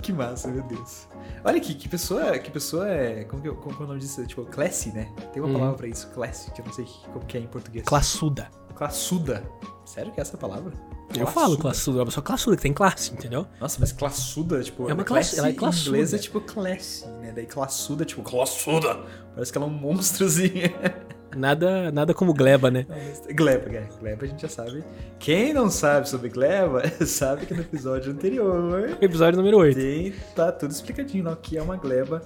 Que 0.00 0.12
massa, 0.12 0.48
meu 0.48 0.62
Deus. 0.62 1.08
Olha 1.44 1.56
aqui, 1.56 1.74
que 1.74 1.88
pessoa, 1.88 2.38
que 2.38 2.50
pessoa 2.50 2.88
é. 2.88 3.24
Como 3.24 3.42
que, 3.42 3.48
como 3.50 3.74
que 3.76 3.82
é 3.82 3.84
o 3.84 3.88
nome 3.88 4.00
disso? 4.00 4.24
Tipo, 4.26 4.44
classe, 4.46 4.90
né? 4.92 5.08
Tem 5.32 5.42
uma 5.42 5.48
Uhum. 5.48 5.54
palavra 5.58 5.76
pra 5.76 5.86
isso, 5.88 6.08
classe, 6.10 6.50
que 6.52 6.60
eu 6.60 6.64
não 6.66 6.72
sei 6.72 6.86
como 7.12 7.24
que 7.26 7.36
é 7.36 7.40
em 7.40 7.46
português. 7.48 7.84
Classuda. 7.84 8.48
Classuda. 8.78 9.42
Sério 9.84 10.12
que 10.12 10.20
é 10.20 10.22
essa 10.22 10.36
palavra? 10.36 10.72
Eu 11.18 11.26
falo 11.26 11.56
classuda, 11.58 11.98
é 11.98 12.00
uma 12.00 12.06
pessoa 12.06 12.22
classuda, 12.22 12.56
que 12.56 12.62
tem 12.62 12.72
classe, 12.72 13.12
entendeu? 13.12 13.46
Nossa, 13.60 13.78
mas 13.80 13.90
classuda, 13.90 14.62
tipo. 14.62 14.88
É 14.88 14.92
uma 14.94 15.02
classe- 15.04 15.38
ela 15.38 15.48
é 15.48 15.52
classuda. 15.52 15.88
inglês 15.96 16.14
é 16.14 16.18
tipo 16.18 16.40
classe, 16.40 17.06
né? 17.20 17.32
Daí 17.34 17.46
classuda, 17.46 18.04
tipo, 18.04 18.22
classuda. 18.22 19.00
Parece 19.34 19.50
que 19.50 19.58
ela 19.58 19.66
é 19.66 19.70
um 19.70 19.72
monstrozinho. 19.72 20.70
Nada, 21.36 21.92
nada 21.92 22.14
como 22.14 22.32
gleba, 22.32 22.70
né? 22.70 22.86
Gleba, 23.34 23.68
é. 23.70 23.86
Gleba 24.00 24.24
a 24.24 24.28
gente 24.28 24.40
já 24.42 24.48
sabe. 24.48 24.82
Quem 25.18 25.52
não 25.52 25.68
sabe 25.70 26.08
sobre 26.08 26.30
Gleba, 26.30 26.82
sabe 27.06 27.44
que 27.44 27.52
no 27.52 27.60
episódio 27.60 28.10
anterior 28.10 28.96
Episódio 29.00 29.36
número 29.36 29.58
8. 29.58 29.76
tem, 29.78 30.12
tá 30.34 30.50
tudo 30.50 30.70
explicadinho 30.70 31.24
lá, 31.24 31.32
o 31.32 31.36
que 31.36 31.58
é 31.58 31.62
uma 31.62 31.76
Gleba. 31.76 32.22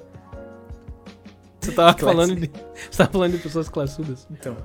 Você 1.61 1.73
tava 1.73 1.95
Classe. 1.95 2.17
falando 2.17 2.37
de. 2.41 2.51
Você 2.91 2.99
tava 2.99 3.11
falando 3.13 3.33
de 3.33 3.39
pessoas 3.39 3.69
classudas. 3.69 4.27
Então. 4.31 4.57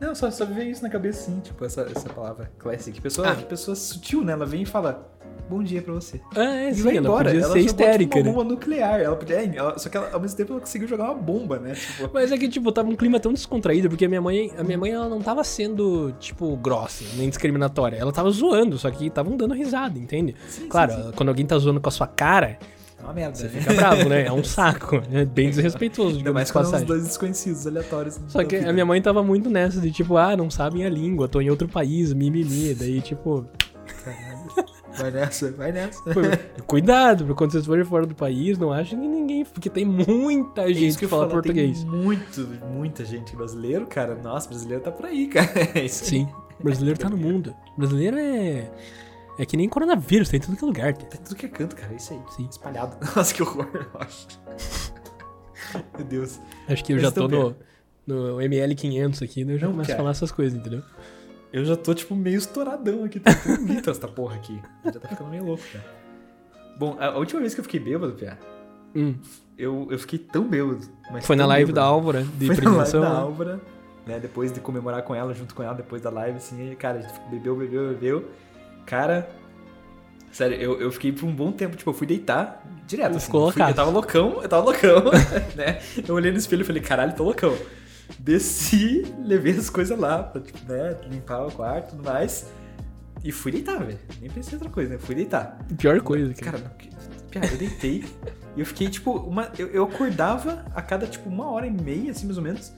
Não, 0.00 0.14
só, 0.14 0.30
só 0.30 0.44
veio 0.46 0.70
isso 0.70 0.82
na 0.82 0.88
cabeça 0.88 1.20
assim, 1.30 1.40
tipo, 1.40 1.64
essa, 1.64 1.82
essa 1.82 2.08
palavra 2.08 2.50
classic. 2.58 2.98
Pessoa, 3.00 3.30
Ah. 3.32 3.34
pessoa 3.36 3.74
sutil, 3.74 4.24
né? 4.24 4.32
Ela 4.32 4.46
vem 4.46 4.62
e 4.62 4.66
fala, 4.66 5.06
bom 5.48 5.62
dia 5.62 5.82
pra 5.82 5.92
você. 5.92 6.20
Ah, 6.34 6.42
é, 6.56 6.70
E 6.70 6.74
sim, 6.74 6.82
vai 6.82 6.96
ela 6.96 7.06
embora. 7.06 7.24
podia 7.30 7.44
ela 7.44 7.52
ser 7.52 7.58
histérica, 7.60 8.16
tipo, 8.16 8.24
né? 8.24 8.30
uma 8.30 8.42
bomba 8.42 8.54
nuclear. 8.54 8.98
Ela 9.00 9.14
podia, 9.14 9.36
é, 9.42 9.52
ela- 9.54 9.78
só 9.78 9.90
que 9.90 9.96
ela, 9.98 10.08
ao 10.12 10.18
mesmo 10.20 10.36
tempo 10.38 10.52
ela 10.54 10.60
conseguiu 10.60 10.88
jogar 10.88 11.04
uma 11.04 11.14
bomba, 11.14 11.58
né? 11.58 11.74
Tipo, 11.74 12.10
Mas 12.14 12.32
é 12.32 12.38
que, 12.38 12.48
tipo, 12.48 12.72
tava 12.72 12.88
um 12.88 12.96
clima 12.96 13.20
tão 13.20 13.30
descontraído, 13.32 13.90
porque 13.90 14.06
a 14.06 14.08
minha 14.08 14.22
mãe, 14.22 14.50
a 14.56 14.64
minha 14.64 14.78
mãe, 14.78 14.90
ela 14.90 15.08
não 15.08 15.20
tava 15.20 15.44
sendo, 15.44 16.12
tipo, 16.18 16.56
grossa, 16.56 17.04
nem 17.16 17.28
discriminatória. 17.28 17.96
Ela 17.96 18.10
tava 18.12 18.30
zoando, 18.30 18.78
só 18.78 18.90
que 18.90 19.06
estavam 19.08 19.36
dando 19.36 19.52
risada, 19.54 19.98
entende? 19.98 20.34
Sim, 20.48 20.66
claro, 20.66 20.92
sim, 20.92 21.02
sim. 21.04 21.12
quando 21.14 21.28
alguém 21.28 21.44
tá 21.44 21.58
zoando 21.58 21.80
com 21.80 21.88
a 21.88 21.92
sua 21.92 22.06
cara, 22.06 22.58
é 23.00 23.04
uma 23.04 23.12
merda. 23.12 23.36
você 23.36 23.44
né? 23.44 23.50
fica 23.50 23.74
bravo, 23.74 24.08
né? 24.08 24.26
É 24.26 24.32
um 24.32 24.42
saco. 24.44 25.02
É 25.12 25.24
bem 25.24 25.50
desrespeitoso, 25.50 26.18
Ainda 26.18 26.32
mais 26.32 26.48
são 26.48 26.62
passagem. 26.62 26.82
os 26.84 26.88
dois 26.88 27.02
desconhecidos 27.04 27.66
aleatórios. 27.66 28.20
Só 28.28 28.38
da 28.38 28.44
que 28.44 28.58
vida. 28.58 28.70
a 28.70 28.72
minha 28.72 28.86
mãe 28.86 29.00
tava 29.00 29.22
muito 29.22 29.48
nessa 29.50 29.80
de, 29.80 29.90
tipo, 29.90 30.16
ah, 30.16 30.36
não 30.36 30.50
sabem 30.50 30.84
a 30.84 30.88
língua, 30.90 31.28
tô 31.28 31.40
em 31.40 31.50
outro 31.50 31.66
país, 31.68 32.12
mimimi. 32.12 32.74
Daí, 32.74 33.00
tipo, 33.00 33.46
Vai 34.98 35.10
nessa, 35.10 35.52
vai 35.52 35.72
nessa. 35.72 36.02
cuidado, 36.66 37.24
pra 37.24 37.34
quando 37.34 37.52
vocês 37.52 37.64
forem 37.64 37.84
fora 37.84 38.06
do 38.06 38.14
país, 38.14 38.58
não 38.58 38.72
achem 38.72 38.98
que 39.00 39.06
ninguém. 39.06 39.44
Porque 39.44 39.70
tem 39.70 39.84
muita 39.84 40.62
É 40.68 40.74
gente 40.74 40.98
que, 40.98 41.04
eu 41.04 41.08
fala 41.08 41.22
falo, 41.22 41.34
português. 41.34 41.84
Muito, 41.84 42.46
muita 42.72 43.04
gente 43.04 43.34
brasileiro, 43.36 43.86
cara. 43.86 44.16
Nossa, 44.16 44.48
brasileiro 44.48 44.82
tá 44.82 44.90
por 44.90 45.06
aí, 45.06 45.26
cara. 45.28 45.48
É. 45.74 45.86
Sim, 45.88 46.28
brasileiro 46.62 46.98
tá 46.98 47.08
no 47.08 47.16
mundo. 47.16 47.54
Brasileiro 47.78 48.18
é. 48.18 48.70
É 49.40 49.46
que 49.46 49.56
nem 49.56 49.68
coronavírus, 49.70 50.28
tem 50.28 50.36
em 50.36 50.42
tudo 50.42 50.56
que 50.58 50.64
é 50.64 50.66
lugar. 50.66 50.92
cara. 50.92 51.06
Tem 51.06 51.20
tudo 51.22 51.34
que 51.34 51.46
é 51.46 51.48
canto, 51.48 51.74
cara. 51.74 51.94
Isso 51.94 52.12
aí. 52.12 52.20
Sim. 52.36 52.46
Espalhado. 52.50 52.96
Nossa, 53.16 53.32
que 53.34 53.42
horror, 53.42 53.68
eu 53.72 54.00
acho. 54.00 54.26
Meu 55.96 56.06
Deus. 56.06 56.38
Acho 56.68 56.84
que 56.84 56.92
eu 56.92 56.96
Mas 56.96 57.02
já 57.04 57.10
tô 57.10 57.26
no, 57.26 57.56
no 58.06 58.36
ML500 58.36 59.24
aqui, 59.24 59.42
daí 59.44 59.54
eu 59.54 59.58
já 59.58 59.66
Não, 59.66 59.72
começo 59.72 59.92
a 59.92 59.96
falar 59.96 60.10
essas 60.10 60.30
coisas, 60.30 60.58
entendeu? 60.58 60.82
Eu 61.52 61.64
já 61.64 61.74
tô, 61.74 61.94
tipo, 61.94 62.14
meio 62.14 62.36
estouradão 62.36 63.02
aqui. 63.04 63.18
Tá 63.18 63.34
tão 63.34 63.56
bonito 63.56 63.88
essa 63.88 64.06
porra 64.06 64.36
aqui. 64.36 64.60
Já 64.84 64.92
tá 65.00 65.08
ficando 65.08 65.30
meio 65.30 65.44
louco, 65.44 65.62
cara. 65.72 65.84
Bom, 66.78 66.96
a 67.00 67.16
última 67.16 67.40
vez 67.40 67.54
que 67.54 67.60
eu 67.60 67.64
fiquei 67.64 67.80
bêbado, 67.80 68.12
Pia, 68.12 68.38
Hum. 68.94 69.14
eu, 69.56 69.88
eu 69.90 69.98
fiquei 69.98 70.18
tão 70.18 70.44
bêbado. 70.46 70.80
mas 71.10 71.24
Foi 71.26 71.34
na 71.34 71.44
tão 71.44 71.48
live 71.48 71.72
da 71.72 71.80
bêbado. 71.82 71.94
Álvara, 71.94 72.22
de 72.24 72.46
Foi 72.46 72.56
na 72.64 72.70
live 72.72 72.92
da 72.92 73.00
né? 73.00 73.06
Álvara, 73.06 73.60
né? 74.06 74.18
Depois 74.20 74.52
de 74.52 74.60
comemorar 74.60 75.02
com 75.02 75.14
ela, 75.14 75.32
junto 75.32 75.54
com 75.54 75.62
ela, 75.62 75.74
depois 75.74 76.02
da 76.02 76.10
live, 76.10 76.36
assim, 76.36 76.74
cara, 76.76 76.98
a 76.98 77.02
gente 77.02 77.18
bebeu, 77.30 77.56
bebeu, 77.56 77.88
bebeu. 77.88 78.28
Cara, 78.86 79.28
sério, 80.32 80.56
eu, 80.56 80.80
eu 80.80 80.90
fiquei 80.92 81.12
por 81.12 81.26
um 81.26 81.34
bom 81.34 81.52
tempo, 81.52 81.76
tipo, 81.76 81.90
eu 81.90 81.94
fui 81.94 82.06
deitar 82.06 82.64
direto. 82.86 83.16
Assim, 83.16 83.26
Ficou 83.26 83.46
eu, 83.48 83.52
fui- 83.52 83.62
eu 83.62 83.74
tava 83.74 83.90
loucão, 83.90 84.42
eu 84.42 84.48
tava 84.48 84.64
loucão, 84.64 85.04
né? 85.56 85.80
Eu 86.06 86.14
olhei 86.14 86.32
no 86.32 86.38
espelho 86.38 86.62
e 86.62 86.64
falei, 86.64 86.82
caralho, 86.82 87.14
tô 87.14 87.24
loucão. 87.24 87.56
Desci, 88.18 89.02
levei 89.24 89.52
as 89.56 89.70
coisas 89.70 89.96
lá 89.98 90.22
pra, 90.22 90.40
tipo, 90.40 90.58
né, 90.70 90.96
limpar 91.08 91.46
o 91.46 91.52
quarto 91.52 91.88
e 91.88 91.90
tudo 91.96 92.04
mais. 92.04 92.46
E 93.22 93.30
fui 93.30 93.52
deitar, 93.52 93.78
velho. 93.84 93.98
Nem 94.20 94.30
pensei 94.30 94.52
em 94.52 94.56
outra 94.56 94.70
coisa, 94.70 94.94
né? 94.94 94.98
Fui 94.98 95.14
deitar. 95.14 95.58
Pior 95.78 96.00
coisa, 96.00 96.32
cara. 96.34 96.58
Cara, 96.58 96.74
Piá, 97.30 97.42
eu 97.52 97.58
deitei 97.58 98.04
e 98.56 98.60
eu 98.60 98.66
fiquei, 98.66 98.88
tipo, 98.88 99.12
uma. 99.12 99.52
Eu, 99.58 99.68
eu 99.68 99.84
acordava 99.84 100.64
a 100.74 100.82
cada, 100.82 101.06
tipo, 101.06 101.28
uma 101.28 101.48
hora 101.50 101.66
e 101.66 101.70
meia, 101.70 102.10
assim, 102.10 102.24
mais 102.24 102.38
ou 102.38 102.42
menos. 102.42 102.72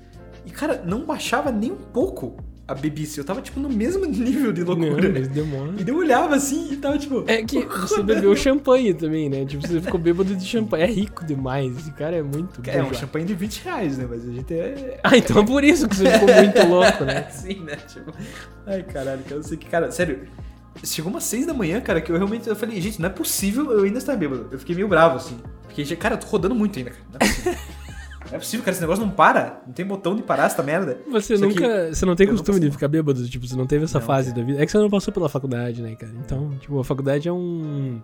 E, 0.45 0.51
cara, 0.51 0.83
não 0.85 1.07
baixava 1.07 1.51
nem 1.53 1.71
um 1.73 1.77
pouco 1.77 2.37
a 2.67 2.75
bebice. 2.75 3.19
Eu 3.19 3.25
tava, 3.25 3.43
tipo, 3.43 3.59
no 3.61 3.69
mesmo 3.69 4.05
nível 4.07 4.53
de 4.53 4.63
loucura. 4.63 5.09
Não, 5.09 5.13
mas 5.13 5.29
demora. 5.29 5.73
E 5.79 5.89
eu 5.89 5.97
olhava 5.97 6.35
assim 6.37 6.73
e 6.73 6.77
tava, 6.77 6.99
tipo. 6.99 7.25
É 7.27 7.43
que 7.43 7.65
você 7.67 8.03
bebeu 8.03 8.35
champanhe 8.37 8.95
também, 8.95 9.29
né? 9.29 9.45
Tipo, 9.45 9.67
você 9.67 9.81
ficou 9.81 9.99
bêbado 9.99 10.35
de 10.35 10.45
champanhe. 10.45 10.85
É 10.85 10.87
rico 10.87 11.25
demais. 11.25 11.77
Esse 11.77 11.93
cara 11.93 12.17
é 12.17 12.23
muito. 12.23 12.61
É 12.67 12.73
um 12.73 12.75
bourgeois. 12.75 12.99
champanhe 12.99 13.25
de 13.27 13.35
20 13.35 13.65
reais, 13.65 13.99
né? 13.99 14.07
Mas 14.09 14.29
a 14.29 14.33
gente 14.33 14.55
é. 14.55 15.01
Ah, 15.03 15.17
então 15.17 15.43
é 15.43 15.47
por 15.47 15.65
isso 15.65 15.89
que 15.89 15.97
você 15.97 16.11
ficou 16.11 16.35
muito 16.35 16.63
louco, 16.69 17.05
né? 17.05 17.29
Sim, 17.31 17.61
né? 17.61 17.77
Tipo. 17.77 18.13
Ai, 18.67 18.83
caralho, 18.83 19.23
cara, 19.23 19.37
eu 19.37 19.43
sei 19.43 19.57
que, 19.57 19.67
cara, 19.69 19.91
sério. 19.91 20.21
Chegou 20.83 21.11
umas 21.11 21.25
6 21.25 21.45
da 21.47 21.53
manhã, 21.53 21.83
cara, 21.83 22.01
que 22.01 22.11
eu 22.11 22.17
realmente 22.17 22.49
eu 22.49 22.57
falei, 22.57 22.81
gente, 22.81 22.99
não 22.99 23.07
é 23.07 23.13
possível 23.13 23.71
eu 23.73 23.85
ainda 23.85 23.99
estar 23.99 24.17
bêbado. 24.17 24.49
Eu 24.51 24.59
fiquei 24.59 24.75
meio 24.75 24.89
bravo, 24.89 25.17
assim. 25.17 25.37
Fiquei, 25.69 25.97
cara, 25.97 26.15
eu 26.15 26.19
tô 26.19 26.27
rodando 26.27 26.55
muito 26.55 26.79
ainda, 26.79 26.91
cara. 26.91 27.03
Não 27.13 27.19
é 27.21 27.29
possível. 27.29 27.55
É 28.33 28.39
possível, 28.39 28.65
cara, 28.65 28.73
esse 28.73 28.81
negócio 28.81 29.05
não 29.05 29.13
para. 29.13 29.63
Não 29.67 29.73
tem 29.73 29.85
botão 29.85 30.17
de 30.17 30.23
parar 30.23 30.47
essa 30.47 30.63
merda. 30.63 30.99
Você 31.11 31.35
que 31.35 31.41
nunca. 31.41 31.95
Você 31.95 32.07
não 32.07 32.17
tem 32.17 32.27
eu 32.27 32.33
não 32.33 32.39
costume 32.39 32.61
de 32.61 32.71
ficar 32.71 32.89
bêbado? 32.89 33.29
Tipo, 33.29 33.47
você 33.47 33.55
não 33.55 33.67
teve 33.67 33.85
essa 33.85 33.99
Não, 34.01 34.07
fase 34.07 34.31
cara. 34.31 34.41
da 34.41 34.47
vida. 34.47 34.63
É 34.63 34.67
que 34.67 34.73
você 34.73 34.79
não 34.79 34.91
passou 34.91 35.13
pela 35.13 35.29
faculdade, 35.29 35.83
né, 35.83 35.95
cara? 35.95 36.13
Então, 36.25 36.51
tipo, 36.59 36.79
a 36.81 36.85
faculdade 36.85 37.29
é 37.29 37.33
um. 37.33 38.01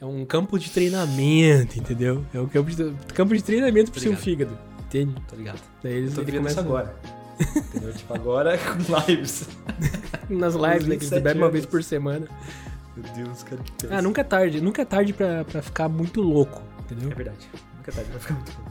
É 0.00 0.04
um 0.06 0.24
campo 0.24 0.58
de 0.58 0.70
treinamento, 0.70 1.78
entendeu? 1.78 2.24
É 2.32 2.40
um 2.40 2.46
campo 2.46 2.70
de, 2.70 2.94
campo 3.12 3.34
de 3.34 3.42
treinamento 3.44 3.90
pro 3.90 4.00
seu 4.00 4.16
fígado. 4.16 4.56
Entende? 4.86 5.14
Tô 5.28 5.36
ligado. 5.36 5.60
Daí 5.82 5.92
eles 5.92 6.14
Tô 6.14 6.22
ele 6.22 6.32
vivendo 6.32 6.48
isso 6.48 6.56
começa 6.56 6.60
agora. 6.60 6.94
Entendeu? 7.40 7.92
Tipo, 7.92 8.14
agora 8.14 8.58
com 8.58 8.78
lives. 9.10 9.48
nas 10.28 10.54
lives, 10.54 10.86
né? 10.86 10.96
Que 10.96 11.04
você 11.04 11.16
27 11.16 11.22
bebe 11.22 11.38
uma 11.40 11.50
vez 11.50 11.66
por 11.66 11.82
semana. 11.82 12.26
Meu 12.96 13.12
Deus, 13.12 13.42
cara, 13.42 13.60
que. 13.78 13.86
Ah, 13.90 14.00
nunca 14.00 14.20
é 14.20 14.24
tarde. 14.24 14.60
Nunca 14.60 14.82
é 14.82 14.84
tarde 14.84 15.12
pra, 15.12 15.44
pra 15.44 15.62
ficar 15.62 15.88
muito 15.88 16.20
louco, 16.20 16.62
entendeu? 16.80 17.10
É 17.10 17.14
verdade. 17.14 17.48
Nunca 17.76 17.92
tá, 17.92 18.02
vai 18.02 18.20
ficar 18.20 18.34
muito 18.34 18.52
louco. 18.56 18.69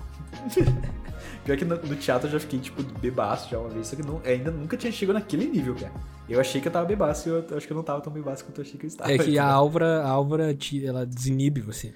Pior 1.45 1.57
que 1.57 1.65
no, 1.65 1.75
no 1.75 1.95
teatro 1.95 2.27
eu 2.27 2.31
já 2.33 2.39
fiquei, 2.39 2.59
tipo, 2.59 2.83
bebaço 2.99 3.49
já 3.49 3.57
uma 3.59 3.69
vez, 3.69 3.87
só 3.87 3.95
que 3.95 4.03
não, 4.03 4.21
ainda 4.25 4.51
nunca 4.51 4.75
tinha 4.77 4.91
chegado 4.91 5.15
naquele 5.15 5.45
nível, 5.47 5.75
cara. 5.75 5.91
Eu 6.27 6.39
achei 6.39 6.61
que 6.61 6.67
eu 6.67 6.71
tava 6.71 6.85
bebaço 6.85 7.27
e 7.27 7.31
eu, 7.31 7.45
eu 7.49 7.57
acho 7.57 7.65
que 7.65 7.73
eu 7.73 7.77
não 7.77 7.83
tava 7.83 8.01
tão 8.01 8.11
bebaço 8.13 8.45
quanto 8.45 8.59
eu 8.59 8.65
achei 8.65 8.77
que 8.79 8.85
eu 8.85 8.87
estava. 8.87 9.11
É 9.11 9.17
que 9.17 9.37
a? 9.39 9.45
Álvara, 9.45 10.03
a 10.03 10.09
Álvara 10.09 10.53
te- 10.53 10.85
ela 10.85 11.05
desinibe 11.05 11.61
você. 11.61 11.93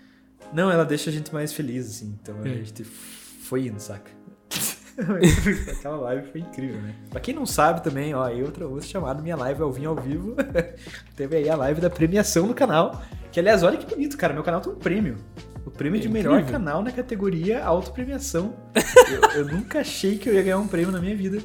Não, 0.52 0.72
ela 0.72 0.84
deixa 0.86 1.10
a 1.10 1.14
gente 1.14 1.32
mais 1.34 1.52
feliz, 1.54 1.88
assim, 1.88 2.18
então 2.22 2.36
a 2.44 2.48
É. 2.48 2.54
gente 2.64 2.84
foi 2.84 3.68
indo, 3.68 3.80
saca? 3.80 4.10
Aquela 5.72 5.98
live 5.98 6.28
foi 6.32 6.42
incrível, 6.42 6.80
né? 6.82 6.94
Pra 7.10 7.20
quem 7.20 7.34
não 7.34 7.46
sabe 7.46 7.84
também, 7.84 8.14
ó, 8.14 8.30
eu 8.30 8.46
outra 8.46 8.68
outra 8.68 8.88
chamada 8.88 9.22
minha 9.22 9.36
live 9.36 9.62
ao 9.62 9.72
Vinho 9.72 9.90
ao 9.90 9.96
Vivo. 9.96 10.36
Teve 11.18 11.38
aí 11.38 11.50
a 11.50 11.56
live 11.56 11.82
da 11.82 11.90
premiação 11.90 12.46
no 12.48 12.54
canal. 12.54 13.02
Que 13.32 13.40
aliás, 13.40 13.64
olha 13.64 13.78
que 13.78 13.86
bonito, 13.88 14.16
cara. 14.18 14.34
Meu 14.34 14.44
canal 14.44 14.62
tem 14.62 14.72
um 14.72 14.76
prêmio. 14.76 15.18
O 15.66 15.72
prêmio 15.72 15.98
É 15.98 16.02
de 16.02 16.10
melhor 16.10 16.40
incrível. 16.40 16.52
canal 16.60 16.82
na 16.84 16.92
categoria 16.92 17.64
autopremiação. 17.64 18.54
eu, 19.36 19.42
eu 19.42 19.46
nunca 19.46 19.80
achei 19.80 20.18
que 20.18 20.30
eu 20.30 20.34
ia 20.34 20.44
ganhar 20.44 20.58
um 20.58 20.68
prêmio 20.68 20.92
na 20.92 21.00
minha 21.00 21.16
vida. 21.16 21.42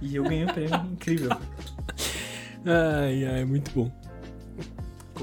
E 0.00 0.14
eu 0.14 0.22
ganhei 0.22 0.44
um 0.44 0.48
prêmio 0.48 0.76
incrível. 0.92 1.30
Ai, 2.64 3.24
ai, 3.24 3.44
muito 3.44 3.70
bom. 3.74 3.90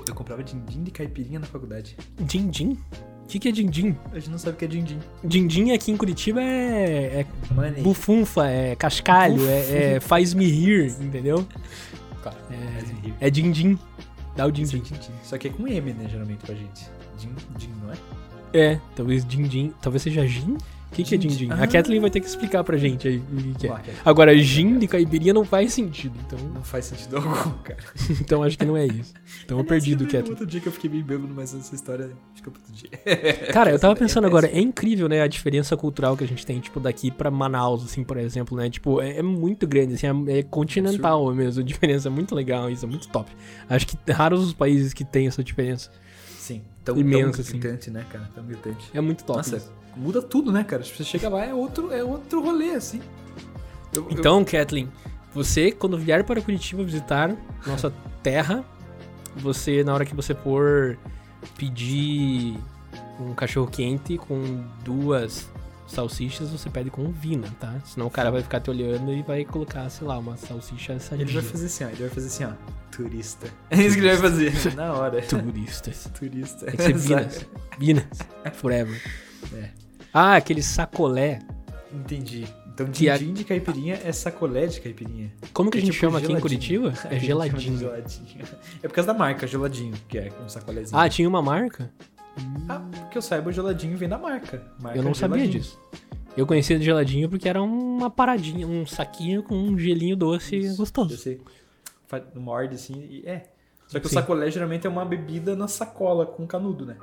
Eu 0.07 0.13
comprava 0.13 0.43
din-din 0.43 0.83
de 0.83 0.91
caipirinha 0.91 1.39
na 1.39 1.45
faculdade. 1.45 1.95
Din-din? 2.19 2.77
O 3.23 3.27
que, 3.27 3.37
que 3.39 3.49
é 3.49 3.51
din-din? 3.51 3.95
A 4.11 4.15
gente 4.15 4.31
não 4.31 4.37
sabe 4.37 4.55
o 4.55 4.57
que 4.57 4.65
é 4.65 4.67
din-din. 4.67 4.99
Din-din 5.23 5.71
aqui 5.71 5.91
em 5.91 5.97
Curitiba 5.97 6.41
é, 6.41 7.21
é 7.21 7.25
Money. 7.53 7.83
bufunfa, 7.83 8.47
é 8.47 8.75
cascalho, 8.75 9.47
é, 9.47 9.95
é 9.95 9.99
faz-me 9.99 10.45
rir, 10.47 10.95
entendeu? 10.99 11.47
Faz-me 12.23 12.99
rir. 13.01 13.13
É 13.19 13.29
din-din. 13.29 13.77
Dá 14.35 14.45
o 14.47 14.51
din-din. 14.51 14.81
din-din. 14.81 15.11
Só 15.23 15.37
que 15.37 15.47
é 15.47 15.51
com 15.51 15.67
M, 15.67 15.93
né, 15.93 16.07
geralmente, 16.09 16.39
pra 16.45 16.55
gente. 16.55 16.89
Din-din, 17.19 17.73
não 17.83 17.91
é? 17.91 17.97
É, 18.53 18.81
talvez 18.95 19.25
din-din. 19.25 19.73
Talvez 19.81 20.01
seja 20.01 20.25
gin? 20.25 20.57
O 20.91 20.95
que, 20.95 21.03
que 21.03 21.13
é 21.13 21.17
Din-din. 21.19 21.37
din-din? 21.37 21.51
Ah. 21.53 21.63
A 21.63 21.67
Kathleen 21.67 22.01
vai 22.01 22.09
ter 22.09 22.19
que 22.19 22.25
explicar 22.25 22.63
pra 22.63 22.75
gente 22.75 23.07
aí 23.07 23.17
o 23.17 23.21
que, 23.21 23.53
que 23.59 23.67
é. 23.67 23.79
Que 23.79 23.91
é. 23.91 23.93
Agora, 24.03 24.35
gin 24.35 24.79
de 24.79 24.87
caipirinha 24.87 25.31
não 25.31 25.45
faz 25.45 25.71
sentido, 25.71 26.15
então, 26.25 26.39
Não 26.49 26.63
faz 26.63 26.85
sentido 26.85 27.17
algum, 27.17 27.51
cara. 27.59 27.77
então 28.19 28.41
acho 28.41 28.57
que 28.57 28.65
não 28.65 28.75
é 28.75 28.87
isso. 28.87 29.13
Então 29.45 29.59
eu 29.59 29.63
perdi 29.63 29.95
do 29.95 30.05
Kathleen. 30.05 30.31
Outro 30.31 30.47
dia 30.47 30.59
que 30.59 30.67
eu 30.67 30.71
fiquei 30.71 30.89
bem 30.89 31.03
bêbado, 31.03 31.31
mas 31.35 31.53
essa 31.53 31.75
história 31.75 32.09
fica 32.33 32.49
pra 32.49 32.59
outro 32.59 32.73
dia. 32.73 32.89
Cara, 33.53 33.69
eu 33.69 33.77
tava 33.77 33.93
daí 33.93 34.03
pensando 34.03 34.23
é 34.23 34.27
agora, 34.27 34.47
é 34.47 34.59
incrível, 34.59 35.07
né, 35.07 35.21
a 35.21 35.27
diferença 35.27 35.77
cultural 35.77 36.17
que 36.17 36.23
a 36.23 36.27
gente 36.27 36.43
tem, 36.43 36.59
tipo, 36.59 36.79
daqui 36.79 37.11
pra 37.11 37.29
Manaus, 37.29 37.83
assim, 37.85 38.03
por 38.03 38.17
exemplo, 38.17 38.57
né? 38.57 38.67
Tipo, 38.67 38.99
é, 38.99 39.17
é 39.17 39.21
muito 39.21 39.67
grande, 39.67 39.93
assim, 39.93 40.07
é, 40.07 40.39
é 40.39 40.43
continental 40.43 41.33
mesmo, 41.35 41.61
a 41.61 41.63
diferença 41.63 42.07
é 42.07 42.11
muito 42.11 42.33
legal, 42.33 42.67
isso 42.67 42.83
é 42.85 42.89
muito 42.89 43.07
top. 43.09 43.29
Acho 43.69 43.85
que 43.85 44.11
raros 44.11 44.43
os 44.43 44.53
países 44.53 44.91
que 44.91 45.05
tem 45.05 45.27
essa 45.27 45.43
diferença. 45.43 45.91
Sim, 46.49 46.61
tão, 46.83 46.97
Imenso, 46.97 47.31
tão 47.33 47.41
assim. 47.41 47.59
gritante, 47.59 47.91
né, 47.91 48.05
cara? 48.11 48.27
Tão 48.33 48.43
gritante. 48.43 48.89
É 48.93 48.99
muito 48.99 49.23
top. 49.23 49.37
Nossa, 49.37 49.57
isso. 49.57 49.71
muda 49.95 50.19
tudo, 50.21 50.51
né, 50.51 50.63
cara? 50.63 50.83
Você 50.83 51.03
chega 51.03 51.29
lá, 51.29 51.45
é 51.45 51.53
outro, 51.53 51.93
é 51.93 52.03
outro 52.03 52.41
rolê, 52.41 52.71
assim. 52.71 52.99
Eu- 53.93 54.03
eu- 54.03 54.07
Então, 54.11 54.43
Kathleen, 54.43 54.89
você, 55.33 55.71
quando 55.71 55.97
vier 55.97 56.23
para 56.23 56.41
Curitiba 56.41 56.83
visitar 56.83 57.35
nossa 57.67 57.93
terra, 58.23 58.63
você, 59.35 59.83
na 59.83 59.93
hora 59.93 60.05
que 60.05 60.15
você 60.15 60.33
for 60.33 60.97
pedir 61.57 62.57
um 63.19 63.33
cachorro 63.35 63.67
quente 63.67 64.17
com 64.17 64.63
duas 64.83 65.47
salsichas, 65.89 66.49
você 66.49 66.69
pede 66.69 66.89
com 66.89 67.11
vina, 67.11 67.47
tá? 67.59 67.75
Senão 67.85 68.07
o 68.07 68.09
cara 68.11 68.29
vai 68.31 68.41
ficar 68.41 68.59
te 68.59 68.69
olhando 68.69 69.11
e 69.13 69.21
vai 69.23 69.43
colocar, 69.45 69.89
sei 69.89 70.07
lá, 70.07 70.17
uma 70.17 70.37
salsicha 70.37 70.99
sadia. 70.99 71.23
Ele 71.25 71.33
vai 71.33 71.43
fazer 71.43 71.65
assim, 71.65 71.83
ó. 71.83 71.87
Ele 71.89 71.97
vai 72.01 72.09
fazer 72.09 72.27
assim, 72.27 72.43
ó. 72.45 72.51
Turista. 72.91 73.47
É 73.69 73.81
isso 73.81 73.95
que 73.95 74.01
ele 74.01 74.09
vai 74.09 74.17
fazer. 74.17 74.53
Na 74.75 74.93
hora. 74.93 75.21
Turistas. 75.21 76.09
Turista. 76.17 76.65
Tem 76.65 76.75
que 76.75 76.83
ser 76.83 76.93
Vinas. 76.97 77.45
Vinas. 77.79 78.05
Forever. 78.53 79.01
É. 79.53 79.69
Ah, 80.13 80.35
aquele 80.35 80.61
sacolé. 80.63 81.39
Entendi. 81.93 82.45
Então, 82.73 82.87
Que 82.87 83.09
a- 83.09 83.17
de 83.17 83.43
caipirinha 83.43 83.99
é 84.05 84.11
sacolé 84.13 84.65
de 84.67 84.79
caipirinha. 84.79 85.31
Como 85.53 85.69
que 85.69 85.77
a 85.77 85.81
É 85.81 85.83
gente 85.83 85.91
tipo 85.93 86.05
chama 86.05 86.17
aqui 86.19 86.27
em 86.31 86.37
geladinho. 86.37 86.41
Curitiba? 86.41 86.93
A 87.03 87.07
É 87.07 87.19
gente 87.19 87.25
geladinho. 87.27 87.77
geladinho. 87.77 88.45
É 88.81 88.87
por 88.87 88.93
causa 88.95 89.11
da 89.11 89.19
marca, 89.19 89.45
geladinho, 89.45 89.93
que 90.07 90.17
é 90.17 90.31
um 90.43 90.47
sacolézinho. 90.47 90.97
Ah, 90.97 91.09
tinha 91.09 91.27
uma 91.27 91.41
marca? 91.41 91.91
Ah, 92.69 92.81
porque 93.09 93.17
eu 93.17 93.21
saiba, 93.21 93.49
o 93.49 93.51
geladinho 93.51 93.97
vem 93.97 94.07
da 94.07 94.17
marca. 94.17 94.63
Marca 94.79 94.97
Eu 94.97 95.03
não 95.03 95.13
sabia 95.13 95.39
Geladinho. 95.39 95.61
disso. 95.63 95.79
Eu 96.37 96.45
conhecia 96.45 96.77
de 96.77 96.85
geladinho 96.85 97.27
porque 97.27 97.49
era 97.49 97.61
uma 97.61 98.09
paradinha, 98.09 98.65
um 98.67 98.85
saquinho 98.85 99.41
com 99.43 99.55
um 99.55 99.77
gelinho 99.77 100.15
doce 100.15 100.63
Eu 100.63 100.75
gostoso. 100.75 101.17
Fa- 102.07 102.23
Morde 102.35 102.75
assim 102.75 102.93
e 103.09 103.23
é. 103.27 103.49
Só 103.87 103.99
que 103.99 104.05
o 104.05 104.09
Sim. 104.09 104.15
sacolé 104.15 104.49
geralmente 104.51 104.85
é 104.85 104.89
uma 104.89 105.03
bebida 105.03 105.55
na 105.55 105.67
sacola 105.67 106.25
com 106.25 106.45
canudo, 106.45 106.85
né? 106.85 106.95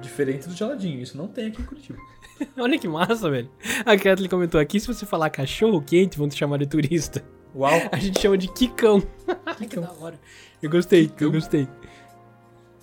Diferente 0.00 0.48
do 0.48 0.54
geladinho. 0.54 1.00
Isso 1.02 1.16
não 1.16 1.26
tem 1.28 1.46
aqui 1.48 1.60
em 1.60 1.64
Curitiba. 1.64 1.98
Olha 2.56 2.78
que 2.78 2.86
massa, 2.88 3.28
velho. 3.28 3.50
A 3.84 3.96
Kathleen 3.96 4.30
comentou 4.30 4.60
aqui, 4.60 4.78
se 4.78 4.86
você 4.86 5.04
falar 5.04 5.30
cachorro 5.30 5.82
quente, 5.82 6.16
vão 6.16 6.28
te 6.28 6.36
chamar 6.36 6.58
de 6.58 6.66
turista. 6.66 7.24
Uau! 7.54 7.72
A 7.90 7.96
gente 7.98 8.20
chama 8.20 8.38
de 8.38 8.46
Kikão. 8.52 9.02
que 9.68 9.80
da 9.80 9.90
hora. 10.00 10.18
Eu 10.62 10.70
gostei, 10.70 11.10
eu 11.20 11.30
gostei. 11.32 11.68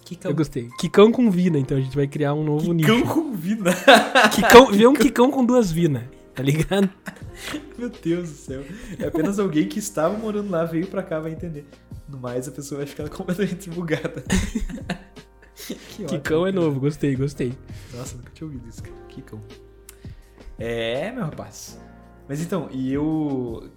Kikão. 0.05 0.31
Eu 0.31 0.37
gostei. 0.37 0.69
Kikão 0.79 1.11
com 1.11 1.31
vina, 1.31 1.57
então 1.57 1.75
a 1.77 1.81
gente 1.81 1.95
vai 1.95 2.07
criar 2.07 2.35
um 2.35 2.43
novo 2.43 2.75
Kikão 2.75 2.99
nicho. 2.99 3.13
com 3.13 3.33
vida. 3.35 3.71
Kikão, 4.31 4.71
vê 4.71 4.85
um 4.85 4.93
Kikão 4.93 5.31
com 5.31 5.43
duas 5.43 5.71
vinas, 5.71 6.03
tá 6.35 6.43
ligado? 6.43 6.87
Meu 7.75 7.89
Deus 7.89 8.29
do 8.29 8.35
céu. 8.35 8.63
É 8.99 9.07
apenas 9.07 9.39
alguém 9.39 9.67
que 9.67 9.79
estava 9.79 10.15
morando 10.15 10.51
lá, 10.51 10.63
veio 10.63 10.85
pra 10.85 11.01
cá, 11.01 11.19
vai 11.19 11.31
entender. 11.31 11.65
No 12.07 12.19
mais, 12.19 12.47
a 12.47 12.51
pessoa 12.51 12.77
vai 12.77 12.87
ficar 12.87 13.09
completamente 13.09 13.67
bugada. 13.71 14.23
que 15.65 16.03
ótimo, 16.03 16.15
é 16.15 16.19
cara. 16.19 16.51
novo, 16.51 16.79
gostei, 16.79 17.15
gostei. 17.15 17.53
Nossa, 17.91 18.15
nunca 18.15 18.29
tinha 18.31 18.45
ouvido 18.45 18.69
isso, 18.69 18.83
cara. 18.83 18.95
Kikão. 19.09 19.41
É, 20.59 21.11
meu 21.11 21.23
rapaz. 21.23 21.79
Mas 22.29 22.41
então, 22.41 22.69
e 22.71 22.93
eu. 22.93 23.69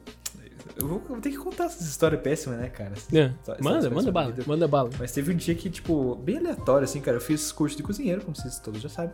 Eu 0.77 0.87
vou, 0.89 1.03
vou 1.09 1.21
ter 1.21 1.31
que 1.31 1.37
contar 1.37 1.65
essas 1.65 1.87
histórias 1.87 2.21
péssimas, 2.21 2.59
né, 2.59 2.69
cara? 2.69 2.93
É, 3.13 3.33
Manda, 3.63 3.91
manda 3.91 4.07
da 4.07 4.13
bala, 4.13 4.27
vida. 4.33 4.45
manda 4.47 4.69
bala. 4.69 4.91
Mas 4.99 5.13
teve 5.13 5.33
um 5.33 5.37
dia 5.37 5.55
que, 5.55 5.69
tipo, 5.71 6.15
bem 6.17 6.39
aleatório, 6.39 6.85
assim, 6.85 7.01
cara. 7.01 7.17
Eu 7.17 7.21
fiz 7.21 7.51
curso 7.53 7.77
de 7.77 7.83
cozinheiro, 7.83 8.23
como 8.23 8.37
vocês 8.37 8.59
todos 8.59 8.81
já 8.81 8.89
sabem. 8.89 9.13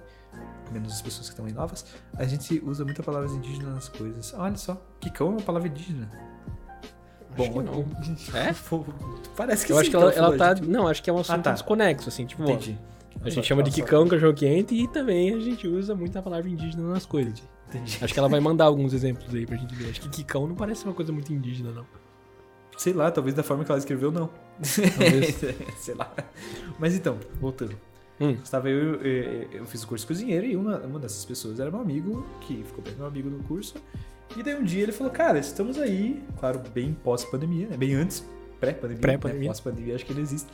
Menos 0.72 0.92
as 0.92 1.02
pessoas 1.02 1.28
que 1.28 1.32
estão 1.32 1.46
aí 1.46 1.52
novas. 1.52 1.84
A 2.16 2.24
gente 2.24 2.62
usa 2.66 2.84
muita 2.84 3.02
palavras 3.02 3.32
indígenas 3.32 3.74
nas 3.74 3.88
coisas. 3.88 4.34
Olha 4.36 4.56
só, 4.56 4.80
Kikão 5.00 5.28
é 5.28 5.30
uma 5.30 5.40
palavra 5.42 5.68
indígena. 5.68 6.10
Acho 7.38 7.50
que 7.50 7.62
não. 7.62 7.84
É? 8.34 8.54
Parece 9.36 9.66
que 9.66 9.72
Eu 9.72 9.76
sim, 9.76 9.80
acho 9.82 9.90
que 9.90 9.96
ela, 9.96 10.12
ela 10.12 10.36
tá. 10.36 10.54
gente- 10.54 10.68
Não, 10.68 10.86
acho 10.88 11.02
que 11.02 11.10
é 11.10 11.12
um 11.12 11.18
assunto 11.18 11.42
tá. 11.42 11.52
desconexo, 11.52 12.08
assim, 12.08 12.26
tipo. 12.26 12.42
Entendi. 12.42 12.78
A 13.22 13.30
gente 13.30 13.46
chama 13.46 13.62
de 13.62 13.70
Kikão, 13.70 14.06
cachorro 14.06 14.34
quente, 14.34 14.74
e 14.74 14.86
também 14.88 15.32
a 15.34 15.38
gente 15.40 15.66
usa 15.66 15.94
muito 15.94 16.18
a 16.18 16.22
palavra 16.22 16.48
indígena 16.48 16.82
nas 16.90 17.06
coisas. 17.06 17.42
Acho 18.00 18.12
que 18.12 18.18
ela 18.18 18.28
vai 18.28 18.40
mandar 18.40 18.64
alguns 18.64 18.92
exemplos 18.92 19.34
aí 19.34 19.46
pra 19.46 19.56
gente 19.56 19.74
ver. 19.74 19.90
Acho 19.90 20.00
que 20.00 20.08
Kikão 20.08 20.46
não 20.46 20.54
parece 20.54 20.84
uma 20.84 20.94
coisa 20.94 21.12
muito 21.12 21.32
indígena, 21.32 21.70
não. 21.70 21.86
Sei 22.76 22.92
lá, 22.92 23.10
talvez 23.10 23.34
da 23.34 23.42
forma 23.42 23.64
que 23.64 23.70
ela 23.70 23.78
escreveu, 23.78 24.10
não. 24.10 24.28
Talvez. 24.98 25.36
Sei 25.78 25.94
lá. 25.94 26.12
Mas 26.78 26.94
então, 26.94 27.18
voltando. 27.40 27.76
Hum. 28.20 28.36
Estava 28.42 28.68
eu, 28.68 29.00
eu, 29.00 29.48
eu 29.52 29.66
fiz 29.66 29.82
o 29.82 29.88
curso 29.88 30.04
de 30.04 30.08
cozinheiro 30.08 30.46
e 30.46 30.56
uma, 30.56 30.78
uma 30.78 30.98
dessas 30.98 31.24
pessoas 31.24 31.58
era 31.58 31.70
meu 31.70 31.80
amigo, 31.80 32.24
que 32.40 32.62
ficou 32.64 32.82
bem 32.82 32.94
meu 32.94 33.06
amigo 33.06 33.28
no 33.28 33.42
curso. 33.44 33.74
E 34.36 34.42
daí 34.42 34.54
um 34.54 34.64
dia 34.64 34.82
ele 34.82 34.92
falou, 34.92 35.12
cara, 35.12 35.38
estamos 35.38 35.78
aí, 35.78 36.22
claro, 36.38 36.60
bem 36.72 36.92
pós-pandemia, 36.92 37.68
né? 37.68 37.76
Bem 37.76 37.94
antes, 37.94 38.24
pré-pandemia. 38.60 39.00
Pré-pandemia. 39.00 39.42
Né? 39.42 39.48
Pós-pandemia, 39.48 39.94
acho 39.94 40.06
que 40.06 40.12
ele 40.12 40.20
existe. 40.20 40.48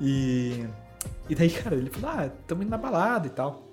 E, 0.00 0.66
e 1.28 1.34
daí, 1.34 1.50
cara, 1.50 1.76
ele 1.76 1.90
falou, 1.90 2.10
ah, 2.10 2.26
estamos 2.26 2.64
indo 2.64 2.70
na 2.70 2.78
balada 2.78 3.26
e 3.26 3.30
tal. 3.30 3.71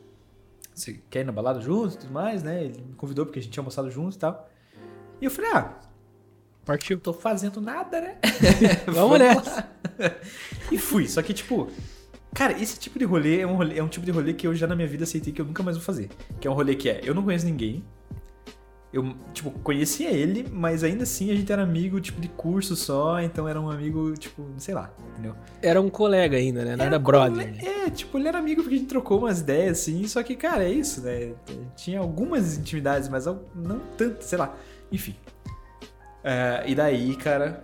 Você 0.80 1.02
quer 1.10 1.22
ir 1.22 1.24
na 1.26 1.32
balada 1.32 1.60
junto 1.60 1.96
e 1.96 1.98
tudo 1.98 2.14
mais, 2.14 2.42
né? 2.42 2.64
Ele 2.64 2.82
me 2.82 2.96
convidou 2.96 3.26
porque 3.26 3.40
a 3.40 3.42
gente 3.42 3.52
tinha 3.52 3.62
almoçado 3.62 3.90
junto 3.92 4.16
e 4.16 4.20
tal. 4.20 4.50
E 5.22 5.26
eu 5.26 5.32
falei, 5.32 5.52
ah, 5.54 5.80
Partiu. 6.66 7.00
tô 7.00 7.12
fazendo 7.14 7.60
nada, 7.60 8.00
né? 8.00 8.18
Vamos 8.88 9.20
nessa. 9.20 9.68
E 10.72 10.78
fui, 10.78 11.08
só 11.08 11.22
que 11.22 11.34
tipo, 11.34 11.68
cara, 12.34 12.54
esse 12.62 12.80
tipo 12.80 12.98
de 12.98 13.06
rolê 13.06 13.40
é 13.42 13.48
um, 13.48 13.56
rolê 13.56 13.78
é 13.78 13.84
um 13.84 13.88
tipo 13.88 14.06
de 14.06 14.12
rolê 14.12 14.34
que 14.34 14.48
eu 14.48 14.56
já 14.56 14.68
na 14.68 14.76
minha 14.76 14.88
vida 14.88 15.04
aceitei 15.04 15.34
que 15.34 15.42
eu 15.42 15.46
nunca 15.46 15.64
mais 15.64 15.76
vou 15.76 15.86
fazer. 15.86 16.10
Que 16.40 16.48
é 16.48 16.52
um 16.52 16.54
rolê 16.54 16.76
que 16.76 16.90
é, 16.90 17.02
eu 17.04 17.14
não 17.14 17.24
conheço 17.24 17.46
ninguém. 17.46 17.84
Eu, 18.92 19.14
tipo, 19.34 19.52
conhecia 19.52 20.10
ele, 20.10 20.48
mas 20.52 20.84
ainda 20.84 21.04
assim 21.04 21.30
a 21.30 21.36
gente 21.36 21.52
era 21.52 21.62
amigo, 21.62 22.02
tipo, 22.02 22.20
de 22.20 22.28
curso 22.28 22.76
só, 22.76 23.22
então 23.22 23.48
era 23.48 23.62
um 23.62 23.70
amigo, 23.70 24.14
tipo, 24.14 24.44
sei 24.58 24.74
lá, 24.74 24.92
entendeu? 25.12 25.36
Era 25.62 25.80
um 25.80 25.90
colega 25.90 26.38
ainda, 26.38 26.66
né? 26.66 26.76
Não 26.76 26.86
era, 26.86 26.98
brother. 26.98 27.52
né? 27.52 27.58
É, 27.64 27.90
tipo, 27.92 28.18
ele 28.18 28.28
era 28.28 28.40
amigo 28.40 28.64
porque 28.64 28.76
a 28.76 28.78
gente 28.80 28.90
trocou 28.90 29.20
umas 29.20 29.42
ideias, 29.42 29.80
assim, 29.80 30.08
só 30.08 30.24
que, 30.24 30.36
cara, 30.36 30.64
é 30.64 30.72
isso, 30.72 31.02
né? 31.02 31.34
Tinha 31.76 32.00
algumas 32.00 32.58
intimidades, 32.58 33.08
mas 33.10 33.28
não 33.54 33.80
tanto, 33.96 34.24
sei 34.24 34.40
lá. 34.40 34.56
Enfim. 34.92 35.16
É, 36.24 36.64
e 36.66 36.74
daí, 36.74 37.16
cara, 37.16 37.64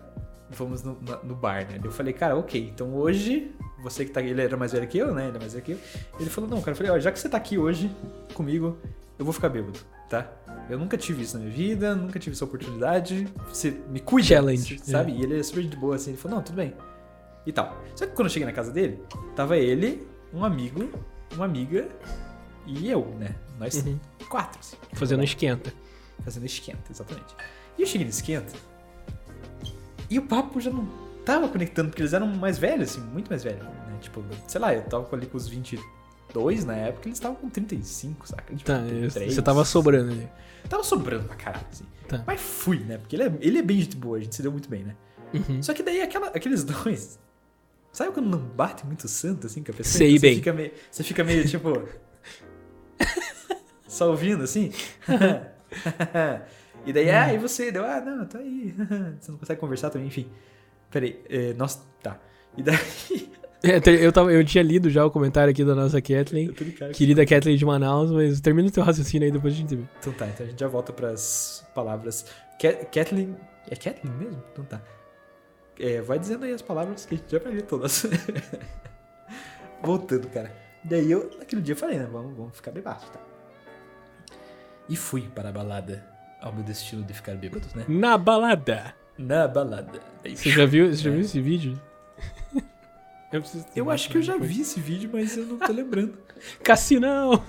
fomos 0.51 0.83
no, 0.83 0.95
no 1.23 1.35
bar, 1.35 1.67
né? 1.67 1.79
Eu 1.83 1.91
falei, 1.91 2.13
cara, 2.13 2.37
ok, 2.37 2.69
então 2.71 2.93
hoje, 2.93 3.51
você 3.81 4.05
que 4.05 4.11
tá. 4.11 4.21
Ele 4.21 4.41
era 4.41 4.55
mais 4.55 4.71
velho 4.71 4.87
que 4.87 4.97
eu, 4.97 5.13
né? 5.13 5.27
Ele 5.27 5.37
é 5.37 5.39
mais 5.39 5.53
velho 5.53 5.65
que 5.65 5.71
eu. 5.71 5.79
Ele 6.19 6.29
falou, 6.29 6.49
não, 6.49 6.59
cara, 6.59 6.71
eu 6.71 6.75
falei, 6.75 6.91
ó, 6.91 6.99
já 6.99 7.11
que 7.11 7.19
você 7.19 7.27
tá 7.27 7.37
aqui 7.37 7.57
hoje 7.57 7.91
comigo, 8.33 8.77
eu 9.17 9.25
vou 9.25 9.33
ficar 9.33 9.49
bêbado, 9.49 9.79
tá? 10.09 10.29
Eu 10.69 10.79
nunca 10.79 10.97
tive 10.97 11.23
isso 11.23 11.37
na 11.37 11.43
minha 11.43 11.55
vida, 11.55 11.95
nunca 11.95 12.17
tive 12.19 12.35
essa 12.35 12.45
oportunidade. 12.45 13.27
Você 13.47 13.71
me 13.89 13.99
cuida, 13.99 14.27
Challenge, 14.27 14.79
sabe? 14.79 15.11
E 15.13 15.21
ele 15.23 15.39
é 15.39 15.43
super 15.43 15.63
de 15.63 15.75
boa, 15.77 15.95
assim. 15.95 16.11
Ele 16.11 16.17
falou, 16.17 16.37
não, 16.37 16.43
tudo 16.43 16.55
bem. 16.55 16.73
E 17.45 17.51
tal. 17.51 17.77
Só 17.95 18.05
que 18.07 18.13
quando 18.13 18.27
eu 18.27 18.33
cheguei 18.33 18.45
na 18.47 18.53
casa 18.53 18.71
dele, 18.71 18.99
tava 19.35 19.57
ele, 19.57 20.07
um 20.33 20.43
amigo, 20.43 20.89
uma 21.33 21.45
amiga 21.45 21.87
e 22.65 22.89
eu, 22.89 23.05
né? 23.19 23.35
Nós 23.59 23.75
Uhum. 23.85 23.99
quatro, 24.27 24.59
assim. 24.59 24.75
Fazendo 24.93 25.23
esquenta. 25.23 25.71
Fazendo 26.23 26.45
esquenta, 26.45 26.91
exatamente. 26.91 27.35
E 27.77 27.81
eu 27.83 27.87
cheguei 27.87 28.05
no 28.05 28.09
esquenta 28.09 28.51
e 30.09 30.17
o 30.19 30.23
papo 30.23 30.59
já 30.59 30.69
não 30.71 30.87
tava 31.25 31.47
conectando, 31.47 31.89
porque 31.89 32.01
eles 32.01 32.13
eram 32.13 32.27
mais 32.27 32.57
velhos, 32.57 32.91
assim, 32.91 33.01
muito 33.01 33.29
mais 33.29 33.43
velhos, 33.43 33.63
né? 33.63 33.97
Tipo, 34.01 34.23
sei 34.47 34.61
lá, 34.61 34.73
eu 34.73 34.83
tava 34.83 35.07
ali 35.15 35.25
com 35.25 35.37
os 35.37 35.47
22 36.35 36.65
na 36.65 36.75
época, 36.75 37.07
eles 37.07 37.17
estavam 37.17 37.35
com 37.37 37.49
35, 37.49 38.27
saca? 38.27 38.53
Tipo, 38.55 38.63
Tá, 38.63 38.79
33. 38.79 39.33
você 39.33 39.41
tava 39.41 39.63
sobrando 39.65 40.11
ali. 40.11 40.27
Tava 40.69 40.83
sobrando 40.83 41.25
pra 41.25 41.35
caralho, 41.35 41.65
assim. 41.71 41.85
Tá. 42.07 42.23
Mas 42.25 42.39
fui, 42.41 42.79
né? 42.79 42.97
Porque 42.97 43.15
ele 43.15 43.23
é, 43.23 43.33
ele 43.39 43.59
é 43.59 43.61
bem 43.61 43.79
gente 43.81 43.95
boa, 43.95 44.17
a 44.17 44.21
gente 44.21 44.35
se 44.35 44.41
deu 44.41 44.51
muito 44.51 44.69
bem, 44.69 44.83
né? 44.83 44.95
Uhum. 45.33 45.61
Só 45.63 45.73
que 45.73 45.81
daí 45.83 46.01
aquela- 46.01 46.27
aqueles 46.27 46.63
dois. 46.65 47.19
Sabe 47.91 48.11
quando 48.11 48.29
não 48.29 48.39
bate 48.39 48.85
muito 48.85 49.07
santo 49.07 49.47
assim 49.47 49.63
com 49.63 49.71
a 49.71 49.75
pessoa? 49.75 49.97
Sei 49.97 50.09
Então 50.15 50.19
você 50.19 50.27
bem. 50.27 50.35
Fica 50.35 50.53
meio, 50.53 50.71
você 50.91 51.03
fica 51.03 51.23
meio 51.23 51.47
tipo. 51.47 51.87
só 53.87 54.09
ouvindo 54.09 54.43
assim? 54.43 54.71
e 56.85 56.91
daí, 56.93 57.09
ah, 57.09 57.33
e 57.33 57.37
você? 57.37 57.71
Deu, 57.71 57.85
ah, 57.85 58.01
não, 58.01 58.25
tá 58.25 58.39
aí. 58.39 58.73
você 59.19 59.31
não 59.31 59.37
consegue 59.37 59.59
conversar 59.59 59.89
também, 59.89 60.07
enfim. 60.07 60.29
Peraí, 60.91 61.21
é, 61.29 61.53
nossa, 61.53 61.81
tá. 62.03 62.19
E 62.57 62.63
daí. 62.63 62.77
É, 63.63 63.79
eu, 64.05 64.11
tava, 64.11 64.31
eu 64.31 64.43
tinha 64.45 64.63
lido 64.63 64.89
já 64.91 65.03
o 65.05 65.09
comentário 65.09 65.49
aqui 65.49 65.63
da 65.65 65.73
nossa 65.73 65.99
Kathleen. 66.01 66.53
Querida 66.93 67.25
Kathleen 67.25 67.57
de 67.57 67.65
Manaus, 67.65 68.11
mas 68.11 68.39
termina 68.39 68.67
o 68.67 68.71
teu 68.71 68.83
raciocínio 68.83 69.25
aí, 69.25 69.31
depois 69.31 69.53
a 69.53 69.57
gente 69.57 69.75
vê. 69.75 69.83
Então 69.99 70.13
tá, 70.13 70.27
então 70.27 70.45
a 70.45 70.49
gente 70.49 70.59
já 70.59 70.67
volta 70.67 70.93
pras 70.93 71.65
palavras. 71.73 72.25
Kathleen. 72.91 73.35
É 73.69 73.75
Kathleen 73.75 74.13
mesmo? 74.17 74.43
Então 74.51 74.65
tá. 74.65 74.79
É, 75.79 75.99
vai 76.01 76.19
dizendo 76.19 76.45
aí 76.45 76.53
as 76.53 76.61
palavras 76.61 77.05
que 77.05 77.15
a 77.15 77.17
gente 77.17 77.31
já 77.31 77.37
aprendeu 77.37 77.63
todas. 77.63 78.05
Voltando, 79.83 80.27
cara. 80.29 80.51
Daí 80.83 81.11
eu, 81.11 81.31
naquele 81.39 81.61
dia, 81.61 81.75
falei, 81.75 81.97
né? 81.97 82.07
Vamos, 82.11 82.35
vamos 82.37 82.55
ficar 82.55 82.71
bebaço, 82.71 83.09
tá? 83.11 83.19
E 84.87 84.95
fui 84.95 85.23
para 85.33 85.49
a 85.49 85.51
balada. 85.51 86.05
Ao 86.41 86.53
meu 86.53 86.63
destino 86.63 87.03
de 87.03 87.13
ficar 87.13 87.33
bêbado, 87.35 87.65
né? 87.75 87.85
Na 87.87 88.17
balada. 88.17 88.93
Na 89.17 89.47
balada. 89.47 89.99
Daí, 90.23 90.35
Você 90.37 90.51
já 90.51 90.65
viu, 90.65 90.87
você 90.93 91.01
já 91.01 91.09
É. 91.09 91.13
viu 91.13 91.21
esse 91.21 91.41
vídeo? 91.41 91.81
Eu, 93.31 93.41
Eu 93.75 93.89
acho 93.89 94.09
que 94.09 94.17
eu 94.17 94.21
já 94.21 94.37
vi 94.37 94.61
esse 94.61 94.79
vídeo, 94.79 95.09
mas 95.11 95.35
eu 95.37 95.45
não 95.45 95.57
tô 95.57 95.71
lembrando. 95.71 96.13
Cassinão! 96.63 97.41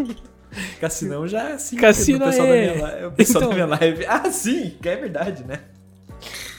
Cassinão 0.80 1.26
já, 1.28 1.58
sim. 1.58 1.76
Cassino 1.76 2.24
o 2.24 2.28
pessoal, 2.28 2.48
é. 2.48 2.66
da 2.68 2.74
minha, 2.74 2.86
li- 3.00 3.04
o 3.06 3.12
pessoal 3.12 3.44
Então. 3.44 3.48
da 3.50 3.54
minha 3.66 3.78
live. 3.78 4.06
Ah, 4.06 4.30
sim, 4.30 4.76
que 4.80 4.88
é 4.88 4.96
verdade, 4.96 5.44
né? 5.44 5.60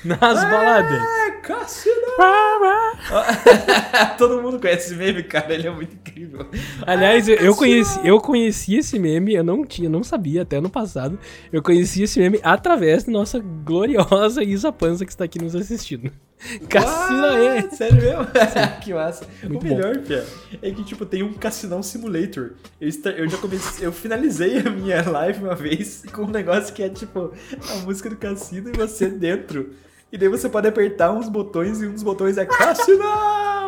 Nas 0.06 0.44
baladas. 0.44 1.02
Ah, 1.02 1.32
Cassinão! 1.42 1.98
Todo 4.18 4.42
mundo 4.42 4.60
conhece 4.60 4.88
esse 4.92 4.96
meme, 4.96 5.24
cara. 5.24 5.54
Ele 5.54 5.68
é 5.68 5.72
muito 5.72 5.94
incrível. 5.96 6.48
Aliás, 6.86 7.28
eu, 7.28 7.36
eu 7.38 7.56
conheci, 7.56 8.00
eu 8.08 8.22
conheci 8.22 8.76
esse 8.76 9.00
meme, 9.00 9.34
eu 9.34 9.44
não 9.44 9.66
tinha, 9.66 9.90
não 9.90 10.04
sabia 10.04 10.44
até 10.44 10.58
ano 10.58 10.70
passado. 10.70 11.18
Eu 11.52 11.62
conheci 11.64 12.04
esse 12.04 12.20
meme 12.20 12.40
através 12.44 13.04
da 13.06 13.12
nossa 13.12 13.40
gloriosa 13.40 14.44
Isa 14.44 14.72
Panza 14.72 15.06
que 15.06 15.12
está 15.12 15.24
aqui 15.26 15.40
nos 15.42 15.56
assistindo. 15.56 16.12
Cassinaê! 16.70 17.62
What? 17.62 17.76
Sério 17.76 18.02
mesmo? 18.02 18.28
que 18.84 18.94
massa. 18.94 19.28
Muito 19.44 19.66
o 19.66 19.70
melhor, 19.70 19.98
Pia, 20.00 20.26
é 20.62 20.72
que, 20.72 20.84
tipo, 20.84 21.06
tem 21.06 21.24
um 21.24 21.34
Cassinão 21.34 21.82
Simulator. 21.82 22.52
Eu, 22.80 22.90
eu 23.18 23.30
já 23.30 23.38
comecei... 23.38 23.86
Eu 23.86 23.92
finalizei 23.92 24.60
a 24.60 24.70
minha 24.70 25.10
live 25.10 25.44
uma 25.44 25.56
vez 25.56 26.04
com 26.14 26.24
um 26.24 26.30
negócio 26.30 26.74
que 26.74 26.84
é, 26.84 26.90
tipo, 26.90 27.34
a 27.72 27.76
música 27.78 28.10
do 28.10 28.16
cassino 28.16 28.70
e 28.70 28.78
você 28.78 29.10
dentro. 29.10 29.72
E 30.12 30.18
daí 30.18 30.30
você 30.30 30.48
pode 30.48 30.68
apertar 30.68 31.12
uns 31.12 31.28
botões 31.28 31.82
e 31.82 31.88
um 31.88 31.94
dos 31.94 32.04
botões 32.04 32.38
é 32.38 32.46
Cassinão! 32.46 33.67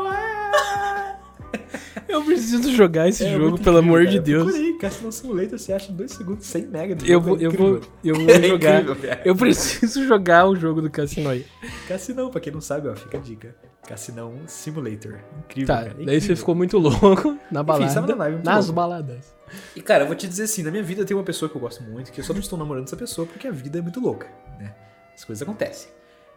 Eu 2.10 2.24
preciso 2.24 2.72
jogar 2.74 3.08
esse 3.08 3.24
É 3.24 3.32
jogo, 3.32 3.40
pelo 3.40 3.54
incrível, 3.54 3.78
amor 3.80 4.00
cara. 4.00 4.12
de 4.12 4.20
Deus. 4.20 4.44
Procura 4.44 4.64
aí, 4.66 4.74
Casino 4.80 5.12
Simulator, 5.12 5.60
você 5.60 5.74
acha 5.74 5.92
em 5.92 5.96
2 5.96 6.12
segundos, 6.12 6.46
100 6.48 6.66
mega 6.68 6.96
de 6.96 7.06
Eu 7.10 7.22
jogo, 7.22 7.26
vou, 7.28 7.38
é 7.40 7.46
eu 7.46 7.52
vou, 7.52 7.82
eu 8.04 8.16
vou 8.26 8.30
É 8.30 8.42
jogar. 8.48 8.82
incrível. 8.82 9.18
Eu 9.24 9.36
preciso 9.36 10.04
jogar 10.08 10.48
o 10.48 10.56
jogo 10.56 10.82
do 10.82 10.90
Cassino 10.90 11.30
aí. 11.30 11.46
Cassinão, 11.88 12.30
pra 12.32 12.42
quem 12.42 12.52
não 12.52 12.62
sabe, 12.62 12.88
ó, 12.90 12.96
fica 12.96 13.18
a 13.18 13.22
dica. 13.22 13.56
Cassinão 13.88 14.34
Simulator. 14.48 15.20
Incrível, 15.46 15.68
Tá, 15.68 15.82
cara. 15.84 15.94
daí 15.94 16.04
incrível. 16.04 16.22
você 16.22 16.36
ficou 16.36 16.56
muito 16.56 16.78
louco 16.78 17.38
na 17.52 17.62
balada. 17.64 17.86
estava 17.86 18.08
na 18.08 18.16
live, 18.16 18.44
nas 18.44 18.66
louco. 18.66 18.74
baladas. 18.74 19.36
E 19.76 19.82
cara, 19.82 20.04
eu 20.04 20.08
vou 20.08 20.16
te 20.16 20.28
dizer 20.28 20.44
assim, 20.44 20.62
na 20.64 20.72
minha 20.72 20.84
vida 20.84 21.06
tem 21.06 21.16
uma 21.16 21.24
pessoa 21.24 21.50
que 21.50 21.56
eu 21.56 21.62
gosto 21.62 21.82
muito, 21.84 22.12
que 22.12 22.20
eu 22.20 22.24
só 22.24 22.34
não 22.34 22.40
estou 22.40 22.58
namorando 22.58 22.86
essa 22.86 22.98
pessoa 22.98 23.26
porque 23.28 23.48
a 23.48 23.52
vida 23.52 23.80
é 23.80 23.82
muito 23.82 24.00
louca, 24.00 24.28
né? 24.60 24.74
As 25.16 25.24
coisas 25.26 25.42
acontecem. 25.42 25.90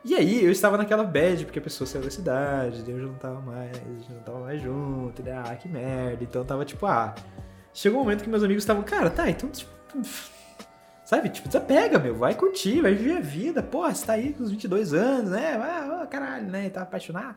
E 0.04 0.14
aí 0.14 0.44
eu 0.44 0.50
estava 0.50 0.76
naquela 0.76 1.04
bad 1.04 1.44
porque 1.44 1.60
a 1.60 1.62
pessoa 1.62 1.86
saiu 1.86 2.02
da 2.02 2.10
cidade, 2.10 2.82
eu 2.90 2.98
já 2.98 3.06
não 3.06 3.14
tava 3.14 3.40
mais, 3.40 3.76
já 3.76 4.14
não 4.14 4.22
tava 4.22 4.40
mais 4.40 4.60
junto, 4.60 5.22
né? 5.22 5.42
Ah, 5.46 5.54
que 5.54 5.68
merda. 5.68 6.24
Então 6.24 6.42
eu 6.42 6.46
tava 6.46 6.64
tipo, 6.64 6.84
ah. 6.86 7.14
Chegou 7.72 8.00
um 8.00 8.02
momento 8.02 8.22
que 8.22 8.28
meus 8.28 8.42
amigos 8.42 8.62
estavam, 8.64 8.82
cara, 8.82 9.10
tá, 9.10 9.30
então 9.30 9.48
tipo. 9.48 9.70
Sabe, 11.04 11.28
tipo, 11.28 11.46
desapega, 11.46 11.98
meu, 11.98 12.14
vai 12.14 12.34
curtir, 12.34 12.80
vai 12.80 12.94
viver 12.94 13.18
a 13.18 13.20
vida. 13.20 13.62
Pô, 13.62 13.86
você 13.86 14.06
tá 14.06 14.14
aí 14.14 14.32
com 14.32 14.42
os 14.44 14.50
22 14.50 14.94
anos, 14.94 15.30
né? 15.30 15.56
Ah, 15.56 16.00
oh, 16.02 16.06
caralho, 16.06 16.46
né? 16.46 16.70
Tá 16.70 16.82
apaixonado. 16.82 17.36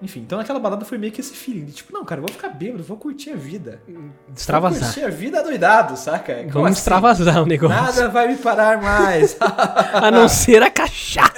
Enfim, 0.00 0.20
então 0.20 0.38
naquela 0.38 0.60
balada 0.60 0.84
foi 0.84 0.96
meio 0.96 1.12
que 1.12 1.20
esse 1.20 1.34
feeling 1.34 1.64
de 1.64 1.72
tipo, 1.72 1.92
não, 1.92 2.04
cara, 2.04 2.20
eu 2.20 2.26
vou 2.26 2.32
ficar 2.32 2.50
bêbado, 2.50 2.84
vou 2.84 2.96
curtir 2.96 3.30
a 3.30 3.36
vida. 3.36 3.82
Vou 3.88 4.04
Extravasar. 4.36 4.84
curtir 4.94 5.02
a 5.04 5.08
vida 5.10 5.42
doidado, 5.42 5.96
saca? 5.96 6.34
Como 6.36 6.50
Vamos 6.50 6.70
assim? 6.70 6.78
extravasar 6.78 7.42
o 7.42 7.46
negócio. 7.46 7.74
Nada 7.76 8.08
vai 8.08 8.28
me 8.28 8.36
parar 8.36 8.80
mais. 8.80 9.36
A 9.92 10.10
não 10.10 10.28
ser 10.28 10.62
a 10.62 10.70
cachaça. 10.70 11.32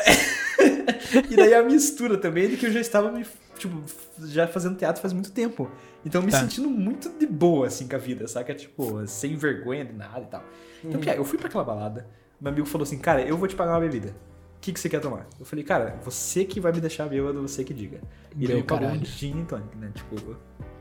e 1.31 1.37
daí 1.37 1.55
a 1.55 1.63
mistura 1.63 2.19
também 2.19 2.49
de 2.51 2.57
que 2.59 2.67
eu 2.67 2.73
já 2.73 2.81
estava 2.81 3.11
me, 3.11 3.25
tipo, 3.57 3.83
já 4.27 4.47
fazendo 4.47 4.77
teatro 4.77 5.01
faz 5.01 5.13
muito 5.15 5.33
tempo. 5.33 5.71
Então 6.05 6.21
me 6.23 6.31
Tá. 6.31 6.41
sentindo 6.41 6.69
muito 6.69 7.09
de 7.19 7.27
boa, 7.27 7.67
assim, 7.67 7.89
com 7.89 7.97
a 7.97 7.99
vida, 7.99 8.29
saca? 8.29 8.55
Tipo, 8.55 9.07
sem 9.07 9.37
vergonha 9.37 9.85
de 9.87 9.93
nada 9.95 10.21
e 10.21 10.27
tal. 10.27 10.45
Então, 10.85 11.01
cara, 11.01 11.17
eu 11.17 11.25
fui 11.25 11.39
pra 11.39 11.49
aquela 11.49 11.65
balada, 11.65 12.07
meu 12.41 12.53
amigo 12.53 12.67
falou 12.67 12.85
assim, 12.87 12.99
cara, 12.99 13.23
eu 13.23 13.37
vou 13.39 13.47
te 13.49 13.55
pagar 13.57 13.73
uma 13.73 13.81
bebida. 13.81 14.15
O 14.61 14.63
que, 14.63 14.73
que 14.75 14.79
você 14.81 14.91
quer 14.91 15.01
tomar? 15.01 15.27
Eu 15.39 15.47
falei, 15.47 15.65
cara, 15.65 15.99
você 16.05 16.45
que 16.45 16.61
vai 16.61 16.71
me 16.71 16.81
deixar 16.83 17.07
bêbado, 17.09 17.41
você 17.41 17.65
que 17.65 17.73
diga. 17.73 17.99
E 18.37 18.45
ele 18.45 18.57
me 18.57 18.63
pagou 18.63 18.89
um 18.89 19.03
gin 19.03 19.43
tonic, 19.47 19.75
né? 19.79 19.91
Tipo, 19.95 20.37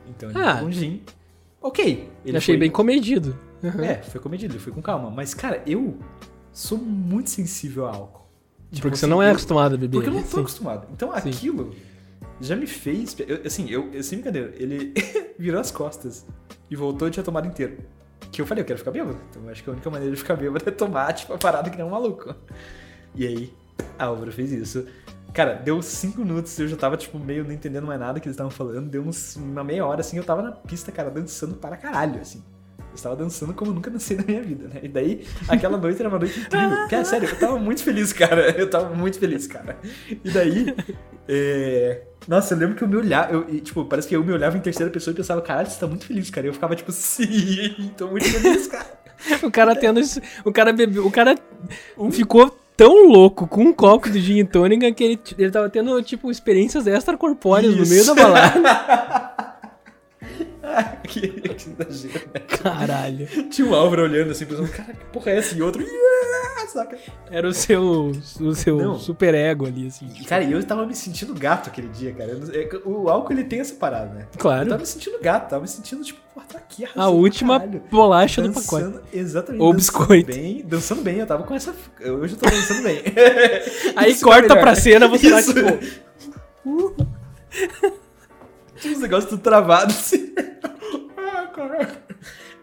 então 0.05 0.29
ele 0.29 0.39
Ah. 0.41 0.61
um 0.61 0.69
gin. 0.69 1.01
Ok. 1.61 2.09
Ele 2.25 2.37
Achei 2.37 2.55
foi- 2.55 2.59
bem 2.59 2.69
comedido. 2.69 3.37
Uhum. 3.63 3.81
É, 3.83 4.01
foi 4.01 4.19
comedido, 4.19 4.55
eu 4.55 4.59
fui 4.59 4.73
com 4.73 4.81
calma. 4.81 5.09
Mas, 5.09 5.33
cara, 5.33 5.63
eu 5.65 5.97
sou 6.51 6.77
muito 6.77 7.29
sensível 7.29 7.85
a 7.87 7.95
álcool. 7.95 8.27
Tipo 8.69 8.81
Porque 8.83 8.97
você 8.97 9.05
assim, 9.05 9.09
não 9.09 9.23
é 9.23 9.31
acostumado 9.31 9.75
a 9.75 9.77
beber. 9.77 9.97
Porque 9.97 10.09
eu 10.09 10.13
não 10.13 10.23
tô 10.23 10.27
Sim. 10.35 10.39
acostumado. 10.41 10.87
Então 10.91 11.13
Sim. 11.21 11.29
aquilo 11.29 11.73
já 12.41 12.55
me 12.57 12.67
fez. 12.67 13.15
eu- 13.27 13.41
assim, 13.45 13.69
eu, 13.69 13.89
eu 13.93 14.03
sem 14.03 14.17
brincadeira, 14.19 14.53
ele 14.57 14.93
virou 15.39 15.59
as 15.61 15.71
costas 15.71 16.27
e 16.69 16.75
voltou 16.75 17.07
e 17.07 17.11
tinha 17.11 17.23
tomado 17.23 17.47
inteiro. 17.47 17.77
Que 18.29 18.41
eu 18.41 18.45
falei, 18.45 18.61
eu 18.61 18.65
quero 18.67 18.77
ficar 18.77 18.91
bêbado. 18.91 19.17
Então 19.29 19.41
eu 19.43 19.49
acho 19.49 19.63
que 19.63 19.69
a 19.69 19.73
única 19.73 19.89
maneira 19.89 20.13
de 20.13 20.19
ficar 20.21 20.35
bêbado 20.35 20.67
é 20.67 20.71
tomar, 20.71 21.13
tipo, 21.13 21.33
a 21.33 21.37
parada 21.37 21.69
que 21.69 21.77
nem 21.77 21.85
um 21.85 21.89
maluco. 21.89 22.35
E 23.15 23.25
aí, 23.25 23.53
a 23.97 24.05
Álvaro 24.05 24.31
fez 24.31 24.51
isso. 24.51 24.85
Cara, 25.33 25.53
deu 25.53 25.81
cinco 25.81 26.21
minutos, 26.21 26.57
eu 26.59 26.67
já 26.67 26.75
tava, 26.75 26.97
tipo, 26.97 27.19
meio 27.19 27.43
não 27.43 27.51
entendendo 27.51 27.85
mais 27.85 27.99
nada 27.99 28.19
que 28.19 28.27
eles 28.27 28.33
estavam 28.33 28.49
falando. 28.49 28.89
Deu 28.89 29.03
uns, 29.03 29.35
uma 29.35 29.63
meia 29.63 29.85
hora, 29.85 30.01
assim, 30.01 30.17
eu 30.17 30.23
tava 30.23 30.41
na 30.41 30.51
pista, 30.51 30.91
cara, 30.91 31.09
dançando 31.09 31.55
para 31.55 31.77
caralho, 31.77 32.19
assim. 32.19 32.43
Eu 32.77 32.95
estava 32.95 33.15
dançando 33.15 33.53
como 33.53 33.69
eu 33.69 33.75
nunca 33.75 33.91
dancei 33.91 34.17
na 34.17 34.23
minha 34.23 34.41
vida, 34.41 34.67
né? 34.67 34.79
E 34.81 34.87
daí, 34.87 35.27
aquela 35.47 35.77
noite 35.79 35.99
era 35.99 36.09
uma 36.09 36.17
noite 36.17 36.39
incrível. 36.39 36.87
Cara, 36.89 37.05
sério, 37.05 37.29
eu 37.29 37.37
tava 37.37 37.59
muito 37.59 37.83
feliz, 37.83 38.11
cara. 38.11 38.49
Eu 38.57 38.67
tava 38.67 38.95
muito 38.95 39.19
feliz, 39.19 39.45
cara. 39.45 39.77
E 40.09 40.31
daí, 40.31 40.75
é... 41.29 42.01
Nossa, 42.27 42.55
eu 42.55 42.57
lembro 42.57 42.75
que 42.75 42.83
eu 42.83 42.87
me 42.87 42.95
olhava, 42.95 43.31
eu, 43.31 43.47
e, 43.49 43.61
tipo, 43.61 43.85
parece 43.85 44.07
que 44.07 44.15
eu 44.15 44.23
me 44.23 44.31
olhava 44.31 44.57
em 44.57 44.61
terceira 44.61 44.91
pessoa 44.91 45.13
e 45.13 45.17
pensava, 45.17 45.41
caralho, 45.41 45.69
você 45.69 45.79
tá 45.79 45.85
muito 45.85 46.05
feliz, 46.05 46.31
cara. 46.31 46.47
E 46.47 46.49
eu 46.49 46.53
ficava, 46.53 46.75
tipo, 46.75 46.91
sim, 46.91 47.93
tô 47.95 48.07
muito 48.07 48.25
feliz, 48.25 48.67
cara. 48.67 48.99
O 49.43 49.51
cara 49.51 49.75
tendo. 49.75 49.99
O 50.45 50.51
cara 50.51 50.73
bebeu. 50.73 51.05
O 51.05 51.11
cara 51.11 51.35
ficou 52.11 52.58
tão 52.79 53.09
louco 53.09 53.45
com 53.45 53.63
um 53.63 53.73
copo 53.73 54.09
de 54.09 54.21
gin 54.21 54.45
tônica 54.45 54.89
que 54.93 55.03
ele, 55.03 55.19
ele 55.37 55.51
tava 55.51 55.69
tendo, 55.69 56.01
tipo, 56.01 56.31
experiências 56.31 56.87
extracorpóreas 56.87 57.75
no 57.75 57.85
meio 57.85 58.05
da 58.05 58.15
balada. 58.15 59.33
que, 61.07 61.21
que 61.29 61.69
exagero, 61.69 62.29
né? 62.33 62.39
Caralho. 62.61 63.27
Tinha 63.49 63.67
um 63.67 63.73
Álvaro 63.75 64.03
olhando 64.03 64.31
assim, 64.31 64.45
pensando, 64.45 64.69
cara, 64.69 64.93
que 64.93 65.05
porra 65.05 65.31
é 65.31 65.37
essa? 65.37 65.55
E 65.55 65.61
outro, 65.61 65.81
yeah! 65.81 66.67
saca? 66.69 66.97
Era 67.31 67.47
o 67.47 67.53
seu, 67.53 68.11
o 68.39 68.53
seu 68.53 68.77
Não. 68.77 68.99
super 68.99 69.33
ego 69.33 69.65
ali, 69.65 69.87
assim. 69.87 70.07
Cara, 70.27 70.43
e 70.43 70.51
eu 70.51 70.63
tava 70.63 70.85
me 70.85 70.95
sentindo 70.95 71.33
gato 71.33 71.67
aquele 71.69 71.87
dia, 71.89 72.13
cara. 72.13 72.31
Eu 72.31 72.61
é 72.61 72.69
O 72.85 73.09
álcool, 73.09 73.33
ele 73.33 73.43
tem 73.43 73.59
essa 73.59 73.73
parada, 73.75 74.13
né? 74.13 74.27
Eu 74.33 74.39
Claro. 74.39 74.69
tava 74.69 74.81
me 74.81 74.85
sentindo 74.87 75.19
gato, 75.19 75.49
tava 75.49 75.61
me 75.63 75.67
sentindo, 75.67 76.03
tipo, 76.03 76.19
pô, 76.33 76.41
tá 76.41 76.59
aqui 76.59 76.85
A 76.95 77.07
última 77.09 77.59
caralho. 77.59 77.83
bolacha 77.89 78.41
do 78.41 78.53
pacote. 78.53 78.83
Dançando, 78.85 79.01
exatamente. 79.11 79.61
Ou 79.61 79.73
dançando 79.73 79.97
biscoito. 79.97 80.31
Bem, 80.31 80.63
dançando 80.65 81.01
bem, 81.01 81.17
eu 81.17 81.25
tava 81.27 81.43
com 81.43 81.55
essa. 81.55 81.73
Hoje 82.01 82.35
eu 82.35 82.39
tô 82.39 82.49
dançando 82.49 82.83
bem. 82.83 83.01
Aí 83.95 84.11
Isso 84.11 84.23
é 84.23 84.27
corta 84.27 84.41
melhor. 84.49 84.61
pra 84.61 84.75
cena, 84.75 85.07
você 85.07 85.29
tá 85.29 85.41
tipo. 85.41 85.59
Tinha 88.81 88.93
uns 88.93 88.99
negócios 89.01 89.29
tudo 89.29 89.41
travados 89.41 89.95
assim. 89.95 90.33
ah, 91.17 91.47
caralho. 91.47 91.89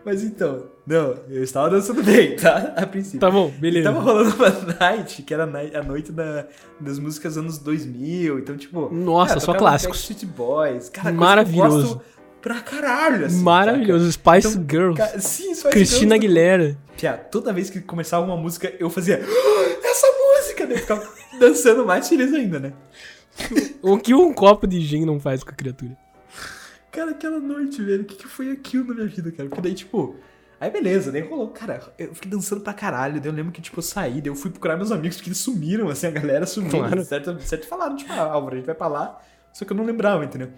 Mas 0.04 0.22
então, 0.22 0.68
não, 0.86 1.16
eu 1.28 1.42
estava 1.42 1.68
dançando 1.68 2.00
bem, 2.02 2.36
tá? 2.36 2.74
A 2.76 2.86
princípio. 2.86 3.18
Tá 3.18 3.28
bom, 3.28 3.52
E 3.56 3.60
beleza. 3.60 3.90
tava 3.92 4.00
rolando 4.00 4.36
uma 4.36 4.50
night, 4.78 5.20
que 5.22 5.34
era 5.34 5.42
a 5.44 5.82
noite 5.82 6.12
da- 6.12 6.46
das 6.78 6.98
músicas 7.00 7.36
anos 7.36 7.58
2000, 7.58 8.38
então, 8.38 8.56
tipo... 8.56 8.88
Nossa, 8.94 9.30
cara, 9.30 9.40
só 9.40 9.54
clássicos. 9.54 9.96
Backstreet 10.08 10.32
Boys, 10.32 10.88
cara, 10.90 11.10
Maravilhoso. 11.12 11.80
gosto 11.96 12.02
pra 12.40 12.60
caralho, 12.60 13.26
assim, 13.26 13.42
Maravilhoso. 13.42 14.12
Spice 14.12 14.46
Então, 14.46 14.64
Girls. 14.70 15.00
saca? 15.00 15.12
Ca- 15.14 15.18
Sim, 15.20 15.54
Spice 15.56 15.70
Cristina 15.70 16.14
Girls, 16.14 16.14
Aguilera. 16.26 16.78
Pia, 16.96 17.12
toda 17.14 17.52
vez 17.52 17.68
que 17.68 17.80
começava 17.80 18.24
uma 18.24 18.36
música, 18.36 18.72
eu 18.78 18.88
fazia... 18.88 19.20
"Ah, 19.20 19.86
Essa 19.88 20.06
música! 20.06 20.66
Daí 20.68 20.76
eu 20.76 20.80
ficava 20.82 21.08
dançando 21.40 21.84
mais 21.84 22.08
feliz 22.08 22.32
ainda, 22.32 22.60
né? 22.60 22.72
O 23.82 23.98
que 23.98 24.14
um 24.14 24.32
copo 24.32 24.68
de 24.68 24.80
gin 24.80 25.04
não 25.04 25.18
faz 25.18 25.42
com 25.42 25.50
a 25.50 25.54
criatura? 25.54 25.96
Cara, 26.92 27.10
aquela 27.10 27.38
noite, 27.40 27.82
velho, 27.82 28.02
o 28.02 28.04
que, 28.04 28.16
que 28.16 28.26
foi 28.26 28.50
aquilo 28.50 28.88
na 28.88 28.94
minha 28.94 29.06
vida, 29.06 29.30
cara? 29.32 29.48
Porque 29.48 29.60
daí, 29.62 29.74
tipo. 29.74 30.16
Aí 30.58 30.70
beleza, 30.70 31.12
daí 31.12 31.20
rolou, 31.20 31.48
cara, 31.48 31.92
eu 31.98 32.14
fiquei 32.14 32.30
dançando 32.30 32.62
pra 32.62 32.72
caralho, 32.72 33.20
daí 33.20 33.30
eu 33.30 33.34
lembro 33.34 33.52
que, 33.52 33.60
tipo, 33.60 33.78
eu 33.78 33.82
saí, 33.82 34.22
daí 34.22 34.28
eu 34.28 34.34
fui 34.34 34.50
procurar 34.50 34.74
meus 34.78 34.90
amigos, 34.90 35.18
porque 35.18 35.28
eles 35.28 35.36
sumiram, 35.38 35.90
assim, 35.90 36.06
a 36.06 36.10
galera 36.10 36.46
sumiu, 36.46 36.70
Claro. 36.70 37.04
certo? 37.04 37.38
Certo 37.42 37.66
falaram, 37.68 37.94
tipo, 37.94 38.10
ah, 38.10 38.20
Álvaro, 38.32 38.54
a 38.54 38.56
gente 38.56 38.64
vai 38.64 38.74
pra 38.74 38.86
lá, 38.88 39.20
só 39.52 39.66
que 39.66 39.72
eu 39.74 39.76
não 39.76 39.84
lembrava, 39.84 40.24
entendeu? 40.24 40.48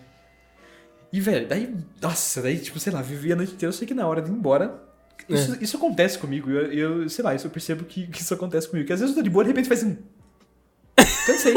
E, 1.12 1.20
velho, 1.20 1.48
daí, 1.48 1.74
nossa, 2.00 2.40
daí, 2.42 2.58
tipo, 2.60 2.78
sei 2.78 2.92
lá, 2.92 3.02
vivi 3.02 3.32
a 3.32 3.36
noite 3.36 3.54
inteira, 3.54 3.70
eu 3.70 3.76
sei 3.76 3.88
que 3.88 3.94
na 3.94 4.06
hora 4.06 4.22
de 4.22 4.30
ir 4.30 4.34
embora, 4.34 4.80
isso, 5.28 5.54
É. 5.54 5.58
isso 5.60 5.76
acontece 5.76 6.16
comigo, 6.16 6.48
eu, 6.48 6.72
eu, 7.02 7.08
sei 7.08 7.24
lá, 7.24 7.34
isso 7.34 7.48
eu 7.48 7.50
percebo 7.50 7.84
que, 7.84 8.06
que 8.06 8.20
isso 8.22 8.32
acontece 8.32 8.68
comigo, 8.68 8.86
que 8.86 8.92
às 8.92 9.00
vezes 9.00 9.16
eu 9.16 9.20
tô 9.20 9.24
de 9.24 9.30
boa, 9.30 9.42
de 9.42 9.48
repente 9.50 9.66
faz 9.66 9.82
um... 9.82 9.96
Cansei. 11.32 11.54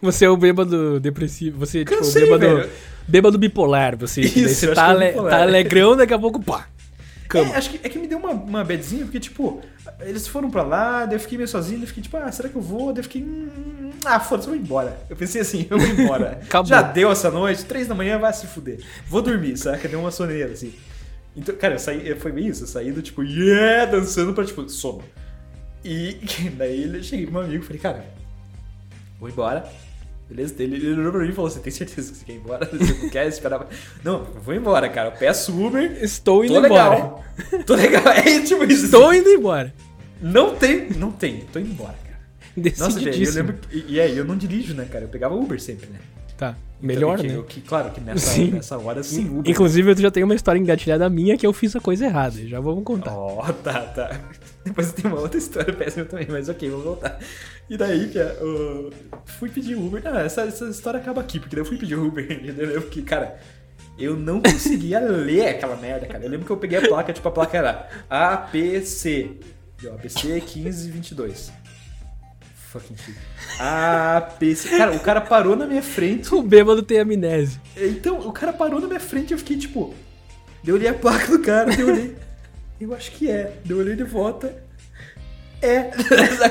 Você 0.00 0.24
é 0.24 0.30
o 0.30 0.36
bêbado 0.36 1.00
depressivo. 1.00 1.58
Você 1.60 1.80
é 1.80 1.84
tipo, 1.84 2.04
o 2.04 2.12
bêbado, 2.12 2.56
velho. 2.56 2.70
bêbado 3.08 3.38
bipolar. 3.38 3.96
Você, 3.98 4.20
Isso, 4.20 4.66
você 4.66 4.74
tá, 4.74 4.86
é 4.86 4.90
ale- 4.90 5.06
bipolar. 5.08 5.30
tá 5.30 5.42
alegrão, 5.42 5.96
daqui 5.96 6.14
a 6.14 6.18
pouco, 6.18 6.42
pá. 6.42 6.68
Cama. 7.28 7.54
É, 7.54 7.56
acho 7.56 7.70
que, 7.70 7.80
é 7.82 7.88
que 7.88 7.98
me 7.98 8.06
deu 8.06 8.18
uma, 8.18 8.30
uma 8.32 8.62
badzinha, 8.64 9.04
porque, 9.04 9.18
tipo, 9.18 9.60
eles 10.00 10.28
foram 10.28 10.50
pra 10.50 10.62
lá, 10.62 11.06
daí 11.06 11.16
eu 11.16 11.20
fiquei 11.20 11.38
meio 11.38 11.48
sozinho, 11.48 11.78
daí 11.78 11.84
eu 11.84 11.88
fiquei, 11.88 12.02
tipo, 12.02 12.16
ah, 12.18 12.30
será 12.30 12.48
que 12.50 12.54
eu 12.56 12.60
vou? 12.60 12.92
Daí 12.92 13.00
eu 13.00 13.04
fiquei, 13.04 13.22
hum, 13.22 13.90
ah, 14.04 14.20
foda-se, 14.20 14.46
eu 14.48 14.54
vou 14.54 14.62
embora. 14.62 14.98
Eu 15.08 15.16
pensei 15.16 15.40
assim, 15.40 15.66
eu 15.70 15.78
vou 15.78 15.88
embora. 15.88 16.40
Já 16.66 16.82
deu 16.82 17.10
essa 17.10 17.30
noite, 17.30 17.64
três 17.64 17.88
da 17.88 17.94
manhã, 17.94 18.18
vai 18.18 18.32
se 18.34 18.46
fuder. 18.46 18.78
Vou 19.08 19.22
dormir, 19.22 19.56
saca? 19.56 19.88
Deu 19.88 20.00
uma 20.00 20.10
soneira, 20.10 20.52
assim. 20.52 20.74
Então, 21.34 21.54
cara, 21.56 21.74
eu 21.74 21.78
saí, 21.78 22.14
foi 22.16 22.30
bem 22.30 22.46
isso, 22.46 22.64
eu 22.64 22.66
saí 22.68 22.92
do, 22.92 23.00
tipo, 23.00 23.22
yeah, 23.22 23.86
dançando 23.90 24.34
pra, 24.34 24.44
tipo, 24.44 24.68
sono. 24.68 25.02
E 25.84 26.18
daí 26.56 26.94
eu 26.94 27.02
cheguei 27.02 27.24
pro 27.26 27.34
meu 27.36 27.42
amigo 27.44 27.64
e 27.64 27.66
falei, 27.66 27.80
cara, 27.80 28.04
vou 29.18 29.28
embora. 29.28 29.64
Beleza? 30.28 30.54
Ele, 30.58 30.92
olhou 30.98 31.12
pra 31.12 31.20
mim 31.22 31.28
e 31.28 31.32
falou: 31.32 31.50
Você 31.50 31.60
tem 31.60 31.70
certeza 31.72 32.10
que 32.12 32.18
você 32.18 32.24
quer 32.24 32.32
ir 32.32 32.36
embora? 32.36 32.66
Você 32.66 32.92
não 33.02 33.10
quer 33.10 33.26
esperar? 33.28 33.66
Não, 34.02 34.24
vou 34.24 34.54
embora, 34.54 34.88
cara. 34.88 35.08
Eu 35.10 35.12
peço 35.12 35.52
Uber. 35.66 35.98
Estou 36.02 36.44
indo 36.44 36.54
Tô 36.54 36.64
embora. 36.66 36.90
legal. 36.94 37.24
Tô 37.66 37.74
legal. 37.74 38.08
É 38.08 38.40
tipo 38.40 38.64
isso. 38.64 38.86
Estou 38.86 39.12
indo 39.12 39.28
embora. 39.28 39.72
Não 40.22 40.54
tem, 40.56 40.88
não 40.96 41.12
tem. 41.12 41.40
Tô 41.52 41.58
indo 41.58 41.70
embora, 41.72 41.94
cara. 42.04 42.72
Nossa, 42.78 42.98
velho, 43.00 43.22
eu 43.28 43.32
lembro. 43.34 43.54
que- 43.68 43.76
E, 43.76 43.94
e 43.94 44.00
aí, 44.00 44.16
eu 44.16 44.24
não 44.24 44.36
dirijo, 44.36 44.72
né, 44.74 44.86
cara? 44.90 45.04
Eu 45.04 45.08
pegava 45.08 45.34
Uber 45.34 45.60
sempre, 45.60 45.88
né? 45.90 45.98
Tá. 46.38 46.56
Melhor, 46.80 47.14
Então, 47.14 47.22
que- 47.26 47.32
né? 47.32 47.38
eu- 47.38 47.44
que, 47.44 47.60
claro 47.60 47.90
que 47.90 48.00
nessa, 48.00 48.30
Sim. 48.30 48.50
nessa 48.52 48.78
hora, 48.78 49.02
sim, 49.02 49.28
Uber. 49.28 49.50
Inclusive, 49.50 49.90
eu 49.90 49.96
já 49.96 50.10
tenho 50.10 50.24
uma 50.26 50.34
história 50.34 50.58
engatilhada 50.58 51.08
minha 51.10 51.36
que 51.36 51.46
eu 51.46 51.52
fiz 51.52 51.74
a 51.76 51.80
coisa 51.80 52.06
errada. 52.06 52.36
Já 52.46 52.60
vamos 52.60 52.82
contar. 52.84 53.12
Ó, 53.14 53.42
tá, 53.52 53.80
tá. 53.82 54.20
Depois 54.64 54.92
tem 54.92 55.10
uma 55.10 55.20
outra 55.20 55.36
história 55.38 55.72
péssima 55.74 56.06
também, 56.06 56.26
mas 56.30 56.48
ok, 56.48 56.68
vamos 56.70 56.84
voltar. 56.84 57.18
E 57.68 57.76
daí, 57.76 58.08
Pia, 58.08 58.36
eu 58.40 58.92
fui 59.24 59.48
pedir 59.48 59.74
Uber. 59.74 60.02
Não, 60.02 60.18
essa, 60.18 60.42
essa 60.42 60.66
história 60.66 61.00
acaba 61.00 61.20
aqui, 61.20 61.40
porque 61.40 61.56
daí 61.56 61.62
eu 61.62 61.68
fui 61.68 61.78
pedir 61.78 61.96
Uber, 61.98 62.24
entendeu? 62.30 62.70
Eu 62.70 62.82
fiquei, 62.82 63.02
cara, 63.02 63.38
eu 63.98 64.16
não 64.16 64.40
conseguia 64.40 65.00
ler 65.00 65.48
aquela 65.48 65.76
merda, 65.76 66.06
cara. 66.06 66.24
Eu 66.24 66.30
lembro 66.30 66.44
que 66.44 66.52
eu 66.52 66.56
peguei 66.56 66.78
a 66.78 66.82
placa, 66.88 67.12
tipo, 67.12 67.26
a 67.28 67.30
placa 67.32 67.56
era 67.56 67.88
APC. 68.10 69.30
Deu 69.80 69.94
APC 69.94 70.26
1522. 70.28 71.52
fucking 72.54 72.96
shit. 72.96 73.16
Ah, 73.58 74.34
PC. 74.38 74.76
Cara, 74.76 74.96
o 74.96 75.00
cara 75.00 75.20
parou 75.20 75.56
na 75.56 75.66
minha 75.66 75.82
frente. 75.82 76.34
O 76.34 76.42
bêbado 76.42 76.82
tem 76.82 76.98
amnésia. 76.98 77.60
Então, 77.76 78.18
o 78.20 78.32
cara 78.32 78.52
parou 78.52 78.80
na 78.80 78.86
minha 78.86 79.00
frente 79.00 79.30
e 79.30 79.34
eu 79.34 79.38
fiquei 79.38 79.56
tipo. 79.56 79.94
Eu 80.66 80.74
olhei 80.74 80.88
a 80.88 80.94
placa 80.94 81.26
do 81.28 81.38
cara, 81.40 81.72
eu 81.78 81.88
olhei. 81.88 82.16
Eu 82.80 82.94
acho 82.94 83.12
que 83.12 83.30
é. 83.30 83.52
Eu 83.68 83.78
olhei 83.78 83.94
de 83.94 84.02
volta. 84.04 84.63
É. 85.64 85.90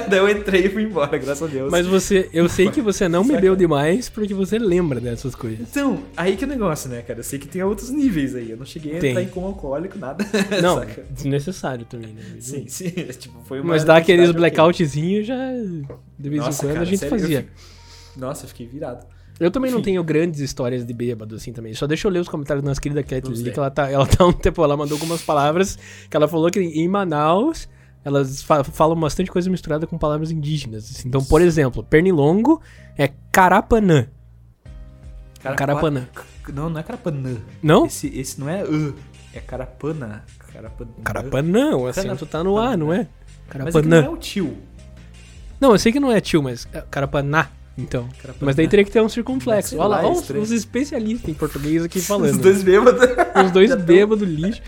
Daí 0.10 0.20
eu 0.20 0.30
entrei 0.30 0.66
e 0.66 0.70
fui 0.70 0.84
embora, 0.84 1.18
graças 1.18 1.44
a 1.44 1.48
Deus. 1.52 1.72
Mas 1.72 1.86
você, 1.86 2.30
eu 2.34 2.50
sei 2.50 2.70
que 2.72 2.82
você 2.82 3.08
não 3.08 3.24
Saca. 3.24 3.36
bebeu 3.36 3.56
demais 3.56 4.10
porque 4.10 4.34
você 4.34 4.58
lembra 4.58 5.00
dessas 5.00 5.36
coisas. 5.36 5.68
Então, 5.70 6.04
aí 6.18 6.36
que 6.36 6.44
é 6.44 6.48
o 6.48 6.50
negócio, 6.50 6.90
né, 6.90 7.02
cara? 7.02 7.20
Eu 7.20 7.24
sei 7.24 7.38
que 7.40 7.48
tem 7.48 7.62
outros 7.64 7.90
níveis 7.90 8.36
aí. 8.36 8.50
Eu 8.52 8.58
não 8.58 8.66
cheguei 8.66 8.98
a 8.98 9.00
Tem. 9.00 9.12
entrar 9.12 9.24
em 9.24 9.28
coma 9.28 9.48
alcoólico, 9.48 9.98
nada. 10.00 10.26
Não, 10.62 10.80
Saca? 10.80 11.06
desnecessário 11.12 11.86
também, 11.86 12.14
né? 12.14 12.22
Sim, 12.40 12.66
sim. 12.68 12.90
Tipo, 13.20 13.40
foi 13.46 13.60
uma 13.60 13.70
Mas 13.70 13.84
dá 13.84 13.98
aqueles 13.98 14.32
blackoutzinhos 14.32 15.28
já. 15.28 15.36
De 16.18 16.30
vez 16.30 16.42
Nossa, 16.44 16.66
em 16.66 16.68
quando 16.68 16.74
cara, 16.74 16.82
a 16.82 16.86
gente 16.90 17.00
sério, 17.00 17.16
eu 17.16 17.20
fazia. 17.20 17.38
fiquei- 17.42 17.54
Nossa, 18.18 18.46
eu 18.46 18.50
fiquei 18.50 18.68
virado. 18.68 19.06
Eu 19.40 19.50
também 19.50 19.72
não 19.72 19.80
Enfim. 19.80 19.86
tenho 19.86 20.04
grandes 20.04 20.40
histórias 20.40 20.86
de 20.86 20.94
bêbado, 20.94 21.36
assim, 21.36 21.52
também. 21.52 21.74
Só 21.74 21.88
deixa 21.88 22.08
eu 22.08 22.12
ler 22.12 22.20
os 22.20 22.28
comentários 22.30 22.64
da 22.64 22.70
nossa 22.70 22.80
querida 22.80 23.02
Kathleen 23.02 23.44
que 23.52 23.58
ela 23.60 23.72
tá, 23.72 23.90
ela 23.90 24.06
tá 24.06 24.24
um 24.26 24.32
tempo, 24.32 24.64
ela 24.64 24.78
mandou 24.78 24.96
algumas 24.96 25.24
palavras, 25.24 25.78
que 26.10 26.16
ela 26.16 26.28
falou 26.28 26.52
que 26.52 26.60
em 26.60 26.88
Manaus, 26.88 27.68
elas 28.04 28.42
fa- 28.44 28.64
falam 28.64 29.00
bastante 29.00 29.32
coisa 29.32 29.50
misturada 29.50 29.88
com 29.88 29.98
palavras 29.98 30.32
indígenas. 30.32 30.90
assim. 30.92 31.08
Então, 31.08 31.24
por 31.24 31.42
exemplo, 31.42 31.84
pernilongo 31.84 32.62
é 32.98 33.10
carapanã. 33.32 34.08
Carapanã. 35.42 36.08
Não, 36.54 36.70
não 36.70 36.80
é 36.80 36.84
carapanã. 36.84 37.36
Não? 37.62 37.86
Esse, 37.86 38.08
esse 38.18 38.40
não 38.40 38.50
é 38.50 38.64
uh, 38.64 38.94
é 39.34 39.40
carapana. 39.40 40.24
Carapanã. 40.54 40.92
Carapanã, 41.04 41.76
o 41.76 41.88
acento 41.88 42.26
tá 42.26 42.44
no 42.44 42.58
A, 42.58 42.78
não 42.78 42.94
é? 42.94 43.08
Mas 43.64 43.76
é 43.76 43.82
que 43.82 43.88
não 43.88 43.98
é 43.98 44.02
Carapanã. 44.02 44.10
o 44.10 44.18
tio. 44.18 44.58
Não, 45.60 45.72
eu 45.72 45.78
sei 45.80 45.92
que 45.92 46.00
não 46.00 46.12
é 46.12 46.20
tio, 46.22 46.42
mas 46.44 46.68
é 46.74 46.82
carapaná, 46.82 47.50
então. 47.78 48.08
Carapanã. 48.22 48.38
Mas 48.46 48.56
daí 48.56 48.68
teria 48.68 48.84
que 48.86 48.92
ter 48.92 49.02
um 49.02 49.10
circunflexo. 49.10 49.78
Olha 49.78 49.88
lá, 49.88 50.02
lá, 50.02 50.08
é 50.08 50.12
os, 50.12 50.30
os 50.30 50.52
especialistas 50.52 51.30
em 51.30 51.34
português 51.34 51.84
aqui 51.84 52.00
falando. 52.02 52.32
Os 52.32 52.38
dois 52.38 52.64
bêbados. 52.64 53.02
Os 53.46 53.52
dois 53.52 53.76
bêbados 53.84 54.28
lixo. 54.28 54.62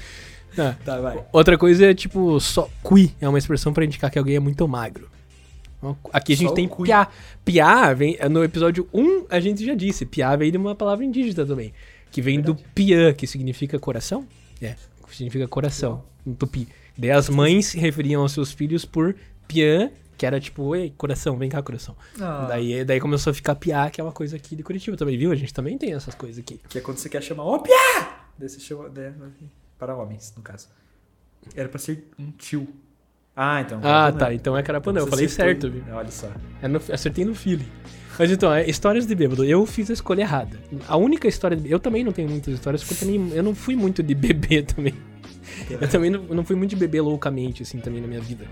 Ah, 0.57 0.75
Tá, 0.85 0.99
vai. 0.99 1.23
Outra 1.31 1.57
coisa 1.57 1.85
é 1.87 1.93
tipo, 1.93 2.39
só 2.39 2.69
cui 2.83 3.13
é 3.19 3.27
uma 3.27 3.37
expressão 3.37 3.73
pra 3.73 3.85
indicar 3.85 4.09
que 4.11 4.17
alguém 4.19 4.35
é 4.35 4.39
muito 4.39 4.67
magro. 4.67 5.09
Aqui 6.11 6.33
a 6.33 6.35
gente 6.35 6.49
Só 6.49 6.55
tem 6.55 6.67
cui. 6.67 6.87
piá. 6.87 7.07
Piá 7.43 7.93
vem. 7.93 8.17
No 8.29 8.43
episódio 8.43 8.87
1 8.91 9.25
a 9.29 9.39
gente 9.39 9.63
já 9.63 9.75
disse. 9.75 10.05
Piá 10.05 10.35
vem 10.35 10.51
de 10.51 10.57
uma 10.57 10.73
palavra 10.73 11.05
indígena 11.05 11.45
também. 11.45 11.73
Que 12.09 12.21
vem 12.21 12.41
do 12.41 12.55
piã, 12.55 13.13
que 13.13 13.27
significa 13.27 13.77
coração. 13.77 14.25
É, 14.61 14.75
que 15.07 15.15
significa 15.15 15.47
coração. 15.47 16.03
Em 16.25 16.33
tupi. 16.33 16.67
Daí 16.97 17.11
as 17.11 17.29
mães 17.29 17.67
se 17.67 17.77
referiam 17.77 18.21
aos 18.21 18.31
seus 18.31 18.51
filhos 18.51 18.83
por 18.85 19.15
piã, 19.47 19.91
que 20.17 20.25
era 20.25 20.39
tipo, 20.39 20.75
ei, 20.75 20.91
coração, 20.97 21.37
vem 21.37 21.49
cá, 21.49 21.61
coração. 21.61 21.95
Ah, 22.19 22.45
Daí, 22.49 22.83
daí 22.85 22.99
começou 22.99 23.29
a 23.31 23.33
ficar 23.33 23.53
piá, 23.53 23.89
que 23.91 23.99
é 24.01 24.03
uma 24.03 24.13
coisa 24.13 24.37
aqui 24.37 24.55
de 24.55 24.63
Curitiba 24.63 24.95
também, 24.97 25.17
viu? 25.17 25.31
A 25.31 25.35
gente 25.35 25.53
também 25.53 25.77
tem 25.77 25.93
essas 25.93 26.15
coisas 26.15 26.39
aqui. 26.39 26.59
Que 26.69 26.77
é 26.79 26.81
quando 26.81 26.97
você 26.97 27.09
quer 27.09 27.21
chamar 27.21 27.43
ó 27.43 27.59
piá! 27.59 28.25
Daí 28.39 28.49
você 28.49 28.59
chama 28.59 28.87
né, 28.89 29.13
para 29.77 29.95
homens, 29.95 30.33
no 30.35 30.41
caso. 30.43 30.67
Era 31.55 31.69
pra 31.69 31.79
ser 31.79 32.09
um 32.17 32.31
tio. 32.31 32.67
Ah, 33.35 33.61
então. 33.61 33.79
Ah, 33.83 34.11
tá. 34.11 34.33
Então 34.33 34.57
é 34.57 34.63
carapanã. 34.63 34.99
Eu 35.01 35.05
você 35.05 35.09
falei 35.11 35.27
certo, 35.27 35.69
viu? 35.69 35.83
Olha 35.91 36.09
só. 36.11 36.31
É 36.61 36.67
no- 36.67 36.81
acertei 36.91 37.25
no 37.25 37.35
feeling. 37.35 37.67
Mas 38.17 38.31
então, 38.31 38.53
é, 38.53 38.67
histórias 38.69 39.05
de 39.05 39.13
bêbado. 39.13 39.43
Eu 39.43 39.65
fiz 39.65 39.89
a 39.89 39.93
escolha 39.93 40.21
errada. 40.21 40.57
A 40.87 40.95
única 40.95 41.27
história 41.27 41.57
de 41.57 41.69
Eu 41.69 41.79
também 41.79 42.03
não 42.03 42.13
tenho 42.13 42.29
muitas 42.29 42.53
histórias, 42.53 42.81
porque 42.83 43.03
eu, 43.03 43.07
também, 43.07 43.29
eu 43.35 43.43
não 43.43 43.53
fui 43.53 43.75
muito 43.75 44.01
de 44.01 44.15
beber 44.15 44.63
também. 44.65 44.93
Eu 45.69 45.87
também 45.89 46.09
não, 46.09 46.23
eu 46.29 46.35
não 46.35 46.43
fui 46.45 46.55
muito 46.55 46.69
de 46.71 46.75
beber 46.77 47.01
loucamente, 47.01 47.61
assim, 47.63 47.79
também 47.79 48.01
na 48.01 48.07
minha 48.07 48.21
vida. 48.21 48.45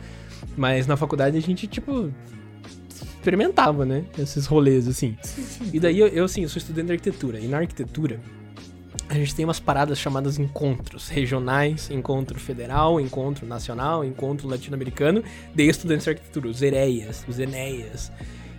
Mas 0.58 0.86
na 0.86 0.98
faculdade 0.98 1.38
a 1.38 1.41
gente, 1.41 1.66
tipo, 1.66 2.12
experimentava, 3.16 3.86
né? 3.86 4.04
Esses 4.18 4.45
rolês, 4.45 4.88
assim. 4.88 5.18
E 5.72 5.80
daí 5.80 5.98
eu, 5.98 6.08
eu, 6.08 6.26
assim, 6.26 6.44
eu 6.44 6.50
sou 6.50 6.58
estudante 6.60 6.88
de 6.88 6.91
arquitetura. 6.94 7.40
E 7.40 7.48
na 7.48 7.58
arquitetura, 7.60 8.20
a 9.14 9.19
gente 9.19 9.35
tem 9.35 9.45
umas 9.45 9.60
paradas 9.60 9.98
chamadas 9.99 10.38
encontros 10.40 11.07
regionais, 11.10 11.90
encontro 11.91 12.40
federal, 12.40 12.99
encontro 12.99 13.45
nacional, 13.45 14.03
encontro 14.03 14.48
latino-americano 14.48 15.23
de 15.53 15.64
estudantes 15.68 16.03
de 16.06 16.10
arquitetura, 16.11 16.48
os 16.48 16.61
EREIAS, 16.61 17.26
os 17.27 17.40
ENEAS, 17.40 18.11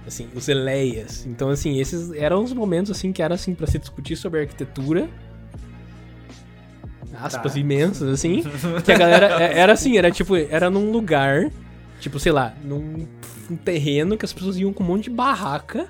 assim, 0.06 0.28
os 0.35 0.48
ELEIAS. 0.48 1.26
Então, 1.26 1.48
assim, 1.51 1.78
esses 1.81 2.12
eram 2.12 2.43
os 2.43 2.52
momentos, 2.52 2.90
assim, 2.90 3.12
que 3.12 3.22
era, 3.22 3.35
assim, 3.35 3.55
pra 3.55 3.66
se 3.66 3.78
discutir 3.78 4.16
sobre 4.16 4.40
arquitetura, 4.40 5.09
aspas 7.20 7.52
Tá. 7.55 7.59
imensas, 7.59 8.09
assim, 8.09 8.43
que 8.85 8.93
a 8.93 8.98
galera, 8.98 9.43
é- 9.43 9.59
era 9.59 9.72
assim, 9.72 9.97
era 9.97 10.10
tipo, 10.10 10.36
era 10.36 10.68
num 10.70 10.90
lugar, 10.90 11.51
tipo, 12.01 12.18
sei 12.18 12.32
lá, 12.32 12.55
num 12.64 13.06
um 13.51 13.56
terreno 13.56 14.16
que 14.16 14.24
as 14.24 14.32
pessoas 14.32 14.56
iam 14.56 14.72
com 14.72 14.82
um 14.82 14.86
monte 14.86 15.05
de 15.05 15.10
barraca, 15.10 15.86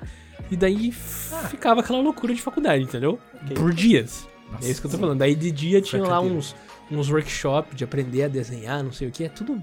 e 0.51 0.55
daí 0.57 0.91
ficava 0.91 1.79
aquela 1.79 1.99
loucura 2.01 2.33
de 2.33 2.41
faculdade, 2.41 2.83
entendeu? 2.83 3.17
Ok. 3.43 3.55
Por 3.55 3.73
dias. 3.73 4.27
Nossa, 4.55 4.67
é 4.67 4.71
isso 4.71 4.81
que 4.81 4.87
eu 4.87 4.91
tô 4.91 4.97
sim. 4.97 5.01
falando. 5.01 5.19
Daí 5.19 5.35
de 5.35 5.51
dia 5.51 5.81
tinha 5.81 6.03
lá 6.03 6.19
uns, 6.21 6.55
uns 6.91 7.09
workshops 7.09 7.75
de 7.75 7.83
aprender 7.83 8.23
a 8.23 8.27
desenhar, 8.27 8.83
não 8.83 8.91
sei 8.91 9.07
o 9.07 9.11
que. 9.11 9.23
É 9.25 9.29
tudo 9.29 9.61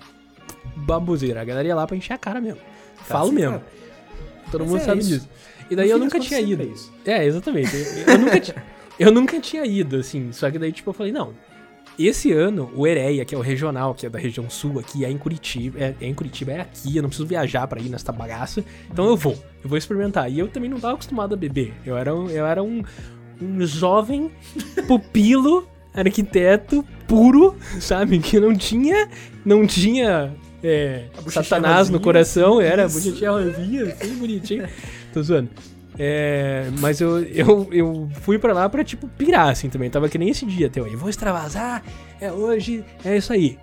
baboseira. 0.76 1.40
A 1.40 1.44
galera 1.44 1.68
ia 1.68 1.74
lá 1.74 1.86
pra 1.86 1.96
encher 1.96 2.12
a 2.14 2.18
cara 2.18 2.40
mesmo. 2.40 2.60
Falo 3.04 3.28
sim, 3.28 3.34
mesmo. 3.34 3.52
cara. 3.58 3.66
Todo 4.50 4.60
Mas 4.62 4.70
mundo 4.70 4.80
é 4.80 4.84
sabe 4.84 5.00
isso. 5.00 5.08
disso. 5.10 5.28
E 5.70 5.76
daí 5.76 5.88
No 5.88 5.94
eu 5.94 5.98
nunca 5.98 6.20
tinha 6.20 6.40
ido. 6.40 6.70
é. 7.06 7.10
É, 7.10 7.24
exatamente. 7.24 7.70
Eu, 7.74 8.12
eu 8.14 8.18
nunca, 8.18 8.40
ti- 8.40 8.54
eu 8.98 9.10
nunca 9.12 9.40
tinha 9.40 9.64
ido, 9.64 9.96
assim. 9.96 10.30
Só 10.32 10.50
que 10.50 10.58
daí, 10.58 10.72
tipo, 10.72 10.90
eu 10.90 10.94
falei, 10.94 11.12
não. 11.12 11.32
Esse 11.98 12.32
ano, 12.32 12.70
o 12.74 12.86
Ereia, 12.86 13.22
que 13.24 13.34
é 13.34 13.38
o 13.38 13.42
regional, 13.42 13.94
que 13.94 14.06
é 14.06 14.10
da 14.10 14.18
região 14.18 14.48
sul 14.48 14.78
aqui, 14.78 15.04
é 15.04 15.10
em 15.10 15.18
Curitiba. 15.18 15.78
É, 15.78 15.94
é 16.00 16.06
em 16.06 16.14
Curitiba, 16.14 16.52
é 16.52 16.60
aqui. 16.60 16.96
Eu 16.96 17.02
não 17.02 17.08
preciso 17.10 17.26
viajar 17.28 17.66
pra 17.66 17.80
ir 17.80 17.88
nessa 17.90 18.10
bagaça. 18.12 18.64
Então 18.90 19.06
eu 19.06 19.16
vou. 19.16 19.32
Eu 19.62 19.68
vou 19.68 19.76
experimentar. 19.78 20.30
E 20.30 20.38
eu 20.38 20.48
também 20.48 20.70
não 20.70 20.80
tava 20.80 20.94
acostumado 20.94 21.34
a 21.34 21.36
beber. 21.36 21.72
Eu 21.84 21.96
era 21.96 22.14
um, 22.14 22.28
eu 22.30 22.46
era 22.46 22.62
um, 22.62 22.82
um 23.42 23.66
jovem 23.66 24.30
pupilo, 24.86 25.66
arquiteto 25.94 26.84
puro, 27.06 27.56
sabe? 27.80 28.18
Que 28.18 28.40
não 28.40 28.54
tinha. 28.54 29.08
Não 29.44 29.66
tinha. 29.66 30.32
É, 30.64 31.06
satanás 31.28 31.90
no 31.90 31.98
coração, 31.98 32.60
era 32.60 32.88
bochechinha 32.88 33.32
rosinha, 33.32 33.84
assim, 33.84 34.14
bonitinho. 34.14 34.68
Tô 35.12 35.20
zoando. 35.22 35.50
É, 35.98 36.68
mas 36.78 37.00
eu, 37.00 37.22
eu, 37.24 37.68
eu 37.70 38.08
fui 38.22 38.38
pra 38.38 38.52
lá 38.52 38.68
pra, 38.68 38.84
tipo, 38.84 39.08
pirar, 39.08 39.48
assim, 39.48 39.68
também. 39.68 39.90
Tava 39.90 40.08
que 40.08 40.16
nem 40.16 40.30
esse 40.30 40.46
dia, 40.46 40.68
até 40.68 40.80
aí. 40.80 40.96
Vou 40.96 41.10
extravasar, 41.10 41.82
é 42.20 42.30
hoje, 42.32 42.84
é 43.04 43.16
isso 43.16 43.32
aí. 43.32 43.58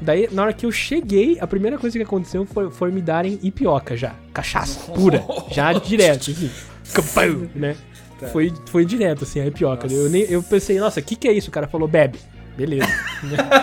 Daí, 0.00 0.28
na 0.30 0.42
hora 0.42 0.52
que 0.52 0.66
eu 0.66 0.72
cheguei, 0.72 1.38
a 1.40 1.46
primeira 1.46 1.78
coisa 1.78 1.96
que 1.96 2.04
aconteceu 2.04 2.44
foi, 2.44 2.70
foi 2.70 2.90
me 2.90 3.00
darem 3.00 3.38
ipioca 3.42 3.96
já. 3.96 4.14
Cachaça, 4.32 4.92
pura. 4.92 5.24
Já 5.50 5.72
direto, 5.72 6.30
assim. 6.30 6.50
Capão, 6.92 7.48
né? 7.54 7.76
Tá. 8.18 8.28
Foi, 8.28 8.52
foi 8.66 8.84
direto, 8.84 9.24
assim, 9.24 9.40
a 9.40 9.46
ipioca. 9.46 9.92
Eu, 9.92 10.08
nem, 10.08 10.22
eu 10.22 10.42
pensei, 10.42 10.78
nossa, 10.78 11.00
o 11.00 11.02
que 11.02 11.16
que 11.16 11.28
é 11.28 11.32
isso? 11.32 11.48
O 11.48 11.52
cara 11.52 11.66
falou, 11.66 11.88
bebe. 11.88 12.18
Beleza. 12.56 12.86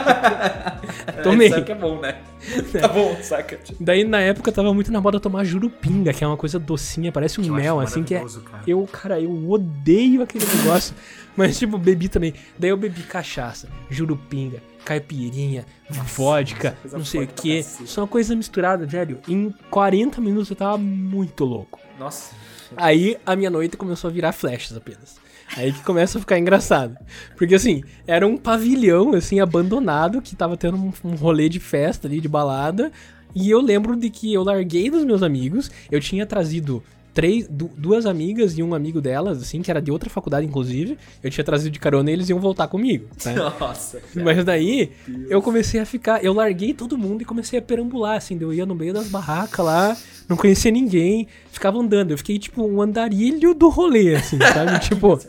Tomei. 1.24 1.50
Sabe 1.50 1.66
que 1.66 1.72
é 1.72 1.76
bom, 1.76 2.00
né? 2.00 2.18
Tá 2.82 2.88
bom, 2.88 3.16
saca? 3.22 3.60
Daí, 3.80 4.04
na 4.04 4.20
época, 4.20 4.52
tava 4.52 4.74
muito 4.74 4.92
na 4.92 5.00
moda 5.00 5.20
tomar 5.20 5.44
jurupinga, 5.44 6.12
que 6.12 6.24
é 6.24 6.28
uma 6.28 6.36
coisa 6.36 6.58
docinha, 6.58 7.12
parece 7.12 7.40
um 7.40 7.46
Eu 7.46 7.54
acho 7.54 7.64
mel, 7.64 7.80
assim, 7.80 8.04
que 8.04 8.16
é... 8.16 8.20
cara. 8.20 8.64
Eu, 8.66 8.90
cara, 8.92 9.22
eu 9.22 9.50
odeio 9.50 10.24
aquele 10.24 10.46
negócio. 10.46 10.96
Mas, 11.38 11.58
tipo, 11.58 11.78
bebi 11.78 12.10
também. 12.10 12.34
Daí 12.58 12.72
eu 12.72 12.78
bebi 12.78 13.04
cachaça, 13.04 13.70
jurupinga, 13.90 14.62
caipirinha, 14.84 15.66
vodka, 15.90 16.76
coisa 16.82 16.98
não 16.98 17.06
sei 17.06 17.24
o 17.24 17.28
que. 17.28 17.60
é 17.60 18.02
uma 18.02 18.08
coisa 18.08 18.36
misturada, 18.36 18.86
velho. 18.86 19.20
Em 19.28 19.54
40 19.70 20.20
minutos 20.20 20.50
eu 20.50 20.56
tava 20.58 20.78
muito 20.78 21.46
louco. 21.46 21.80
Nossa. 21.98 22.36
Aí 22.78 23.18
a 23.26 23.36
minha 23.36 23.50
noite 23.50 23.78
começou 23.78 24.10
a 24.10 24.14
virar 24.14 24.32
flechas 24.32 24.76
apenas. 24.76 25.20
Aí 25.56 25.74
que 25.74 25.84
começa 25.84 26.18
a 26.18 26.22
ficar 26.22 26.40
engraçado. 26.40 26.98
Porque 27.38 27.56
assim, 27.56 27.84
era 28.08 28.26
um 28.26 28.38
pavilhão, 28.38 29.14
assim, 29.14 29.40
abandonado, 29.40 30.22
que 30.22 30.36
tava 30.36 30.56
tendo 30.56 30.78
um, 30.78 30.94
um 31.04 31.16
rolê 31.16 31.50
de 31.50 31.60
festa 31.60 32.08
ali, 32.08 32.22
de 32.22 32.28
balada. 32.28 32.92
E 33.36 33.50
eu 33.50 33.62
lembro 33.62 33.96
de 33.96 34.10
que 34.10 34.34
eu 34.34 34.44
larguei 34.44 34.90
dos 34.90 35.04
meus 35.04 35.24
amigos, 35.24 35.72
eu 35.90 36.00
tinha 36.00 36.26
trazido 36.26 36.84
três, 37.14 37.48
du- 37.48 37.72
duas 37.78 38.06
amigas 38.06 38.58
e 38.58 38.64
um 38.64 38.74
amigo 38.74 39.02
delas, 39.02 39.42
assim, 39.42 39.62
que 39.62 39.70
era 39.70 39.82
de 39.82 39.92
outra 39.92 40.10
faculdade, 40.10 40.46
inclusive. 40.48 40.98
Eu 41.22 41.30
tinha 41.30 41.44
trazido 41.44 41.70
de 41.72 41.80
carona 41.80 42.10
e 42.10 42.14
eles 42.14 42.30
iam 42.30 42.40
voltar 42.40 42.68
comigo. 42.68 43.08
tá? 43.22 43.32
Nossa. 43.60 44.02
Mas 44.16 44.44
daí 44.46 44.92
eu 45.30 45.42
comecei 45.42 45.80
a 45.80 45.86
ficar. 45.86 46.24
Eu 46.24 46.34
larguei 46.34 46.74
todo 46.74 46.98
mundo 46.98 47.22
e 47.22 47.26
comecei 47.26 47.60
a 47.60 47.62
perambular, 47.62 48.18
assim. 48.18 48.38
Eu 48.40 48.54
ia 48.54 48.66
no 48.66 48.76
meio 48.76 48.94
das 48.94 49.08
barracas 49.08 49.66
lá, 49.66 49.98
não 50.30 50.38
conhecia 50.38 50.72
ninguém, 50.72 51.28
ficava 51.52 51.78
andando. 51.80 52.12
Eu 52.12 52.18
fiquei 52.18 52.40
tipo 52.40 52.64
um 52.66 52.82
andarilho 52.82 53.54
do 53.54 53.70
rolê, 53.70 54.16
assim, 54.16 54.38
sabe? 54.40 54.80
tipo. 54.88 55.20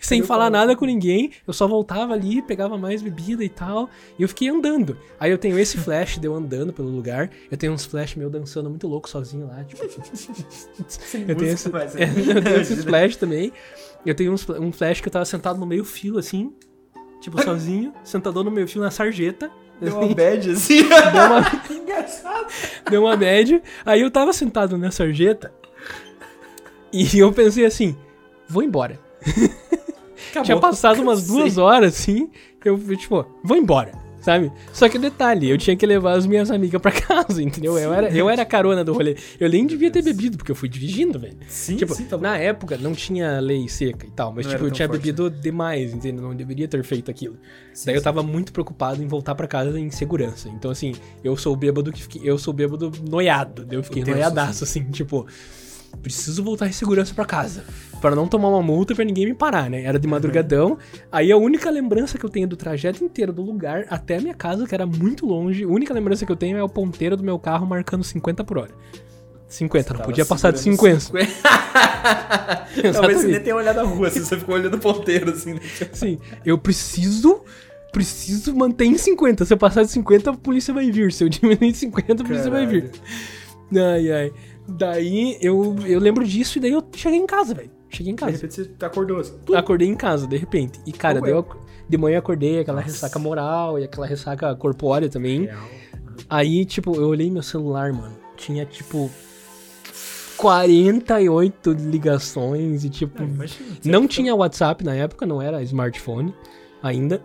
Sem 0.00 0.22
falar 0.22 0.50
nada 0.50 0.76
com 0.76 0.84
ninguém, 0.84 1.30
eu 1.46 1.52
só 1.52 1.66
voltava 1.66 2.12
ali, 2.12 2.42
pegava 2.42 2.78
mais 2.78 3.02
bebida 3.02 3.44
e 3.44 3.48
tal, 3.48 3.88
e 4.18 4.22
eu 4.22 4.28
fiquei 4.28 4.48
andando. 4.48 4.96
Aí 5.18 5.30
eu 5.30 5.38
tenho 5.38 5.58
esse 5.58 5.76
flash 5.78 6.18
de 6.18 6.26
eu 6.26 6.34
andando 6.34 6.72
pelo 6.72 6.88
lugar, 6.88 7.30
eu 7.50 7.56
tenho 7.56 7.72
uns 7.72 7.84
flash 7.84 8.14
meu 8.14 8.30
dançando 8.30 8.68
muito 8.70 8.86
louco 8.86 9.08
sozinho 9.08 9.46
lá, 9.46 9.64
tipo. 9.64 9.82
eu 11.28 11.36
tenho 11.36 11.52
esse, 11.52 11.68
é, 11.68 12.04
eu 12.36 12.42
tenho 12.42 12.60
esses 12.60 12.84
flash 12.84 13.16
também. 13.16 13.52
Eu 14.06 14.14
tenho 14.14 14.32
uns, 14.32 14.48
um 14.48 14.72
flash 14.72 15.00
que 15.00 15.08
eu 15.08 15.12
tava 15.12 15.24
sentado 15.24 15.58
no 15.58 15.66
meio 15.66 15.84
fio, 15.84 16.18
assim, 16.18 16.52
tipo, 17.20 17.42
sozinho, 17.42 17.92
sentador 18.04 18.44
no 18.44 18.50
meio 18.50 18.68
fio 18.68 18.80
na 18.80 18.90
sarjeta, 18.90 19.50
Deu 19.80 19.96
uma 19.96 20.12
bad 20.12 20.50
assim. 20.50 20.82
Deu 20.82 21.26
uma, 21.26 21.82
Engraçado. 21.82 22.46
deu 22.90 23.02
uma 23.02 23.16
bad. 23.16 23.62
Aí 23.86 24.00
eu 24.00 24.10
tava 24.10 24.32
sentado 24.32 24.76
na 24.76 24.90
sarjeta 24.90 25.52
e 26.92 27.18
eu 27.18 27.32
pensei 27.32 27.64
assim, 27.64 27.96
vou 28.48 28.62
embora. 28.62 28.98
Acabou. 30.40 30.44
Tinha 30.44 30.60
passado 30.60 31.02
umas 31.02 31.26
duas 31.26 31.58
horas, 31.58 31.94
assim, 31.94 32.30
eu, 32.64 32.78
tipo, 32.96 33.24
vou 33.44 33.56
embora, 33.56 33.92
sabe? 34.20 34.52
Só 34.72 34.88
que 34.88 34.98
detalhe, 34.98 35.48
eu 35.48 35.56
tinha 35.56 35.76
que 35.76 35.86
levar 35.86 36.12
as 36.18 36.26
minhas 36.26 36.50
amigas 36.50 36.80
pra 36.80 36.90
casa, 37.00 37.42
entendeu? 37.42 37.78
Eu 37.78 37.92
era, 37.94 38.10
eu 38.10 38.28
era 38.28 38.42
a 38.42 38.44
carona 38.44 38.84
do 38.84 38.92
rolê. 38.92 39.16
Eu 39.40 39.48
nem 39.48 39.66
devia 39.66 39.90
ter 39.90 40.02
bebido, 40.02 40.36
porque 40.36 40.50
eu 40.52 40.56
fui 40.56 40.68
dirigindo, 40.68 41.18
velho. 41.18 41.36
Sim, 41.48 41.76
Tipo, 41.76 41.94
sim, 41.94 42.04
tá 42.04 42.16
na 42.18 42.36
época 42.36 42.76
não 42.76 42.92
tinha 42.94 43.40
lei 43.40 43.68
seca 43.68 44.06
e 44.06 44.10
tal, 44.10 44.32
mas 44.32 44.44
Não 44.46 44.52
tipo, 44.52 44.66
eu 44.66 44.70
tinha 44.70 44.86
forte, 44.88 45.00
bebido 45.00 45.30
demais, 45.30 45.92
entendeu? 45.94 46.22
Não 46.22 46.34
deveria 46.34 46.68
ter 46.68 46.82
feito 46.84 47.10
aquilo. 47.10 47.36
Sim, 47.72 47.86
Daí 47.86 47.94
eu 47.94 48.00
sim. 48.00 48.04
tava 48.04 48.22
muito 48.22 48.52
preocupado 48.52 49.02
em 49.02 49.06
voltar 49.06 49.34
pra 49.34 49.46
casa 49.46 49.78
em 49.78 49.90
segurança. 49.90 50.48
Então, 50.48 50.70
assim, 50.70 50.94
eu 51.24 51.36
sou 51.36 51.52
o 51.54 51.56
bêbado 51.56 51.90
que 51.92 52.02
fiquei, 52.02 52.20
eu 52.24 52.36
sou 52.38 52.52
o 52.52 52.56
bêbado 52.56 52.92
noiado. 53.08 53.66
Eu 53.70 53.82
fiquei 53.82 54.04
noiadaço, 54.04 54.64
assim, 54.64 54.84
tipo, 54.90 55.26
preciso 55.96 56.42
voltar 56.42 56.68
em 56.68 56.72
segurança 56.72 57.14
pra 57.14 57.24
casa. 57.24 57.64
Pra 58.00 58.14
não 58.14 58.28
tomar 58.28 58.48
uma 58.48 58.62
multa 58.62 58.94
pra 58.94 59.04
ninguém 59.04 59.26
me 59.26 59.34
parar, 59.34 59.68
né? 59.68 59.82
Era 59.82 59.98
de 59.98 60.06
madrugadão. 60.06 60.78
Aí 61.10 61.32
a 61.32 61.36
única 61.36 61.68
lembrança 61.68 62.16
que 62.16 62.24
eu 62.24 62.30
tenho 62.30 62.46
do 62.46 62.56
trajeto 62.56 63.04
inteiro 63.04 63.32
do 63.32 63.42
lugar 63.42 63.86
até 63.90 64.16
a 64.16 64.20
minha 64.20 64.34
casa, 64.34 64.66
que 64.66 64.74
era 64.74 64.86
muito 64.86 65.26
longe, 65.26 65.64
a 65.64 65.68
única 65.68 65.92
lembrança 65.92 66.24
que 66.24 66.30
eu 66.30 66.36
tenho 66.36 66.56
é 66.56 66.62
o 66.62 66.68
ponteiro 66.68 67.16
do 67.16 67.24
meu 67.24 67.38
carro 67.38 67.66
marcando 67.66 68.04
50 68.04 68.44
por 68.44 68.58
hora. 68.58 68.70
50, 69.48 69.88
não 69.88 69.96
Tava 69.96 70.10
podia 70.10 70.26
passar 70.26 70.52
de 70.52 70.60
segurando 70.60 71.00
50. 71.00 71.32
Talvez 72.92 73.20
você 73.22 73.26
nem 73.28 73.40
tenha 73.40 73.56
olhado 73.56 73.80
a 73.80 73.82
rua, 73.82 74.08
assim, 74.08 74.20
você 74.20 74.36
ficou 74.36 74.54
olhando 74.54 74.74
o 74.74 74.78
ponteiro, 74.78 75.30
assim. 75.30 75.54
Né? 75.54 75.60
Sim, 75.92 76.18
eu 76.44 76.58
preciso. 76.58 77.42
Preciso 77.90 78.54
manter 78.54 78.84
em 78.84 78.98
50. 78.98 79.46
Se 79.46 79.54
eu 79.54 79.56
passar 79.56 79.82
de 79.82 79.90
50, 79.90 80.30
a 80.30 80.36
polícia 80.36 80.74
vai 80.74 80.90
vir. 80.90 81.10
Se 81.10 81.24
eu 81.24 81.28
diminuir 81.30 81.72
de 81.72 81.78
50, 81.78 82.22
a 82.22 82.26
polícia 82.26 82.50
vai 82.50 82.66
vir. 82.66 82.90
Ai, 83.74 84.12
ai. 84.12 84.32
Daí 84.68 85.38
eu, 85.40 85.76
eu 85.86 85.98
lembro 85.98 86.26
disso 86.26 86.58
e 86.58 86.60
daí 86.60 86.72
eu 86.72 86.84
cheguei 86.94 87.18
em 87.18 87.26
casa, 87.26 87.54
velho. 87.54 87.70
Cheguei 87.88 88.12
em 88.12 88.16
De 88.16 88.20
casa. 88.20 88.32
repente 88.32 88.54
você 88.54 88.84
acordou 88.84 89.18
assim. 89.18 89.34
Acordei 89.54 89.88
em 89.88 89.94
casa, 89.94 90.26
de 90.26 90.36
repente. 90.36 90.78
E, 90.86 90.92
cara, 90.92 91.20
daí 91.20 91.30
é? 91.32 91.34
eu, 91.34 91.46
de 91.88 91.96
manhã 91.96 92.16
eu 92.16 92.18
acordei, 92.20 92.60
aquela 92.60 92.80
Nossa. 92.82 92.92
ressaca 92.92 93.18
moral 93.18 93.78
e 93.78 93.84
aquela 93.84 94.06
ressaca 94.06 94.54
corpórea 94.54 95.08
também. 95.08 95.46
Real. 95.46 95.58
Aí, 96.28 96.64
tipo, 96.66 96.94
eu 96.96 97.08
olhei 97.08 97.30
meu 97.30 97.42
celular, 97.42 97.92
mano. 97.94 98.14
Tinha, 98.36 98.66
tipo, 98.66 99.10
48 100.36 101.72
ligações 101.72 102.84
e, 102.84 102.90
tipo, 102.90 103.22
É, 103.22 103.26
imagina. 103.26 103.66
não 103.84 104.06
tinha 104.06 104.34
WhatsApp 104.34 104.84
na 104.84 104.94
época, 104.94 105.26
não 105.26 105.40
era 105.42 105.62
smartphone 105.62 106.34
ainda. 106.82 107.22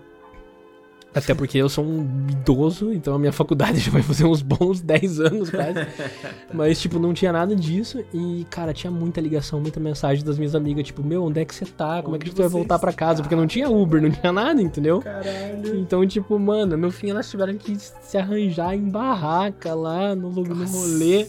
Até 1.15 1.33
porque 1.33 1.57
eu 1.57 1.69
sou 1.69 1.85
um 1.85 2.27
idoso, 2.29 2.91
então 2.91 3.13
a 3.13 3.19
minha 3.19 3.31
faculdade 3.31 3.77
já 3.79 3.91
vai 3.91 4.01
fazer 4.01 4.25
uns 4.25 4.41
bons 4.41 4.81
10 4.81 5.19
anos 5.19 5.49
quase. 5.49 5.87
Mas, 6.53 6.81
tipo, 6.81 6.99
não 6.99 7.13
tinha 7.13 7.31
nada 7.31 7.55
disso. 7.55 8.03
E, 8.13 8.45
cara, 8.49 8.73
tinha 8.73 8.89
muita 8.89 9.21
ligação, 9.21 9.59
muita 9.59 9.79
mensagem 9.79 10.23
das 10.23 10.37
minhas 10.37 10.55
amigas, 10.55 10.85
tipo, 10.85 11.03
meu, 11.03 11.23
onde 11.23 11.41
é 11.41 11.45
que 11.45 11.53
você 11.53 11.65
tá? 11.65 12.01
Como 12.01 12.15
é 12.15 12.19
que 12.19 12.25
Onde 12.25 12.35
tu 12.35 12.41
vai 12.41 12.49
voltar 12.49 12.79
pra 12.79 12.91
casa? 12.91 13.21
Porque 13.21 13.35
não 13.35 13.45
tinha 13.47 13.69
Uber, 13.69 14.01
não 14.01 14.09
tinha 14.09 14.31
nada, 14.31 14.61
entendeu? 14.61 15.01
Caralho. 15.01 15.75
Então, 15.75 16.05
tipo, 16.07 16.37
mano, 16.39 16.75
no 16.75 16.91
fim 16.91 17.11
elas 17.11 17.29
tiveram 17.29 17.55
que 17.55 17.77
se 17.77 18.17
arranjar 18.17 18.75
em 18.75 18.89
barraca 18.89 19.73
lá 19.73 20.15
no, 20.15 20.31
no 20.31 20.65
rolê. 20.65 21.27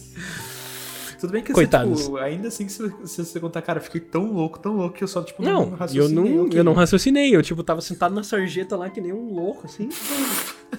Tudo 1.19 1.31
bem 1.31 1.43
que 1.43 1.53
Coitados. 1.53 1.97
você, 1.99 2.03
tipo, 2.05 2.17
ainda 2.17 2.47
assim, 2.47 2.67
se, 2.67 2.91
se 3.05 3.25
você 3.25 3.39
contar, 3.39 3.61
cara, 3.61 3.79
eu 3.79 3.83
fiquei 3.83 4.01
tão 4.01 4.31
louco, 4.31 4.59
tão 4.59 4.75
louco 4.75 4.95
que 4.95 5.03
eu 5.03 5.07
só, 5.07 5.21
tipo, 5.23 5.41
Não, 5.43 5.63
eu 5.63 5.69
raciocinei, 5.75 6.35
não, 6.35 6.45
ok. 6.45 6.59
eu 6.59 6.63
não 6.63 6.73
raciocinei. 6.73 7.35
Eu, 7.35 7.41
tipo, 7.41 7.63
tava 7.63 7.81
sentado 7.81 8.13
na 8.13 8.23
sarjeta 8.23 8.75
lá 8.75 8.89
que 8.89 8.99
nem 9.01 9.13
um 9.13 9.33
louco, 9.33 9.65
assim. 9.65 9.89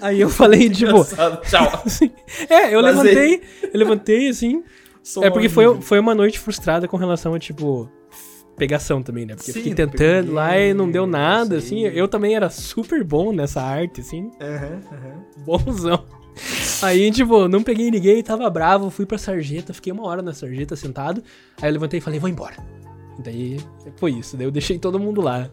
Aí 0.01 0.21
eu 0.21 0.29
falei, 0.29 0.69
tipo. 0.71 1.05
Tchau. 1.49 1.83
assim, 1.85 2.11
é, 2.49 2.75
eu 2.75 2.83
Vazei. 2.83 3.15
levantei, 3.15 3.43
eu 3.73 3.79
levantei, 3.79 4.29
assim. 4.29 4.63
É 5.23 5.31
porque 5.31 5.49
foi, 5.49 5.81
foi 5.81 5.99
uma 6.01 6.15
noite 6.15 6.39
frustrada 6.39 6.89
com 6.89 6.97
relação 6.97 7.33
a, 7.35 7.39
tipo, 7.39 7.89
pegação 8.57 9.03
também, 9.03 9.25
né? 9.25 9.35
Porque 9.37 9.51
eu 9.51 9.55
Sim, 9.55 9.61
fiquei 9.63 9.71
não 9.85 9.93
tentando 9.93 10.21
peguei 10.23 10.35
lá 10.35 10.59
e 10.59 10.75
não 10.75 10.91
deu 10.91 11.07
nada, 11.07 11.61
sim. 11.61 11.87
assim. 11.87 11.97
Eu 11.97 12.09
também 12.09 12.35
era 12.35 12.51
super 12.51 13.05
bom 13.05 13.33
nessa 13.33 13.63
arte, 13.63 14.01
assim. 14.01 14.31
Aham, 14.41 14.81
aham. 14.93 15.25
Bonzão. 15.45 16.05
Aí, 16.83 17.11
tipo, 17.11 17.49
não 17.49 17.63
peguei 17.63 17.91
ninguém, 17.91 18.23
tava 18.23 18.49
bravo, 18.51 18.91
fui 18.91 19.07
pra 19.07 19.19
sarjeta, 19.19 19.73
fiquei 19.73 19.93
uma 19.93 20.07
hora 20.07 20.23
na 20.23 20.33
sarjeta 20.35 20.77
sentado. 20.77 21.23
Aí 21.61 21.69
eu 21.69 21.73
levantei 21.73 21.99
e 21.99 22.01
falei, 22.03 22.19
vou 22.21 22.29
embora. 22.29 22.57
Daí 23.19 23.59
foi 23.97 24.13
isso, 24.13 24.37
daí 24.37 24.47
eu 24.47 24.51
deixei 24.51 24.79
todo 24.79 24.99
mundo 24.99 25.21
lá. 25.21 25.49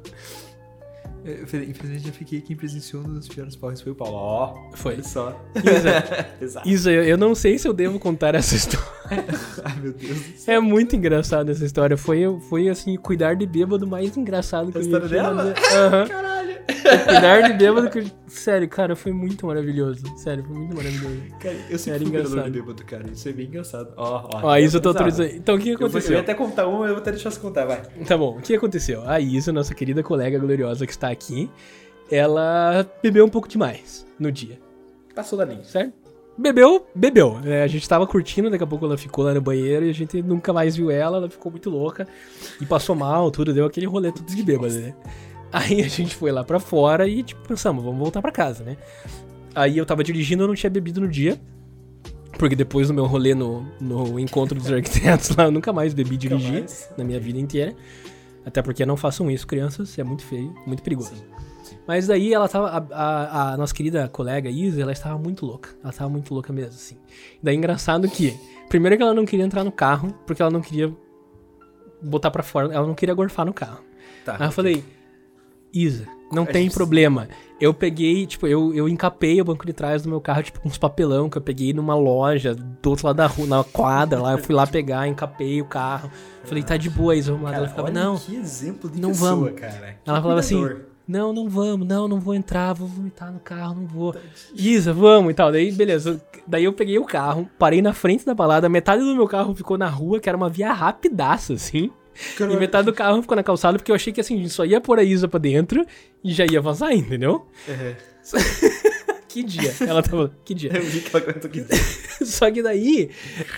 Falei, 1.47 1.69
infelizmente, 1.69 2.07
eu 2.09 2.13
fiquei 2.13 2.41
quem 2.41 2.53
presenciou 2.53 3.01
um 3.01 3.13
dos 3.13 3.29
piores 3.29 3.55
porres 3.55 3.79
foi 3.79 3.93
o 3.93 3.95
Paulo. 3.95 4.13
Ó, 4.17 4.53
Foi. 4.75 4.95
olha 4.95 5.03
só. 5.03 5.41
Isa, 5.55 6.27
Exato. 6.41 6.67
Isa, 6.69 6.91
eu, 6.91 7.03
eu 7.03 7.17
não 7.17 7.33
sei 7.33 7.57
se 7.57 7.65
eu 7.65 7.71
devo 7.71 7.97
contar 7.97 8.35
essa 8.35 8.53
história. 8.55 8.85
Ai, 9.63 9.79
meu 9.81 9.93
Deus 9.93 10.19
do 10.19 10.37
céu. 10.37 10.55
É 10.55 10.59
muito 10.59 10.97
engraçado 10.97 11.49
essa 11.49 11.63
história. 11.63 11.95
Foi, 11.95 12.23
foi 12.49 12.67
assim, 12.67 12.97
cuidar 12.97 13.35
de 13.37 13.45
bêbado 13.45 13.87
mais 13.87 14.17
engraçado 14.17 14.69
que 14.69 14.77
A 14.77 14.81
eu 14.81 14.83
história 14.85 15.07
já 15.07 15.15
dela? 15.15 15.53
Aham. 15.73 16.07
Caralho. 16.09 16.42
Cuidar 16.65 17.41
de 17.41 17.53
bêbado 17.53 17.89
que. 17.89 18.11
Sério, 18.27 18.67
cara, 18.69 18.95
foi 18.95 19.11
muito 19.11 19.45
maravilhoso. 19.47 20.01
Sério, 20.17 20.43
foi 20.43 20.55
muito 20.57 20.75
maravilhoso. 20.75 21.21
Cara, 21.39 21.55
eu 21.69 21.77
sempre 21.77 21.91
Era 21.91 21.99
fui 21.99 22.07
engraçado. 22.07 22.43
de 22.51 22.51
bêbado, 22.61 22.85
cara. 22.85 23.05
Isso 23.11 23.29
é 23.29 23.33
bem 23.33 23.45
engraçado. 23.47 23.93
Ó, 23.97 24.29
ó. 24.33 24.39
Ó, 24.43 24.57
isso 24.57 24.77
eu 24.77 24.81
tô 24.81 24.89
autorizado. 24.89 25.23
autorizando. 25.23 25.39
Então 25.41 25.55
o 25.55 25.59
que 25.59 25.69
Eu, 25.69 25.77
vou, 25.77 25.85
eu 25.85 25.89
aconteceu? 25.89 26.13
ia 26.15 26.21
até 26.21 26.33
contar 26.33 26.67
uma, 26.67 26.85
eu 26.85 26.93
vou 26.93 27.01
até 27.01 27.11
deixar 27.11 27.31
você 27.31 27.39
contar, 27.39 27.65
vai. 27.65 27.81
Tá 28.07 28.17
bom, 28.17 28.37
o 28.37 28.41
que 28.41 28.55
aconteceu? 28.55 29.03
A 29.07 29.19
Isa, 29.19 29.51
nossa 29.51 29.73
querida 29.75 30.01
colega 30.03 30.37
gloriosa 30.39 30.85
que 30.85 30.91
está 30.91 31.09
aqui, 31.09 31.49
ela 32.11 32.85
bebeu 33.01 33.25
um 33.25 33.29
pouco 33.29 33.47
demais 33.47 34.05
no 34.19 34.31
dia, 34.31 34.59
Passou 35.15 35.37
da 35.37 35.45
linha. 35.45 35.63
certo? 35.63 35.93
Bebeu, 36.35 36.87
bebeu. 36.95 37.39
É, 37.45 37.61
a 37.61 37.67
gente 37.67 37.87
tava 37.87 38.07
curtindo, 38.07 38.49
daqui 38.49 38.63
a 38.63 38.67
pouco 38.67 38.83
ela 38.85 38.97
ficou 38.97 39.23
lá 39.23 39.33
no 39.35 39.41
banheiro 39.41 39.85
e 39.85 39.89
a 39.91 39.93
gente 39.93 40.19
nunca 40.23 40.51
mais 40.51 40.75
viu 40.75 40.89
ela, 40.89 41.17
ela 41.17 41.29
ficou 41.29 41.51
muito 41.51 41.69
louca 41.69 42.07
e 42.59 42.65
passou 42.65 42.95
mal, 42.95 43.29
tudo, 43.29 43.53
deu 43.53 43.65
aquele 43.65 43.85
rolê 43.85 44.11
tudo 44.11 44.33
de 44.33 44.41
bêbado, 44.41 44.73
né? 44.73 44.95
Aí 45.53 45.81
a 45.81 45.87
gente 45.87 46.15
foi 46.15 46.31
lá 46.31 46.43
pra 46.43 46.59
fora 46.59 47.07
e, 47.07 47.21
tipo, 47.23 47.47
pensamos, 47.47 47.83
vamos 47.83 47.99
voltar 47.99 48.21
pra 48.21 48.31
casa, 48.31 48.63
né? 48.63 48.75
Aí 49.53 49.77
eu 49.77 49.85
tava 49.85 50.03
dirigindo, 50.03 50.43
eu 50.43 50.47
não 50.47 50.55
tinha 50.55 50.69
bebido 50.69 50.99
no 50.99 51.07
dia. 51.07 51.39
Porque 52.39 52.55
depois 52.55 52.87
do 52.87 52.93
meu 52.93 53.05
rolê 53.05 53.35
no, 53.35 53.63
no 53.79 54.19
encontro 54.19 54.57
dos 54.59 54.69
arquitetos 54.73 55.35
lá, 55.35 55.45
eu 55.45 55.51
nunca 55.51 55.71
mais 55.71 55.93
bebi 55.93 56.17
dirigir 56.17 56.51
mais. 56.61 56.89
na 56.97 57.03
minha 57.03 57.19
vida 57.19 57.39
inteira. 57.39 57.75
Até 58.45 58.61
porque 58.61 58.85
não 58.85 58.97
façam 58.97 59.29
isso, 59.29 59.45
crianças, 59.47 59.97
é 59.99 60.03
muito 60.03 60.23
feio, 60.25 60.53
muito 60.65 60.81
perigoso. 60.83 61.13
Sim. 61.63 61.77
Mas 61.87 62.07
daí 62.07 62.33
ela 62.33 62.49
tava. 62.49 62.67
A, 62.69 62.77
a- 62.91 63.53
a 63.53 63.57
nossa 63.57 63.73
querida 63.73 64.07
colega 64.09 64.49
Isa, 64.49 64.81
ela 64.81 64.91
estava 64.91 65.17
muito 65.17 65.45
louca. 65.45 65.69
Ela 65.81 65.91
estava 65.91 66.09
muito 66.09 66.33
louca 66.33 66.51
mesmo, 66.51 66.71
assim. 66.73 66.97
Daí 67.41 67.55
engraçado 67.55 68.09
que. 68.09 68.35
Primeiro 68.67 68.97
que 68.97 69.03
ela 69.03 69.13
não 69.13 69.23
queria 69.25 69.45
entrar 69.45 69.63
no 69.63 69.71
carro, 69.71 70.11
porque 70.25 70.41
ela 70.41 70.49
não 70.51 70.59
queria 70.61 70.91
botar 72.01 72.31
pra 72.31 72.43
fora. 72.43 72.73
Ela 72.73 72.85
não 72.87 72.95
queria 72.95 73.13
gorfar 73.13 73.45
no 73.45 73.53
carro. 73.53 73.81
Tá. 74.25 74.35
Aí 74.39 74.47
eu 74.47 74.51
falei, 74.51 74.83
Isa, 75.73 76.05
não 76.31 76.45
tem 76.45 76.69
problema. 76.69 77.27
Eu 77.59 77.73
peguei, 77.73 78.25
tipo, 78.25 78.45
eu, 78.45 78.73
eu 78.73 78.89
encapei 78.89 79.39
o 79.39 79.45
banco 79.45 79.65
de 79.65 79.71
trás 79.71 80.03
do 80.03 80.09
meu 80.09 80.19
carro, 80.19 80.43
tipo, 80.43 80.59
com 80.59 80.67
uns 80.67 80.77
papelão 80.77 81.29
que 81.29 81.37
eu 81.37 81.41
peguei 81.41 81.73
numa 81.73 81.95
loja 81.95 82.53
do 82.53 82.89
outro 82.89 83.07
lado 83.07 83.15
da 83.15 83.27
rua, 83.27 83.47
na 83.47 83.63
quadra 83.63 84.21
lá. 84.21 84.33
Eu 84.33 84.37
fui 84.37 84.53
lá 84.53 84.67
pegar, 84.67 85.07
encapei 85.07 85.61
o 85.61 85.65
carro. 85.65 86.11
Falei, 86.43 86.61
tá 86.61 86.75
de 86.75 86.89
boa, 86.89 87.15
Isa, 87.15 87.31
vamos 87.31 87.45
lá. 87.45 87.51
Cara, 87.51 87.63
ela 87.63 87.69
ficava, 87.69 87.91
não. 87.91 88.17
Que 88.17 88.35
exemplo 88.35 88.89
de 88.89 88.99
não 88.99 89.09
pessoa, 89.09 89.29
vamos. 89.29 89.59
cara. 89.59 89.97
Que 90.03 90.09
Ela 90.09 90.21
falava 90.21 90.41
assim, 90.41 90.61
não, 91.07 91.31
não 91.31 91.47
vamos, 91.47 91.87
não, 91.87 92.07
não 92.07 92.19
vou 92.19 92.33
entrar, 92.33 92.73
vou 92.73 92.87
vomitar 92.87 93.31
no 93.31 93.39
carro, 93.39 93.75
não 93.75 93.87
vou. 93.87 94.15
Isa, 94.53 94.91
vamos 94.91 95.31
e 95.31 95.33
tal. 95.33 95.51
Daí, 95.51 95.71
beleza. 95.71 96.21
Daí 96.45 96.65
eu 96.65 96.73
peguei 96.73 96.97
o 96.97 97.05
carro, 97.05 97.47
parei 97.57 97.81
na 97.81 97.93
frente 97.93 98.25
da 98.25 98.33
balada, 98.33 98.67
metade 98.67 99.03
do 99.03 99.15
meu 99.15 99.27
carro 99.27 99.55
ficou 99.55 99.77
na 99.77 99.87
rua, 99.87 100.19
que 100.19 100.27
era 100.27 100.37
uma 100.37 100.49
via 100.49 100.73
rapidaça, 100.73 101.53
assim. 101.53 101.89
E 102.39 102.57
metade 102.57 102.85
do 102.85 102.93
carro 102.93 103.21
ficou 103.21 103.35
na 103.35 103.43
calçada, 103.43 103.77
porque 103.77 103.91
eu 103.91 103.95
achei 103.95 104.11
que 104.13 104.21
assim, 104.21 104.35
a 104.35 104.41
gente 104.41 104.49
só 104.49 104.65
ia 104.65 104.79
pôr 104.79 104.99
a 104.99 105.03
Isa 105.03 105.27
pra 105.27 105.39
dentro 105.39 105.85
e 106.23 106.31
já 106.31 106.45
ia 106.45 106.61
vazar, 106.61 106.93
entendeu? 106.93 107.47
É. 107.67 107.95
Que 109.33 109.41
dia? 109.41 109.73
Ela 109.79 110.03
tava. 110.03 110.31
Que 110.45 110.53
dia? 110.53 110.69
Eu 110.77 110.83
vi 110.83 111.01
que 111.01 111.09
ela 111.09 111.25
comentou 111.25 111.49
que 111.49 111.65
Só 112.23 112.51
que 112.51 112.61
daí, 112.61 113.09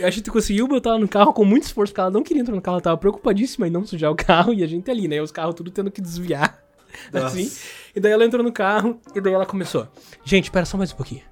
a 0.01 0.09
gente 0.09 0.31
conseguiu 0.31 0.69
botar 0.69 0.91
ela 0.91 0.99
no 0.99 1.07
carro 1.07 1.33
com 1.33 1.43
muito 1.43 1.63
esforço, 1.63 1.91
porque 1.91 1.99
ela 1.99 2.09
não 2.09 2.23
queria 2.23 2.41
entrar 2.41 2.55
no 2.55 2.61
carro, 2.61 2.75
ela 2.75 2.81
tava 2.81 2.97
preocupadíssima 2.97 3.67
em 3.67 3.69
não 3.69 3.85
sujar 3.85 4.09
o 4.09 4.15
carro 4.15 4.53
e 4.53 4.63
a 4.63 4.67
gente 4.67 4.89
ali, 4.89 5.05
né? 5.05 5.21
Os 5.21 5.33
carros 5.33 5.53
tudo 5.53 5.69
tendo 5.69 5.91
que 5.91 5.99
desviar. 5.99 6.63
Nossa. 7.11 7.27
Assim. 7.27 7.51
E 7.93 7.99
daí 7.99 8.13
ela 8.13 8.23
entrou 8.23 8.41
no 8.41 8.53
carro 8.53 9.01
e 9.13 9.19
daí 9.19 9.33
ela 9.33 9.45
começou. 9.45 9.85
Gente, 10.23 10.45
espera 10.45 10.65
só 10.65 10.77
mais 10.77 10.93
um 10.93 10.95
pouquinho. 10.95 11.23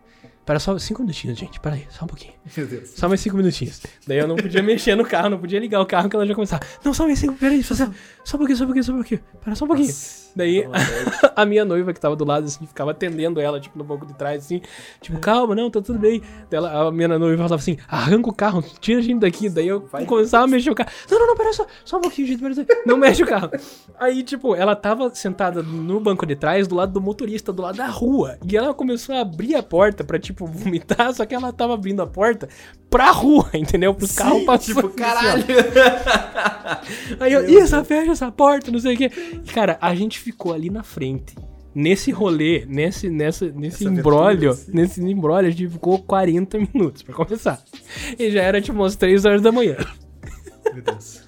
Pera 0.45 0.59
só 0.59 0.77
cinco 0.77 1.01
minutinhos, 1.01 1.37
gente. 1.37 1.59
Pera 1.59 1.75
aí, 1.75 1.87
só 1.89 2.05
um 2.05 2.07
pouquinho. 2.07 2.33
Meu 2.55 2.67
Deus. 2.67 2.89
Só 2.89 3.07
mais 3.07 3.21
cinco 3.21 3.37
minutinhos. 3.37 3.81
Daí 4.05 4.17
eu 4.17 4.27
não 4.27 4.35
podia 4.35 4.61
mexer 4.63 4.95
no 4.95 5.05
carro, 5.05 5.29
não 5.29 5.39
podia 5.39 5.59
ligar 5.59 5.81
o 5.81 5.85
carro 5.85 6.09
que 6.09 6.15
ela 6.15 6.25
já 6.25 6.35
começava. 6.35 6.63
Não, 6.83 6.93
só 6.93 7.05
mais 7.05 7.19
cinco, 7.19 7.33
peraí, 7.35 7.63
só, 7.63 7.75
só, 7.75 7.89
só 8.23 8.37
um 8.37 8.39
pouquinho, 8.39 8.57
só 8.57 8.63
um 8.63 8.67
pouquinho, 8.67 8.83
só 8.83 8.91
um 8.91 8.95
pouquinho. 8.95 9.21
Pera 9.43 9.55
só 9.55 9.65
um 9.65 9.67
pouquinho. 9.67 9.93
Daí 10.35 10.65
a 11.35 11.45
minha 11.45 11.65
noiva 11.65 11.93
que 11.93 11.99
tava 11.99 12.15
do 12.15 12.25
lado, 12.25 12.45
assim, 12.45 12.65
ficava 12.65 12.91
atendendo 12.91 13.39
ela, 13.39 13.59
tipo, 13.59 13.77
no 13.77 13.83
banco 13.83 14.05
de 14.05 14.13
trás, 14.13 14.45
assim, 14.45 14.61
tipo, 15.01 15.19
calma, 15.19 15.55
não, 15.55 15.69
tá 15.69 15.81
tudo 15.81 15.99
bem. 15.99 16.21
Daí 16.49 16.57
ela, 16.57 16.87
a 16.87 16.91
minha 16.91 17.07
noiva 17.07 17.37
falava 17.37 17.55
assim, 17.55 17.77
arranca 17.87 18.29
o 18.29 18.33
carro, 18.33 18.63
tira 18.79 18.99
a 18.99 19.03
gente 19.03 19.19
daqui. 19.19 19.49
Daí 19.49 19.67
eu 19.67 19.81
Vai. 19.91 20.05
começava 20.05 20.45
a 20.45 20.47
mexer 20.47 20.71
o 20.71 20.75
carro. 20.75 20.89
Não, 21.09 21.19
não, 21.19 21.27
não, 21.27 21.35
pera 21.35 21.53
só, 21.53 21.65
só 21.85 21.97
um 21.97 22.01
pouquinho, 22.01 22.27
gente, 22.27 22.41
pera 22.41 22.53
só. 22.55 22.61
Não 22.85 22.97
mexe 22.97 23.23
o 23.23 23.27
carro. 23.27 23.51
Aí, 23.99 24.23
tipo, 24.23 24.55
ela 24.55 24.75
tava 24.75 25.13
sentada 25.13 25.61
no 25.61 25.99
banco 25.99 26.25
de 26.25 26.35
trás, 26.35 26.67
do 26.67 26.75
lado 26.75 26.91
do 26.93 27.01
motorista, 27.01 27.51
do 27.53 27.61
lado 27.61 27.77
da 27.77 27.87
rua. 27.87 28.37
E 28.47 28.57
ela 28.57 28.73
começou 28.73 29.15
a 29.15 29.21
abrir 29.21 29.55
a 29.55 29.63
porta 29.63 30.03
pra, 30.03 30.19
tipo, 30.19 30.45
vomitar, 30.45 31.13
só 31.13 31.25
que 31.25 31.35
ela 31.35 31.51
tava 31.51 31.73
abrindo 31.73 32.01
a 32.01 32.07
porta 32.07 32.47
pra 32.93 33.09
rua, 33.09 33.49
entendeu? 33.55 33.91
Pros 33.95 34.11
carros 34.11 34.43
passando. 34.43 34.75
Tipo, 34.75 34.87
assim, 34.87 34.95
caralho. 34.95 35.43
Aí 37.19 37.33
eu, 37.33 37.49
Isa, 37.49 37.83
fecha 37.83 38.11
essa 38.11 38.31
porta, 38.31 38.69
não 38.69 38.77
sei 38.77 38.93
o 38.93 38.97
quê. 38.97 39.11
E, 39.33 39.51
cara, 39.51 39.79
a 39.81 39.95
gente 39.95 40.19
ficou 40.19 40.53
ali 40.53 40.69
na 40.69 40.83
frente. 40.83 41.35
Nesse 41.73 42.11
rolê, 42.11 42.65
nesse, 42.67 43.09
nessa, 43.09 43.47
nesse 43.47 43.83
embrólio, 43.85 44.51
assim. 44.51 44.71
nesse 44.71 45.01
embrólio, 45.01 45.47
a 45.47 45.51
gente 45.51 45.67
ficou 45.69 45.97
40 45.97 46.59
minutos 46.71 47.01
pra 47.01 47.15
começar. 47.15 47.59
E 48.19 48.29
já 48.29 48.43
era 48.43 48.61
tipo 48.61 48.77
umas 48.77 48.95
3 48.95 49.25
horas 49.25 49.41
da 49.41 49.51
manhã. 49.51 49.75
Meu 50.73 50.81
Deus. 50.83 51.21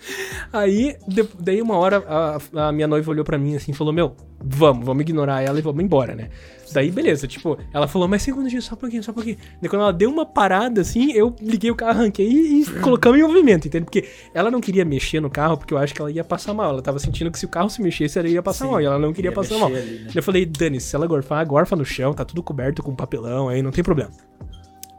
Aí, 0.53 0.95
de- 1.07 1.27
daí 1.39 1.61
uma 1.61 1.77
hora, 1.77 2.03
a, 2.07 2.67
a 2.67 2.71
minha 2.71 2.87
noiva 2.87 3.11
olhou 3.11 3.25
pra 3.25 3.37
mim 3.37 3.55
assim 3.55 3.71
e 3.71 3.75
falou: 3.75 3.91
Meu, 3.93 4.15
vamos, 4.43 4.85
vamos 4.85 5.01
ignorar 5.01 5.41
ela 5.41 5.57
e 5.59 5.61
vamos 5.61 5.83
embora, 5.83 6.15
né? 6.15 6.29
Daí, 6.73 6.89
beleza, 6.91 7.27
tipo, 7.27 7.57
ela 7.71 7.87
falou, 7.87 8.07
mas 8.07 8.21
cinco 8.23 8.37
minutinhos, 8.39 8.65
só 8.65 8.73
um 8.73 8.77
pouquinho, 8.77 9.03
só 9.03 9.11
um 9.11 9.13
pouquinho. 9.13 9.37
Daí 9.61 9.69
quando 9.69 9.83
ela 9.83 9.93
deu 9.93 10.09
uma 10.09 10.25
parada 10.25 10.81
assim, 10.81 11.11
eu 11.13 11.33
liguei 11.39 11.69
o 11.71 11.75
carro, 11.75 11.99
arranquei 11.99 12.27
e, 12.27 12.61
e 12.63 12.65
colocamos 12.81 13.17
em 13.19 13.23
movimento, 13.23 13.67
entende? 13.67 13.85
Porque 13.85 14.05
ela 14.33 14.49
não 14.51 14.59
queria 14.59 14.83
mexer 14.83 15.19
no 15.19 15.29
carro 15.29 15.57
porque 15.57 15.73
eu 15.73 15.77
acho 15.77 15.93
que 15.93 16.01
ela 16.01 16.11
ia 16.11 16.23
passar 16.23 16.53
mal. 16.53 16.71
Ela 16.71 16.81
tava 16.81 16.97
sentindo 16.99 17.29
que 17.31 17.37
se 17.39 17.45
o 17.45 17.49
carro 17.49 17.69
se 17.69 17.81
mexesse, 17.81 18.17
ela 18.19 18.27
ia 18.27 18.41
passar 18.41 18.65
Sim, 18.65 18.71
mal. 18.71 18.81
E 18.81 18.85
ela 18.85 18.97
não 18.99 19.13
queria 19.13 19.29
ia 19.29 19.35
passar 19.35 19.57
mal. 19.57 19.67
ali, 19.69 19.99
né? 19.99 20.11
Eu 20.13 20.23
falei, 20.23 20.45
Dani, 20.45 20.81
se 20.81 20.95
ela 20.95 21.05
gorfar, 21.07 21.45
gorfa 21.47 21.75
no 21.75 21.85
chão, 21.85 22.13
tá 22.13 22.25
tudo 22.25 22.41
coberto 22.41 22.81
com 22.83 22.95
papelão, 22.95 23.47
aí 23.47 23.61
não 23.61 23.71
tem 23.71 23.83
problema. 23.83 24.11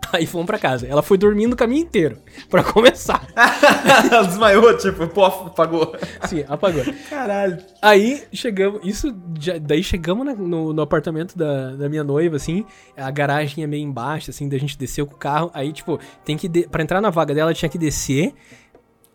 Aí 0.12 0.26
fomos 0.26 0.46
pra 0.46 0.58
casa. 0.58 0.86
Ela 0.86 1.02
foi 1.02 1.16
dormindo 1.18 1.52
o 1.52 1.56
caminho 1.56 1.82
inteiro, 1.82 2.18
pra 2.48 2.62
começar. 2.64 3.26
Ela 4.10 4.22
desmaiou, 4.26 4.76
tipo, 4.76 5.06
pô, 5.08 5.24
apagou. 5.24 5.94
Sim, 6.28 6.44
apagou. 6.48 6.82
Caralho. 7.10 7.58
Aí 7.82 8.22
chegamos, 8.32 8.80
isso, 8.84 9.14
já- 9.38 9.58
daí 9.58 9.82
chegamos 9.82 10.24
na- 10.26 10.34
no, 10.34 10.72
no 10.72 10.82
apartamento 10.82 11.36
da, 11.36 11.72
da 11.76 11.88
minha 11.88 12.04
noiva, 12.04 12.36
assim, 12.36 12.64
a 12.96 13.10
garagem 13.10 13.62
é 13.64 13.66
meio 13.66 13.82
embaixo, 13.84 14.30
assim, 14.30 14.48
daí 14.48 14.58
a 14.58 14.60
gente 14.60 14.78
desceu 14.78 15.06
com 15.06 15.14
o 15.14 15.18
carro, 15.18 15.50
aí, 15.54 15.72
tipo, 15.72 15.98
tem 16.24 16.36
que, 16.36 16.48
de, 16.48 16.66
pra 16.68 16.82
entrar 16.82 17.00
na 17.00 17.10
vaga 17.10 17.34
dela, 17.34 17.52
tinha 17.54 17.68
que 17.68 17.78
descer 17.78 18.32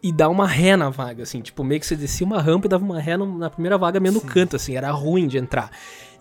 e 0.03 0.11
dar 0.11 0.30
uma 0.30 0.47
ré 0.47 0.76
na 0.76 0.89
vaga, 0.89 1.23
assim, 1.23 1.41
tipo, 1.41 1.63
meio 1.63 1.80
que 1.80 1.85
você 1.85 1.95
descia 1.95 2.26
uma 2.26 2.41
rampa 2.41 2.65
e 2.65 2.69
dava 2.69 2.84
uma 2.84 2.99
ré 2.99 3.15
na 3.18 3.49
primeira 3.49 3.77
vaga, 3.77 3.99
meio 3.99 4.13
no 4.15 4.22
canto, 4.22 4.55
assim, 4.55 4.76
era 4.76 4.89
ruim 4.91 5.27
de 5.27 5.38
entrar. 5.38 5.69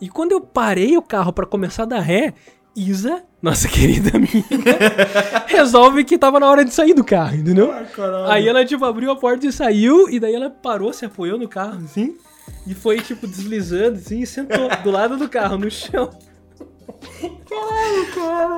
E 0.00 0.08
quando 0.08 0.32
eu 0.32 0.40
parei 0.40 0.96
o 0.98 1.02
carro 1.02 1.32
pra 1.32 1.46
começar 1.46 1.84
a 1.84 1.86
dar 1.86 2.00
ré, 2.00 2.34
Isa, 2.76 3.22
nossa 3.42 3.66
querida 3.68 4.16
amiga, 4.16 4.46
resolve 5.46 6.04
que 6.04 6.16
tava 6.18 6.38
na 6.40 6.48
hora 6.48 6.64
de 6.64 6.72
sair 6.72 6.94
do 6.94 7.04
carro, 7.04 7.36
entendeu? 7.36 7.72
Aí 8.30 8.48
ela, 8.48 8.64
tipo, 8.64 8.84
abriu 8.84 9.10
a 9.10 9.16
porta 9.16 9.46
e 9.46 9.52
saiu, 9.52 10.08
e 10.08 10.20
daí 10.20 10.34
ela 10.34 10.50
parou, 10.50 10.92
se 10.92 11.04
apoiou 11.04 11.38
no 11.38 11.48
carro, 11.48 11.82
assim, 11.84 12.16
e 12.66 12.74
foi, 12.74 13.00
tipo, 13.00 13.26
deslizando, 13.26 13.98
assim, 13.98 14.20
e 14.20 14.26
sentou 14.26 14.68
do 14.82 14.90
lado 14.90 15.16
do 15.16 15.28
carro, 15.28 15.58
no 15.58 15.70
chão. 15.70 16.10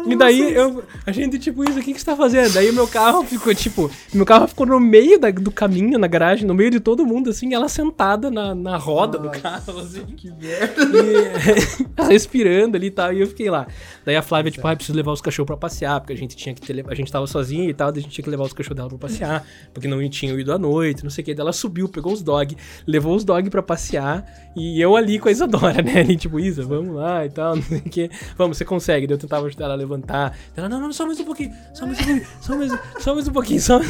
E 0.06 0.16
daí 0.16 0.54
eu, 0.54 0.82
a 1.06 1.12
gente, 1.12 1.38
tipo, 1.38 1.62
isso, 1.68 1.78
o 1.78 1.82
que, 1.82 1.92
que 1.92 1.98
você 2.00 2.04
tá 2.06 2.16
fazendo? 2.16 2.52
Daí 2.52 2.70
o 2.70 2.72
meu 2.74 2.86
carro 2.88 3.22
ficou, 3.24 3.54
tipo, 3.54 3.90
meu 4.12 4.26
carro 4.26 4.46
ficou 4.48 4.66
no 4.66 4.78
meio 4.80 5.18
da- 5.18 5.30
do 5.30 5.50
caminho, 5.50 5.98
na 5.98 6.06
garagem, 6.06 6.46
no 6.46 6.54
meio 6.54 6.70
de 6.70 6.80
todo 6.80 7.06
mundo, 7.06 7.30
assim, 7.30 7.54
ela 7.54 7.68
sentada 7.68 8.30
na, 8.30 8.54
na 8.54 8.76
roda 8.76 9.18
do 9.18 9.26
Nossa, 9.26 9.40
carro, 9.40 9.78
assim, 9.78 10.04
Que 10.16 10.30
merda. 10.30 10.82
e, 10.82 12.02
respirando 12.12 12.76
ali 12.76 12.86
e 12.86 12.90
tal, 12.90 13.12
e 13.12 13.20
eu 13.20 13.26
fiquei 13.26 13.48
lá. 13.50 13.66
Daí 14.04 14.16
a 14.16 14.22
Flávia, 14.22 14.50
tipo, 14.50 14.66
ah, 14.66 14.74
preciso 14.74 14.96
levar 14.96 15.12
os 15.12 15.20
cachorros 15.20 15.46
pra 15.46 15.56
passear, 15.56 16.00
porque 16.00 16.12
a 16.12 16.16
gente 16.16 16.36
tinha 16.36 16.54
que 16.54 16.60
ter, 16.60 16.84
a 16.88 16.94
gente 16.94 17.10
tava 17.10 17.26
sozinha 17.26 17.68
e 17.68 17.74
tal, 17.74 17.90
daí 17.92 18.00
a 18.00 18.02
gente 18.02 18.12
tinha 18.12 18.24
que 18.24 18.30
levar 18.30 18.44
os 18.44 18.52
cachorros 18.52 18.76
dela 18.76 18.88
pra 18.88 18.98
passear, 18.98 19.46
porque 19.72 19.88
não 19.88 20.06
tinham 20.09 20.38
ido 20.38 20.52
à 20.52 20.59
noite, 20.59 21.02
não 21.04 21.10
sei 21.10 21.22
o 21.22 21.24
que. 21.24 21.34
Daí 21.34 21.42
ela 21.42 21.52
subiu, 21.52 21.88
pegou 21.88 22.12
os 22.12 22.22
dog, 22.22 22.56
levou 22.86 23.14
os 23.14 23.24
dog 23.24 23.48
pra 23.50 23.62
passear, 23.62 24.24
e 24.56 24.80
eu 24.80 24.96
ali 24.96 25.18
com 25.18 25.28
a 25.28 25.32
Isadora, 25.32 25.80
né? 25.82 26.00
Ali, 26.00 26.16
tipo, 26.16 26.38
Isa, 26.40 26.62
vamos 26.64 26.94
lá 26.94 27.24
e 27.24 27.30
tal, 27.30 27.56
não 27.56 27.62
sei 27.62 27.78
o 27.78 27.82
que. 27.82 28.10
Vamos, 28.36 28.57
você 28.57 28.65
consegue. 28.65 29.11
Eu 29.11 29.19
tentava 29.19 29.47
ajudar 29.47 29.66
ela 29.66 29.74
a 29.74 29.77
levantar. 29.77 30.36
Ela, 30.57 30.69
não, 30.69 30.81
não, 30.81 30.93
só 30.93 31.07
mais 31.07 31.19
um 31.20 31.24
pouquinho, 31.24 31.53
só 31.74 31.86
mais 31.86 31.99
um 32.01 32.05
pouquinho, 32.05 32.27
só 32.40 32.57
mais, 32.57 32.73
só 32.99 33.15
mais 33.15 33.28
um 33.28 33.32
pouquinho, 33.32 33.61
só. 33.61 33.81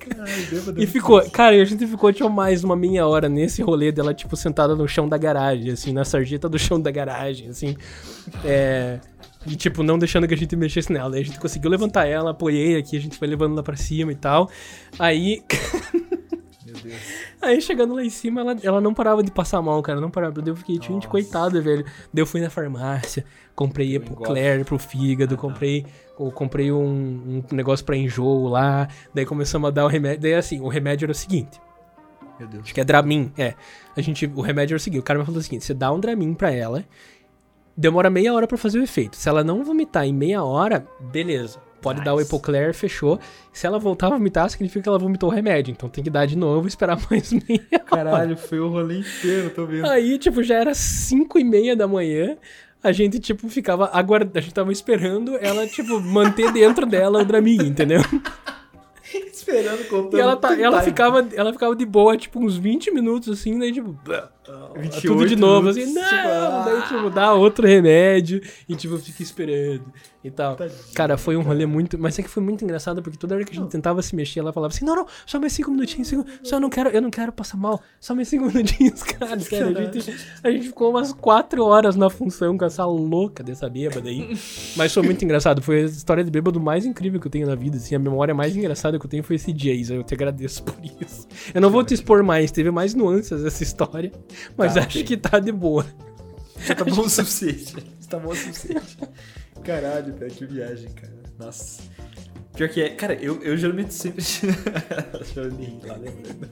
Caralho. 0.00 0.82
E 0.82 0.86
ficou, 0.86 1.22
cara, 1.30 1.54
e 1.54 1.60
a 1.60 1.64
gente 1.64 1.86
ficou 1.86 2.12
tipo 2.12 2.30
mais 2.30 2.64
uma 2.64 2.74
meia 2.74 3.06
hora 3.06 3.28
nesse 3.28 3.62
rolê 3.62 3.92
dela, 3.92 4.14
tipo, 4.14 4.34
sentada 4.36 4.74
no 4.74 4.88
chão 4.88 5.08
da 5.08 5.18
garagem, 5.18 5.70
assim, 5.72 5.92
na 5.92 6.04
sarjeta 6.04 6.48
do 6.48 6.58
chão 6.58 6.80
da 6.80 6.90
garagem, 6.90 7.48
assim. 7.48 7.76
É. 8.44 8.98
E, 9.46 9.56
tipo, 9.56 9.82
não 9.82 9.98
deixando 9.98 10.28
que 10.28 10.34
a 10.34 10.36
gente 10.36 10.54
mexesse 10.54 10.92
nela. 10.92 11.14
Aí 11.14 11.22
a 11.22 11.24
gente 11.24 11.38
conseguiu 11.38 11.70
levantar 11.70 12.06
ela, 12.06 12.30
apoiei 12.30 12.76
aqui, 12.76 12.96
a 12.96 13.00
gente 13.00 13.16
foi 13.16 13.28
levando 13.28 13.54
lá 13.54 13.62
pra 13.62 13.76
cima 13.76 14.12
e 14.12 14.16
tal. 14.16 14.50
Aí. 14.98 15.42
Meu 16.72 16.82
Deus. 16.82 17.00
Aí 17.42 17.60
chegando 17.60 17.94
lá 17.94 18.04
em 18.04 18.10
cima, 18.10 18.40
ela, 18.40 18.56
ela 18.62 18.80
não 18.80 18.92
parava 18.94 19.22
de 19.22 19.30
passar 19.30 19.60
mal, 19.62 19.82
cara. 19.82 20.00
Não 20.00 20.10
parava. 20.10 20.40
Eu 20.44 20.56
fiquei, 20.56 20.80
gente, 20.80 21.08
coitada, 21.08 21.60
velho. 21.60 21.84
Daí 22.12 22.22
eu 22.22 22.26
fui 22.26 22.40
na 22.40 22.50
farmácia, 22.50 23.24
comprei 23.54 23.90
Deu 23.90 24.00
pro 24.02 24.12
engolfe. 24.12 24.32
Claire, 24.32 24.64
pro 24.64 24.78
fígado, 24.78 25.34
Ah, 25.34 25.36
tá. 25.36 25.40
comprei. 25.42 25.86
Eu 26.18 26.30
comprei 26.30 26.70
um, 26.70 27.42
um 27.50 27.54
negócio 27.54 27.84
pra 27.84 27.96
enjoo 27.96 28.48
lá. 28.48 28.88
Daí 29.14 29.24
começamos 29.26 29.68
a 29.68 29.70
dar 29.70 29.84
o 29.84 29.88
remédio. 29.88 30.20
Daí 30.20 30.34
assim, 30.34 30.60
o 30.60 30.68
remédio 30.68 31.06
era 31.06 31.12
o 31.12 31.14
seguinte. 31.14 31.60
Meu 32.38 32.48
Deus. 32.48 32.64
Acho 32.64 32.74
que 32.74 32.80
é 32.80 32.84
Dramin, 32.84 33.32
é. 33.36 33.54
A 33.96 34.00
gente, 34.00 34.26
o 34.34 34.40
remédio 34.40 34.74
era 34.74 34.78
o 34.78 34.80
seguinte, 34.80 35.00
o 35.00 35.04
cara 35.04 35.18
me 35.18 35.24
falou 35.26 35.40
o 35.40 35.42
seguinte, 35.42 35.64
você 35.64 35.74
dá 35.74 35.92
um 35.92 36.00
Dramin 36.00 36.32
pra 36.32 36.50
ela, 36.50 36.84
demora 37.76 38.08
meia 38.08 38.32
hora 38.32 38.46
pra 38.46 38.56
fazer 38.56 38.78
o 38.78 38.82
efeito. 38.82 39.14
Se 39.16 39.28
ela 39.28 39.44
não 39.44 39.62
vomitar 39.62 40.06
em 40.06 40.12
meia 40.14 40.42
hora, 40.42 40.86
beleza. 41.00 41.60
Pode 41.80 42.02
dar 42.02 42.14
o 42.14 42.18
Nice. 42.18 42.28
Epocler, 42.28 42.74
fechou. 42.74 43.18
Se 43.52 43.66
ela 43.66 43.78
voltar 43.78 44.08
a 44.08 44.10
vomitar, 44.10 44.48
significa 44.50 44.82
que 44.82 44.88
ela 44.88 44.98
vomitou 44.98 45.30
o 45.30 45.32
remédio. 45.32 45.72
Então 45.72 45.88
tem 45.88 46.04
que 46.04 46.10
dar 46.10 46.26
de 46.26 46.36
novo 46.36 46.66
e 46.66 46.68
esperar 46.68 46.98
mais 47.10 47.32
meia 47.32 47.62
hora. 47.72 47.84
Caralho, 47.84 48.36
foi 48.36 48.60
o 48.60 48.68
rolê 48.68 48.98
inteiro, 48.98 49.50
tô 49.50 49.66
vendo. 49.66 49.86
Aí, 49.86 50.18
tipo, 50.18 50.42
já 50.42 50.56
era 50.56 50.74
5 50.74 51.38
e 51.38 51.44
meia 51.44 51.74
da 51.74 51.88
manhã. 51.88 52.36
A 52.82 52.92
gente, 52.92 53.18
tipo, 53.18 53.48
ficava 53.48 53.90
aguardando. 53.92 54.38
A 54.38 54.40
gente 54.40 54.54
tava 54.54 54.72
esperando 54.72 55.36
ela, 55.38 55.66
tipo, 55.66 56.00
manter 56.00 56.50
dentro 56.52 56.86
dela 56.86 57.20
o 57.20 57.24
Dramin, 57.24 57.56
entendeu? 57.66 58.00
Esperando, 59.32 59.88
contando. 59.88 60.16
E 60.16 60.20
ela, 60.20 60.36
tá, 60.36 60.58
ela, 60.58 60.82
ficava, 60.82 61.28
ela 61.34 61.52
ficava 61.52 61.74
de 61.74 61.84
boa, 61.84 62.16
tipo, 62.16 62.38
uns 62.38 62.56
20 62.56 62.92
minutos, 62.92 63.28
assim, 63.28 63.58
daí, 63.58 63.72
tipo, 63.72 63.98
28 64.76 65.06
tudo 65.06 65.26
de 65.26 65.36
novo, 65.36 65.68
assim, 65.68 65.92
não, 65.92 66.02
ah. 66.02 66.62
daí, 66.64 66.82
tipo, 66.82 67.10
dá 67.10 67.34
outro 67.34 67.66
remédio, 67.66 68.40
e, 68.68 68.74
tipo, 68.74 68.96
fica 68.98 69.22
esperando, 69.22 69.84
e 70.22 70.30
tal. 70.30 70.56
Tadinho, 70.56 70.78
Cara, 70.94 71.16
foi 71.16 71.36
um 71.36 71.42
rolê 71.42 71.66
muito, 71.66 71.98
mas 71.98 72.18
é 72.18 72.22
que 72.22 72.28
foi 72.28 72.42
muito 72.42 72.64
engraçado, 72.64 73.02
porque 73.02 73.18
toda 73.18 73.34
hora 73.34 73.44
que 73.44 73.52
a 73.52 73.54
gente 73.54 73.70
tentava 73.70 74.02
se 74.02 74.14
mexer, 74.14 74.40
ela 74.40 74.52
falava 74.52 74.72
assim, 74.72 74.84
não, 74.84 74.94
não, 74.94 75.06
só 75.26 75.40
mais 75.40 75.52
cinco 75.52 75.70
minutinhos, 75.70 76.08
cinco, 76.08 76.24
só 76.42 76.56
eu 76.56 76.60
não 76.60 76.70
quero, 76.70 76.90
eu 76.90 77.02
não 77.02 77.10
quero 77.10 77.32
passar 77.32 77.56
mal, 77.56 77.80
só 77.98 78.14
mais 78.14 78.28
cinco 78.28 78.46
minutinhos, 78.52 79.02
cara, 79.02 79.38
sério, 79.40 79.76
a 79.76 79.84
gente, 79.84 80.14
a 80.42 80.50
gente 80.50 80.68
ficou 80.68 80.90
umas 80.90 81.12
quatro 81.12 81.64
horas 81.64 81.96
na 81.96 82.10
função 82.10 82.56
com 82.56 82.64
essa 82.64 82.84
louca 82.84 83.42
dessa 83.42 83.68
bêbada 83.68 84.08
aí, 84.08 84.36
mas 84.76 84.92
foi 84.92 85.02
muito 85.02 85.24
engraçado, 85.24 85.62
foi 85.62 85.82
a 85.82 85.84
história 85.84 86.24
de 86.24 86.30
bêbado 86.30 86.60
mais 86.60 86.84
incrível 86.84 87.20
que 87.20 87.26
eu 87.26 87.30
tenho 87.30 87.46
na 87.46 87.54
vida, 87.54 87.76
assim, 87.76 87.94
a 87.94 87.98
memória 87.98 88.34
mais 88.34 88.56
engraçada 88.56 88.98
que 88.98 89.04
eu 89.04 89.10
tenho 89.10 89.22
foi 89.22 89.36
esse 89.36 89.52
dia, 89.52 89.74
Isa, 89.74 89.94
eu 89.94 90.02
te 90.02 90.14
agradeço 90.14 90.62
por 90.62 90.76
isso. 90.84 91.26
Eu 91.54 91.60
não 91.60 91.70
vou 91.70 91.84
te 91.84 91.94
expor 91.94 92.22
mais, 92.22 92.50
teve 92.50 92.70
mais 92.70 92.94
nuances 92.94 93.44
essa 93.44 93.62
história, 93.62 94.12
mas 94.56 94.74
Tá, 94.74 94.80
acho 94.80 94.88
ok. 94.98 95.04
que 95.04 95.16
tá 95.16 95.38
de 95.38 95.52
boa. 95.52 95.86
Já 96.66 96.74
tá 96.74 96.84
bom 96.84 97.02
o 97.02 97.08
suficiente. 97.08 97.74
Já 98.00 98.08
tá 98.08 98.18
bom 98.18 98.30
o 98.30 98.36
suficiente. 98.36 98.98
Caralho, 99.64 100.14
velho, 100.14 100.30
que 100.32 100.46
viagem, 100.46 100.90
cara. 100.90 101.12
Nossa. 101.38 101.82
Pior 102.54 102.68
que 102.68 102.82
é, 102.82 102.90
cara, 102.90 103.14
eu, 103.14 103.42
eu 103.42 103.56
geralmente 103.56 103.94
sempre. 103.94 104.22
Rir 105.34 105.86
lá 105.86 105.96
lembrando. 105.96 106.48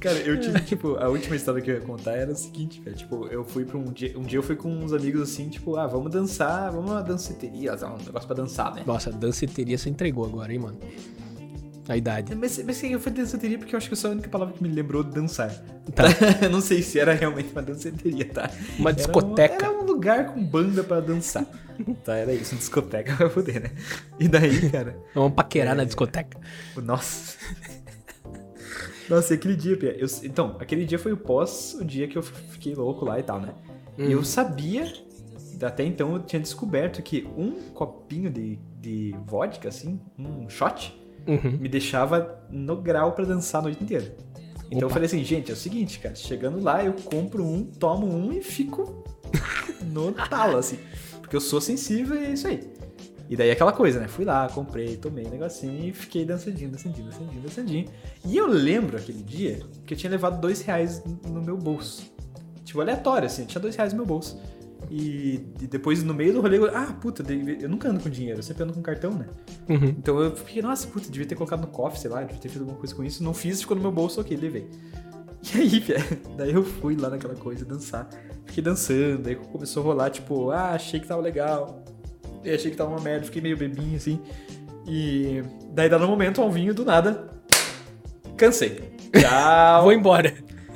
Cara, 0.00 0.18
eu 0.18 0.38
tive, 0.38 0.60
tipo, 0.60 0.96
a 0.96 1.08
última 1.08 1.34
história 1.34 1.62
que 1.62 1.70
eu 1.70 1.76
ia 1.76 1.80
contar 1.80 2.12
era 2.12 2.30
o 2.30 2.36
seguinte, 2.36 2.78
velho. 2.80 2.94
Tipo, 2.94 3.26
eu 3.28 3.42
fui 3.42 3.64
pra 3.64 3.78
um 3.78 3.84
dia. 3.84 4.12
Um 4.18 4.22
dia 4.22 4.38
eu 4.38 4.42
fui 4.42 4.54
com 4.54 4.68
uns 4.68 4.92
amigos 4.92 5.22
assim, 5.22 5.48
tipo, 5.48 5.76
ah, 5.76 5.86
vamos 5.86 6.12
dançar, 6.12 6.70
vamos 6.70 6.90
numa 6.90 7.02
danceteria, 7.02 7.72
um 7.74 8.04
negócio 8.04 8.26
pra 8.26 8.36
dançar, 8.36 8.74
né? 8.74 8.82
Nossa, 8.86 9.10
danceteria 9.10 9.78
você 9.78 9.88
entregou 9.88 10.26
agora, 10.26 10.52
hein, 10.52 10.58
mano. 10.58 10.78
A 11.88 11.96
idade. 11.96 12.34
Mas, 12.34 12.58
mas 12.64 12.82
eu 12.82 12.98
fui 12.98 13.12
danceteria 13.12 13.58
porque 13.58 13.74
eu 13.74 13.76
acho 13.76 13.88
que 13.90 13.94
foi 13.96 14.10
a 14.10 14.12
única 14.14 14.28
palavra 14.30 14.54
que 14.54 14.62
me 14.62 14.68
lembrou 14.70 15.02
de 15.04 15.10
dançar. 15.10 15.50
Tá. 15.94 16.04
não 16.50 16.60
sei 16.62 16.82
se 16.82 16.98
era 16.98 17.12
realmente 17.12 17.52
uma 17.52 17.60
danceteria, 17.62 18.24
tá? 18.26 18.50
Uma 18.78 18.90
Era 18.90 18.96
discoteca. 18.96 19.66
Era 19.66 19.70
um 19.70 19.82
lugar 19.84 20.32
com 20.32 20.42
banda 20.42 20.82
pra 20.82 21.00
dançar. 21.00 21.44
tá, 22.02 22.14
era 22.16 22.32
isso, 22.32 22.54
uma 22.54 22.58
discoteca 22.58 23.14
pra 23.16 23.28
poder, 23.28 23.60
né? 23.60 23.70
E 24.18 24.26
daí, 24.28 24.70
cara, 24.70 24.96
Vamos 25.14 25.34
paquerar 25.34 25.74
É. 25.74 25.76
na 25.76 25.84
discoteca. 25.84 26.38
o- 26.74 26.80
nossa. 26.80 27.36
Nossa, 29.08 29.34
e 29.34 29.36
aquele 29.36 29.54
dia, 29.54 29.76
Pia, 29.76 29.94
eu, 29.98 30.06
então, 30.22 30.56
aquele 30.58 30.86
dia 30.86 30.98
foi 30.98 31.12
o 31.12 31.16
pós 31.16 31.74
o 31.78 31.84
dia 31.84 32.08
que 32.08 32.16
eu 32.16 32.22
fiquei 32.22 32.74
louco 32.74 33.04
lá 33.04 33.18
e 33.20 33.22
tal, 33.22 33.38
né? 33.40 33.52
E 33.98 34.04
Hum. 34.04 34.10
eu 34.10 34.24
sabia 34.24 34.90
até 35.62 35.84
então 35.84 36.14
eu 36.14 36.20
tinha 36.22 36.40
descoberto 36.40 37.00
que 37.02 37.26
um 37.38 37.52
copinho 37.72 38.30
de, 38.30 38.58
de 38.80 39.14
vodka, 39.26 39.68
assim, 39.68 40.00
um 40.18 40.48
shot, 40.48 40.98
Uhum. 41.26 41.58
me 41.58 41.68
deixava 41.68 42.38
no 42.50 42.76
grau 42.76 43.12
pra 43.12 43.24
dançar 43.24 43.60
a 43.60 43.64
noite 43.64 43.82
inteira. 43.82 44.14
Então 44.66 44.80
eu 44.80 44.86
Opa. 44.86 44.94
falei 44.94 45.06
assim, 45.06 45.22
gente, 45.22 45.50
é 45.50 45.54
o 45.54 45.56
seguinte, 45.56 45.98
cara, 45.98 46.14
chegando 46.14 46.62
lá 46.62 46.84
eu 46.84 46.92
compro 46.92 47.44
um, 47.44 47.64
tomo 47.64 48.06
um 48.06 48.32
e 48.32 48.42
fico 48.42 49.04
no 49.86 50.12
talo, 50.12 50.56
assim. 50.56 50.78
Porque 51.20 51.36
eu 51.36 51.40
sou 51.40 51.60
sensível 51.60 52.20
e 52.20 52.26
é 52.26 52.30
isso 52.32 52.46
aí. 52.46 52.60
E 53.28 53.36
daí 53.36 53.50
aquela 53.50 53.72
coisa, 53.72 54.00
né? 54.00 54.08
Fui 54.08 54.24
lá, 54.24 54.48
comprei, 54.48 54.96
tomei 54.96 55.24
um 55.26 55.30
negocinho 55.30 55.88
e 55.88 55.92
fiquei 55.92 56.24
dançadinho, 56.24 56.70
dançadinho, 56.70 57.06
dançadinho, 57.06 57.40
dançadinho. 57.42 57.88
E 58.24 58.36
eu 58.36 58.46
lembro 58.46 58.96
aquele 58.96 59.22
dia 59.22 59.60
que 59.86 59.94
eu 59.94 59.98
tinha 59.98 60.10
levado 60.10 60.40
dois 60.40 60.60
reais 60.60 61.02
no 61.26 61.40
meu 61.40 61.56
bolso. 61.56 62.12
Tipo, 62.64 62.80
aleatório, 62.80 63.26
assim, 63.26 63.42
eu 63.42 63.48
tinha 63.48 63.60
dois 63.60 63.76
reais 63.76 63.92
no 63.92 63.98
meu 63.98 64.06
bolso. 64.06 64.38
E, 64.90 65.40
e 65.60 65.66
depois, 65.66 66.02
no 66.02 66.14
meio 66.14 66.32
do 66.34 66.40
rolê, 66.40 66.58
eu, 66.58 66.76
ah, 66.76 66.96
puta, 67.00 67.24
eu 67.32 67.68
nunca 67.68 67.88
ando 67.88 68.00
com 68.00 68.08
dinheiro, 68.08 68.38
eu 68.38 68.42
sempre 68.42 68.64
ando 68.64 68.72
com 68.72 68.82
cartão, 68.82 69.12
né? 69.12 69.26
Uhum. 69.68 69.88
Então 69.98 70.18
eu 70.20 70.36
fiquei, 70.36 70.62
nossa, 70.62 70.86
puta, 70.86 71.10
devia 71.10 71.26
ter 71.26 71.34
colocado 71.34 71.60
no 71.60 71.66
cofre, 71.68 71.98
sei 71.98 72.10
lá, 72.10 72.22
devia 72.22 72.36
ter 72.36 72.48
feito 72.48 72.60
alguma 72.60 72.78
coisa 72.78 72.94
com 72.94 73.02
isso. 73.02 73.22
Não 73.22 73.34
fiz, 73.34 73.60
ficou 73.60 73.76
no 73.76 73.82
meu 73.82 73.92
bolso, 73.92 74.20
ok, 74.20 74.36
levei. 74.36 74.68
E 75.54 75.60
aí, 75.60 75.78
velho, 75.78 76.20
daí 76.38 76.52
eu 76.54 76.64
fui 76.64 76.96
lá 76.96 77.10
naquela 77.10 77.34
coisa 77.34 77.66
dançar. 77.66 78.08
Fiquei 78.46 78.62
dançando, 78.62 79.18
daí 79.24 79.36
começou 79.36 79.82
a 79.82 79.86
rolar, 79.86 80.08
tipo, 80.08 80.50
ah, 80.50 80.70
achei 80.70 80.98
que 80.98 81.06
tava 81.06 81.20
legal. 81.20 81.84
E 82.42 82.50
achei 82.50 82.70
que 82.70 82.76
tava 82.76 82.90
uma 82.90 83.00
merda, 83.00 83.26
fiquei 83.26 83.42
meio 83.42 83.54
bebinho 83.54 83.94
assim. 83.94 84.18
E 84.86 85.42
daí, 85.70 85.88
dado 85.88 86.04
um 86.04 86.08
momento, 86.08 86.40
ao 86.40 86.50
vinho, 86.50 86.72
do 86.72 86.82
nada, 86.82 87.28
cansei. 88.38 88.96
Tchau. 89.12 89.82
Vou 89.82 89.92
embora. 89.92 90.34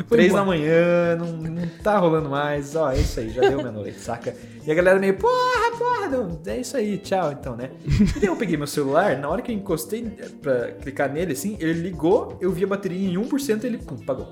Três 0.09 0.33
da 0.33 0.45
manhã, 0.45 1.17
não, 1.17 1.33
não 1.33 1.69
tá 1.83 1.99
rolando 1.99 2.29
mais. 2.29 2.77
Ó, 2.77 2.91
é 2.91 2.99
isso 2.99 3.21
aí, 3.21 3.31
já 3.31 3.41
deu 3.41 3.59
minha 3.59 3.73
noite, 3.73 3.99
saca? 3.99 4.35
E 4.67 4.71
a 4.71 4.75
galera 4.75 4.99
meio, 4.99 5.15
porra, 5.17 5.77
porra, 5.77 6.39
é 6.47 6.61
isso 6.61 6.77
aí, 6.77 6.99
tchau, 6.99 7.33
então, 7.33 7.57
né? 7.57 7.71
E 8.17 8.21
daí 8.21 8.27
eu 8.27 8.37
peguei 8.37 8.57
meu 8.57 8.67
celular, 8.67 9.17
na 9.17 9.29
hora 9.29 9.43
que 9.43 9.51
eu 9.51 9.57
encostei 9.57 10.03
pra 10.43 10.73
clicar 10.73 11.13
nele, 11.13 11.33
assim, 11.33 11.57
ele 11.61 11.75
ligou, 11.81 12.37
eu 12.41 12.53
vi 12.53 12.65
a 12.65 12.67
bateria 12.67 13.09
em 13.09 13.15
1% 13.15 13.65
e 13.65 13.67
ele, 13.67 13.79
pum, 13.79 13.97
pagou. 13.97 14.27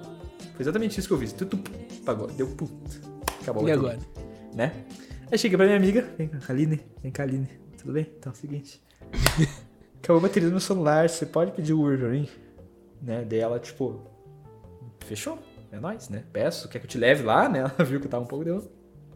Foi 0.55 0.63
exatamente 0.63 0.99
isso 0.99 1.09
que 1.09 1.15
eu 1.15 1.19
fiz. 1.19 1.33
Tudo 1.33 1.59
pagou. 2.05 2.29
Deu, 2.29 2.47
pum, 2.49 2.69
acabou 3.43 3.65
a 3.65 3.69
E 3.69 3.73
agora? 3.73 3.99
Né? 4.55 4.73
Aí 5.31 5.39
cheguei 5.39 5.57
pra 5.57 5.67
minha 5.67 5.77
amiga, 5.77 6.07
vem 6.17 6.29
cá, 6.29 6.39
Aline, 6.49 6.81
vem 7.03 7.13
cá, 7.13 7.23
Aline, 7.25 7.49
tudo 7.79 7.93
bem? 7.93 8.07
Então 8.19 8.33
é 8.33 8.35
o 8.35 8.39
seguinte. 8.39 8.81
Acabou 10.03 10.21
a 10.21 10.23
bateria 10.29 10.49
do 10.49 10.53
meu 10.53 10.61
celular, 10.61 11.09
você 11.09 11.27
pode 11.27 11.51
pedir 11.51 11.73
o 11.73 11.81
Uber 11.81 11.99
pra 11.99 12.09
mim? 12.11 12.29
Né? 13.03 13.25
Daí 13.29 13.41
ela, 13.41 13.59
tipo, 13.59 14.03
fechou, 15.05 15.39
é 15.77 15.81
nóis, 15.81 16.09
né? 16.09 16.25
Peço, 16.33 16.69
quer 16.69 16.79
que 16.79 16.87
eu 16.87 16.91
te 16.91 16.99
leve 16.99 17.23
lá, 17.23 17.49
né? 17.49 17.61
Ela 17.79 17.85
viu 17.85 18.01
que 18.01 18.07
eu 18.07 18.11
tava 18.11 18.25
um 18.25 18.27
pouco, 18.27 18.45
deu, 18.45 18.71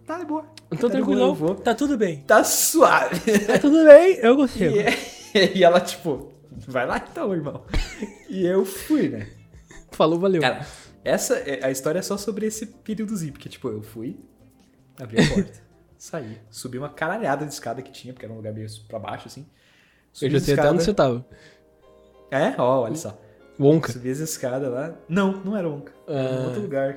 tá 0.06 0.18
de 0.18 0.24
boa. 0.24 0.44
Então 0.70 0.88
tá 0.90 0.96
de 0.96 1.02
boa, 1.02 1.16
tranquilo, 1.16 1.20
eu 1.22 1.34
vou. 1.34 1.54
tá 1.54 1.74
tudo 1.74 1.96
bem. 1.96 2.22
Tá 2.22 2.44
suave. 2.44 3.38
Tá 3.46 3.58
tudo 3.58 3.84
bem, 3.84 4.16
eu 4.16 4.36
consigo. 4.36 4.74
E, 4.76 5.58
e 5.58 5.64
ela, 5.64 5.80
tipo, 5.80 6.32
vai 6.68 6.86
lá 6.86 6.98
então, 7.10 7.32
irmão. 7.34 7.64
E 8.28 8.44
eu 8.46 8.64
fui, 8.64 9.08
né? 9.08 9.28
Falou, 9.92 10.18
valeu. 10.18 10.40
Cara, 10.40 10.66
essa, 11.04 11.34
é- 11.36 11.64
a 11.64 11.70
história 11.70 11.98
é 11.98 12.02
só 12.02 12.16
sobre 12.16 12.46
esse 12.46 12.66
períodozinho, 12.66 13.32
porque, 13.32 13.48
tipo, 13.48 13.68
eu 13.68 13.82
fui, 13.82 14.18
abri 15.00 15.20
a 15.22 15.28
porta, 15.28 15.60
saí, 15.98 16.38
subi 16.50 16.78
uma 16.78 16.88
caralhada 16.88 17.44
de 17.46 17.52
escada 17.52 17.82
que 17.82 17.90
tinha, 17.90 18.12
porque 18.12 18.24
era 18.26 18.32
um 18.32 18.36
lugar 18.36 18.52
meio 18.52 18.66
pra 18.88 18.98
baixo, 18.98 19.26
assim. 19.28 19.42
eu 19.42 19.48
Subi 20.12 20.30
já 20.30 20.36
as 20.38 20.42
sei 20.44 20.54
até 20.54 20.70
onde 20.70 20.82
você 20.84 20.94
tava. 20.94 21.26
É? 22.30 22.54
Ó, 22.58 22.82
olha 22.82 22.94
só. 22.94 23.18
Wonka. 23.60 23.92
Subi 23.92 24.10
as 24.10 24.18
escadas 24.18 24.70
lá. 24.72 24.94
Não, 25.08 25.44
não 25.44 25.56
era. 25.56 25.68
Era 25.68 26.32
em 26.32 26.36
Ah. 26.42 26.46
outro 26.46 26.62
lugar. 26.62 26.96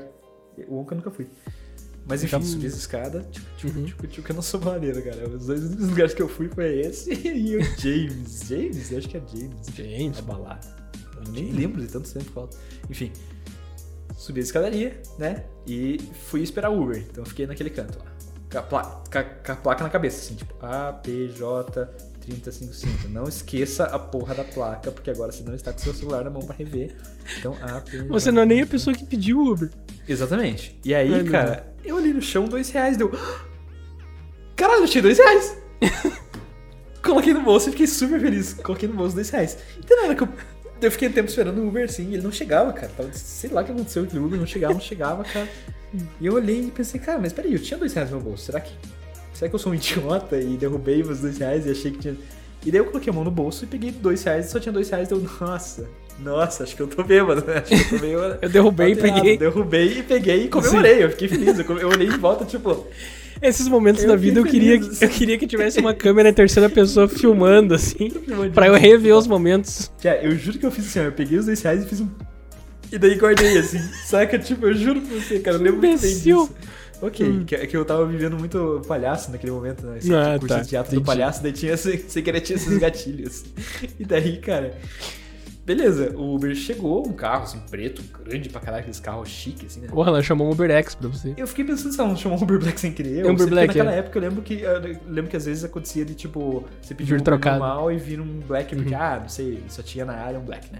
Eu 0.57 0.67
nunca 0.91 1.11
fui. 1.11 1.27
Mas 2.05 2.21
enfim, 2.23 2.31
Já- 2.31 2.41
subi 2.41 2.67
as 2.67 2.73
escadas. 2.75 3.25
Tipo, 3.31 3.47
tipo, 3.57 3.79
Uhum. 3.79 3.85
tipo, 3.85 4.07
tipo, 4.07 4.25
que 4.25 4.31
eu 4.31 4.35
não 4.35 4.41
sou 4.41 4.59
maneiro, 4.61 5.01
cara. 5.03 5.27
Os 5.29 5.45
dois 5.47 5.63
únicos 5.63 5.87
lugares 5.89 6.13
que 6.13 6.21
eu 6.21 6.27
fui 6.29 6.49
foi 6.49 6.79
esse 6.81 7.11
e 7.27 7.55
o 7.57 7.61
James. 7.79 8.41
James? 8.47 8.91
Eu 8.91 8.97
acho 8.97 9.09
que 9.09 9.17
é 9.17 9.21
James. 9.27 9.67
James. 9.75 10.17
É 10.19 10.21
balada. 10.21 10.83
Eu 11.25 11.31
nem 11.31 11.51
lembro 11.51 11.81
de 11.81 11.87
tanto 11.87 12.11
tempo 12.11 12.25
que 12.25 12.31
falta. 12.31 12.57
Enfim. 12.89 13.11
Subi 14.17 14.39
a 14.41 14.43
escadaria, 14.43 15.01
né? 15.17 15.45
E 15.67 15.97
fui 16.27 16.41
esperar 16.41 16.69
o 16.69 16.81
Uber. 16.81 16.97
Então 16.97 17.23
eu 17.23 17.27
fiquei 17.29 17.45
naquele 17.47 17.69
canto 17.69 17.97
lá. 17.99 18.05
Com 18.51 18.57
a, 18.59 18.61
pla- 18.63 19.03
com 19.11 19.17
a- 19.17 19.53
a 19.53 19.55
placa 19.57 19.83
na 19.83 19.89
cabeça, 19.89 20.19
assim, 20.19 20.35
tipo 20.35 20.53
APJ 20.63 21.89
355. 22.23 23.09
Não 23.09 23.23
esqueça 23.23 23.85
a 23.85 23.99
porra 23.99 24.35
da 24.35 24.43
placa, 24.43 24.91
porque 24.91 25.09
agora 25.09 25.31
você 25.31 25.43
não 25.43 25.53
está 25.53 25.71
com 25.71 25.79
seu 25.79 25.93
celular 25.93 26.23
na 26.23 26.29
mão 26.29 26.41
pra 26.41 26.55
rever. 26.55 26.95
Então 27.37 27.55
APJ. 27.61 28.07
Você 28.09 28.31
não 28.31 28.41
é 28.41 28.45
nem 28.45 28.61
a 28.61 28.67
pessoa 28.67 28.95
que 28.95 29.05
pediu 29.05 29.39
o 29.39 29.51
Uber. 29.51 29.69
Exatamente. 30.07 30.79
E 30.83 30.93
aí, 30.93 31.23
cara, 31.25 31.73
eu 31.83 31.95
olhei 31.95 32.13
no 32.13 32.21
chão, 32.21 32.45
dois 32.45 32.69
reais, 32.69 32.97
deu. 32.97 33.11
Caralho, 34.55 34.79
eu 34.79 34.83
achei 34.83 35.01
dois 35.01 35.17
reais! 35.17 35.57
Coloquei 37.03 37.33
no 37.33 37.41
bolso 37.41 37.67
e 37.67 37.71
fiquei 37.71 37.87
super 37.87 38.19
feliz. 38.19 38.53
Coloquei 38.53 38.87
no 38.87 38.95
bolso 38.95 39.15
dois 39.15 39.29
reais. 39.29 39.57
Então 39.77 39.97
na 39.97 40.03
hora 40.03 40.15
que 40.15 40.23
eu. 40.23 40.29
Eu 40.81 40.91
fiquei 40.91 41.07
um 41.07 41.11
tempo 41.13 41.29
esperando 41.29 41.59
o 41.59 41.67
Uber 41.67 41.89
e 41.97 42.01
ele 42.01 42.21
não 42.21 42.31
chegava, 42.31 42.73
cara. 42.73 42.91
Tava, 42.95 43.13
sei 43.13 43.49
lá 43.49 43.61
o 43.61 43.65
que 43.65 43.71
aconteceu 43.71 44.05
que 44.05 44.17
o 44.17 44.25
Uber 44.25 44.37
não 44.37 44.45
chegava, 44.45 44.73
não 44.73 44.81
chegava, 44.81 45.23
cara. 45.23 45.47
E 46.19 46.25
eu 46.25 46.33
olhei 46.33 46.67
e 46.67 46.71
pensei, 46.71 46.99
cara, 46.99 47.19
mas 47.19 47.31
peraí, 47.31 47.53
eu 47.53 47.59
tinha 47.59 47.77
dois 47.77 47.93
reais 47.93 48.09
no 48.09 48.17
meu 48.17 48.25
bolso. 48.25 48.45
Será 48.45 48.59
que. 48.59 48.73
Será 49.33 49.49
que 49.49 49.55
eu 49.55 49.59
sou 49.59 49.71
um 49.71 49.75
idiota 49.75 50.37
e 50.39 50.57
derrubei 50.57 51.01
os 51.01 51.19
dois 51.19 51.37
reais 51.37 51.65
e 51.65 51.71
achei 51.71 51.91
que 51.91 51.99
tinha. 51.99 52.15
E 52.65 52.71
daí 52.71 52.79
eu 52.79 52.85
coloquei 52.85 53.11
a 53.11 53.13
mão 53.13 53.23
no 53.25 53.31
bolso 53.31 53.65
e 53.65 53.67
peguei 53.67 53.91
dois 53.91 54.23
reais 54.23 54.45
e 54.45 54.49
só 54.49 54.59
tinha 54.59 54.71
dois 54.71 54.89
reais. 54.89 55.09
Deu, 55.09 55.21
nossa, 55.41 55.85
nossa, 56.19 56.63
acho 56.63 56.75
que 56.75 56.81
eu 56.81 56.87
tô 56.87 57.03
bêbado, 57.03 57.43
né? 57.45 57.57
Acho 57.57 57.67
que 57.89 57.95
eu 57.95 57.99
tô 57.99 58.05
meio. 58.05 58.19
Eu 58.41 58.49
derrubei 58.49 58.91
e 58.91 58.95
peguei. 58.95 59.37
Derrubei 59.37 59.97
e 59.99 60.03
peguei 60.03 60.43
e 60.45 60.47
comemorei. 60.47 61.03
Eu 61.03 61.09
fiquei 61.09 61.27
feliz. 61.27 61.59
Eu, 61.59 61.65
come- 61.65 61.81
eu 61.81 61.89
olhei 61.89 62.07
em 62.07 62.17
volta, 62.17 62.45
tipo. 62.45 62.87
Esses 63.41 63.67
momentos 63.67 64.03
Eu 64.03 64.09
da 64.09 64.15
vida 64.15 64.39
eu 64.39 64.45
queria, 64.45 64.79
feliz. 64.79 65.01
eu 65.01 65.09
queria 65.09 65.37
que 65.37 65.45
tivesse 65.45 65.77
uma 65.81 65.93
câmera 65.93 66.29
em 66.29 66.33
terceira 66.33 66.69
pessoa 66.69 67.09
filmando, 67.09 67.73
assim, 67.73 68.09
pra 68.53 68.67
eu 68.67 68.73
rever 68.75 69.13
os 69.17 69.27
momentos. 69.27 69.91
Tia, 69.99 70.23
eu 70.23 70.31
juro 70.37 70.57
que 70.59 70.65
eu 70.65 70.71
fiz 70.71 70.85
assim, 70.87 70.99
ó, 70.99 71.03
eu 71.03 71.11
peguei 71.11 71.37
os 71.37 71.45
dois 71.47 71.61
reais 71.61 71.83
e 71.83 71.87
fiz 71.87 71.99
um. 71.99 72.07
E 72.89 72.97
daí 72.97 73.15
guardei 73.15 73.57
assim. 73.57 73.79
Saca? 74.05 74.39
Tipo, 74.39 74.67
eu 74.67 74.73
juro 74.73 75.01
pra 75.01 75.19
você, 75.19 75.39
cara. 75.39 75.57
Eu 75.57 75.61
lembro 75.61 75.79
muito 75.81 75.99
bem 76.01 76.11
Imbecil. 76.11 76.43
disso. 76.43 76.55
Ok, 77.05 77.43
que, 77.45 77.67
que 77.67 77.75
eu 77.77 77.83
tava 77.85 78.05
vivendo 78.05 78.37
muito 78.37 78.81
palhaço 78.87 79.31
naquele 79.31 79.51
momento, 79.51 79.85
né? 79.85 79.97
Esse 79.97 80.13
Ah, 80.13 80.37
curso 80.39 80.55
tá, 80.55 80.61
de 80.61 80.69
teatro 80.69 80.91
do 80.91 80.95
entendi. 80.95 81.05
palhaço, 81.05 81.43
daí 81.43 81.51
tinha, 81.51 81.75
sem, 81.75 81.97
querer, 82.23 82.41
tinha 82.41 82.55
esses 82.55 82.77
gatilhos. 82.77 83.43
E 83.99 84.05
daí, 84.05 84.37
cara. 84.37 84.77
Beleza, 85.65 86.11
o 86.17 86.35
Uber 86.35 86.53
chegou, 86.55 87.07
um 87.07 87.13
carro 87.13 87.43
assim, 87.43 87.57
preto, 87.71 88.03
grande 88.25 88.49
pra 88.49 88.59
caralho, 88.59 88.81
aqueles 88.81 88.99
carros 88.99 89.29
chiques, 89.29 89.71
assim, 89.71 89.79
né? 89.79 89.87
Porra, 89.87 90.09
ela 90.09 90.21
chamou 90.21 90.47
um 90.47 90.51
UberX 90.51 90.93
pra 90.93 91.07
você. 91.07 91.33
Eu 91.37 91.47
fiquei 91.47 91.63
pensando 91.63 91.93
se 91.93 91.99
ela 92.01 92.09
não 92.09 92.17
chamou 92.17 92.37
um 92.37 92.43
Uber 92.43 92.59
Black 92.59 92.77
sem 92.79 92.91
querer. 92.91 93.25
É 93.25 93.29
um 93.29 93.33
Uber 93.33 93.47
Black, 93.47 93.67
naquela 93.67 93.93
é. 93.95 93.99
época 93.99 94.17
eu 94.17 94.21
lembro 94.23 94.41
que 94.41 94.61
eu 94.61 94.81
lembro 95.07 95.31
que 95.31 95.37
às 95.37 95.45
vezes 95.45 95.63
acontecia 95.63 96.03
de 96.03 96.15
tipo, 96.15 96.65
você 96.81 96.93
pedir 96.93 97.13
um 97.13 97.15
Uber 97.15 97.23
trocado. 97.23 97.59
normal 97.59 97.89
e 97.93 97.97
vir 97.97 98.19
um 98.19 98.39
Black, 98.41 98.75
porque, 98.75 98.93
Uhum. 98.93 99.01
ah, 99.01 99.19
não 99.21 99.29
sei, 99.29 99.63
só 99.69 99.81
tinha 99.81 100.03
na 100.03 100.15
área 100.15 100.37
um 100.37 100.43
Black, 100.43 100.69
né? 100.71 100.79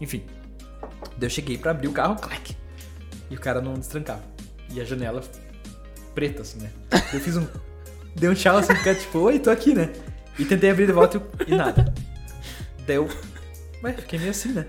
Enfim. 0.00 0.24
Daí 1.16 1.26
eu 1.26 1.30
cheguei 1.30 1.56
pra 1.56 1.70
abrir 1.70 1.86
o 1.86 1.92
carro, 1.92 2.16
clac. 2.16 2.56
E 3.30 3.36
o 3.36 3.40
cara 3.40 3.60
não 3.60 3.74
destrancava. 3.74 4.22
E 4.74 4.80
a 4.80 4.84
janela 4.84 5.22
preta, 6.14 6.42
assim, 6.42 6.60
né? 6.60 6.70
Eu 7.12 7.20
fiz 7.20 7.36
um. 7.36 7.46
Dei 8.14 8.28
um 8.28 8.34
tchau 8.34 8.56
assim, 8.56 8.74
cara, 8.74 8.94
tipo, 8.94 9.18
oi, 9.18 9.38
tô 9.38 9.50
aqui, 9.50 9.74
né? 9.74 9.90
E 10.38 10.44
tentei 10.44 10.70
abrir 10.70 10.86
de 10.86 10.92
volta 10.92 11.20
e, 11.46 11.52
e 11.52 11.56
nada. 11.56 11.92
Daí 12.86 12.96
eu. 12.96 13.08
Ué, 13.82 13.92
fiquei 13.92 14.18
meio 14.18 14.30
assim, 14.30 14.52
né? 14.52 14.66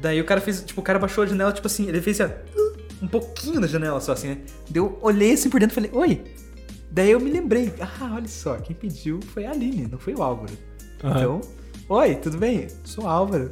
Daí 0.00 0.20
o 0.20 0.24
cara 0.24 0.40
fez, 0.40 0.62
tipo, 0.62 0.80
o 0.80 0.84
cara 0.84 0.98
baixou 0.98 1.24
a 1.24 1.26
janela, 1.26 1.52
tipo 1.52 1.66
assim, 1.66 1.88
ele 1.88 2.00
fez 2.00 2.20
assim, 2.20 2.32
ó, 2.56 3.04
um 3.04 3.08
pouquinho 3.08 3.60
da 3.60 3.66
janela 3.66 4.00
só, 4.00 4.12
assim, 4.12 4.28
né? 4.28 4.38
Daí 4.70 4.82
eu 4.82 4.98
olhei 5.00 5.32
assim 5.32 5.50
por 5.50 5.60
dentro 5.60 5.72
e 5.72 5.88
falei, 5.88 5.90
oi. 5.92 6.24
Daí 6.90 7.10
eu 7.10 7.20
me 7.20 7.30
lembrei, 7.30 7.74
ah, 7.80 8.14
olha 8.14 8.28
só, 8.28 8.56
quem 8.56 8.74
pediu 8.74 9.20
foi 9.34 9.44
a 9.44 9.50
Aline, 9.50 9.86
não 9.90 9.98
foi 9.98 10.14
o 10.14 10.22
Álvaro. 10.22 10.52
Aham. 11.02 11.16
Então, 11.16 11.40
oi, 11.88 12.14
tudo 12.14 12.38
bem? 12.38 12.68
Sou 12.84 13.04
o 13.04 13.08
Álvaro. 13.08 13.50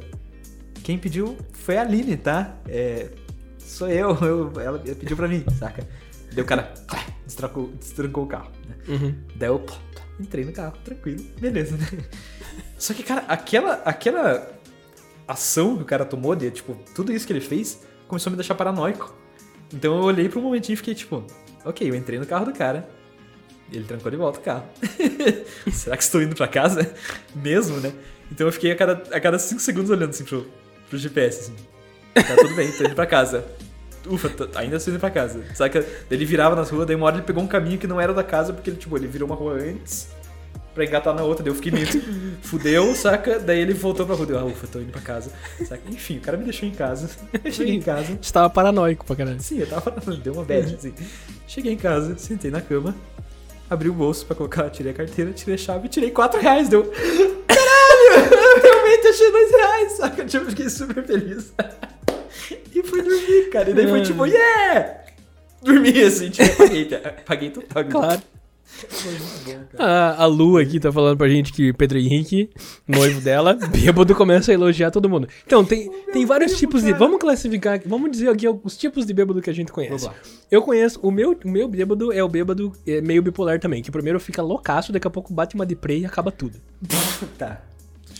Quem 0.83 0.97
pediu 0.97 1.37
foi 1.53 1.77
a 1.77 1.81
Aline, 1.81 2.17
tá? 2.17 2.57
É, 2.67 3.09
sou 3.59 3.89
eu, 3.89 4.15
eu 4.21 4.53
ela 4.59 4.79
pediu 4.79 5.17
pra 5.17 5.27
mim, 5.27 5.43
saca? 5.59 5.85
Daí 6.35 6.43
o 6.43 6.45
cara 6.45 6.73
destrancou, 7.25 7.71
destrancou 7.79 8.25
o 8.25 8.27
carro, 8.27 8.51
né? 8.67 8.75
Uhum. 8.89 9.15
Daí 9.35 9.49
eu 9.49 9.65
entrei 10.19 10.43
no 10.43 10.51
carro, 10.51 10.77
tranquilo, 10.83 11.23
beleza, 11.39 11.77
né? 11.77 11.87
Só 12.77 12.93
que, 12.93 13.03
cara, 13.03 13.23
aquela, 13.27 13.75
aquela 13.85 14.51
ação 15.25 15.77
que 15.77 15.83
o 15.83 15.85
cara 15.85 16.03
tomou, 16.03 16.35
de, 16.35 16.51
tipo, 16.51 16.77
tudo 16.93 17.13
isso 17.13 17.25
que 17.25 17.31
ele 17.31 17.41
fez, 17.41 17.81
começou 18.07 18.29
a 18.29 18.31
me 18.31 18.37
deixar 18.37 18.53
paranoico. 18.53 19.15
Então 19.73 19.97
eu 19.97 20.03
olhei 20.03 20.29
um 20.35 20.41
momentinho 20.41 20.73
e 20.73 20.77
fiquei 20.77 20.93
tipo, 20.93 21.25
ok, 21.63 21.89
eu 21.89 21.95
entrei 21.95 22.19
no 22.19 22.25
carro 22.25 22.45
do 22.45 22.53
cara, 22.53 22.87
ele 23.71 23.85
trancou 23.85 24.11
de 24.11 24.17
volta 24.17 24.39
o 24.39 24.43
carro. 24.43 24.65
Será 25.71 25.95
que 25.95 26.03
estou 26.03 26.21
indo 26.21 26.35
pra 26.35 26.47
casa? 26.49 26.93
Mesmo, 27.33 27.77
né? 27.77 27.93
Então 28.29 28.45
eu 28.45 28.51
fiquei 28.51 28.71
a 28.71 28.75
cada, 28.75 28.93
a 29.15 29.19
cada 29.19 29.39
cinco 29.39 29.61
segundos 29.61 29.89
olhando 29.89 30.09
assim 30.09 30.25
pro, 30.25 30.45
pro 30.89 30.97
GPS, 30.97 31.51
assim. 31.51 31.55
Tá 32.13 32.35
tudo 32.35 32.55
bem, 32.55 32.71
tô 32.71 32.83
indo 32.83 32.95
pra 32.95 33.05
casa. 33.05 33.45
Ufa, 34.07 34.31
ainda 34.55 34.77
estou 34.77 34.93
indo 34.93 34.99
pra 34.99 35.09
casa. 35.09 35.43
Saca? 35.53 35.81
Daí 35.81 35.89
Ele 36.11 36.25
virava 36.25 36.55
nas 36.55 36.69
ruas, 36.69 36.85
daí 36.85 36.95
uma 36.95 37.05
hora 37.05 37.17
ele 37.17 37.25
pegou 37.25 37.43
um 37.43 37.47
caminho 37.47 37.77
que 37.77 37.87
não 37.87 37.99
era 37.99 38.13
da 38.13 38.23
casa, 38.23 38.53
porque 38.53 38.69
ele, 38.69 38.77
tipo, 38.77 38.95
ele 38.97 39.07
virou 39.07 39.27
uma 39.27 39.35
rua 39.35 39.53
antes 39.53 40.09
pra 40.73 40.83
engatar 40.83 41.15
na 41.15 41.23
outra, 41.23 41.41
daí 41.41 41.51
eu 41.51 41.55
fiquei 41.55 41.71
meio 41.71 41.87
fudeu, 42.43 42.93
saca? 42.95 43.39
Daí 43.39 43.59
ele 43.59 43.73
voltou 43.73 44.05
pra 44.05 44.13
rua, 44.13 44.25
deu, 44.25 44.37
ah, 44.37 44.45
ufa, 44.45 44.67
tô 44.67 44.79
indo 44.79 44.91
pra 44.91 45.01
casa. 45.01 45.31
Saca? 45.65 45.81
Enfim, 45.89 46.17
o 46.17 46.21
cara 46.21 46.37
me 46.37 46.43
deixou 46.43 46.67
em 46.67 46.73
casa. 46.73 47.09
Cheguei 47.49 47.75
em 47.75 47.81
casa. 47.81 48.17
Estava 48.21 48.49
paranoico 48.49 49.05
pra 49.05 49.15
caralho. 49.15 49.39
Sim, 49.41 49.59
eu 49.59 49.67
tava 49.67 49.91
deu 50.23 50.33
uma 50.33 50.43
bad, 50.43 50.75
assim. 50.75 50.93
Cheguei 51.47 51.73
em 51.73 51.77
casa, 51.77 52.17
sentei 52.17 52.51
na 52.51 52.61
cama 52.61 52.93
abri 53.69 53.89
o 53.89 53.93
bolso 53.93 54.25
pra 54.25 54.35
colocar, 54.35 54.69
tirei 54.69 54.91
a 54.91 54.95
carteira, 54.95 55.31
tirei 55.31 55.55
a 55.55 55.57
chave 55.57 55.87
e 55.87 55.89
tirei 55.89 56.11
4 56.11 56.39
reais. 56.39 56.69
Deu. 56.69 56.83
Caralho! 56.83 58.25
Eu 58.55 58.61
realmente 58.61 59.07
achei 59.07 59.31
2 59.31 59.51
reais. 59.51 59.91
Saca? 59.93 60.25
Tipo, 60.25 60.45
eu 60.45 60.49
fiquei 60.49 60.69
super 60.69 61.03
feliz. 61.05 61.53
E 62.73 62.83
fui 62.83 63.01
dormir, 63.01 63.49
cara. 63.51 63.69
E 63.69 63.73
daí 63.73 63.87
foi 63.87 64.01
tipo, 64.01 64.25
yeah! 64.25 65.05
Dormi 65.63 66.01
assim, 66.01 66.29
tipo, 66.29 66.57
paguei, 66.57 66.85
paguei 67.25 67.49
total. 67.49 67.85
Claro. 67.85 68.21
A, 69.77 70.23
a 70.23 70.25
Lu 70.25 70.57
aqui 70.57 70.79
tá 70.79 70.91
falando 70.91 71.17
pra 71.17 71.29
gente 71.29 71.53
que 71.53 71.71
Pedro 71.71 71.97
Henrique, 71.97 72.49
noivo 72.87 73.21
dela, 73.21 73.53
bêbado, 73.71 74.13
começa 74.15 74.51
a 74.51 74.53
elogiar 74.53 74.91
todo 74.91 75.09
mundo. 75.09 75.27
Então, 75.45 75.63
tem, 75.63 75.89
tem 76.11 76.25
vários 76.25 76.57
tipos 76.57 76.83
de. 76.83 76.91
Vamos 76.93 77.19
classificar, 77.19 77.79
vamos 77.85 78.11
dizer 78.11 78.29
aqui 78.29 78.47
os 78.47 78.75
tipos 78.75 79.05
de 79.05 79.13
bêbado 79.13 79.41
que 79.41 79.49
a 79.49 79.53
gente 79.53 79.71
conhece. 79.71 80.09
Eu 80.51 80.61
conheço, 80.61 80.99
o 81.01 81.11
meu, 81.11 81.37
o 81.43 81.49
meu 81.49 81.67
bêbado 81.67 82.11
é 82.11 82.23
o 82.23 82.27
bêbado 82.27 82.73
é 82.85 83.01
meio 83.01 83.21
bipolar 83.21 83.59
também, 83.59 83.81
que 83.81 83.91
primeiro 83.91 84.19
fica 84.19 84.41
loucaço, 84.41 84.91
daqui 84.91 85.07
a 85.07 85.11
pouco 85.11 85.33
bate 85.33 85.55
uma 85.55 85.65
deprê 85.65 85.99
e 85.99 86.05
acaba 86.05 86.31
tudo. 86.31 86.59
tá. 87.37 87.61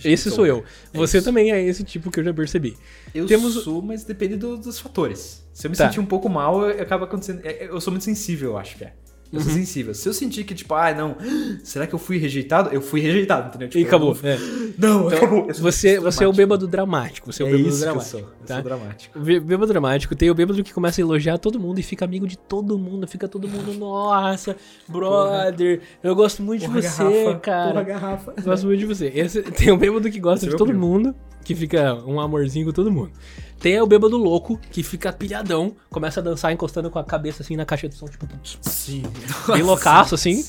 Esse 0.06 0.32
sou 0.32 0.46
eu. 0.46 0.64
Você 0.94 1.22
também 1.22 1.52
é 1.52 1.62
esse 1.64 1.84
tipo 1.84 2.12
que 2.12 2.20
eu 2.20 2.24
já 2.24 2.34
percebi. 2.34 2.78
Eu 3.14 3.26
Temos... 3.26 3.54
sou, 3.64 3.82
mas 3.82 4.04
depende 4.04 4.36
do, 4.36 4.58
dos 4.58 4.80
fatores. 4.80 5.46
Se 5.54 5.68
eu 5.68 5.72
me 5.72 5.78
tá. 5.78 5.88
sentir 5.88 6.00
um 6.00 6.06
pouco 6.06 6.30
mal, 6.30 6.66
acaba 6.68 7.06
acontecendo. 7.06 7.42
É, 7.44 7.68
eu 7.68 7.80
sou 7.82 7.92
muito 7.92 8.04
sensível, 8.04 8.52
eu 8.52 8.58
acho 8.58 8.78
que 8.78 8.84
é. 8.84 8.94
Eu 9.32 9.42
sou 9.42 9.52
uhum. 9.52 9.58
sensível. 9.58 9.94
Se 9.94 10.08
eu 10.08 10.14
sentir 10.14 10.44
que, 10.44 10.54
tipo, 10.54 10.74
ah, 10.74 10.94
não, 10.94 11.18
será 11.64 11.86
que 11.88 11.94
eu 11.94 12.00
fui 12.00 12.18
rejeitado? 12.18 12.70
Eu 12.70 12.82
fui 12.82 13.02
rejeitado, 13.02 13.50
entendeu? 13.50 13.68
Tipo, 13.68 13.84
e 13.84 13.88
acabou. 13.88 14.18
Não, 14.22 14.30
é. 14.30 14.38
não 14.78 15.08
então, 15.08 15.18
acabou. 15.18 15.48
Você, 15.54 16.00
você 16.00 16.24
é 16.24 16.28
o 16.28 16.34
bêbado 16.34 16.68
dramático. 16.68 17.32
Você 17.32 17.44
é 17.44 17.46
o 17.46 17.50
bêbado 17.50 17.70
isso 17.70 17.80
dramático. 17.82 18.18
eu 18.18 18.22
sou. 18.22 18.30
Eu 18.30 18.46
tá? 18.46 18.54
sou 18.56 18.64
dramático. 18.64 19.20
Bêbado 19.20 19.68
dramático. 19.68 20.16
Tem 20.16 20.30
o 20.30 20.36
bêbado 20.36 20.64
que 20.64 20.74
começa 20.74 21.02
a 21.02 21.04
elogiar 21.04 21.38
todo 21.38 21.60
mundo 21.60 21.80
e 21.80 21.84
fica 21.84 22.06
amigo 22.06 22.28
de 22.28 22.38
todo 22.38 22.78
mundo. 22.78 23.08
Fica 23.08 23.28
todo 23.28 23.48
mundo, 23.48 23.74
nossa, 23.80 24.56
brother, 24.88 25.80
Porra. 25.80 25.90
eu 26.04 26.16
gosto 26.16 26.42
muito 26.44 26.66
Porra, 26.66 26.82
de 26.82 26.88
você, 26.88 27.04
garrafa. 27.04 27.40
cara. 27.40 27.72
Porra, 27.72 27.84
garrafa. 27.84 28.34
Eu 28.38 28.44
gosto 28.44 28.68
muito 28.68 28.80
de 28.80 28.86
você. 28.86 29.12
Esse, 29.14 29.42
tem 29.52 29.72
o 29.72 29.78
bêbado 29.78 30.10
que 30.10 30.20
gosta 30.20 30.48
de 30.48 30.56
todo 30.56 30.74
mundo, 30.74 31.16
que 31.44 31.56
fica 31.56 31.96
um 32.06 32.20
amorzinho 32.20 32.68
com 32.68 32.72
todo 32.72 32.92
mundo. 32.92 33.12
Tem 33.60 33.80
o 33.82 33.88
bêbado 33.88 34.18
louco, 34.18 34.60
que 34.72 34.84
fica 34.84 35.12
pilhadão, 35.12 35.76
começa 35.90 36.20
a 36.20 36.24
dançar 36.24 36.52
encostando 36.52 36.90
com 36.92 37.00
a 37.00 37.04
cabeça 37.04 37.42
assim 37.42 37.56
na 37.56 37.66
caixa 37.66 37.90
de 37.90 37.96
som, 37.96 38.06
tipo. 38.08 38.28
Sim. 38.62 39.04
Bem 39.48 39.64
loucaço, 39.64 40.16
assim. 40.16 40.46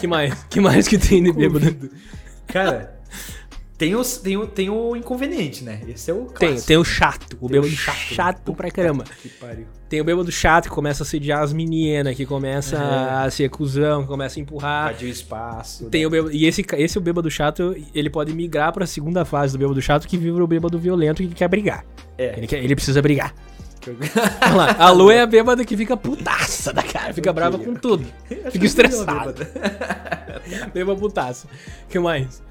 que 0.00 0.06
mais? 0.06 0.44
que 0.44 0.60
mais 0.60 0.88
que 0.88 0.98
tem 0.98 1.22
de 1.22 1.32
bêbado? 1.32 1.90
Cara, 2.46 2.98
tem, 3.78 3.94
os, 3.94 4.16
tem, 4.18 4.36
o, 4.36 4.44
tem 4.44 4.68
o 4.68 4.96
inconveniente, 4.96 5.62
né? 5.62 5.80
Esse 5.86 6.10
é 6.10 6.14
o 6.14 6.24
clássico. 6.24 6.38
Tem, 6.40 6.60
tem 6.60 6.76
o 6.76 6.84
chato. 6.84 7.38
O 7.40 7.48
bêbado 7.48 7.70
chato, 7.70 7.96
chato 7.96 8.52
pra 8.52 8.72
caramba. 8.72 9.04
Que 9.22 9.28
pariu. 9.28 9.66
Tem 9.88 10.00
o 10.00 10.04
bêbado 10.04 10.32
chato 10.32 10.64
que 10.64 10.70
começa 10.70 11.04
a 11.04 11.06
sediar 11.06 11.42
as 11.42 11.52
meninas, 11.52 12.16
que 12.16 12.26
começa 12.26 12.76
uhum. 12.76 13.24
a 13.24 13.30
ser 13.30 13.48
cuzão, 13.48 14.02
que 14.02 14.08
começa 14.08 14.40
a 14.40 14.42
empurrar. 14.42 14.90
Invadir 14.90 15.08
o 15.08 15.12
espaço. 15.12 15.88
Tem 15.90 16.00
né? 16.00 16.06
o 16.08 16.10
bêbado, 16.10 16.34
e 16.34 16.44
esse, 16.44 16.66
esse 16.76 16.98
é 16.98 17.00
o 17.00 17.02
bêbado 17.02 17.30
chato, 17.30 17.76
ele 17.94 18.10
pode 18.10 18.34
migrar 18.34 18.72
pra 18.72 18.84
segunda 18.84 19.24
fase 19.24 19.52
do 19.52 19.60
bêbado 19.60 19.80
chato, 19.80 20.08
que 20.08 20.18
vive 20.18 20.40
o 20.40 20.46
bêbado 20.46 20.76
violento 20.76 21.22
que 21.22 21.28
quer 21.28 21.46
brigar. 21.46 21.86
É. 22.18 22.34
Ele, 22.36 22.48
quer, 22.48 22.62
ele 22.62 22.74
precisa 22.74 23.00
brigar. 23.00 23.32
Olha 24.42 24.54
lá, 24.54 24.76
a 24.76 24.90
Lu 24.90 25.08
é 25.08 25.20
a 25.20 25.26
bêbada 25.26 25.64
que 25.64 25.76
fica 25.76 25.96
putaça 25.96 26.72
da 26.72 26.82
cara, 26.82 27.14
fica 27.14 27.32
brava 27.32 27.56
com 27.58 27.74
tudo. 27.74 28.04
Fica 28.50 28.66
estressada. 28.66 29.48
Bêbada 30.74 30.98
putaça. 31.00 31.46
O 31.86 31.88
que 31.88 31.98
mais? 32.00 32.42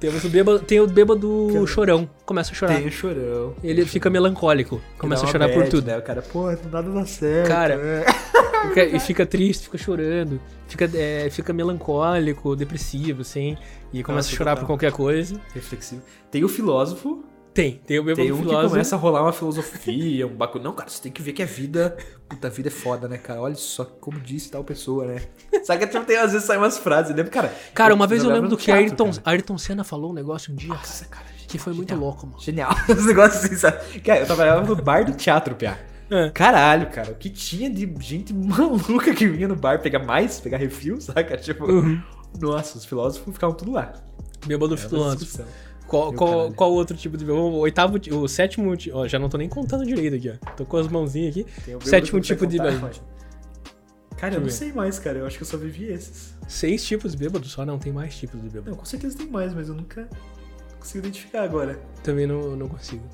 Temos 0.00 0.24
o 0.24 0.28
bêbado, 0.28 0.58
tem 0.60 0.80
o 0.80 0.86
bêbado 0.86 1.48
cara, 1.52 1.66
chorão. 1.66 2.10
Começa 2.26 2.52
a 2.52 2.54
chorar. 2.54 2.76
Tem 2.76 2.86
o 2.86 2.92
chorão. 2.92 3.54
Ele 3.62 3.84
fica 3.84 4.10
melancólico. 4.10 4.80
Começa 4.98 5.24
a 5.24 5.28
chorar 5.28 5.48
bad, 5.48 5.58
por 5.58 5.68
tudo. 5.68 5.86
Né? 5.86 5.98
O 5.98 6.02
cara, 6.02 6.22
pô, 6.22 6.46
nada 6.70 6.90
dá 6.90 7.06
certo. 7.06 7.48
Cara, 7.48 7.76
né? 7.76 8.04
fica, 8.68 8.84
e 8.84 9.00
fica 9.00 9.26
triste, 9.26 9.64
fica 9.64 9.78
chorando. 9.78 10.40
Fica, 10.68 10.90
é, 10.94 11.28
fica 11.30 11.52
melancólico, 11.52 12.56
depressivo, 12.56 13.22
assim. 13.22 13.56
E 13.92 14.02
começa 14.02 14.26
Nossa, 14.26 14.34
a 14.34 14.36
chorar 14.36 14.56
por 14.56 14.66
qualquer 14.66 14.92
coisa. 14.92 15.40
Reflexivo. 15.54 16.02
Tem 16.30 16.44
o 16.44 16.48
filósofo 16.48 17.24
tem, 17.54 17.80
tem 17.86 17.98
o 17.98 18.02
bêbado 18.02 18.22
Tem 18.22 18.32
um 18.32 18.38
filósofo. 18.38 18.64
que 18.64 18.70
começa 18.70 18.96
a 18.96 18.98
rolar 18.98 19.22
uma 19.22 19.32
filosofia, 19.32 20.26
um 20.26 20.34
bagulho. 20.34 20.64
Não, 20.64 20.72
cara, 20.72 20.90
você 20.90 21.00
tem 21.00 21.12
que 21.12 21.22
ver 21.22 21.32
que 21.32 21.42
a 21.42 21.46
vida. 21.46 21.96
Puta, 22.28 22.48
a 22.48 22.50
vida 22.50 22.68
é 22.68 22.72
foda, 22.72 23.06
né, 23.06 23.16
cara? 23.16 23.40
Olha 23.40 23.54
só 23.54 23.84
como 23.84 24.18
disse 24.18 24.50
tal 24.50 24.64
pessoa, 24.64 25.06
né? 25.06 25.22
Sabe 25.62 25.86
que 25.86 26.00
tem, 26.00 26.16
às 26.16 26.32
vezes 26.32 26.46
saem 26.46 26.58
umas 26.58 26.78
frases, 26.78 27.14
lembra, 27.14 27.30
cara? 27.30 27.54
Cara, 27.72 27.94
uma 27.94 28.06
vez 28.06 28.24
eu 28.24 28.30
lembro 28.30 28.48
do 28.48 28.56
que 28.56 28.64
teatro, 28.64 28.82
Ayrton, 28.82 29.10
Ayrton 29.24 29.58
Senna 29.58 29.84
falou 29.84 30.10
um 30.10 30.14
negócio 30.14 30.52
um 30.52 30.56
dia. 30.56 30.68
Nossa, 30.68 31.04
cara. 31.04 31.24
cara 31.24 31.34
que 31.46 31.58
foi 31.58 31.72
genial, 31.72 31.86
muito 31.86 32.04
louco, 32.04 32.26
mano. 32.26 32.40
Genial. 32.40 32.74
Os 32.88 33.06
negócios 33.06 33.44
assim, 33.44 33.56
sabe? 33.56 34.00
Cara, 34.00 34.20
eu 34.20 34.26
trabalhava 34.26 34.66
no 34.66 34.76
bar 34.76 35.04
do 35.04 35.12
teatro, 35.12 35.54
Pia. 35.54 35.78
É. 36.10 36.30
Caralho, 36.30 36.90
cara, 36.90 37.12
o 37.12 37.14
que 37.14 37.30
tinha 37.30 37.70
de 37.70 37.92
gente 38.00 38.34
maluca 38.34 39.14
que 39.14 39.26
vinha 39.26 39.48
no 39.48 39.56
bar 39.56 39.80
pegar 39.80 40.00
mais, 40.00 40.40
pegar 40.40 40.58
refil, 40.58 41.00
saca? 41.00 41.36
Tipo, 41.36 41.64
uhum. 41.64 42.02
nossa, 42.40 42.76
os 42.76 42.84
filósofos 42.84 43.32
ficavam 43.32 43.56
tudo 43.56 43.72
lá. 43.72 43.92
Bêbado 44.46 44.76
filósofo. 44.76 45.44
Qual, 45.86 46.12
qual, 46.12 46.52
qual, 46.52 46.72
outro 46.72 46.96
tipo 46.96 47.16
de 47.16 47.24
bêbado? 47.24 47.44
O 47.44 47.58
oitavo, 47.58 47.98
o 48.12 48.28
sétimo, 48.28 48.74
ó, 48.92 49.06
já 49.06 49.18
não 49.18 49.28
tô 49.28 49.36
nem 49.36 49.48
contando 49.48 49.84
direito 49.84 50.16
aqui, 50.16 50.30
ó. 50.30 50.52
Tô 50.52 50.64
com 50.64 50.76
as 50.76 50.88
mãozinhas 50.88 51.36
aqui. 51.36 51.46
Sétimo 51.84 52.20
tipo 52.20 52.46
de 52.46 52.58
bêbado. 52.58 52.90
Cara, 54.16 54.36
eu 54.36 54.40
não 54.40 54.48
sei 54.48 54.72
mais, 54.72 54.98
cara. 54.98 55.18
Eu 55.18 55.26
acho 55.26 55.36
que 55.36 55.42
eu 55.42 55.46
só 55.46 55.56
vivi 55.56 55.84
esses. 55.84 56.34
Seis 56.48 56.84
tipos 56.84 57.12
de 57.12 57.18
bêbado 57.18 57.46
só? 57.46 57.64
Não, 57.64 57.78
tem 57.78 57.92
mais 57.92 58.16
tipos 58.16 58.40
de 58.40 58.48
bêbado. 58.48 58.70
Não, 58.70 58.76
com 58.76 58.84
certeza 58.84 59.18
tem 59.18 59.28
mais, 59.28 59.52
mas 59.52 59.68
eu 59.68 59.74
nunca 59.74 60.08
consigo 60.78 60.98
identificar 60.98 61.42
agora. 61.42 61.78
Também 62.02 62.26
não, 62.26 62.56
não 62.56 62.68
consigo. 62.68 63.04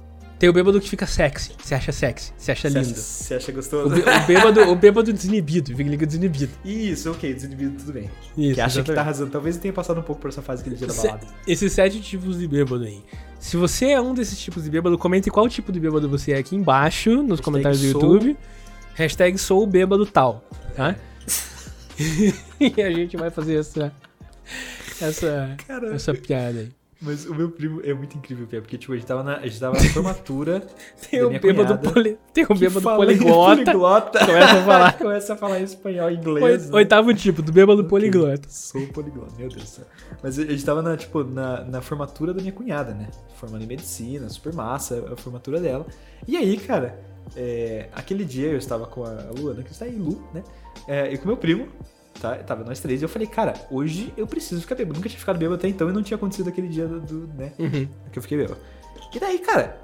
Tem 0.41 0.49
o 0.49 0.55
bêbado 0.55 0.81
que 0.81 0.89
fica 0.89 1.07
sexy, 1.07 1.53
se 1.63 1.75
acha 1.75 1.93
sexy, 1.93 2.33
se 2.39 2.51
acha 2.51 2.67
lindo. 2.71 2.95
Se 2.95 3.35
acha 3.35 3.53
gostoso. 3.53 3.95
O, 3.95 3.99
o, 3.99 4.27
bêbado, 4.27 4.61
o 4.71 4.75
bêbado 4.75 5.13
desinibido, 5.13 5.77
fica 5.77 6.07
desinibido. 6.07 6.51
Isso, 6.65 7.11
ok, 7.11 7.35
desinibido, 7.35 7.77
tudo 7.77 7.93
bem. 7.93 8.11
Isso, 8.39 8.55
que 8.55 8.61
acha 8.63 8.79
exatamente. 8.79 8.87
que 8.87 8.95
tá 8.95 9.01
arrasando. 9.03 9.31
Talvez 9.31 9.57
eu 9.57 9.61
tenha 9.61 9.75
passado 9.75 10.01
um 10.01 10.03
pouco 10.03 10.23
por 10.23 10.29
essa 10.29 10.41
fase 10.41 10.63
aquele 10.63 10.77
dia 10.77 10.87
da 10.87 10.95
balada. 10.95 11.27
Esses 11.47 11.71
sete 11.75 12.01
tipos 12.01 12.39
de 12.39 12.49
bêbado 12.49 12.85
aí. 12.85 13.03
Se 13.39 13.59
você 13.59 13.91
é 13.91 14.01
um 14.01 14.15
desses 14.15 14.39
tipos 14.39 14.65
de 14.65 14.71
bêbado, 14.71 14.97
comente 14.97 15.31
qual 15.31 15.47
tipo 15.47 15.71
de 15.71 15.79
bêbado 15.79 16.09
você 16.09 16.33
é 16.33 16.39
aqui 16.39 16.57
embaixo, 16.57 17.11
nos 17.17 17.39
Hashtag 17.39 17.43
comentários 17.43 17.81
do 17.83 17.87
YouTube. 17.89 18.37
Hashtag 18.95 19.37
sou 19.37 19.67
bêbado 19.67 20.07
tal, 20.07 20.43
tá? 20.75 20.97
e 22.59 22.83
a 22.83 22.91
gente 22.91 23.15
vai 23.15 23.29
fazer 23.29 23.57
essa, 23.57 23.93
essa, 25.03 25.55
essa 25.93 26.15
piada 26.15 26.61
aí. 26.61 26.80
Mas 27.03 27.25
o 27.25 27.35
meu 27.35 27.51
primo 27.51 27.81
é 27.83 27.95
muito 27.95 28.19
incrível, 28.19 28.47
Pia, 28.47 28.61
porque 28.61 28.77
tipo, 28.77 28.93
a 28.93 28.97
gente 28.97 29.07
tava 29.07 29.23
na, 29.23 29.37
a 29.39 29.47
gente 29.47 29.59
tava 29.59 29.75
na 29.75 29.89
formatura. 29.89 30.61
tem 31.11 31.25
um 31.25 31.39
bêbado 31.39 31.79
poli, 31.79 32.19
Tem 32.35 32.45
um 32.45 32.55
bêbado 32.55 32.83
poliglota. 32.83 33.55
poliglota. 33.57 34.27
Começa 34.27 34.53
a 34.53 34.65
falar. 34.65 34.93
começa 34.99 35.33
a 35.33 35.37
falar 35.37 35.61
espanhol 35.61 36.11
e 36.11 36.17
inglês. 36.17 36.69
Né? 36.69 36.77
Oitavo 36.77 37.15
tipo, 37.15 37.41
do 37.41 37.53
bêbado 37.53 37.81
okay. 37.81 37.89
poliglota. 37.89 38.47
Sou 38.51 38.87
poliglota, 38.89 39.33
meu 39.39 39.49
Deus 39.49 39.63
do 39.63 39.69
céu. 39.69 39.87
Mas 40.23 40.39
a 40.39 40.45
gente 40.45 40.65
tava 40.65 40.83
na, 40.83 40.95
tipo, 40.95 41.25
na, 41.25 41.65
na 41.65 41.81
formatura 41.81 42.35
da 42.35 42.41
minha 42.43 42.53
cunhada, 42.53 42.93
né? 42.93 43.09
Formando 43.37 43.65
em 43.65 43.67
medicina, 43.67 44.29
super 44.29 44.53
massa 44.53 45.03
a 45.11 45.17
formatura 45.17 45.59
dela. 45.59 45.87
E 46.29 46.37
aí, 46.37 46.59
cara, 46.59 47.01
é, 47.35 47.89
aquele 47.93 48.27
dia 48.27 48.49
eu 48.49 48.59
estava 48.59 48.87
com 48.87 49.05
a 49.05 49.31
Luana, 49.39 49.63
que 49.63 49.73
está 49.73 49.87
aí, 49.87 49.97
Lu, 49.97 50.23
né? 50.35 50.45
É, 50.87 51.11
e 51.11 51.17
com 51.17 51.27
meu 51.27 51.37
primo, 51.39 51.67
tá? 52.21 52.37
Tava 52.37 52.63
nós 52.65 52.79
três 52.81 53.01
e 53.01 53.05
eu 53.05 53.09
falei, 53.09 53.27
cara, 53.27 53.55
hoje 53.71 54.13
eu 54.17 54.27
preciso 54.27 54.61
ficar 54.61 54.75
bêbado. 54.75 54.97
Nunca 54.97 55.09
tinha 55.09 55.19
ficado 55.19 55.39
bêbado 55.39 55.57
até 55.57 55.69
então 55.69 55.89
e 55.89 55.93
não 55.93 56.03
tinha 56.03 56.17
acontecido 56.17 56.49
aquele 56.49 56.69
dia 56.69 56.87
do, 56.87 57.01
do 57.01 57.35
né? 57.35 57.53
Uhum. 57.59 57.89
Que 58.13 58.19
eu 58.19 58.23
fiquei 58.23 58.39
bêbado. 58.39 58.61
E 59.13 59.19
daí, 59.19 59.39
cara, 59.39 59.81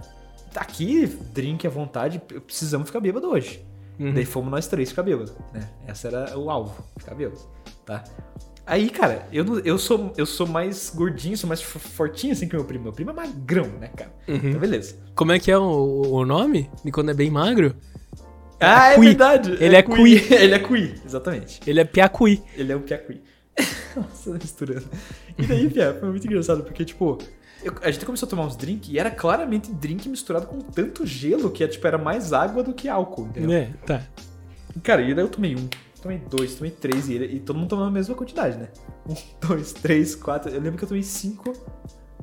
tá 0.53 0.61
aqui, 0.61 1.07
drink 1.33 1.67
à 1.67 1.71
vontade, 1.71 2.21
precisamos 2.47 2.87
ficar 2.89 3.01
bêbado 3.01 3.29
hoje. 3.29 3.65
Uhum. 3.99 4.13
Daí 4.13 4.27
fomos 4.27 4.51
nós 4.51 4.67
três 4.67 4.91
ficar 4.91 5.03
bêbado, 5.03 5.33
né? 5.53 5.69
Essa 5.87 6.09
era 6.09 6.39
o 6.39 6.51
alvo, 6.51 6.85
ficar 6.99 7.15
bêbado, 7.15 7.41
tá? 7.85 8.05
Aí, 8.67 8.91
cara, 8.91 9.29
eu, 9.33 9.61
eu, 9.61 9.79
sou, 9.79 10.13
eu 10.17 10.27
sou 10.27 10.47
mais 10.47 10.93
gordinho, 10.95 11.37
sou 11.37 11.47
mais 11.47 11.63
fortinho 11.63 12.33
assim 12.33 12.49
que 12.49 12.57
meu 12.57 12.65
primo. 12.65 12.85
Meu 12.85 12.93
primo 12.93 13.13
é 13.13 13.15
magrão, 13.15 13.69
né, 13.79 13.89
cara? 13.97 14.13
Uhum. 14.27 14.35
Então, 14.35 14.61
beleza. 14.61 14.97
Como 15.15 15.31
é 15.31 15.39
que 15.39 15.53
é 15.53 15.57
o, 15.57 16.03
o 16.13 16.27
nome? 16.27 16.69
De 16.85 16.91
quando 16.91 17.11
é 17.11 17.15
bem 17.15 17.31
magro? 17.31 17.77
Ah, 18.61 18.93
é, 18.93 18.99
verdade. 18.99 19.57
Ele 19.61 19.77
é, 19.77 19.79
é 19.79 19.83
Cui. 19.83 20.15
Ele 20.33 20.55
é 20.55 20.59
Cui, 20.59 20.95
exatamente. 21.05 21.61
Ele 21.67 21.81
é 21.81 21.85
Piacuí. 21.85 22.43
Ele 22.57 22.73
é 22.73 22.77
um 22.77 22.81
Piacuí. 22.81 23.23
Nossa, 23.97 24.31
misturando. 24.33 24.87
E 25.39 25.47
daí, 25.47 25.69
Pia, 25.69 25.97
foi 25.99 26.09
muito 26.09 26.27
engraçado, 26.27 26.63
porque, 26.63 26.85
tipo, 26.85 27.19
eu, 27.63 27.75
a 27.83 27.91
gente 27.91 28.05
começou 28.05 28.27
a 28.27 28.31
tomar 28.31 28.45
uns 28.45 28.57
drinks 28.57 28.91
e 28.91 28.99
era 28.99 29.11
claramente 29.11 29.73
drink 29.73 30.09
misturado 30.09 30.47
com 30.47 30.61
tanto 30.61 31.07
gelo 31.07 31.51
que, 31.51 31.67
tipo, 31.67 31.87
era 31.87 31.99
mais 31.99 32.33
água 32.33 32.63
do 32.63 32.73
que 32.73 32.89
álcool, 32.89 33.27
entendeu? 33.27 33.53
É, 33.53 33.71
tá. 33.85 34.03
Cara, 34.83 35.03
e 35.03 35.15
daí 35.15 35.25
eu 35.25 35.29
tomei 35.29 35.57
um, 35.57 35.69
tomei 36.03 36.19
dois, 36.19 36.55
tomei 36.55 36.71
três, 36.71 37.09
e, 37.09 37.15
ele, 37.15 37.37
e 37.37 37.41
todo 37.41 37.57
mundo 37.57 37.71
tomando 37.71 37.89
a 37.89 37.91
mesma 37.91 38.15
quantidade, 38.15 38.57
né? 38.57 38.69
Um, 39.09 39.15
dois, 39.49 39.73
três, 39.73 40.15
quatro. 40.15 40.51
Eu 40.51 40.61
lembro 40.61 40.79
que 40.79 40.85
eu 40.85 40.89
tomei 40.89 41.03
cinco. 41.03 41.53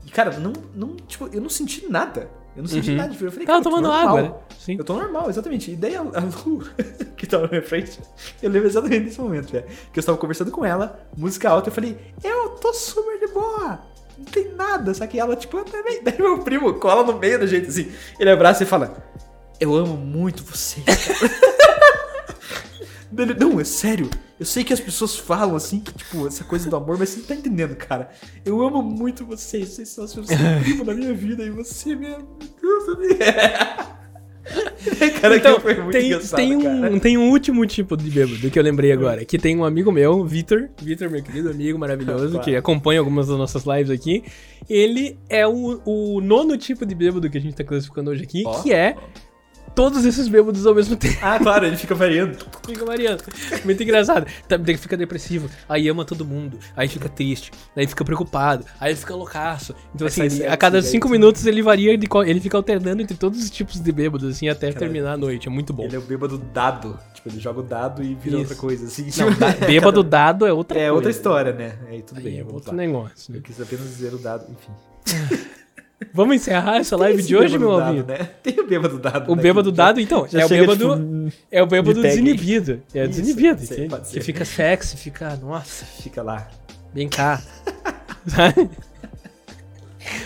E, 0.05 0.11
cara, 0.11 0.39
não, 0.39 0.53
não, 0.75 0.95
tipo, 0.95 1.27
eu 1.33 1.41
não 1.41 1.49
senti 1.49 1.87
nada. 1.89 2.29
Eu 2.55 2.63
não 2.63 2.69
senti 2.69 2.91
uhum. 2.91 2.97
nada 2.97 3.09
de 3.09 3.17
frio. 3.17 3.27
Eu 3.27 3.31
falei, 3.31 3.47
Tava 3.47 3.63
tomando 3.63 3.91
água, 3.91 4.21
né? 4.21 4.33
Sim. 4.59 4.75
Eu 4.77 4.83
tô 4.83 4.95
normal, 4.95 5.29
exatamente. 5.29 5.71
E 5.71 5.75
daí 5.75 5.95
a, 5.95 6.01
a 6.01 6.21
Lu, 6.45 6.63
que 7.17 7.25
tava 7.25 7.43
na 7.43 7.49
minha 7.49 7.63
frente, 7.63 7.99
eu 8.41 8.49
lembro 8.49 8.67
exatamente 8.67 9.05
desse 9.05 9.19
momento, 9.19 9.51
velho. 9.51 9.65
Que 9.91 9.99
eu 9.99 10.01
estava 10.01 10.17
conversando 10.17 10.51
com 10.51 10.63
ela, 10.63 10.99
música 11.17 11.49
alta, 11.49 11.69
eu 11.69 11.73
falei, 11.73 11.97
eu 12.23 12.49
tô 12.49 12.73
super 12.73 13.19
de 13.19 13.33
boa. 13.33 13.79
Não 14.17 14.25
tem 14.25 14.53
nada. 14.53 14.93
Só 14.93 15.07
que 15.07 15.19
ela, 15.19 15.35
tipo, 15.35 15.57
eu 15.57 15.65
também. 15.65 16.01
Daí 16.03 16.17
meu 16.17 16.39
primo 16.39 16.73
cola 16.75 17.03
no 17.03 17.17
meio 17.17 17.39
da 17.39 17.45
gente 17.45 17.67
assim. 17.67 17.91
Ele 18.19 18.29
abraça 18.29 18.63
e 18.63 18.65
fala: 18.65 18.95
Eu 19.59 19.75
amo 19.75 19.97
muito 19.97 20.43
você. 20.43 20.81
Dele, 23.11 23.35
não, 23.35 23.59
é 23.59 23.63
sério. 23.63 24.09
Eu 24.39 24.45
sei 24.45 24.63
que 24.63 24.73
as 24.73 24.79
pessoas 24.79 25.15
falam 25.15 25.55
assim, 25.55 25.79
que, 25.79 25.93
tipo, 25.93 26.27
essa 26.27 26.43
coisa 26.43 26.69
do 26.69 26.75
amor, 26.75 26.97
mas 26.97 27.09
você 27.09 27.19
não 27.19 27.25
tá 27.25 27.35
entendendo, 27.35 27.75
cara. 27.75 28.09
Eu 28.43 28.61
amo 28.61 28.81
muito 28.81 29.25
vocês. 29.25 29.69
Vocês 29.69 29.89
são 29.89 30.05
os 30.05 30.13
primo 30.61 30.83
da 30.83 30.93
minha 30.93 31.13
vida 31.13 31.43
e 31.43 31.51
você, 31.51 31.95
minha. 31.95 32.17
cara, 35.21 35.37
então, 35.37 35.57
tem, 35.91 36.19
tem, 36.19 36.55
um, 36.55 36.99
tem 36.99 37.17
um 37.17 37.29
último 37.29 37.65
tipo 37.65 37.95
de 37.95 38.09
bêbado 38.09 38.49
que 38.49 38.57
eu 38.57 38.63
lembrei 38.63 38.91
agora. 38.91 39.23
Que 39.23 39.37
tem 39.37 39.55
um 39.55 39.63
amigo 39.63 39.91
meu, 39.91 40.25
Vitor. 40.25 40.69
Vitor, 40.81 41.09
meu 41.09 41.21
querido 41.21 41.49
amigo 41.49 41.77
maravilhoso, 41.77 42.31
claro. 42.31 42.43
que 42.43 42.55
acompanha 42.55 42.99
algumas 42.99 43.27
das 43.27 43.37
nossas 43.37 43.63
lives 43.65 43.91
aqui. 43.91 44.23
Ele 44.67 45.17
é 45.29 45.47
o, 45.47 45.79
o 45.85 46.19
nono 46.19 46.57
tipo 46.57 46.85
de 46.85 46.95
bêbado 46.95 47.29
que 47.29 47.37
a 47.37 47.41
gente 47.41 47.55
tá 47.55 47.63
classificando 47.63 48.09
hoje 48.09 48.23
aqui, 48.23 48.43
oh, 48.45 48.61
que 48.61 48.73
é 48.73 48.95
oh 48.97 49.32
todos 49.75 50.05
esses 50.05 50.27
bêbados 50.27 50.65
ao 50.65 50.75
mesmo 50.75 50.95
tempo. 50.95 51.17
Ah, 51.21 51.39
claro, 51.39 51.65
ele 51.65 51.77
fica 51.77 51.95
variando. 51.95 52.37
fica 52.65 52.85
variando. 52.85 53.23
Muito 53.63 53.83
engraçado. 53.83 54.27
Fica 54.77 54.97
depressivo, 54.97 55.49
aí 55.67 55.87
ama 55.87 56.05
todo 56.05 56.25
mundo, 56.25 56.57
aí 56.75 56.87
fica 56.87 57.09
triste, 57.09 57.51
aí 57.75 57.87
fica 57.87 58.03
preocupado, 58.03 58.65
aí 58.79 58.95
fica 58.95 59.15
loucaço. 59.15 59.75
Então, 59.93 60.07
assim, 60.07 60.23
ele, 60.23 60.45
a 60.45 60.57
cada 60.57 60.81
cinco 60.81 61.09
minutos 61.09 61.45
ele 61.45 61.61
varia, 61.61 61.97
de, 61.97 62.07
ele 62.25 62.39
fica 62.39 62.57
alternando 62.57 63.01
entre 63.01 63.17
todos 63.17 63.41
os 63.41 63.49
tipos 63.49 63.79
de 63.79 63.91
bêbados, 63.91 64.29
assim, 64.29 64.47
até 64.47 64.67
Caralho. 64.67 64.79
terminar 64.79 65.13
a 65.13 65.17
noite. 65.17 65.47
É 65.47 65.51
muito 65.51 65.73
bom. 65.73 65.83
Ele 65.83 65.95
é 65.95 65.99
o 65.99 66.01
bêbado 66.01 66.37
dado. 66.37 66.99
Tipo, 67.13 67.29
ele 67.29 67.39
joga 67.39 67.59
o 67.59 67.63
dado 67.63 68.03
e 68.03 68.15
vira 68.15 68.35
Isso. 68.35 68.37
outra 68.37 68.55
coisa, 68.55 68.85
assim. 68.85 69.09
Não, 69.17 69.31
bêbado 69.65 70.03
dado 70.03 70.45
é 70.45 70.53
outra 70.53 70.77
é 70.77 70.81
coisa. 70.81 70.89
É 70.89 70.91
outra 70.91 71.11
história, 71.11 71.53
né? 71.53 71.77
Aí 71.87 72.01
tudo 72.01 72.17
aí 72.17 72.23
bem. 72.23 72.39
É 72.39 72.43
outro 72.43 72.75
negócio. 72.75 73.31
Né? 73.31 73.39
Eu 73.39 73.41
quis 73.41 73.59
apenas 73.59 73.85
dizer 73.85 74.13
o 74.13 74.17
dado, 74.17 74.45
enfim. 74.51 75.51
Vamos 76.13 76.35
encerrar 76.35 76.77
essa 76.77 76.97
live 76.97 77.21
de 77.21 77.35
hoje, 77.35 77.57
meu 77.57 77.79
amigo? 77.79 78.07
Né? 78.07 78.29
Tem 78.41 78.59
o 78.59 78.67
bêbado 78.67 78.97
dado. 78.99 79.31
O 79.31 79.35
bêbado 79.35 79.71
dado, 79.71 79.99
então. 79.99 80.27
é 80.33 80.45
o 80.45 80.49
bêbado, 80.49 80.95
tipo, 80.95 81.37
é 81.51 81.63
o 81.63 81.67
bêbado 81.67 81.93
de 81.93 82.01
desinibido. 82.01 82.81
É 82.93 83.03
o 83.05 83.07
desinibido, 83.07 83.57
pode 83.57 83.67
ser, 83.67 83.89
pode 83.89 84.07
ser. 84.07 84.19
Que 84.19 84.25
fica 84.25 84.45
sexy, 84.45 84.97
fica. 84.97 85.35
Nossa. 85.37 85.85
Fica 85.85 86.21
lá. 86.21 86.47
Vem 86.93 87.07
cá. 87.07 87.41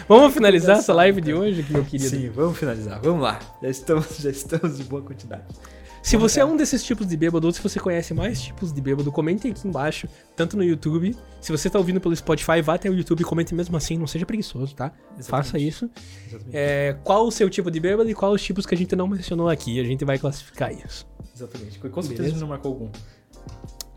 Vamos 0.08 0.34
finalizar 0.34 0.78
essa 0.78 0.94
live 0.94 1.22
de 1.22 1.34
hoje, 1.34 1.66
meu 1.70 1.84
querido? 1.84 2.10
Sim, 2.10 2.30
vamos 2.30 2.58
finalizar. 2.58 3.00
Vamos 3.02 3.22
lá. 3.22 3.40
Já 3.62 3.70
estamos, 3.70 4.18
já 4.20 4.30
estamos 4.30 4.78
de 4.78 4.84
boa 4.84 5.02
quantidade. 5.02 5.44
Se 6.02 6.16
você 6.16 6.40
é 6.40 6.46
um 6.46 6.56
desses 6.56 6.84
tipos 6.84 7.08
de 7.08 7.18
bêbado 7.18 7.48
ou 7.48 7.54
se 7.54 7.62
você 7.62 7.80
conhece 7.80 8.14
mais 8.14 8.42
tipos 8.42 8.72
de 8.72 8.80
bêbado, 8.80 9.12
comentem 9.12 9.52
aqui 9.52 9.68
embaixo, 9.68 10.08
tanto 10.36 10.56
no 10.56 10.64
YouTube. 10.64 11.16
Se 11.42 11.52
você 11.52 11.70
tá 11.70 11.78
ouvindo 11.78 12.00
pelo 12.00 12.16
Spotify, 12.16 12.62
vá 12.62 12.76
até 12.76 12.90
o 12.90 12.94
YouTube 12.94 13.22
e 13.22 13.24
comente 13.24 13.54
mesmo 13.54 13.76
assim, 13.76 13.98
não 13.98 14.08
seja 14.08 14.26
preguiçoso, 14.26 14.76
tá? 14.76 14.92
Exatamente. 15.18 15.28
Faça 15.28 15.60
isso. 15.60 15.90
É, 16.52 16.96
qual 17.04 17.28
o 17.28 17.32
seu 17.32 17.50
tipo 17.50 17.70
de 17.70 17.80
bêbado 17.80 18.10
e 18.10 18.14
qual 18.14 18.32
os 18.32 18.42
tipos 18.42 18.66
que 18.66 18.74
a 18.74 18.78
gente 18.78 18.96
não 18.96 19.08
mencionou 19.08 19.50
aqui? 19.50 19.80
A 19.80 19.84
gente 19.84 20.06
vai 20.06 20.18
classificar 20.18 20.72
isso. 20.72 21.06
Exatamente. 21.36 21.80
Com 21.80 22.02
certeza 22.02 22.24
Beleza? 22.24 22.40
não 22.42 22.48
marcou 22.48 22.72
algum. 22.72 22.90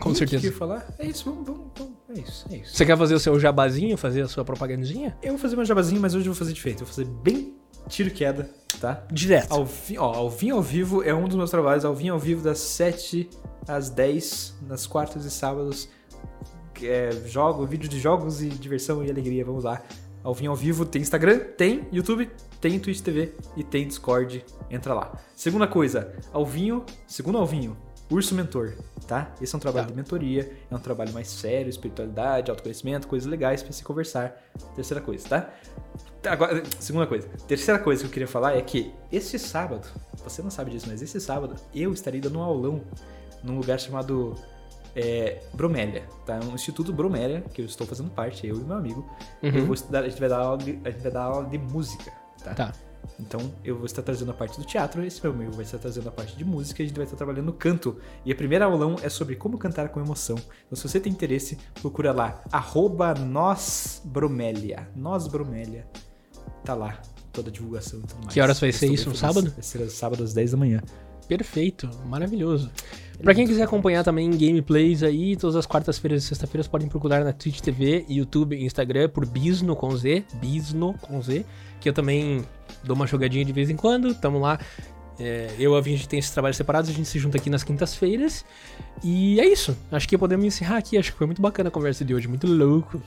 Com 0.01 0.13
e 0.13 0.17
certeza. 0.17 0.51
Que 0.51 0.57
falar? 0.57 0.93
É 0.99 1.07
isso, 1.07 1.25
vamos, 1.25 1.47
vamos, 1.47 1.67
vamos, 1.77 1.95
é 2.09 2.21
isso, 2.21 2.47
é 2.51 2.57
isso. 2.57 2.75
Você 2.75 2.87
quer 2.87 2.97
fazer 2.97 3.15
o 3.15 3.21
seu 3.21 3.39
jabazinho, 3.39 3.97
fazer 3.97 4.23
a 4.23 4.29
sua 4.29 4.45
propagandinha? 4.45 5.17
Eu 5.23 5.33
vou 5.33 5.39
fazer 5.39 5.57
meu 5.57 5.65
jabazinho, 5.65 6.01
mas 6.01 6.15
hoje 6.15 6.27
eu 6.27 6.33
vou 6.33 6.39
fazer 6.39 6.55
diferente. 6.55 6.81
Eu 6.81 6.87
vou 6.87 6.95
fazer 6.95 7.07
bem 7.07 7.55
tiro 7.89 8.11
queda, 8.11 8.49
tá? 8.81 9.03
Direto. 9.11 9.53
Ao, 9.53 9.69
ó, 9.99 10.15
ao 10.15 10.31
Vinho 10.31 10.57
ao 10.57 10.63
Vivo 10.63 11.03
é 11.03 11.15
um 11.15 11.27
dos 11.27 11.37
meus 11.37 11.51
trabalhos. 11.51 11.85
Ao 11.85 11.95
Vinho 11.95 12.15
ao 12.15 12.19
Vivo 12.19 12.43
das 12.43 12.59
7 12.59 13.29
às 13.67 13.91
10, 13.91 14.57
nas 14.67 14.87
quartas 14.87 15.25
e 15.25 15.31
sábados. 15.31 15.89
É, 16.83 17.11
jogo, 17.27 17.67
vídeo 17.67 17.89
de 17.89 18.01
jogos 18.01 18.43
e 18.43 18.49
diversão 18.49 19.05
e 19.05 19.11
alegria. 19.11 19.45
Vamos 19.45 19.65
lá. 19.65 19.83
Ao 20.23 20.35
Vinho 20.35 20.51
ao 20.51 20.57
Vivo 20.57 20.85
tem 20.85 21.01
Instagram, 21.01 21.39
tem 21.57 21.87
YouTube, 21.91 22.31
tem 22.61 22.79
Twitch 22.79 23.01
TV 23.01 23.33
e 23.57 23.65
tem 23.65 23.87
Discord. 23.87 24.45
Entra 24.71 24.93
lá. 24.93 25.13
Segunda 25.35 25.67
coisa, 25.67 26.15
ao 26.33 26.45
Vinho, 26.45 26.85
segundo 27.07 27.39
ao 27.39 27.47
Vinho, 27.47 27.77
Urso 28.11 28.35
Mentor, 28.35 28.75
tá? 29.07 29.33
Esse 29.41 29.55
é 29.55 29.57
um 29.57 29.61
trabalho 29.61 29.87
tá. 29.87 29.93
de 29.93 29.97
mentoria, 29.97 30.53
é 30.71 30.75
um 30.75 30.79
trabalho 30.79 31.13
mais 31.13 31.29
sério, 31.29 31.71
espiritualidade, 31.71 32.51
autoconhecimento, 32.51 33.09
coisas 33.09 33.27
legais 33.29 33.63
para 33.63 33.73
se 33.73 33.85
conversar. 33.85 34.37
Terceira 34.75 35.01
coisa, 35.01 35.29
tá? 35.29 35.51
Agora, 36.29 36.63
segunda 36.79 37.07
coisa. 37.07 37.29
Terceira 37.49 37.79
coisa 37.79 38.03
que 38.03 38.09
eu 38.09 38.13
queria 38.13 38.29
falar 38.29 38.57
é 38.57 38.61
que 38.61 38.93
este 39.11 39.39
sábado, 39.39 39.89
você 40.23 40.43
não 40.43 40.51
sabe 40.51 40.71
disso, 40.71 40.87
mas 40.89 41.01
esse 41.01 41.21
sábado 41.21 41.57
eu 41.75 41.93
estarei 41.93 42.21
dando 42.21 42.39
um 42.39 42.43
aulão 42.43 42.83
num 43.43 43.57
lugar 43.57 43.81
chamado 43.81 44.35
é, 44.95 45.43
Bromélia, 45.55 46.05
tá? 46.27 46.37
É 46.37 46.45
um 46.45 46.55
Instituto 46.55 46.93
Bromélia, 46.93 47.43
que 47.55 47.63
eu 47.63 47.67
estou 47.67 47.87
fazendo 47.87 48.11
parte, 48.11 48.47
eu 48.47 48.57
e 48.57 48.61
meu 48.61 48.77
amigo. 48.77 49.09
Uhum. 49.43 49.51
Eu 49.51 49.65
vou 49.67 49.75
estudar, 49.75 50.01
a 50.01 50.09
gente 50.09 50.21
vai 50.21 50.29
dar 50.29 50.41
aula 50.41 50.59
de, 50.59 50.79
a 50.85 50.91
gente 50.91 51.03
vai 51.03 51.13
dar 51.13 51.23
aula 51.23 51.49
de 51.49 51.59
música, 51.59 52.13
tá? 52.43 52.55
Tá. 52.55 52.73
Então 53.19 53.41
eu 53.65 53.77
vou 53.77 53.87
estar 53.87 54.03
trazendo 54.03 54.31
a 54.31 54.35
parte 54.35 54.59
do 54.59 54.65
teatro, 54.65 55.03
esse 55.03 55.23
meu 55.23 55.33
amigo 55.33 55.53
vai 55.53 55.65
estar 55.65 55.79
trazendo 55.79 56.09
a 56.09 56.13
parte 56.13 56.37
de 56.37 56.45
música, 56.45 56.83
a 56.83 56.87
gente 56.87 56.95
vai 56.95 57.05
estar 57.05 57.17
trabalhando 57.17 57.47
no 57.47 57.53
canto. 57.53 57.99
E 58.25 58.33
a 58.33 58.35
primeira 58.35 58.67
aulão 58.67 58.97
é 59.03 59.09
sobre 59.09 59.37
como 59.37 59.57
cantar 59.59 59.89
com 59.89 60.01
emoção. 60.01 60.37
Então 60.67 60.77
se 60.77 60.87
você 60.87 61.01
tem 61.01 61.13
interesse, 61.13 61.59
procura 61.81 62.13
lá, 62.13 62.43
arroba 62.53 63.15
nosbromélia. 63.15 64.89
Nosbromélia. 64.95 65.87
Tá 66.65 66.75
lá, 66.75 67.01
toda 67.33 67.49
a 67.49 67.53
divulgação 67.53 68.01
e 68.01 68.03
tudo 68.03 68.19
mais. 68.19 68.35
Que 68.35 68.41
horas 68.41 68.61
vai 68.61 68.73
ser 68.73 68.93
isso? 68.93 69.09
No 69.09 69.17
sábado? 69.17 69.51
Vai 69.51 69.63
ser 69.63 69.89
sábado 69.91 70.23
às 70.23 70.33
10 70.33 70.53
da 70.53 70.57
manhã. 70.57 70.83
Perfeito, 71.27 71.89
maravilhoso. 72.07 72.71
Para 73.23 73.35
quem 73.35 73.47
quiser 73.47 73.63
acompanhar 73.63 74.03
também 74.03 74.31
gameplays 74.31 75.03
aí, 75.03 75.37
todas 75.37 75.55
as 75.55 75.67
quartas-feiras 75.67 76.25
e 76.25 76.27
sexta-feiras 76.27 76.67
podem 76.67 76.89
procurar 76.89 77.23
na 77.23 77.33
Twitch 77.33 77.61
TV, 77.61 78.05
YouTube 78.09 78.57
e 78.57 78.65
Instagram 78.65 79.11
por 79.11 79.27
Bisno 79.27 79.77
com 79.77 79.95
Z, 79.95 80.25
Bisno 80.35 80.95
com 81.03 81.21
Z, 81.23 81.45
que 81.79 81.89
eu 81.89 81.93
também 81.93 82.45
dou 82.83 82.97
uma 82.97 83.07
jogadinha 83.07 83.45
de 83.45 83.53
vez 83.53 83.69
em 83.69 83.77
quando, 83.77 84.15
tamo 84.15 84.41
lá. 84.41 84.59
É, 85.21 85.55
eu 85.59 85.77
e 85.77 85.79
a 85.79 85.83
gente 85.83 86.09
tem 86.09 86.19
esses 86.19 86.31
trabalhos 86.31 86.57
separados, 86.57 86.89
a 86.89 86.93
gente 86.95 87.07
se 87.07 87.19
junta 87.19 87.37
aqui 87.37 87.51
nas 87.51 87.63
quintas-feiras. 87.63 88.45
E 89.05 89.39
é 89.39 89.47
isso. 89.47 89.77
Acho 89.93 90.09
que 90.09 90.17
podemos 90.17 90.47
encerrar 90.47 90.79
aqui. 90.79 90.97
Acho 90.97 91.13
que 91.13 91.19
foi 91.19 91.27
muito 91.27 91.43
bacana 91.43 91.69
a 91.69 91.71
conversa 91.71 92.05
de 92.05 92.15
hoje, 92.15 92.27
muito 92.27 92.47
louco. 92.47 93.01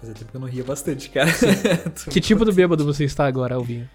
Fazia 0.00 0.14
tempo 0.14 0.30
que 0.30 0.36
eu 0.36 0.40
não 0.40 0.48
ria 0.48 0.64
bastante, 0.64 1.10
cara. 1.10 1.30
que 2.10 2.20
tipo 2.20 2.42
do 2.44 2.52
bêbado 2.52 2.84
você 2.86 3.04
está 3.04 3.26
agora, 3.26 3.54
Alvinho? 3.54 3.88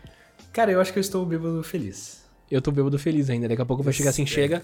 Cara, 0.53 0.72
eu 0.72 0.80
acho 0.80 0.94
que 0.94 0.99
eu 0.99 1.02
estou 1.02 1.26
bêbado 1.26 1.64
feliz. 1.64 2.23
Eu 2.49 2.61
tô 2.61 2.72
bêbado 2.72 2.98
feliz 2.99 3.27
ainda. 3.30 3.48
Daqui 3.48 3.61
a 3.61 3.65
pouco 3.65 3.82
vai 3.82 3.91
chegar 3.91 4.11
assim, 4.11 4.26
chega, 4.26 4.64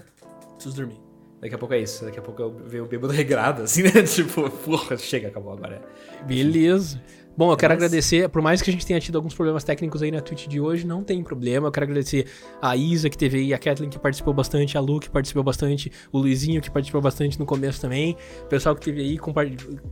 preciso 0.54 0.76
dormir. 0.76 1.00
Daqui 1.40 1.56
a 1.56 1.58
pouco 1.58 1.74
é 1.74 1.80
isso. 1.80 2.04
Daqui 2.04 2.20
a 2.20 2.22
pouco 2.22 2.40
eu 2.40 2.56
vejo 2.64 2.84
o 2.84 2.86
bêbado 2.86 3.12
regrado, 3.12 3.62
assim, 3.62 3.82
né? 3.82 3.90
tipo, 4.06 4.48
porra, 4.48 4.96
chega, 4.96 5.28
acabou 5.28 5.52
agora. 5.52 5.82
Beleza. 6.24 7.02
Bom, 7.34 7.50
eu 7.50 7.56
quero 7.56 7.72
agradecer, 7.72 8.28
por 8.28 8.42
mais 8.42 8.60
que 8.60 8.68
a 8.68 8.72
gente 8.72 8.84
tenha 8.84 9.00
tido 9.00 9.16
alguns 9.16 9.34
problemas 9.34 9.64
técnicos 9.64 10.02
aí 10.02 10.10
na 10.10 10.20
Twitch 10.20 10.46
de 10.46 10.60
hoje, 10.60 10.86
não 10.86 11.02
tem 11.02 11.22
problema. 11.22 11.66
Eu 11.68 11.72
quero 11.72 11.84
agradecer 11.84 12.26
a 12.60 12.76
Isa 12.76 13.08
que 13.08 13.16
teve 13.16 13.38
aí, 13.38 13.54
a 13.54 13.58
Kathleen 13.58 13.88
que 13.88 13.98
participou 13.98 14.34
bastante, 14.34 14.76
a 14.76 14.80
Lu 14.80 15.00
que 15.00 15.08
participou 15.08 15.42
bastante, 15.42 15.90
o 16.12 16.18
Luizinho 16.18 16.60
que 16.60 16.70
participou 16.70 17.00
bastante 17.00 17.38
no 17.38 17.46
começo 17.46 17.80
também, 17.80 18.16
o 18.42 18.46
pessoal 18.46 18.74
que 18.74 18.82
teve 18.82 19.00
aí 19.00 19.18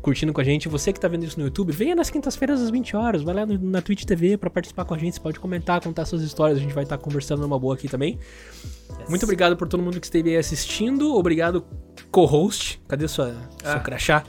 curtindo 0.02 0.32
com 0.34 0.40
a 0.40 0.44
gente. 0.44 0.68
Você 0.68 0.92
que 0.92 1.00
tá 1.00 1.08
vendo 1.08 1.24
isso 1.24 1.38
no 1.38 1.46
YouTube, 1.46 1.72
venha 1.72 1.94
nas 1.94 2.10
quintas-feiras 2.10 2.60
às 2.60 2.68
20 2.68 2.94
horas, 2.94 3.22
vai 3.22 3.34
lá 3.34 3.46
no, 3.46 3.58
na 3.58 3.80
Twitch 3.80 4.04
TV 4.04 4.36
para 4.36 4.50
participar 4.50 4.84
com 4.84 4.92
a 4.92 4.98
gente, 4.98 5.14
você 5.14 5.20
pode 5.20 5.40
comentar, 5.40 5.82
contar 5.82 6.04
suas 6.04 6.22
histórias, 6.22 6.58
a 6.58 6.60
gente 6.60 6.74
vai 6.74 6.84
estar 6.84 6.98
tá 6.98 7.02
conversando 7.02 7.40
numa 7.40 7.58
boa 7.58 7.74
aqui 7.74 7.88
também. 7.88 8.18
Yes. 9.00 9.08
Muito 9.08 9.22
obrigado 9.22 9.56
por 9.56 9.66
todo 9.66 9.82
mundo 9.82 9.98
que 9.98 10.06
esteve 10.06 10.30
aí 10.30 10.36
assistindo, 10.36 11.14
obrigado 11.14 11.64
co-host, 12.10 12.82
cadê 12.86 13.08
sua, 13.08 13.34
ah. 13.64 13.72
seu 13.72 13.80
crachá? 13.80 14.24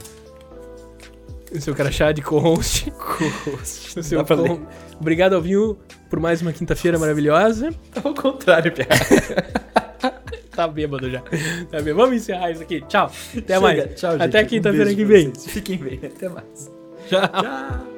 O 1.54 1.60
seu 1.60 1.74
crachá 1.74 2.12
de 2.12 2.22
co-host. 2.22 2.90
Co-host. 2.90 3.82
O 4.00 4.02
seu 4.02 4.24
co 4.24 4.60
Obrigado, 4.98 5.34
Alvinho, 5.34 5.78
por 6.08 6.18
mais 6.18 6.40
uma 6.40 6.52
quinta-feira 6.52 6.98
maravilhosa. 6.98 7.70
Tá 7.92 8.00
ao 8.04 8.14
contrário, 8.14 8.72
Pia. 8.72 8.86
tá 10.54 10.66
bêbado 10.66 11.10
já. 11.10 11.20
Tá 11.20 11.78
bêbado. 11.78 11.96
Vamos 11.96 12.16
encerrar 12.16 12.50
isso 12.50 12.62
aqui. 12.62 12.80
Tchau. 12.82 13.10
Até 13.36 13.54
Chega. 13.54 13.60
mais. 13.60 14.00
Tchau, 14.00 14.12
gente. 14.12 14.22
Até 14.22 14.44
quinta-feira 14.44 14.90
um 14.90 14.94
que 14.94 15.04
vem. 15.04 15.32
Fiquem 15.34 15.76
bem. 15.76 16.00
Até 16.04 16.28
mais. 16.28 16.70
Tchau. 17.08 17.20
Tchau. 17.28 17.91